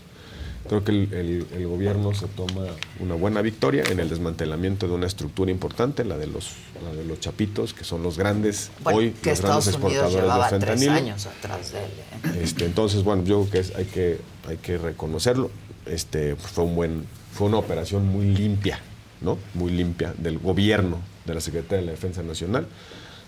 [0.68, 2.66] Creo que el, gobierno se toma
[3.00, 6.52] una buena victoria en el desmantelamiento de una estructura importante, la de los,
[6.84, 10.14] la de los chapitos, que son los grandes, Bueno, hoy que los Estados grandes Unidos
[10.14, 10.92] exportadores de tres fentanilo.
[11.12, 12.36] años atrás de él.
[12.36, 12.42] ¿eh?
[12.44, 15.50] Este, entonces, bueno, yo creo que es- hay que hay que reconocerlo.
[15.86, 18.80] Este, fue un buen, fue una operación muy limpia,
[19.22, 19.38] ¿no?
[19.56, 22.68] Muy limpia del gobierno, de la Secretaría de la Defensa Nacional.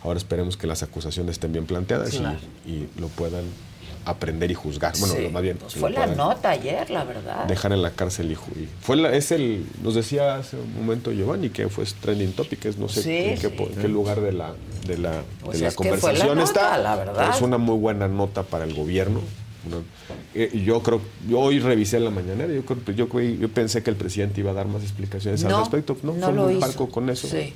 [0.03, 2.37] Ahora esperemos que las acusaciones estén bien planteadas y- Claro.
[2.65, 3.43] y, lo puedan
[4.03, 4.93] aprender y juzgar.
[4.99, 5.57] Bueno, Sí, más bien.
[5.57, 7.45] pues fue la nota ayer, la verdad.
[7.45, 11.11] Dejar en la cárcel y, y fue la- es el, nos decía hace un momento
[11.11, 13.55] Giovanni que fue trending topic, es no sé Sí, en, qué, sí.
[13.55, 14.53] po- en qué lugar de la,
[14.87, 16.77] de la, Pues de la es que fue la conversación nota, está.
[16.79, 17.13] la verdad.
[17.15, 19.21] pero Es una muy buena nota para el gobierno.
[19.67, 19.77] Una-
[20.33, 20.99] eh, yo creo,
[21.29, 24.49] yo hoy revisé la mañanera, yo, creo, yo, creo- yo pensé que el presidente iba
[24.49, 25.95] a dar más explicaciones al respecto.
[26.01, 26.89] No, no fue lo muy hizo.
[26.89, 27.27] con eso.
[27.27, 27.53] Sí.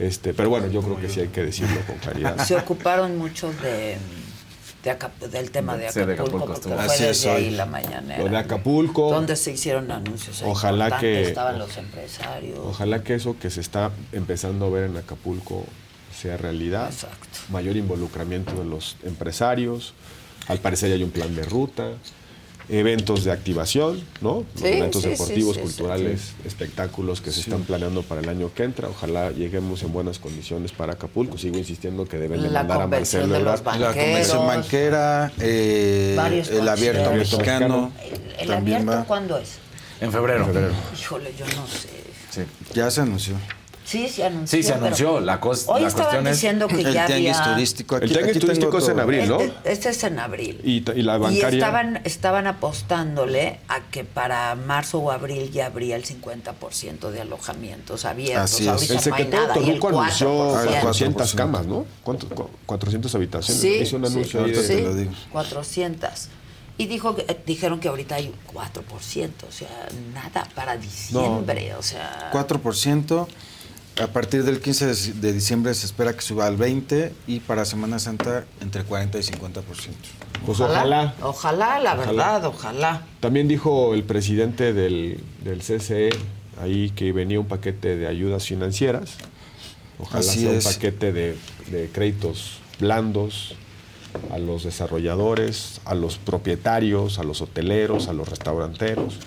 [0.00, 2.44] Este, pero bueno, yo creo que sí hay que decirlo con claridad.
[2.44, 3.96] Se ocuparon mucho de,
[4.82, 7.50] de del tema de Sí, de Acapulco, Acapulco porque fue Así es desde ahí hoy.
[7.50, 8.22] la mañanera.
[8.24, 9.12] Lo de Acapulco.
[9.12, 10.42] Donde se hicieron anuncios.
[10.42, 12.58] Ojalá que- Estaban los empresarios.
[12.64, 15.66] Ojalá que eso que se está empezando a ver en Acapulco
[16.18, 16.90] sea realidad.
[17.50, 19.92] Mayor involucramiento de los empresarios.
[20.48, 21.92] Al parecer ya hay un plan de ruta.
[22.70, 24.44] Eventos de activación, ¿no?
[24.54, 25.66] Sí, eventos sí, sí, deportivos, sí, sí.
[25.66, 28.88] culturales, espectáculos que se están planeando para el año que entra.
[28.88, 31.36] Ojalá lleguemos en buenas condiciones para Acapulco.
[31.36, 33.80] Sigo insistiendo que deben de La mandar a Marcelo de los Ebrard.
[33.80, 36.16] La convención banquera, eh,
[36.50, 37.92] el abierto mexicano.
[38.38, 39.04] ¿El abierto va.
[39.04, 39.58] cuándo es?
[40.00, 40.48] En febrero.
[40.98, 42.46] Híjole, yo no sé.
[42.72, 43.34] Ya se anunció.
[43.90, 44.56] Sí, se anunció.
[44.58, 45.20] Sí, se pero- anunció.
[45.20, 45.50] La, Hoy
[45.82, 46.36] la estaban cuestión es...
[46.36, 47.52] diciendo que El ya tianguis había...
[47.54, 47.96] turístico.
[47.96, 49.40] El tianguis turístico es en abril, ¿no?
[49.40, 50.60] Este, este es en abril.
[50.62, 51.48] Y, y la Y bancaria.
[51.58, 58.04] estaban, estaban apostándole a que para marzo o abril ya habría el 50% de alojamientos
[58.04, 58.44] abiertos.
[58.54, 58.68] Así es.
[58.68, 60.66] Ahorita El no hay secretario nada, y el Torruco anunció 4%.
[60.82, 61.86] 400 camas, ¿no?
[62.04, 62.28] ¿Cuánto?
[62.28, 63.60] Cu- 400 habitaciones.
[63.60, 64.62] Sí, Hizo un sí, anuncio de-
[65.06, 66.28] sí, 400.
[66.78, 69.68] Y dijo que, eh, dijeron que ahorita hay 4%, o sea,
[70.14, 72.30] nada para diciembre, o sea...
[72.32, 73.26] 4%.
[74.02, 77.98] A partir del 15 de diciembre se espera que suba al 20% y para Semana
[77.98, 79.62] Santa entre 40 y 50%.
[80.46, 81.14] Pues ojalá.
[81.22, 82.06] Ojalá, la Ojalá.
[82.06, 83.06] verdad, ojalá.
[83.20, 86.10] También dijo el presidente del, del CCE
[86.60, 89.16] ahí que venía un paquete de ayudas financieras.
[89.98, 90.64] Ojalá Así sea es.
[90.66, 91.36] un paquete de,
[91.70, 93.54] de créditos blandos
[94.32, 99.18] a los desarrolladores, a los propietarios, a los hoteleros, a los restauranteros.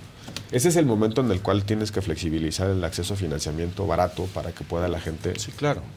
[0.53, 4.25] Ese es el momento en el cual tienes que flexibilizar el acceso a financiamiento barato
[4.33, 5.33] para que pueda la gente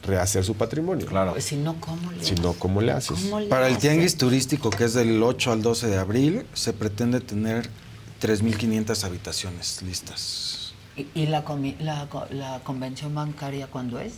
[0.03, 1.05] rehacer su patrimonio.
[1.05, 1.31] Claro.
[1.33, 3.19] Pues si no, ¿cómo le Si no, ¿cómo le haces?
[3.21, 6.73] ¿Cómo le Para el tianguis turístico, que es del 8 al 12 de abril, se
[6.73, 7.69] pretende tener
[8.21, 10.73] 3.500 habitaciones listas.
[10.95, 14.13] ¿Y, y la, comi- la, la convención bancaria cuándo es?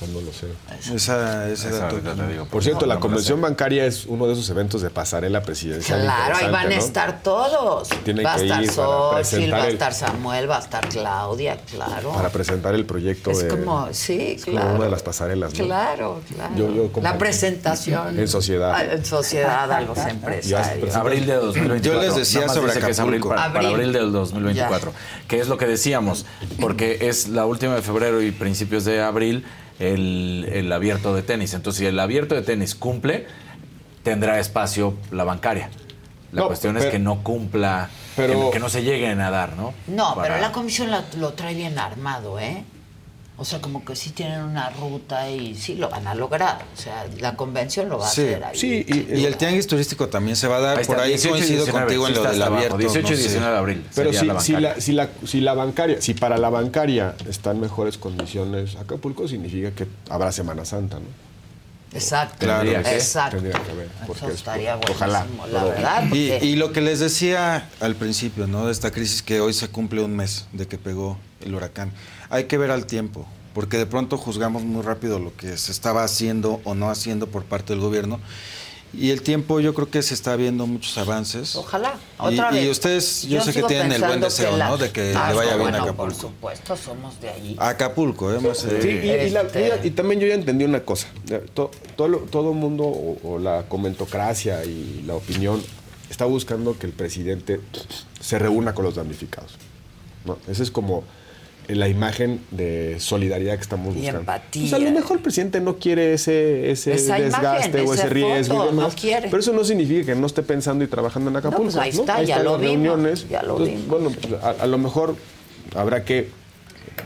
[0.00, 0.46] Sea, no lo sé.
[0.94, 1.96] Esa, ese Esa dato.
[1.96, 2.46] ahorita te digo.
[2.46, 6.00] Por cierto, No, la no convención bancaria es uno de esos eventos de pasarela presidencial.
[6.02, 7.88] Claro, ahí van a estar todos.
[8.04, 12.12] Tienen va a estar para Xochitl, va a estar Samuel, va a estar Claudia, claro.
[12.12, 13.48] Para presentar el proyecto es de.
[13.48, 14.74] como, sí, es como claro.
[14.76, 15.64] una de las pasarelas, ¿no?
[15.66, 16.54] Claro, claro.
[16.56, 18.18] Yo- yo la presentación.
[18.18, 18.72] En sociedad.
[18.74, 20.94] Ah, En sociedad a los empresarios.
[20.96, 21.92] Abril de 2024.
[21.92, 23.70] Yo les decía sobre dice que es abril para, para Abril.
[23.74, 24.92] abril del 2024.
[25.28, 26.26] Que es lo que decíamos,
[26.60, 29.44] porque es la última de febrero y principios de abril
[29.80, 31.52] el, el abierto de tenis.
[31.54, 33.26] Entonces, si el abierto de tenis cumple,
[34.04, 35.70] tendrá espacio la bancaria.
[36.32, 39.56] La No, cuestión es que no cumpla, pero- que, que no se lleguen a dar,
[39.56, 39.74] ¿no?
[39.88, 42.62] No, Para- pero la comisión la- lo trae bien armado, ¿eh?
[43.40, 46.62] O sea, como que sí tienen una ruta y sí lo van a lograr.
[46.76, 48.54] O sea, la convención lo va a hacer ahí.
[48.58, 50.76] sí, y, y el tianguis turístico también se va a dar.
[50.76, 52.76] Ahí está, Por ahí 18 y coincido 19, contigo en lo del abierto.
[52.76, 53.22] 18 y no sé.
[53.22, 53.86] 19 de abril.
[53.94, 54.74] Pero sería si, la si, bancaria.
[54.74, 59.26] la, si, la, si la bancaria, si para la bancaria está en mejores condiciones Acapulco,
[59.26, 61.06] significa que habrá Semana Santa, ¿no?
[61.92, 62.36] Exacto.
[62.40, 62.60] Claro.
[62.70, 63.36] Tendría que- Exacto.
[63.38, 64.12] Tendría que.
[64.12, 65.26] Eso es- estaría ojalá.
[65.50, 66.04] la verdad.
[66.12, 68.66] Y, y lo que les decía al principio, ¿no?
[68.66, 71.90] De esta crisis que hoy se cumple un mes de que pegó el huracán.
[72.30, 76.04] Hay que ver al tiempo, porque de pronto juzgamos muy rápido lo que se estaba
[76.04, 78.20] haciendo o no haciendo por parte del gobierno.
[78.92, 81.54] Y el tiempo yo creo que se está viendo muchos avances.
[81.54, 81.94] Ojalá.
[82.18, 82.70] Y- Otra y, vez.
[82.70, 84.78] ustedes, yo, sé que tienen el buen deseo, la- ¿no?
[84.78, 86.20] De que Ah, le vaya bien bueno, a Por Acapulco.
[86.20, 87.56] supuesto, somos de allí.
[87.60, 88.40] Acapulco, ¿eh?
[88.40, 91.06] Más, Sí, y, y la- Este- y- y también yo ya entendí una cosa.
[91.54, 91.70] Todo,
[92.30, 95.62] todo mundo, o, o la comentocracia y la opinión,
[96.10, 97.60] está buscando que el presidente
[98.20, 99.52] se reúna con los damnificados.
[100.24, 100.36] ¿no?
[100.48, 101.04] Ese es como
[101.74, 104.20] la imagen de solidaridad que estamos Y buscando.
[104.20, 104.62] empatía.
[104.62, 108.08] Pues a lo mejor el presidente no quiere ese, ese Esa desgaste imagen, o ese
[108.08, 108.94] riesgo foto, y demás.
[108.94, 109.28] no quiere.
[109.28, 111.64] Pero eso no significa que no esté pensando y trabajando en Acapulco.
[111.64, 112.00] pues ahí ¿no?
[112.00, 115.16] está, ya lo vimos, ya lo Entonces, Bueno, pues, a, a lo mejor
[115.74, 116.28] habrá que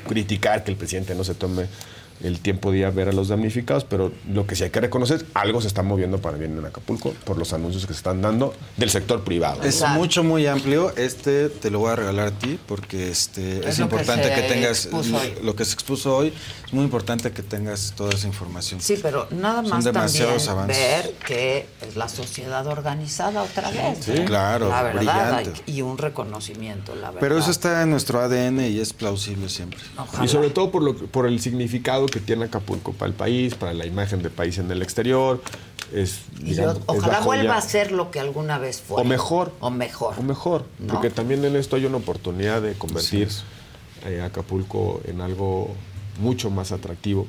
[0.08, 1.66] criticar que el presidente no se tome
[2.22, 4.80] el tiempo de ir a ver a los damnificados, pero lo que sí hay que
[4.80, 8.22] reconocer, algo se está moviendo para bien en Acapulco por los anuncios que se están
[8.22, 9.62] dando del sector privado.
[9.62, 10.94] Es mucho, muy amplio.
[10.96, 14.42] Este te lo voy a regalar a ti porque este, Es es, que importante que,
[14.42, 14.88] tengas
[15.42, 16.32] lo que se expuso hoy.
[16.74, 18.80] Es muy importante que tengas toda esa información.
[18.80, 20.76] Sí, pero nada Son más también demasiados avances.
[20.76, 23.98] ver que es la sociedad organizada otra vez.
[24.04, 24.24] sí, ¿eh?
[24.24, 25.62] claro, La verdad, brillante.
[25.70, 27.20] y un reconocimiento, la verdad.
[27.20, 29.78] Pero eso está en nuestro ADN y es plausible siempre.
[30.20, 33.54] Y sobre todo por, lo, que- por el significado que tiene Acapulco para el país,
[33.54, 35.40] para la imagen del país en el exterior.
[35.92, 39.00] Es, digamos, yo- ojalá vuelva a ser lo que alguna vez fue.
[39.00, 39.52] O mejor.
[39.60, 40.14] O mejor.
[40.18, 40.64] O mejor.
[40.80, 40.94] ¿No?
[40.94, 43.28] Porque también en esto hay una oportunidad de convertir
[44.06, 45.72] eh, Acapulco en algo
[46.18, 47.26] mucho más atractivo.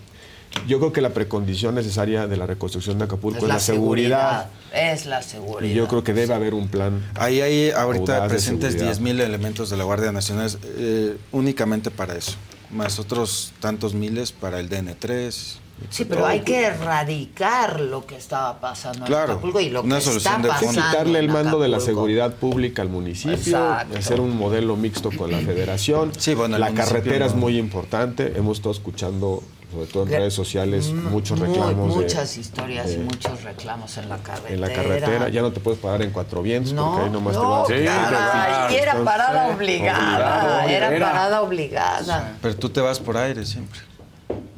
[0.68, 4.50] Yo creo que la precondición necesaria de la reconstrucción de Acapulco es, la, seguridad.
[4.74, 5.70] Es la seguridad.
[5.70, 7.06] Y yo creo que debe haber un plan.
[7.16, 8.98] Ahí hay ahorita presentes seguridad.
[8.98, 12.36] 10.000 elementos de la Guardia Nacional eh, únicamente para eso,
[12.72, 15.58] más otros tantos miles para el DN3.
[15.90, 19.96] Sí, pero hay que erradicar lo que estaba pasando en Claro, Acapulco y lo una
[19.98, 23.34] que solución está de pasando quitarle el en mando de la seguridad pública al municipio,
[23.36, 23.98] Exacto.
[23.98, 26.12] hacer un modelo mixto con la federación.
[26.38, 28.34] bueno, el la carretera es muy importante.
[28.38, 31.90] Hemos estado escuchando, sobre todo en redes sociales, Mm, muchos muy- reclamos.
[31.96, 34.54] de- muchas historias y muchos reclamos en la carretera.
[34.54, 35.30] en la carretera.
[35.30, 38.10] Ya no te puedes parar en cuatro vientos No, porque ahí nomás no, te vas.
[38.12, 41.06] caray, y era parada Sí, obligada, era Era.
[41.12, 42.38] parada obligada.
[42.42, 43.80] Pero tú te vas por aire siempre.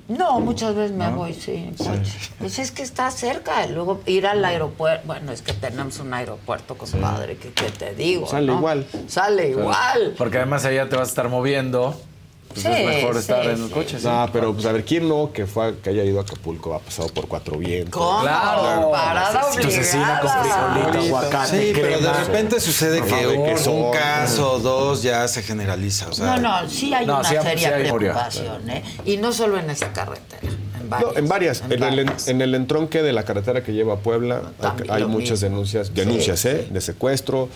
[0.08, 2.14] No, muchas veces me voy, sí, coche.
[2.40, 6.78] Pues es que está cerca, luego ir al aeropuerto, bueno, es que tenemos un aeropuerto,
[6.78, 8.58] compadre, que, que te digo, Sale ¿no?
[8.58, 8.88] igual.
[9.08, 10.14] Sale igual.
[10.18, 12.00] Porque además allá te vas a estar moviendo.
[12.64, 13.74] Pues Sí, es mejor estar sí, en el sí.
[13.74, 14.00] coche.
[14.00, 14.06] sí.
[14.08, 16.80] No, pero pues a ver, ¿quién no que fue que haya ido a Acapulco ha
[16.80, 17.92] pasado por cuatro vientos?
[18.02, 18.22] ¿Cómo?
[18.22, 18.92] Claro.
[18.92, 20.22] Parada con obligada.
[20.22, 22.14] frijolito, aguacate, Sí, pero de crema.
[22.26, 26.08] repente sucede que un, que son- un caso o dos ya se generaliza.
[26.10, 28.84] O sea, No, no, sí hay No, una sí seria sí hay preocupación, ¿eh?
[29.06, 30.42] Y no solo en esa carretera,
[30.82, 31.12] en varias.
[31.14, 31.64] No, en varias.
[31.70, 35.04] En, el, en el entronque de la carretera que lleva a Puebla hay- también hay
[35.06, 35.50] muchas mismo.
[35.50, 36.48] denuncias, Sí, denuncias, sí.
[36.50, 36.68] ¿eh?
[36.72, 37.50] De secuestro.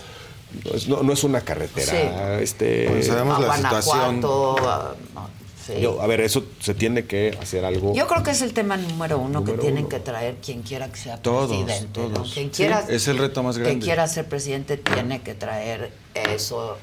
[0.64, 1.92] No es, no- no es una carretera.
[2.38, 2.42] Sí.
[2.42, 5.28] Este, Pues sabemos a la Guanajuato, a- no,
[5.66, 5.74] sí.
[5.80, 7.94] Yo, a ver, eso se tiene que hacer algo.
[7.94, 9.88] Yo creo que es el tema número uno Número que tienen uno.
[9.88, 12.00] que traer quien quiera que sea Todos, presidente.
[12.00, 12.08] ¿no?
[12.08, 12.32] todos.
[12.34, 13.84] Quien Sí, quiera, es el reto más Quien grande.
[13.84, 16.76] quiera ser presidente tiene que traer eso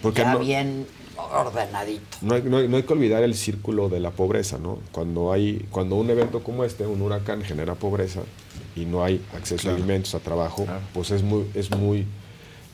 [0.00, 0.86] Porque ya no- bien
[1.32, 2.18] ordenadito.
[2.22, 4.78] No hay, no hay- no hay que olvidar el círculo de la pobreza, ¿no?
[4.92, 8.20] Cuando hay, cuando un evento como este, un huracán genera pobreza
[8.74, 12.06] y no hay acceso a alimentos, a trabajo, pues es muy, es muy,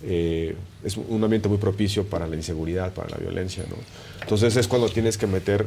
[0.04, 0.54] eh,
[0.84, 3.76] es un ambiente muy propicio para la inseguridad, para la violencia, ¿no?
[4.20, 5.66] Entonces es cuando tienes que meter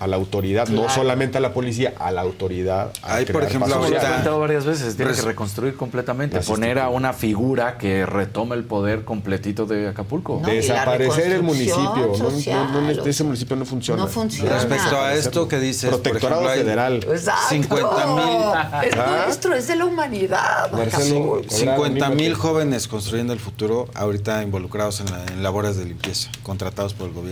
[0.00, 2.90] a la autoridad, no solamente a la policía, a la autoridad.
[3.02, 7.12] a Hay, por ejemplo, comentado varias veces, tiene Res- que reconstruir completamente, poner a una
[7.12, 10.40] figura que retome el poder completito de Acapulco.
[10.42, 12.06] No, Desaparecer el municipio.
[12.08, 14.02] No, social, no, no, o ese municipio no funciona.
[14.02, 14.50] no funciona.
[14.54, 16.94] Respecto a esto que dices, por Protectorado ejemplo, hay federal.
[17.08, 17.48] Exacto.
[17.50, 18.88] 50 mil.
[18.90, 20.72] Es nuestro, es de la humanidad.
[20.72, 21.54] Marcelo, Acapulco.
[21.54, 26.94] 50 mil jóvenes construyendo el futuro, ahorita involucrados en, la- en labores de limpieza, contratados
[26.94, 27.31] por el gobierno.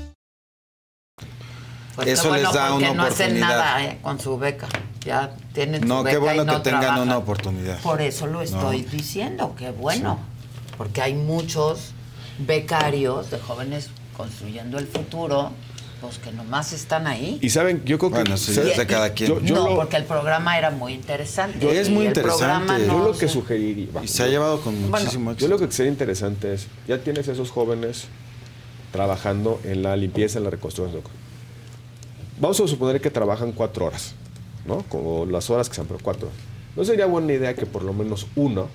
[1.95, 3.47] Pues Eso qué bueno, les da porque una no hacen oportunidad.
[3.49, 4.67] nada eh, con su beca.
[5.03, 7.03] Ya tienen su No, beca qué bueno y no que tengan trabajan.
[7.07, 7.79] una oportunidad.
[7.81, 10.19] Por eso lo estoy diciendo, qué bueno.
[10.77, 11.91] Porque hay muchos
[12.39, 15.51] becarios de jóvenes construyendo el futuro,
[15.99, 17.37] pues que nomás están ahí.
[17.41, 18.19] Y saben, yo creo que.
[18.21, 19.29] Bueno, sí, es de cada quien.
[19.29, 21.79] Yo, yo no, lo, porque el programa era muy interesante.
[21.79, 22.73] Es y muy interesante.
[22.79, 23.89] yo no lo que sugeriría.
[24.03, 25.49] Y se ha llevado con Bueno, muchísimo Yo éxito.
[25.49, 28.05] lo que sería interesante es, ya tienes esos jóvenes
[28.91, 31.01] trabajando en la limpieza, en la reconstrucción.
[32.41, 34.13] Vamos a suponer que trabajan cuatro horas,
[34.65, 34.79] ¿no?
[34.89, 36.39] Como las horas que sean, pero cuatro horas.
[36.75, 38.67] ¿No sería buena idea que por lo menos uno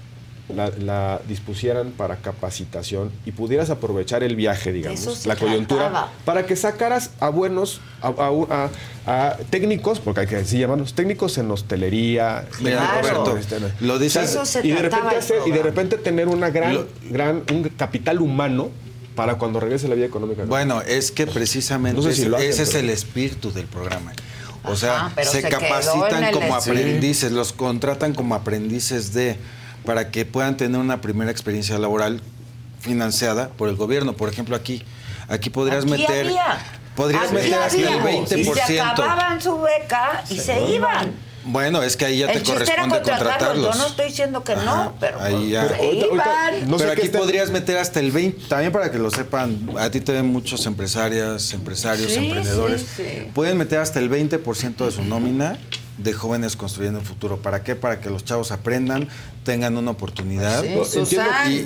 [0.55, 6.13] la, la dispusieran para capacitación y pudieras aprovechar el viaje, digamos, la coyuntura, trataba.
[6.25, 8.71] para que sacaras a buenos, a, a-
[9.07, 13.99] a- a técnicos, porque hay que así llamarlos, técnicos en hostelería, Mira, técnicos Roberto, lo
[13.99, 17.65] dices- Eso se y de repente hacer- y de repente tener una gran, gran, un
[17.71, 18.71] capital humano
[19.17, 20.45] para cuando regrese la vida económica.
[20.45, 23.67] Bueno, es que precisamente No sé si ese- lo hacen, ese es el espíritu del
[23.67, 24.13] programa.
[24.63, 29.37] O sea, se, capacitan como aprendices, los contratan como aprendices de,
[29.85, 32.21] para que puedan tener una primera experiencia laboral
[32.81, 34.13] financiada por el gobierno.
[34.15, 34.83] Por ejemplo, aquí,
[35.29, 36.59] aquí podrías Aquí meter, había.
[36.97, 38.03] podrías Aquí meter hasta el había.
[38.27, 38.39] 20%.
[38.39, 41.13] Y se acababan su beca y se iban.
[41.47, 43.75] Bueno, es que ahí ya te el corresponde contratarlos.
[43.75, 45.69] Yo no estoy diciendo que no, pero Ahí ya.
[46.79, 50.13] Pero aquí podrías meter hasta el 20, también para que lo sepan, a ti te
[50.13, 52.83] ven muchos empresarias, empresarios, Sí, emprendedores.
[52.97, 53.29] sí, sí.
[53.33, 55.59] Pueden meter hasta el 20% de su nómina
[55.99, 57.39] de jóvenes construyendo el futuro.
[57.39, 57.75] ¿Para qué?
[57.75, 59.09] Para que los chavos aprendan,
[59.45, 61.17] tengan una oportunidad Sí,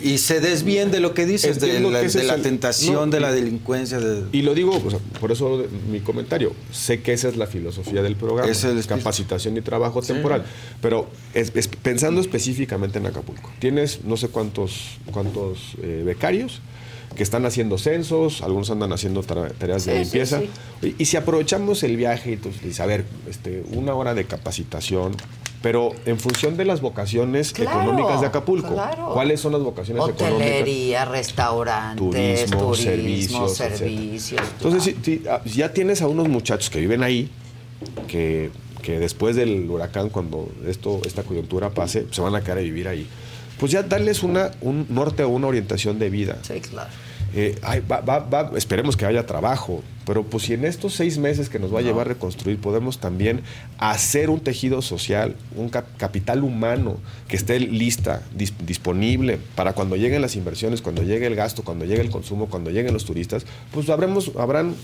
[0.04, 2.94] y, y se desvíen de lo que dices, de la, que de la el- tentación,
[2.94, 3.98] no, de la y- delincuencia.
[3.98, 6.52] De, Y lo digo, o sea, por eso mi comentario.
[6.72, 8.50] Sé que esa es la filosofía del programa.
[8.50, 10.44] Es el capacitación y trabajo temporal.
[10.80, 13.50] Pero es- es- pensando específicamente en Acapulco.
[13.58, 16.60] Tienes no sé cuántos, cuántos eh, becarios
[17.16, 20.40] que están haciendo censos, algunos andan haciendo tareas de Sí, limpieza.
[20.40, 20.48] sí.
[20.98, 25.16] Y, y si aprovechamos el viaje y tú a ver, este, una hora de capacitación,
[25.62, 28.72] pero en función de las vocaciones Claro, económicas de Acapulco.
[28.72, 29.10] claro.
[29.12, 30.32] ¿Cuáles son las vocaciones económicas?
[30.48, 31.98] Hotelería, restaurantes,
[32.46, 34.40] turismo, turismo, servicios.
[34.56, 37.28] Entonces, si- si, ah, ya tienes a unos muchachos que viven ahí,
[38.08, 38.50] que,
[38.82, 42.88] que después del huracán, cuando esto, esta coyuntura pase, se van a quedar a vivir
[42.88, 43.06] ahí.
[43.60, 46.38] Pues ya darles una, un norte o una orientación de vida.
[46.42, 46.88] Sí, claro.
[47.34, 51.18] Eh, ay, va- va- va- esperemos que haya trabajo, pero pues si en estos seis
[51.18, 53.42] meses que nos va a llevar a reconstruir podemos también
[53.78, 56.96] hacer un tejido social, un cap- capital humano
[57.28, 61.84] que esté lista, dis- disponible para cuando lleguen las inversiones, cuando llegue el gasto, cuando
[61.84, 64.74] llegue el consumo, cuando lleguen los turistas, pues habremos, habrán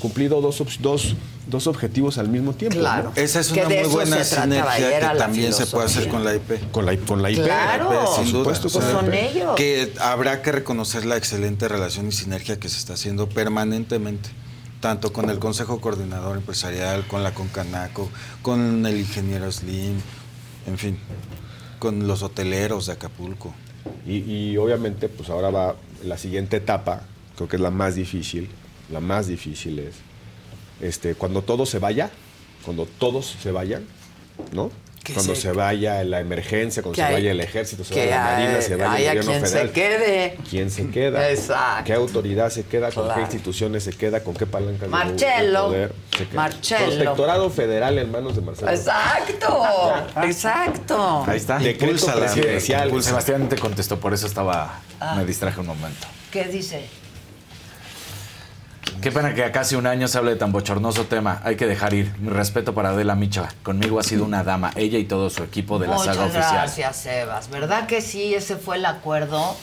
[0.00, 1.16] cumplido dos, dos,
[1.48, 2.78] dos objetivos al mismo tiempo.
[2.78, 3.12] Claro.
[3.16, 3.20] ¿no?
[3.20, 6.70] Esa es una muy buena sinergia que la también se puede hacer con la IP.
[6.70, 7.42] Con la, con la IP.
[7.42, 7.90] Claro.
[8.14, 8.54] Sin Por duda.
[8.54, 9.56] supuesto, sea, Pues son ellos.
[9.56, 14.28] Que habrá que reconocer la excelente relación y sinergia que se está haciendo permanentemente,
[14.80, 18.10] tanto con el Consejo Coordinador Empresarial, con la Concanaco,
[18.42, 20.00] con el ingeniero Slim,
[20.66, 20.98] en fin,
[21.78, 23.54] con los hoteleros de Acapulco.
[24.06, 27.02] Y, obviamente, pues ahora va la siguiente etapa,
[27.36, 28.48] creo que es la más difícil.
[28.90, 29.94] La más difícil es
[30.80, 32.10] este, cuando todo se vaya,
[32.64, 33.84] cuando todos se vayan,
[34.52, 34.70] ¿no?
[35.06, 38.16] Que Cuando se- se, vaya la emergencia, cuando se hay- vaya el ejército, se vaya
[38.16, 39.72] la marina, hay- se vaya haya el gobierno quien se federal.
[39.72, 40.36] quede.
[40.50, 41.30] ¿Quién se queda?
[41.30, 41.84] Exacto.
[41.84, 42.90] ¿Qué autoridad se queda?
[42.90, 43.14] ¿Con Claro.
[43.14, 44.24] qué instituciones se queda?
[44.24, 46.34] ¿Con qué palancas de poder se queda?
[46.34, 46.86] Marcelo.
[46.86, 48.68] Protectorado federal en manos de Marcelo.
[48.72, 49.92] Exacto,
[50.24, 51.24] exacto.
[51.26, 51.58] Ahí está.
[51.58, 52.20] Decreto Impúlsala.
[52.32, 53.02] presidencial.
[53.02, 54.80] Sebastián te contestó, por eso estaba.
[55.00, 55.14] Ah.
[55.16, 56.06] Me distraje un momento.
[56.32, 56.84] ¿Qué dice?
[59.02, 61.40] Qué pena que a casi un año se hable de tan bochornoso tema.
[61.44, 62.12] Hay que dejar ir.
[62.18, 63.48] Mi respeto para Adela Micha.
[63.62, 66.52] Conmigo ha sido una dama, ella y todo su equipo de la Muchas saga oficial.
[66.54, 67.50] gracias, Sebas.
[67.50, 68.34] ¿Verdad que sí?
[68.34, 69.56] Ese fue el acuerdo.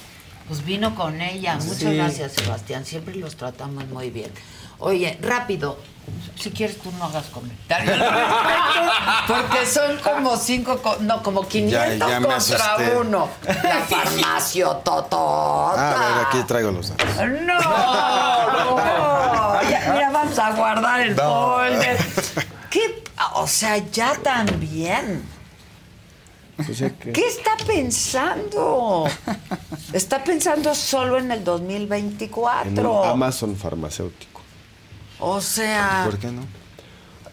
[0.48, 1.56] Pues vino con ella.
[1.56, 1.96] Muchas Sí.
[1.96, 2.86] gracias, Sebastián.
[2.86, 4.32] Siempre los tratamos muy bien.
[4.84, 5.78] Oye, rápido.
[6.38, 7.98] Si quieres, tú no hagas comentarios.
[9.28, 12.98] Porque son como cinco, co- no, como 500 Ya- contra asusté.
[12.98, 13.30] uno.
[13.46, 15.18] La farmacia Totota.
[15.18, 17.08] Ah, a ver, aquí traigo los datos.
[17.16, 19.62] No, no.
[19.70, 21.24] Ya, mira, vamos a guardar el No.
[21.56, 21.98] folder.
[22.70, 23.04] ¿Qué?
[23.36, 25.24] O sea, ya también.
[27.14, 29.06] ¿Qué está pensando?
[29.94, 33.06] Está pensando solo en el en un 2024.
[33.06, 34.33] Amazon farmacéutico.
[35.26, 36.42] O sea, ¿Por qué no?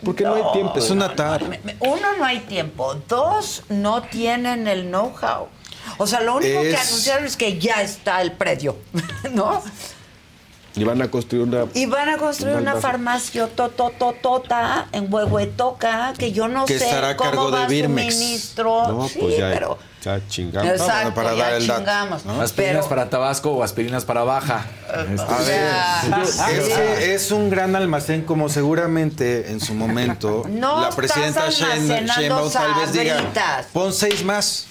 [0.05, 0.79] Porque no, hay tiempo.
[0.79, 1.43] Es una tar.
[1.49, 2.95] me- me- uno, no hay tiempo.
[3.09, 5.49] Dos, no tienen el know-how.
[5.99, 8.77] O sea, lo único que anunciaron es que ya está el predio,
[9.33, 9.61] ¿no?
[10.77, 11.67] Y van a construir una.
[11.75, 12.91] Y van a construir un una almacén.
[12.93, 17.67] farmacia totototota en Huehuetoca, que yo no Que sé estará a cómo cargo de va
[17.67, 18.15] Birmex.
[18.15, 18.89] suministro.
[18.89, 19.79] No, sí, pues ya, pero...
[20.03, 20.71] ya chingamos.
[20.73, 22.25] Exacto, para ya dar el dato, chingamos.
[22.25, 22.41] ¿no?
[22.41, 24.67] Aspirinas Pero- para Tabasco o aspirinas para Baja.
[25.13, 30.91] Este, A ver, sea, es, un gran almacén como seguramente en su momento No la
[30.91, 33.23] presidenta Sheinbaum tal vez diga,
[33.73, 34.67] pon seis más.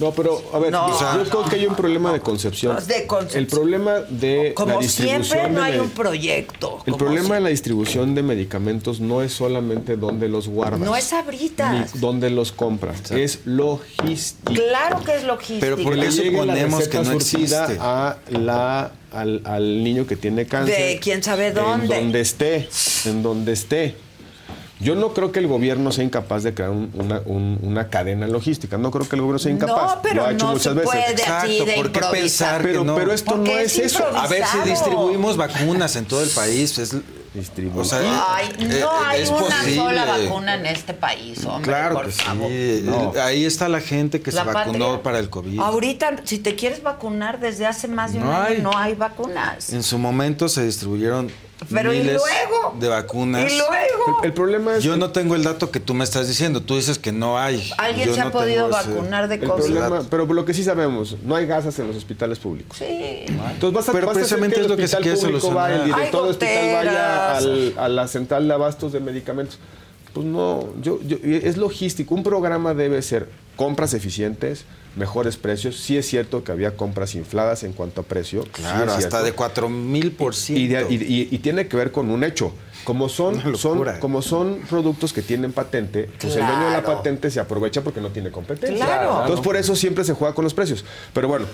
[0.00, 2.76] No, pero a ver, No, yo, yo creo que hay un problema de concepción.
[2.86, 3.42] De concepción.
[3.42, 6.82] El problema de Como la distribución siempre, no de hay un proyecto.
[6.86, 10.80] El problema de la distribución de medicamentos no es solamente dónde los guardas.
[10.80, 11.94] No es abritas.
[11.94, 13.10] Ni dónde los compras.
[13.10, 14.52] Es logística.
[14.54, 15.76] Claro que es logística.
[15.76, 17.56] Pero la suponemos receta que no existe?
[17.78, 20.76] a la, al, al niño que tiene cáncer.
[20.76, 21.94] De quién sabe dónde.
[21.96, 22.68] En donde esté.
[23.04, 23.96] En donde esté.
[24.80, 28.26] Yo no creo que el gobierno sea incapaz de crear un- una, un- una cadena
[28.26, 28.78] logística.
[28.78, 29.96] No creo que el gobierno sea incapaz.
[29.96, 30.84] No, pero Lo ha hecho no muchas se veces.
[30.90, 32.94] puede así Exacto, de ¿por qué pensar Pero, que no?
[32.94, 34.04] pero esto Porque no es es, eso.
[34.16, 36.94] A ver, si distribuimos vacunas en todo el país, es...
[37.76, 38.00] O sea,
[38.34, 39.76] Ay, eh, no hay es una posible.
[39.76, 42.48] sola vacuna en este país, hombre, Claro por que favor.
[42.48, 42.82] sí.
[42.84, 43.12] No.
[43.22, 45.02] Ahí está la gente que La se vacunó patria.
[45.04, 45.60] para el COVID.
[45.60, 48.62] Ahorita, si te quieres vacunar desde hace más de un No año, hay.
[48.62, 49.72] no hay vacunas.
[49.72, 51.30] En su momento se distribuyeron
[51.68, 52.74] Pero, ¿y luego?
[52.78, 53.52] de vacunas.
[53.52, 54.82] Y luego, El problema es.
[54.82, 56.62] Yo no tengo el dato que tú me estás diciendo.
[56.62, 57.70] Tú dices que no hay.
[57.76, 59.62] ¿alguien Yo se ha podido ese- vacunar de El COVID?
[59.64, 62.78] problema, pero lo que sí sabemos, no hay gasas en los hospitales públicos.
[62.78, 62.86] Sí.
[62.86, 65.02] Entonces vas a, Pero vas a hacer precisamente que el es lo que se hospital
[65.18, 67.36] quiere público va, el director Hay del hospital vaya goteras.
[67.44, 69.58] al- a la central de abastos de medicamentos.
[70.14, 72.14] Pues no, yo, yo- es logístico.
[72.14, 74.64] Un programa debe ser compras eficientes,
[74.96, 75.76] mejores precios.
[75.76, 78.44] Sí es cierto que había compras infladas en cuanto a precio.
[78.52, 80.88] Claro, hasta de 4 mil por y, ciento.
[80.88, 82.52] de- y- y- y tiene que ver con un hecho.
[82.84, 87.30] Como son, son, como son productos que tienen patente, pues el dueño de la patente
[87.30, 88.84] se aprovecha porque no tiene competencia.
[88.86, 89.20] Claro.
[89.20, 90.82] Entonces por eso siempre se juega con los precios.
[91.12, 91.44] Pero bueno,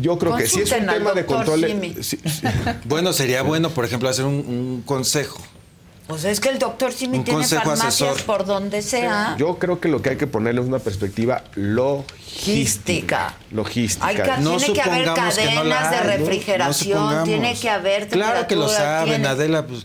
[0.00, 1.66] yo creo que sí es un tema de control.
[2.00, 2.20] Sí,
[2.84, 5.38] Bueno, sería bueno, por ejemplo, hacer un, un consejo.
[6.08, 8.24] Pues es que el doctor Simi Un tiene consejo farmacias asesor.
[8.24, 9.36] por donde sea.
[9.38, 13.34] Yo creo que lo que hay que ponerle es una perspectiva logística.
[13.50, 14.06] Logística.
[14.06, 16.08] Hay que- No tiene que haber supongamos que no la cadenas de hay, ¿no?
[16.18, 19.84] No refrigeración, tiene que haber Claro que lo saben, tiene- Adela, pues...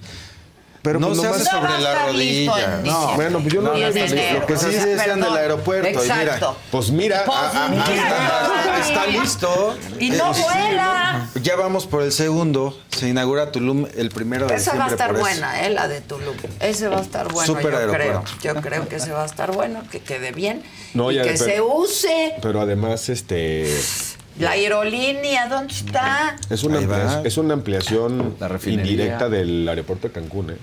[0.84, 2.82] Pero no pues se nomás- hace sobre la rodilla.
[2.84, 3.16] No.
[3.16, 4.16] Bueno, pues yo no lo he visto.
[4.40, 6.24] Lo que sí decían del aeropuerto, y mira.
[6.24, 6.58] Exacto.
[6.72, 7.38] Pues mira, Pues
[7.70, 7.86] mira.
[7.86, 9.78] Está, está listo.
[10.00, 11.30] Y no Eh, vuela.
[11.42, 12.78] Ya vamos por el segundo.
[12.90, 14.80] Se inaugura Tulum el primero de Esa diciembre.
[14.80, 16.36] va a estar buena, eh, la de Tulum.
[16.60, 17.90] Ese va a estar bueno, Súper yo creo.
[17.92, 18.32] aeropuerto.
[18.44, 20.64] Yo creo que ese va a estar bueno, que quede bien
[20.94, 22.34] No, y ya, que pero- se use.
[22.42, 23.74] Pero además, este.
[24.40, 26.36] La aerolínea, ¿dónde está?
[26.50, 30.58] Es una, ampliación, es una ampliación indirecta del aeropuerto de Cancún, ¿eh?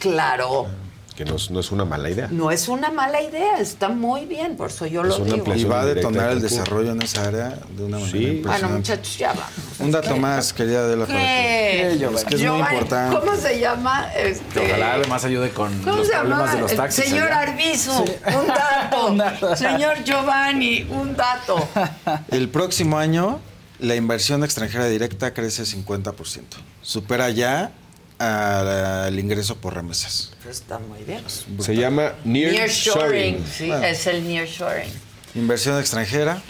[0.00, 0.66] Claro,
[1.14, 2.28] que no, es- no es una mala idea.
[2.30, 5.54] no es una mala idea, está muy bien, por eso yo Es lo digo.
[5.54, 8.18] Y va a detonar de el desarrollo en esa área de una manera Sí.
[8.24, 8.76] Bueno, impresionante.
[8.78, 9.50] muchachos, ya vamos.
[9.80, 11.92] Un dato más, querida para que- ¿Qué?
[12.14, 13.18] Es que es muy importante.
[13.18, 14.10] ¿Cómo se llama?
[14.16, 16.54] Este, Ojalá además ayude con ¿Cómo los se problemas llama?
[16.54, 17.04] de los El taxis.
[17.04, 17.40] Señor allá.
[17.52, 17.92] Arbizu,
[18.40, 19.56] un dato.
[19.56, 21.68] Señor Giovanni, un dato.
[22.30, 23.40] El próximo año,
[23.78, 26.56] la inversión extranjera directa crece 50%.
[26.80, 27.72] Supera ya
[28.20, 30.32] al ingreso por remesas.
[30.48, 31.22] Está muy bien.
[31.58, 33.46] Se llama Nearshoring, Nearshoring.
[33.46, 34.90] sí, es el nearshoring.
[35.34, 36.42] Inversión extranjera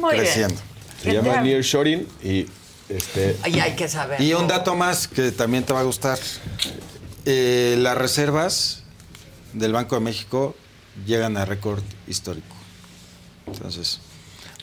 [0.00, 0.60] Muy creciendo.
[1.02, 2.46] Se llama Nearshoring y
[2.88, 3.36] este.
[3.44, 3.56] bien.
[3.56, 4.20] Y hay que saber.
[4.20, 6.18] Y un dato más que también te va a gustar.
[7.24, 8.82] Eh, las reservas
[9.52, 10.56] del Banco de México
[11.06, 12.56] llegan a récord histórico.
[13.46, 14.00] Entonces,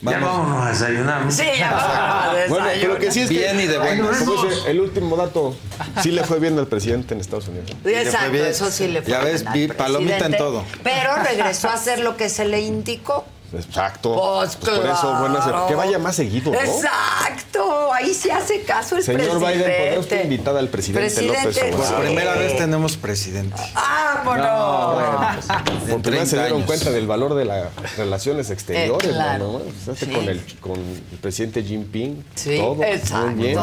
[0.02, 1.32] Ya vámonos a desayunar.
[1.32, 3.38] Sí, ya vamos a Bueno, pero lo que sí es que.
[3.38, 4.24] Bien y de buenas.
[4.66, 5.56] el último dato.
[6.02, 7.70] Sí le fue bien al presidente en Estados Unidos.
[7.84, 8.46] Exacto, bien.
[8.46, 9.10] eso sí le fue.
[9.10, 10.64] Ya ves, bien al vi palomita en todo.
[10.82, 13.24] Pero regresó a hacer lo que se le indicó.
[13.58, 14.14] Exacto.
[14.14, 15.66] Pues, Pues por eso, buenas.
[15.68, 16.58] Que vaya más seguido, ¿no?
[16.60, 19.54] Exacto, ahí se hace caso el Señor presidente.
[19.58, 21.76] Biden, ¿podrá usted invitar al presidente, Presidente, López Obrador?
[21.76, 21.94] por sí.
[22.02, 23.62] primera vez tenemos presidente.
[23.74, 25.44] ¡Vámonos!
[25.88, 26.66] Por primera se 30 dieron años.
[26.66, 29.52] cuenta del valor de las relaciones exteriores, Eh, claro.
[29.52, 29.58] ¿no?
[29.84, 30.06] Pues, Sí.
[30.06, 32.24] con, el, con el presidente Jinping.
[32.34, 33.26] Sí, todo, exacto.
[33.28, 33.58] Muy bien.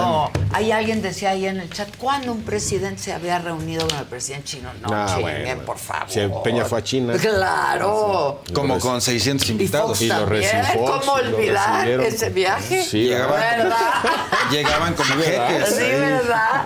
[0.52, 4.06] Hay alguien decía ahí en el chat, ¿cuándo un presidente se había reunido con el
[4.06, 4.70] presidente chino?
[4.82, 5.62] No, Ah, chinguen, bueno.
[5.66, 6.10] por favor.
[6.10, 7.14] Si Peña fue a China.
[7.20, 8.42] Claro.
[8.54, 9.83] Como con 600 Y invitados.
[9.88, 12.84] Fox Y lo también, recibió, ¿cómo olvidar ese viaje?
[12.84, 13.78] Sí, Llegaban, ¿Verdad?
[14.52, 15.70] llegaban como jeques.
[15.76, 15.84] Sí.
[15.84, 16.66] ¿verdad?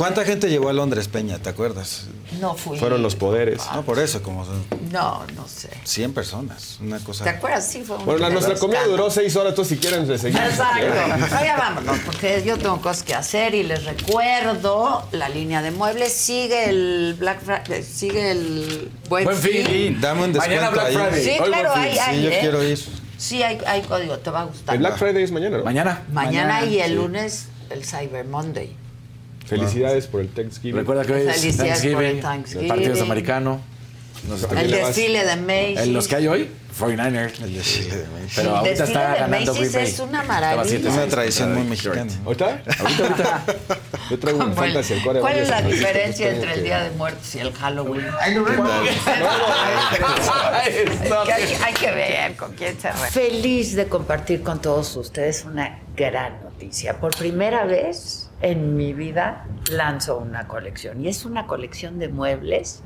[0.00, 1.40] ¿Cuánta gente llegó a Londres, Peña?
[1.40, 2.06] ¿Te acuerdas?
[2.40, 2.78] No fui.
[2.78, 3.60] Fueron los poderes.
[3.74, 5.68] No, por eso, como son No, no sé.
[5.84, 6.78] 100 personas.
[6.80, 7.24] Una cosa.
[7.24, 7.66] ¿Te acuerdas?
[7.70, 9.02] Sí, fue un Bueno, la, nuestra comida escándalo.
[9.02, 10.42] duró seis horas, entonces si quieren le seguimos.
[10.48, 10.86] Exacto.
[11.18, 15.70] No, ya vámonos, porque yo tengo cosas que hacer y les recuerdo, la línea de
[15.70, 19.66] muebles sigue el Black Friday, sigue el Buen, Buen Fin.
[19.66, 20.00] fin.
[20.00, 20.94] Dame un Mañana descuento Black ahí.
[20.94, 21.24] Friday.
[21.24, 22.38] Sí, Hoy claro, hay, Sí, yo ¿eh?
[22.40, 22.78] quiero ir.
[23.18, 24.74] Sí, hay, hay código, te va a gustar.
[24.76, 25.64] El Black Friday es mañana, ¿no?
[25.64, 26.04] Mañana.
[26.10, 26.94] Mañana y el sí.
[26.94, 28.79] lunes el Cyber Monday.
[29.50, 30.76] Felicidades por el Thanksgiving.
[30.76, 32.62] Recuerda que hoy es Thanksgiving, Thanksgiving.
[32.64, 33.60] el partido es americano.
[34.28, 35.80] No sé El desfile de Macy's.
[35.80, 36.50] ¿En los que hay hoy?
[36.78, 37.40] 49ers.
[37.42, 38.32] El desfile de Macy's.
[38.36, 39.84] Pero ahorita está de ganando Green Bay.
[39.86, 40.64] es una maravilla.
[40.68, 42.12] siete- Es una tradición muy mexicana.
[42.26, 42.62] ¿Ahorita?
[42.80, 43.44] Ahorita, ahorita.
[44.10, 47.34] Yo traigo un ¿Cuál, fantasy, el cuál es la diferencia entre el Día de Muertos
[47.34, 48.04] y el Halloween?
[48.04, 48.34] Es
[51.26, 55.44] que hay, hay que ver con quién se re- Feliz de compartir con todos ustedes
[55.44, 56.98] una gran noticia.
[57.00, 62.82] Por primera vez en mi vida lanzo una colección y es una colección de muebles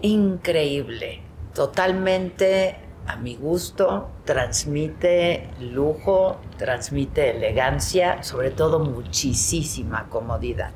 [0.00, 1.20] increíble,
[1.54, 2.76] totalmente
[3.06, 10.70] a mi gusto, transmite lujo, transmite elegancia, sobre todo muchísima comodidad.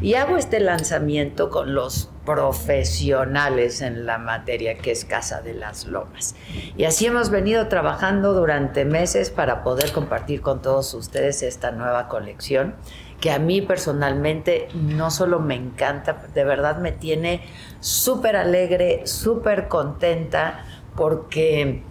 [0.00, 5.86] Y hago este lanzamiento con los profesionales en la materia que es Casa de las
[5.86, 6.34] Lomas.
[6.76, 12.08] Y así hemos venido trabajando durante meses para poder compartir con todos ustedes esta nueva
[12.08, 12.76] colección
[13.20, 17.42] que a mí personalmente no solo me encanta, de verdad me tiene
[17.80, 20.64] súper alegre, súper contenta,
[20.96, 21.82] porque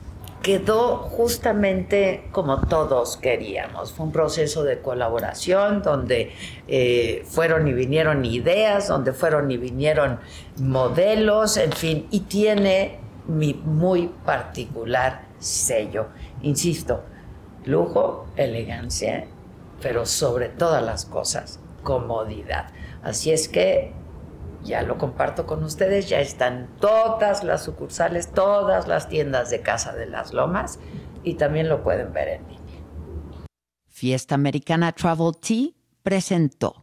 [0.43, 3.93] quedó justamente como todos queríamos.
[3.93, 6.33] Fue un proceso de colaboración donde
[6.67, 10.19] eh, fueron y vinieron ideas, donde fueron y vinieron
[10.59, 16.07] modelos, en fin, y tiene mi muy particular sello.
[16.41, 17.03] Insisto,
[17.65, 19.25] lujo, elegancia,
[19.83, 22.71] pero sobre todas las cosas, comodidad.
[23.03, 23.93] Así es que
[24.63, 29.93] ya lo comparto con ustedes, ya están todas las sucursales, todas las tiendas de Casa
[29.93, 30.79] de las Lomas
[31.21, 32.63] y también lo pueden ver en línea.
[33.89, 35.71] Fiesta Americana Travel Tea
[36.01, 36.82] presentó.